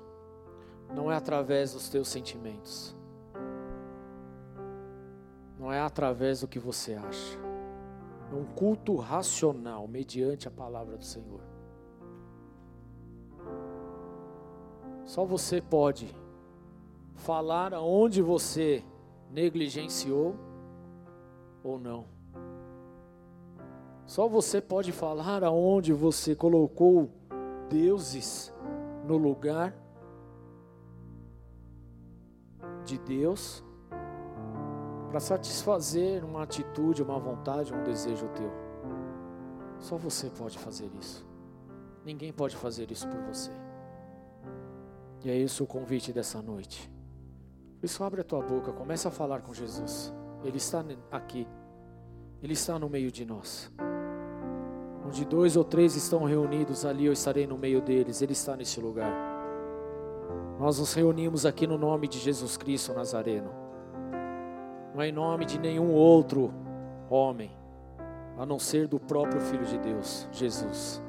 não 0.94 1.10
é 1.10 1.16
através 1.16 1.72
dos 1.72 1.88
teus 1.88 2.08
sentimentos, 2.08 2.94
não 5.58 5.72
é 5.72 5.80
através 5.80 6.40
do 6.40 6.48
que 6.48 6.58
você 6.58 6.94
acha. 6.94 7.38
É 8.30 8.34
um 8.34 8.44
culto 8.44 8.96
racional, 8.96 9.86
mediante 9.88 10.48
a 10.48 10.50
palavra 10.50 10.96
do 10.96 11.04
Senhor. 11.04 11.40
Só 15.06 15.24
você 15.24 15.62
pode 15.62 16.12
falar 17.14 17.72
aonde 17.72 18.20
você 18.20 18.82
negligenciou 19.30 20.34
ou 21.62 21.78
não. 21.78 22.04
Só 24.04 24.28
você 24.28 24.60
pode 24.60 24.90
falar 24.90 25.44
aonde 25.44 25.92
você 25.92 26.34
colocou 26.34 27.08
deuses 27.68 28.52
no 29.04 29.16
lugar 29.16 29.74
de 32.84 32.98
Deus 32.98 33.64
para 35.08 35.20
satisfazer 35.20 36.24
uma 36.24 36.42
atitude, 36.42 37.02
uma 37.02 37.18
vontade, 37.18 37.72
um 37.72 37.82
desejo 37.84 38.28
teu. 38.30 38.50
Só 39.78 39.96
você 39.96 40.28
pode 40.30 40.58
fazer 40.58 40.90
isso. 40.98 41.24
Ninguém 42.04 42.32
pode 42.32 42.56
fazer 42.56 42.90
isso 42.90 43.08
por 43.08 43.20
você. 43.22 43.65
E 45.26 45.28
é 45.28 45.36
isso 45.36 45.64
o 45.64 45.66
convite 45.66 46.12
dessa 46.12 46.40
noite. 46.40 46.88
Por 47.80 47.86
isso 47.86 48.04
abre 48.04 48.20
a 48.20 48.24
tua 48.24 48.40
boca, 48.40 48.72
começa 48.72 49.08
a 49.08 49.10
falar 49.10 49.40
com 49.40 49.52
Jesus. 49.52 50.14
Ele 50.44 50.58
está 50.58 50.84
aqui. 51.10 51.48
Ele 52.40 52.52
está 52.52 52.78
no 52.78 52.88
meio 52.88 53.10
de 53.10 53.24
nós. 53.24 53.68
Onde 55.04 55.24
dois 55.24 55.56
ou 55.56 55.64
três 55.64 55.96
estão 55.96 56.22
reunidos, 56.22 56.86
ali 56.86 57.06
eu 57.06 57.12
estarei 57.12 57.44
no 57.44 57.58
meio 57.58 57.80
deles. 57.80 58.22
Ele 58.22 58.34
está 58.34 58.56
nesse 58.56 58.80
lugar. 58.80 59.12
Nós 60.60 60.78
nos 60.78 60.94
reunimos 60.94 61.44
aqui 61.44 61.66
no 61.66 61.76
nome 61.76 62.06
de 62.06 62.20
Jesus 62.20 62.56
Cristo 62.56 62.94
Nazareno. 62.94 63.50
Não 64.94 65.02
é 65.02 65.08
em 65.08 65.12
nome 65.12 65.44
de 65.44 65.58
nenhum 65.58 65.90
outro 65.92 66.54
homem, 67.10 67.50
a 68.38 68.46
não 68.46 68.60
ser 68.60 68.86
do 68.86 69.00
próprio 69.00 69.40
Filho 69.40 69.66
de 69.66 69.76
Deus, 69.78 70.28
Jesus. 70.30 71.02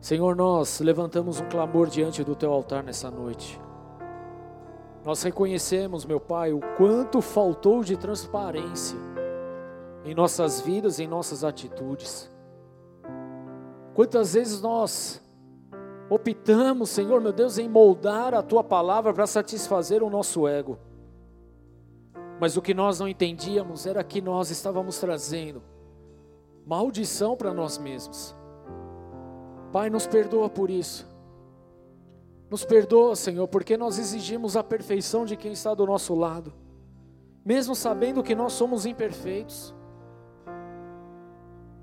Senhor, 0.00 0.36
nós 0.36 0.80
levantamos 0.80 1.40
um 1.40 1.48
clamor 1.48 1.88
diante 1.88 2.22
do 2.22 2.36
teu 2.36 2.52
altar 2.52 2.82
nessa 2.84 3.10
noite. 3.10 3.60
Nós 5.04 5.22
reconhecemos, 5.22 6.04
meu 6.04 6.20
Pai, 6.20 6.52
o 6.52 6.60
quanto 6.76 7.20
faltou 7.20 7.82
de 7.82 7.96
transparência 7.96 8.98
em 10.04 10.14
nossas 10.14 10.60
vidas, 10.60 11.00
em 11.00 11.06
nossas 11.06 11.42
atitudes. 11.42 12.30
Quantas 13.94 14.34
vezes 14.34 14.60
nós 14.60 15.20
optamos, 16.08 16.90
Senhor 16.90 17.20
meu 17.20 17.32
Deus, 17.32 17.58
em 17.58 17.68
moldar 17.68 18.34
a 18.34 18.42
tua 18.42 18.62
palavra 18.62 19.12
para 19.12 19.26
satisfazer 19.26 20.02
o 20.02 20.10
nosso 20.10 20.46
ego. 20.46 20.78
Mas 22.40 22.56
o 22.56 22.62
que 22.62 22.72
nós 22.72 23.00
não 23.00 23.08
entendíamos 23.08 23.86
era 23.86 24.04
que 24.04 24.20
nós 24.20 24.50
estávamos 24.50 24.98
trazendo 24.98 25.62
maldição 26.64 27.36
para 27.36 27.52
nós 27.52 27.78
mesmos. 27.78 28.37
Pai, 29.72 29.90
nos 29.90 30.06
perdoa 30.06 30.48
por 30.48 30.70
isso. 30.70 31.06
Nos 32.50 32.64
perdoa, 32.64 33.14
Senhor, 33.14 33.46
porque 33.48 33.76
nós 33.76 33.98
exigimos 33.98 34.56
a 34.56 34.64
perfeição 34.64 35.24
de 35.24 35.36
quem 35.36 35.52
está 35.52 35.74
do 35.74 35.84
nosso 35.84 36.14
lado, 36.14 36.52
mesmo 37.44 37.74
sabendo 37.74 38.22
que 38.22 38.34
nós 38.34 38.54
somos 38.54 38.86
imperfeitos 38.86 39.74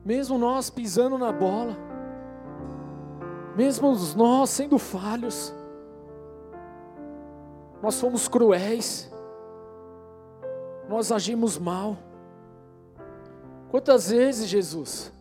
mesmo 0.06 0.38
nós 0.38 0.70
pisando 0.70 1.18
na 1.18 1.32
bola, 1.32 1.76
mesmo 3.56 3.92
nós 4.16 4.52
sendo 4.52 4.78
falhos, 4.78 5.52
nós 7.82 8.00
fomos 8.00 8.28
cruéis, 8.28 9.12
nós 10.88 11.12
agimos 11.12 11.58
mal. 11.58 11.98
Quantas 13.72 14.12
vezes, 14.12 14.48
Jesus, 14.48 15.12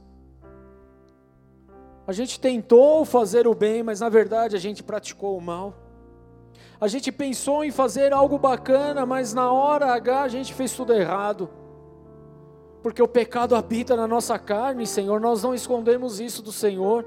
a 2.07 2.13
gente 2.13 2.39
tentou 2.39 3.05
fazer 3.05 3.47
o 3.47 3.55
bem, 3.55 3.83
mas 3.83 4.01
na 4.01 4.09
verdade 4.09 4.57
a 4.57 4.61
gente 4.61 4.83
praticou 4.83 5.37
o 5.37 5.41
mal. 5.41 5.75
A 6.81 6.89
gente 6.89 7.11
pensou 7.11 7.65
em 7.65 7.71
fazer 7.71 8.13
algo 8.13 8.39
bacana, 8.39 9.07
mas 9.07 9.33
na 9.33 9.51
hora 9.53 9.93
H 9.95 10.23
a 10.23 10.29
gente 10.29 10.53
fez 10.53 10.73
tudo 10.73 10.93
errado 10.93 11.49
porque 12.85 13.03
o 13.03 13.09
pecado 13.09 13.57
habita 13.57 13.97
na 13.97 14.07
nossa 14.07 14.39
carne, 14.39 14.87
Senhor, 14.87 15.19
nós 15.19 15.43
não 15.43 15.55
escondemos 15.55 16.21
isso 16.21 16.43
do 16.43 16.53
Senhor. 16.53 17.03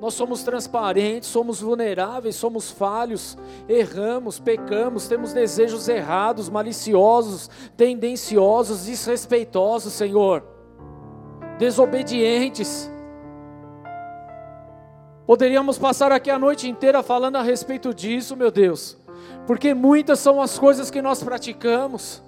Nós 0.00 0.14
somos 0.14 0.42
transparentes, 0.42 1.28
somos 1.28 1.60
vulneráveis, 1.60 2.34
somos 2.34 2.68
falhos, 2.68 3.38
erramos, 3.68 4.40
pecamos, 4.40 5.06
temos 5.06 5.32
desejos 5.32 5.88
errados, 5.88 6.48
maliciosos, 6.48 7.48
tendenciosos, 7.76 8.86
desrespeitosos, 8.86 9.92
Senhor, 9.92 10.42
desobedientes. 11.56 12.90
Poderíamos 15.26 15.76
passar 15.76 16.12
aqui 16.12 16.30
a 16.30 16.38
noite 16.38 16.68
inteira 16.68 17.02
falando 17.02 17.36
a 17.36 17.42
respeito 17.42 17.92
disso, 17.92 18.36
meu 18.36 18.50
Deus, 18.50 18.96
porque 19.46 19.74
muitas 19.74 20.20
são 20.20 20.40
as 20.40 20.56
coisas 20.58 20.90
que 20.90 21.02
nós 21.02 21.22
praticamos 21.22 22.22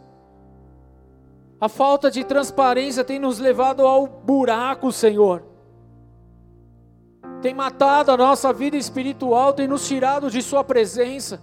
A 1.61 1.69
falta 1.69 2.11
de 2.11 2.23
transparência 2.23 3.03
tem 3.03 3.19
nos 3.19 3.39
levado 3.39 3.85
ao 3.87 4.07
buraco, 4.07 4.93
Senhor. 4.93 5.43
Tem 7.43 7.53
matado 7.53 8.13
a 8.13 8.17
nossa 8.17 8.53
vida 8.53 8.77
espiritual, 8.77 9.53
tem 9.53 9.67
nos 9.67 9.87
tirado 9.87 10.31
de 10.31 10.41
Sua 10.43 10.63
presença, 10.63 11.41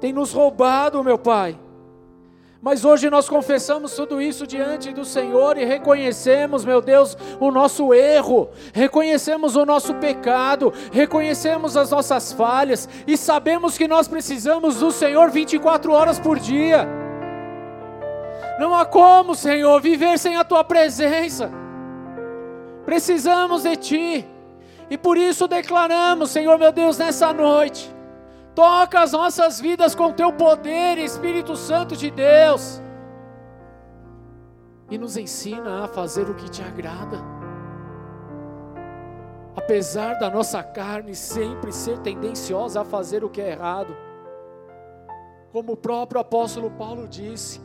tem 0.00 0.12
nos 0.12 0.32
roubado, 0.32 1.02
meu 1.02 1.18
Pai. 1.18 1.58
Mas 2.62 2.84
hoje 2.84 3.08
nós 3.08 3.26
confessamos 3.26 3.94
tudo 3.96 4.20
isso 4.20 4.46
diante 4.46 4.92
do 4.92 5.02
Senhor 5.02 5.56
e 5.56 5.64
reconhecemos, 5.64 6.62
meu 6.62 6.82
Deus, 6.82 7.16
o 7.38 7.50
nosso 7.50 7.94
erro, 7.94 8.50
reconhecemos 8.74 9.56
o 9.56 9.64
nosso 9.64 9.94
pecado, 9.94 10.70
reconhecemos 10.92 11.74
as 11.74 11.90
nossas 11.90 12.32
falhas 12.34 12.86
e 13.06 13.16
sabemos 13.16 13.78
que 13.78 13.88
nós 13.88 14.06
precisamos 14.06 14.76
do 14.76 14.90
Senhor 14.90 15.30
24 15.30 15.90
horas 15.90 16.18
por 16.18 16.38
dia. 16.38 16.86
Não 18.58 18.74
há 18.74 18.84
como, 18.84 19.34
Senhor, 19.34 19.80
viver 19.80 20.18
sem 20.18 20.36
a 20.36 20.44
tua 20.44 20.62
presença. 20.62 21.50
Precisamos 22.84 23.62
de 23.62 23.74
ti. 23.76 24.26
E 24.90 24.98
por 24.98 25.16
isso 25.16 25.48
declaramos, 25.48 26.30
Senhor 26.30 26.58
meu 26.58 26.72
Deus, 26.72 26.98
nessa 26.98 27.32
noite 27.32 27.99
Toca 28.60 29.00
as 29.00 29.12
nossas 29.12 29.58
vidas 29.58 29.94
com 29.94 30.12
teu 30.12 30.30
poder, 30.34 30.98
Espírito 30.98 31.56
Santo 31.56 31.96
de 31.96 32.10
Deus. 32.10 32.78
E 34.90 34.98
nos 34.98 35.16
ensina 35.16 35.84
a 35.84 35.88
fazer 35.88 36.28
o 36.28 36.34
que 36.34 36.46
te 36.46 36.62
agrada. 36.62 37.16
Apesar 39.56 40.18
da 40.18 40.28
nossa 40.28 40.62
carne 40.62 41.14
sempre 41.14 41.72
ser 41.72 42.00
tendenciosa 42.00 42.82
a 42.82 42.84
fazer 42.84 43.24
o 43.24 43.30
que 43.30 43.40
é 43.40 43.52
errado. 43.52 43.96
Como 45.52 45.72
o 45.72 45.76
próprio 45.78 46.20
apóstolo 46.20 46.70
Paulo 46.70 47.08
disse, 47.08 47.62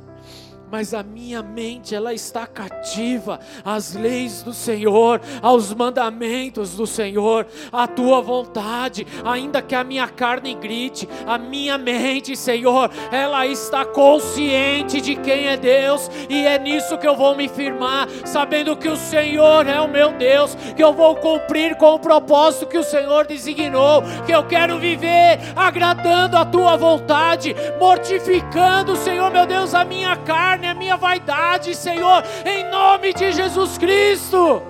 mas 0.71 0.93
a 0.93 1.03
minha 1.03 1.41
mente 1.41 1.93
ela 1.93 2.13
está 2.13 2.45
cativa 2.47 3.39
às 3.63 3.93
leis 3.93 4.41
do 4.41 4.53
Senhor, 4.53 5.21
aos 5.41 5.73
mandamentos 5.73 6.75
do 6.75 6.87
Senhor, 6.87 7.45
à 7.71 7.87
tua 7.87 8.21
vontade, 8.21 9.05
ainda 9.23 9.61
que 9.61 9.75
a 9.75 9.83
minha 9.83 10.07
carne 10.07 10.53
grite, 10.55 11.07
a 11.25 11.37
minha 11.37 11.77
mente, 11.77 12.35
Senhor, 12.35 12.89
ela 13.11 13.45
está 13.45 13.85
consciente 13.85 14.99
de 15.01 15.15
quem 15.15 15.47
é 15.47 15.57
Deus, 15.57 16.09
e 16.29 16.45
é 16.45 16.57
nisso 16.57 16.97
que 16.97 17.07
eu 17.07 17.15
vou 17.15 17.35
me 17.35 17.47
firmar, 17.47 18.07
sabendo 18.25 18.75
que 18.75 18.89
o 18.89 18.97
Senhor 18.97 19.67
é 19.67 19.79
o 19.79 19.87
meu 19.87 20.13
Deus, 20.13 20.55
que 20.75 20.83
eu 20.83 20.93
vou 20.93 21.15
cumprir 21.15 21.75
com 21.75 21.95
o 21.95 21.99
propósito 21.99 22.67
que 22.67 22.77
o 22.77 22.83
Senhor 22.83 23.25
designou, 23.25 24.03
que 24.25 24.31
eu 24.31 24.43
quero 24.45 24.79
viver 24.79 25.39
agradando 25.55 26.37
a 26.37 26.45
tua 26.45 26.75
vontade, 26.75 27.55
mortificando, 27.79 28.95
Senhor 28.95 29.31
meu 29.31 29.45
Deus, 29.45 29.73
a 29.73 29.83
minha 29.83 30.15
carne 30.17 30.54
carne, 30.55 30.67
a 30.67 30.73
minha 30.73 30.95
vaidade, 30.95 31.75
Senhor, 31.75 32.23
em 32.45 32.69
nome 32.69 33.13
de 33.13 33.31
Jesus 33.31 33.77
Cristo. 33.77 34.61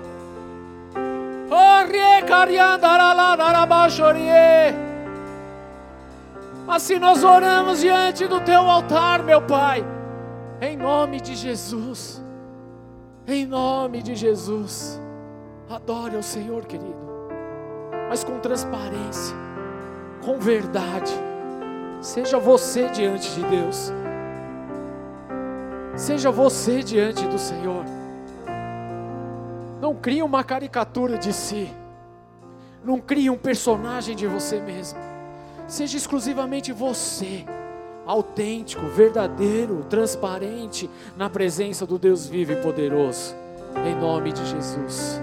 Assim 6.67 6.97
nós 6.97 7.23
oramos 7.23 7.81
diante 7.81 8.25
do 8.27 8.41
teu 8.41 8.61
altar, 8.61 9.21
meu 9.21 9.41
Pai, 9.41 9.85
em 10.59 10.75
nome 10.75 11.21
de 11.21 11.35
Jesus, 11.35 12.21
em 13.27 13.45
nome 13.45 14.01
de 14.01 14.15
Jesus. 14.15 14.99
Adore 15.69 16.15
ao 16.15 16.23
Senhor, 16.23 16.65
querido, 16.65 17.29
mas 18.09 18.23
com 18.23 18.39
transparência, 18.39 19.35
com 20.23 20.39
verdade. 20.39 21.13
Seja 22.01 22.39
você 22.39 22.87
diante 22.89 23.31
de 23.31 23.43
Deus. 23.43 23.91
Seja 25.95 26.29
você 26.29 26.83
diante 26.83 27.25
do 27.25 27.39
Senhor. 27.39 27.85
Não 29.79 29.95
crie 29.95 30.21
uma 30.21 30.43
caricatura 30.43 31.17
de 31.17 31.31
si. 31.31 31.71
Não 32.83 32.99
crie 32.99 33.29
um 33.29 33.37
personagem 33.37 34.15
de 34.15 34.27
você 34.27 34.59
mesmo. 34.59 34.99
Seja 35.67 35.97
exclusivamente 35.97 36.71
você, 36.71 37.45
autêntico, 38.05 38.85
verdadeiro, 38.87 39.85
transparente 39.89 40.89
na 41.15 41.29
presença 41.29 41.85
do 41.85 41.97
Deus 41.97 42.27
vivo 42.27 42.51
e 42.51 42.57
poderoso. 42.57 43.33
Em 43.85 43.95
nome 43.95 44.31
de 44.31 44.45
Jesus. 44.45 45.19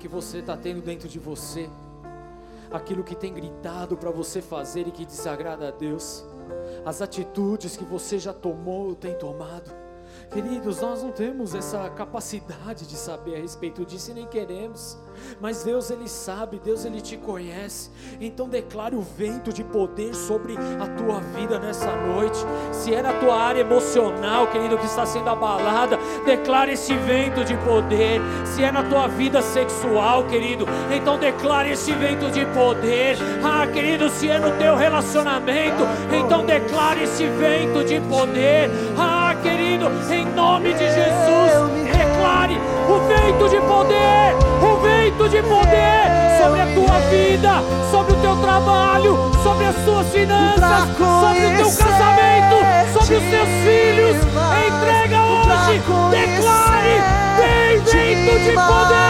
Que 0.00 0.08
você 0.08 0.38
está 0.38 0.56
tendo 0.56 0.80
dentro 0.80 1.06
de 1.06 1.18
você, 1.18 1.68
aquilo 2.70 3.04
que 3.04 3.14
tem 3.14 3.32
gritado 3.32 3.96
para 3.96 4.10
você 4.10 4.40
fazer 4.40 4.88
e 4.88 4.90
que 4.90 5.04
desagrada 5.04 5.68
a 5.68 5.70
Deus, 5.70 6.24
as 6.84 7.02
atitudes 7.02 7.76
que 7.76 7.84
você 7.84 8.18
já 8.18 8.32
tomou 8.32 8.88
ou 8.88 8.94
tem 8.94 9.14
tomado. 9.14 9.70
Queridos, 10.30 10.80
nós 10.80 11.02
não 11.02 11.10
temos 11.10 11.56
essa 11.56 11.90
capacidade 11.90 12.86
de 12.86 12.94
saber 12.96 13.34
a 13.34 13.38
respeito 13.38 13.84
disso 13.84 14.12
e 14.12 14.14
nem 14.14 14.26
queremos. 14.26 14.96
Mas 15.40 15.64
Deus 15.64 15.90
ele 15.90 16.08
sabe, 16.08 16.60
Deus 16.60 16.84
ele 16.84 17.00
te 17.00 17.16
conhece. 17.16 17.90
Então 18.20 18.48
declare 18.48 18.94
o 18.94 19.00
vento 19.00 19.52
de 19.52 19.64
poder 19.64 20.14
sobre 20.14 20.54
a 20.56 20.86
tua 20.96 21.20
vida 21.20 21.58
nessa 21.58 21.94
noite. 21.96 22.38
Se 22.72 22.94
é 22.94 23.02
na 23.02 23.18
tua 23.18 23.34
área 23.34 23.60
emocional, 23.60 24.46
querido, 24.48 24.78
que 24.78 24.86
está 24.86 25.04
sendo 25.04 25.28
abalada, 25.28 25.98
declare 26.24 26.72
esse 26.72 26.94
vento 26.94 27.44
de 27.44 27.54
poder. 27.58 28.20
Se 28.44 28.62
é 28.62 28.72
na 28.72 28.82
tua 28.82 29.08
vida 29.08 29.42
sexual, 29.42 30.24
querido, 30.24 30.66
então 30.94 31.18
declare 31.18 31.72
esse 31.72 31.92
vento 31.92 32.30
de 32.30 32.44
poder. 32.46 33.16
Ah, 33.42 33.66
querido, 33.66 34.08
se 34.10 34.28
é 34.28 34.38
no 34.38 34.50
teu 34.52 34.76
relacionamento, 34.76 35.86
então 36.12 36.44
declare 36.44 37.04
esse 37.04 37.26
vento 37.26 37.84
de 37.84 38.00
poder. 38.00 38.70
Ah, 38.98 39.34
querido, 39.42 39.86
em 40.10 40.24
nome 40.34 40.72
de 40.72 40.84
Jesus, 40.84 41.70
declare 41.92 42.58
o 42.88 42.98
vento 43.06 43.48
de 43.48 43.60
poder, 43.60 44.34
o 44.62 44.80
vento 44.80 45.28
de 45.28 45.42
poder 45.42 46.20
sobre 46.40 46.60
a 46.60 46.66
tua 46.74 46.98
vida, 47.10 47.50
sobre 47.90 48.12
o 48.12 48.16
teu 48.16 48.36
trabalho, 48.36 49.16
sobre 49.42 49.66
as 49.66 49.76
tuas 49.84 50.08
finanças, 50.08 50.96
sobre 50.96 51.46
o 51.46 51.56
teu 51.56 51.66
casamento, 51.76 52.56
sobre 52.92 53.14
os 53.16 53.24
teus 53.24 53.48
filhos. 53.64 54.16
Entrega 54.66 55.19
declare, 55.78 57.02
vem 57.36 57.80
vento 57.80 58.38
de 58.40 58.52
poder. 58.52 59.00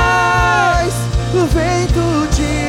O 1.33 1.47
vento 1.47 2.29
de 2.35 2.60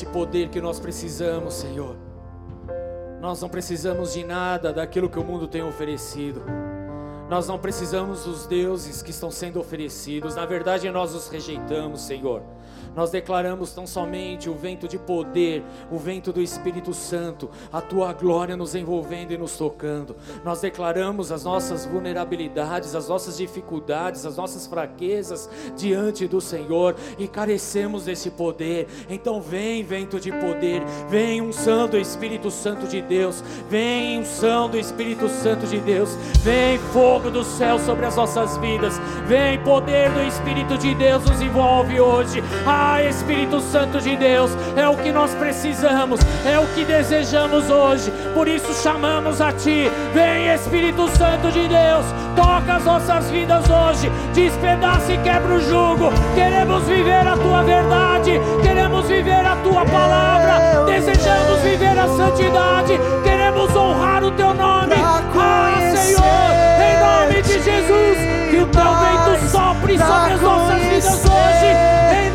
desse 0.00 0.06
poder 0.06 0.48
que 0.48 0.62
nós 0.62 0.80
precisamos, 0.80 1.52
Senhor. 1.54 1.94
Nós 3.20 3.42
não 3.42 3.50
precisamos 3.50 4.14
de 4.14 4.24
nada 4.24 4.72
daquilo 4.72 5.10
que 5.10 5.18
o 5.18 5.24
mundo 5.24 5.46
tem 5.46 5.62
oferecido. 5.62 6.42
Nós 7.28 7.46
não 7.46 7.58
precisamos 7.58 8.24
dos 8.24 8.46
deuses 8.46 9.02
que 9.02 9.10
estão 9.10 9.30
sendo 9.30 9.60
oferecidos. 9.60 10.34
Na 10.34 10.46
verdade, 10.46 10.90
nós 10.90 11.14
os 11.14 11.28
rejeitamos, 11.28 12.00
Senhor. 12.00 12.42
Nós 12.94 13.10
declaramos 13.10 13.72
tão 13.72 13.86
somente 13.86 14.48
o 14.48 14.54
vento 14.54 14.88
de 14.88 14.98
poder, 14.98 15.62
o 15.90 15.98
vento 15.98 16.32
do 16.32 16.40
Espírito 16.40 16.92
Santo, 16.92 17.50
a 17.72 17.80
tua 17.80 18.12
glória 18.12 18.56
nos 18.56 18.74
envolvendo 18.74 19.32
e 19.32 19.38
nos 19.38 19.56
tocando. 19.56 20.16
Nós 20.44 20.60
declaramos 20.60 21.30
as 21.30 21.44
nossas 21.44 21.86
vulnerabilidades, 21.86 22.94
as 22.94 23.08
nossas 23.08 23.36
dificuldades, 23.36 24.26
as 24.26 24.36
nossas 24.36 24.66
fraquezas 24.66 25.48
diante 25.76 26.26
do 26.26 26.40
Senhor 26.40 26.96
e 27.18 27.28
carecemos 27.28 28.04
desse 28.04 28.30
poder. 28.30 28.88
Então 29.08 29.40
vem 29.40 29.82
vento 29.82 30.18
de 30.18 30.30
poder, 30.32 30.82
vem 31.08 31.40
unção 31.40 31.88
do 31.88 31.98
Espírito 31.98 32.50
Santo 32.50 32.86
de 32.86 33.00
Deus, 33.00 33.42
vem 33.68 34.20
unção 34.20 34.68
do 34.68 34.78
Espírito 34.78 35.28
Santo 35.28 35.66
de 35.66 35.78
Deus, 35.78 36.14
vem 36.42 36.78
fogo 36.78 37.30
do 37.30 37.44
céu 37.44 37.78
sobre 37.78 38.06
as 38.06 38.16
nossas 38.16 38.56
vidas, 38.58 38.98
vem 39.26 39.62
poder 39.62 40.10
do 40.10 40.22
Espírito 40.22 40.76
de 40.78 40.94
Deus 40.94 41.24
nos 41.24 41.40
envolve 41.40 42.00
hoje. 42.00 42.42
Ah, 42.82 43.02
Espírito 43.02 43.60
Santo 43.60 44.00
de 44.00 44.16
Deus, 44.16 44.50
é 44.74 44.88
o 44.88 44.96
que 44.96 45.12
nós 45.12 45.34
precisamos, 45.34 46.18
é 46.46 46.58
o 46.58 46.66
que 46.68 46.82
desejamos 46.82 47.68
hoje. 47.68 48.10
Por 48.32 48.48
isso 48.48 48.72
chamamos 48.82 49.38
a 49.42 49.52
Ti. 49.52 49.90
Vem, 50.14 50.48
Espírito 50.54 51.06
Santo 51.10 51.52
de 51.52 51.68
Deus, 51.68 52.06
toca 52.34 52.76
as 52.76 52.84
nossas 52.84 53.30
vidas 53.30 53.64
hoje, 53.68 54.10
despedaça 54.32 55.12
e 55.12 55.18
quebra 55.18 55.56
o 55.56 55.60
jugo. 55.60 56.10
Queremos 56.34 56.84
viver 56.84 57.28
a 57.28 57.36
Tua 57.36 57.62
verdade, 57.62 58.40
queremos 58.62 59.06
viver 59.06 59.44
a 59.44 59.56
Tua 59.56 59.84
palavra, 59.84 60.84
desejamos 60.86 61.60
viver 61.60 61.98
a 61.98 62.08
santidade, 62.08 62.98
queremos 63.22 63.76
honrar 63.76 64.24
o 64.24 64.30
Teu 64.30 64.54
nome. 64.54 64.94
Ah, 64.96 65.78
Senhor, 65.94 66.50
em 66.80 66.98
nome 66.98 67.42
de 67.42 67.62
Jesus, 67.62 68.18
que 68.50 68.56
o 68.56 68.66
Teu 68.66 68.94
vento 68.94 69.50
sopre 69.50 69.98
sobre 69.98 70.32
as 70.32 70.40
nossas 70.40 70.80
vidas 70.80 71.24
hoje, 71.26 72.26
em 72.26 72.29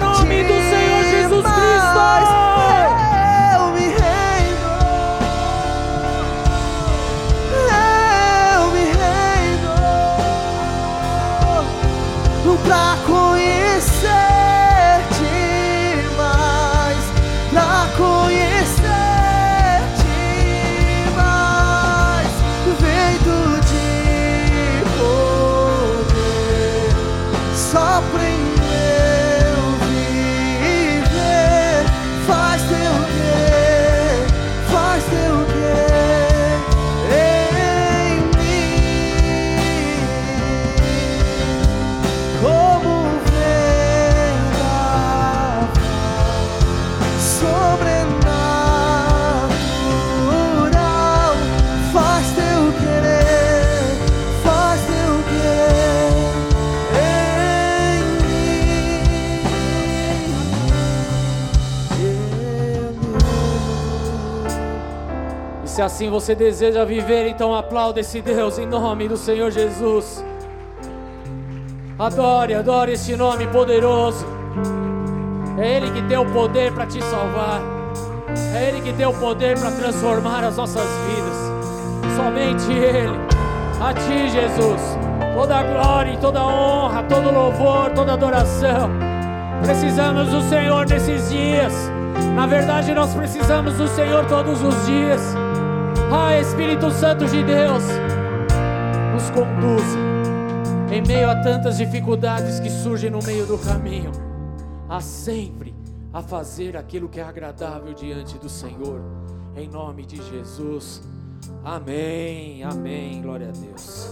se 65.75 65.81
assim 65.81 66.09
você 66.09 66.33
deseja 66.33 66.85
viver, 66.85 67.27
então 67.27 67.53
aplauda 67.53 67.99
esse 67.99 68.21
Deus 68.21 68.57
em 68.57 68.65
nome 68.65 69.09
do 69.09 69.17
Senhor 69.17 69.51
Jesus. 69.51 70.23
Adore, 71.99 72.53
adore 72.53 72.93
esse 72.93 73.13
nome 73.17 73.45
poderoso. 73.47 74.25
É 75.57 75.75
Ele 75.75 75.91
que 75.91 76.01
tem 76.03 76.17
o 76.17 76.31
poder 76.31 76.71
para 76.71 76.85
te 76.85 77.03
salvar. 77.03 77.61
É 78.55 78.69
Ele 78.69 78.79
que 78.79 78.93
tem 78.93 79.05
o 79.05 79.13
poder 79.15 79.59
para 79.59 79.69
transformar 79.71 80.45
as 80.45 80.55
nossas 80.55 80.87
vidas. 81.09 82.15
somente 82.15 82.71
Ele. 82.71 83.19
A 83.81 83.93
Ti, 83.93 84.29
Jesus, 84.29 84.97
toda 85.35 85.57
a 85.57 85.63
glória 85.63 86.17
toda 86.19 86.41
honra, 86.41 87.03
todo 87.03 87.33
louvor, 87.33 87.89
toda 87.89 88.13
adoração. 88.13 88.89
Precisamos 89.61 90.29
do 90.29 90.41
Senhor 90.43 90.87
nesses 90.87 91.29
dias. 91.29 91.73
Na 92.33 92.47
verdade, 92.47 92.93
nós 92.93 93.13
precisamos 93.13 93.73
do 93.73 93.89
Senhor 93.89 94.25
todos 94.27 94.63
os 94.63 94.85
dias. 94.85 95.44
Ah, 96.17 96.39
Espírito 96.39 96.89
Santo 96.91 97.25
de 97.25 97.43
Deus, 97.43 97.83
nos 99.13 99.29
conduza 99.31 99.99
em 100.89 101.05
meio 101.05 101.29
a 101.29 101.41
tantas 101.41 101.77
dificuldades 101.77 102.57
que 102.57 102.69
surgem 102.69 103.09
no 103.09 103.19
meio 103.21 103.45
do 103.45 103.57
caminho, 103.57 104.13
a 104.87 105.01
sempre 105.01 105.75
a 106.13 106.21
fazer 106.21 106.77
aquilo 106.77 107.09
que 107.09 107.19
é 107.19 107.23
agradável 107.23 107.93
diante 107.93 108.37
do 108.37 108.47
Senhor, 108.47 109.01
em 109.57 109.67
nome 109.67 110.05
de 110.05 110.15
Jesus. 110.23 111.03
Amém, 111.65 112.63
amém, 112.63 113.21
glória 113.21 113.49
a 113.49 113.51
Deus. 113.51 114.09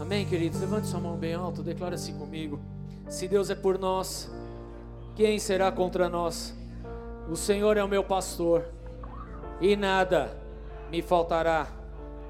Amém, 0.00 0.24
queridos. 0.24 0.60
Levante 0.60 0.86
sua 0.86 1.00
mão 1.00 1.16
bem 1.16 1.34
alto, 1.34 1.60
declara 1.60 1.96
assim 1.96 2.16
comigo: 2.16 2.60
Se 3.08 3.26
Deus 3.26 3.50
é 3.50 3.56
por 3.56 3.80
nós, 3.80 4.30
quem 5.16 5.40
será 5.40 5.72
contra 5.72 6.08
nós? 6.08 6.56
O 7.28 7.34
Senhor 7.34 7.76
é 7.76 7.82
o 7.82 7.88
meu 7.88 8.04
pastor, 8.04 8.64
e 9.60 9.74
nada 9.74 10.40
me 10.92 11.00
faltará. 11.00 11.68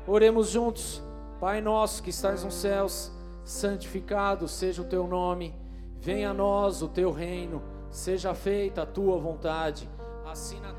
Oremos 0.07 0.51
juntos. 0.51 1.03
Pai 1.41 1.61
nosso 1.61 2.01
que 2.01 2.11
estás 2.11 2.45
nos 2.45 2.55
céus, 2.55 3.11
santificado 3.45 4.47
seja 4.47 4.81
o 4.81 4.85
teu 4.85 5.09
nome. 5.09 5.53
Venha 5.99 6.31
a 6.31 6.35
nós 6.35 6.81
o 6.81 6.89
teu 6.89 7.11
reino. 7.11 7.61
Seja 7.91 8.33
feita 8.33 8.83
a 8.83 8.87
tua 8.87 9.19
vontade, 9.19 9.91
assim 10.25 10.61
na 10.61 10.73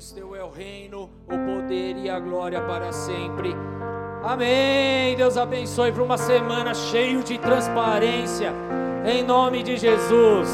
pois 0.00 0.12
teu 0.12 0.34
é 0.34 0.42
o 0.42 0.48
reino, 0.48 1.10
o 1.26 1.36
poder 1.36 1.94
e 1.98 2.08
a 2.08 2.18
glória 2.18 2.58
para 2.62 2.90
sempre. 2.90 3.54
Amém. 4.24 5.14
Deus 5.14 5.36
abençoe 5.36 5.92
para 5.92 6.02
uma 6.02 6.16
semana 6.16 6.72
cheio 6.72 7.22
de 7.22 7.36
transparência. 7.36 8.50
Em 9.04 9.22
nome 9.22 9.62
de 9.62 9.76
Jesus. 9.76 10.48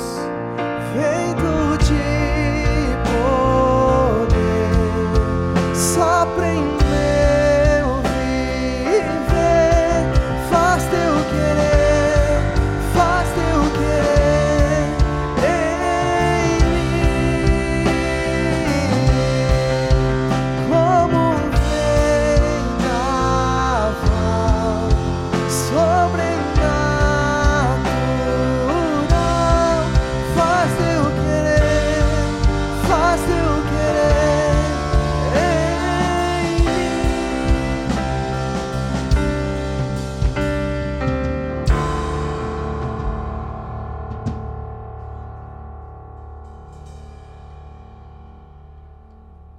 Feito 0.93 1.79
de 1.85 1.95
poder. 4.27 5.77
Só 5.77 6.27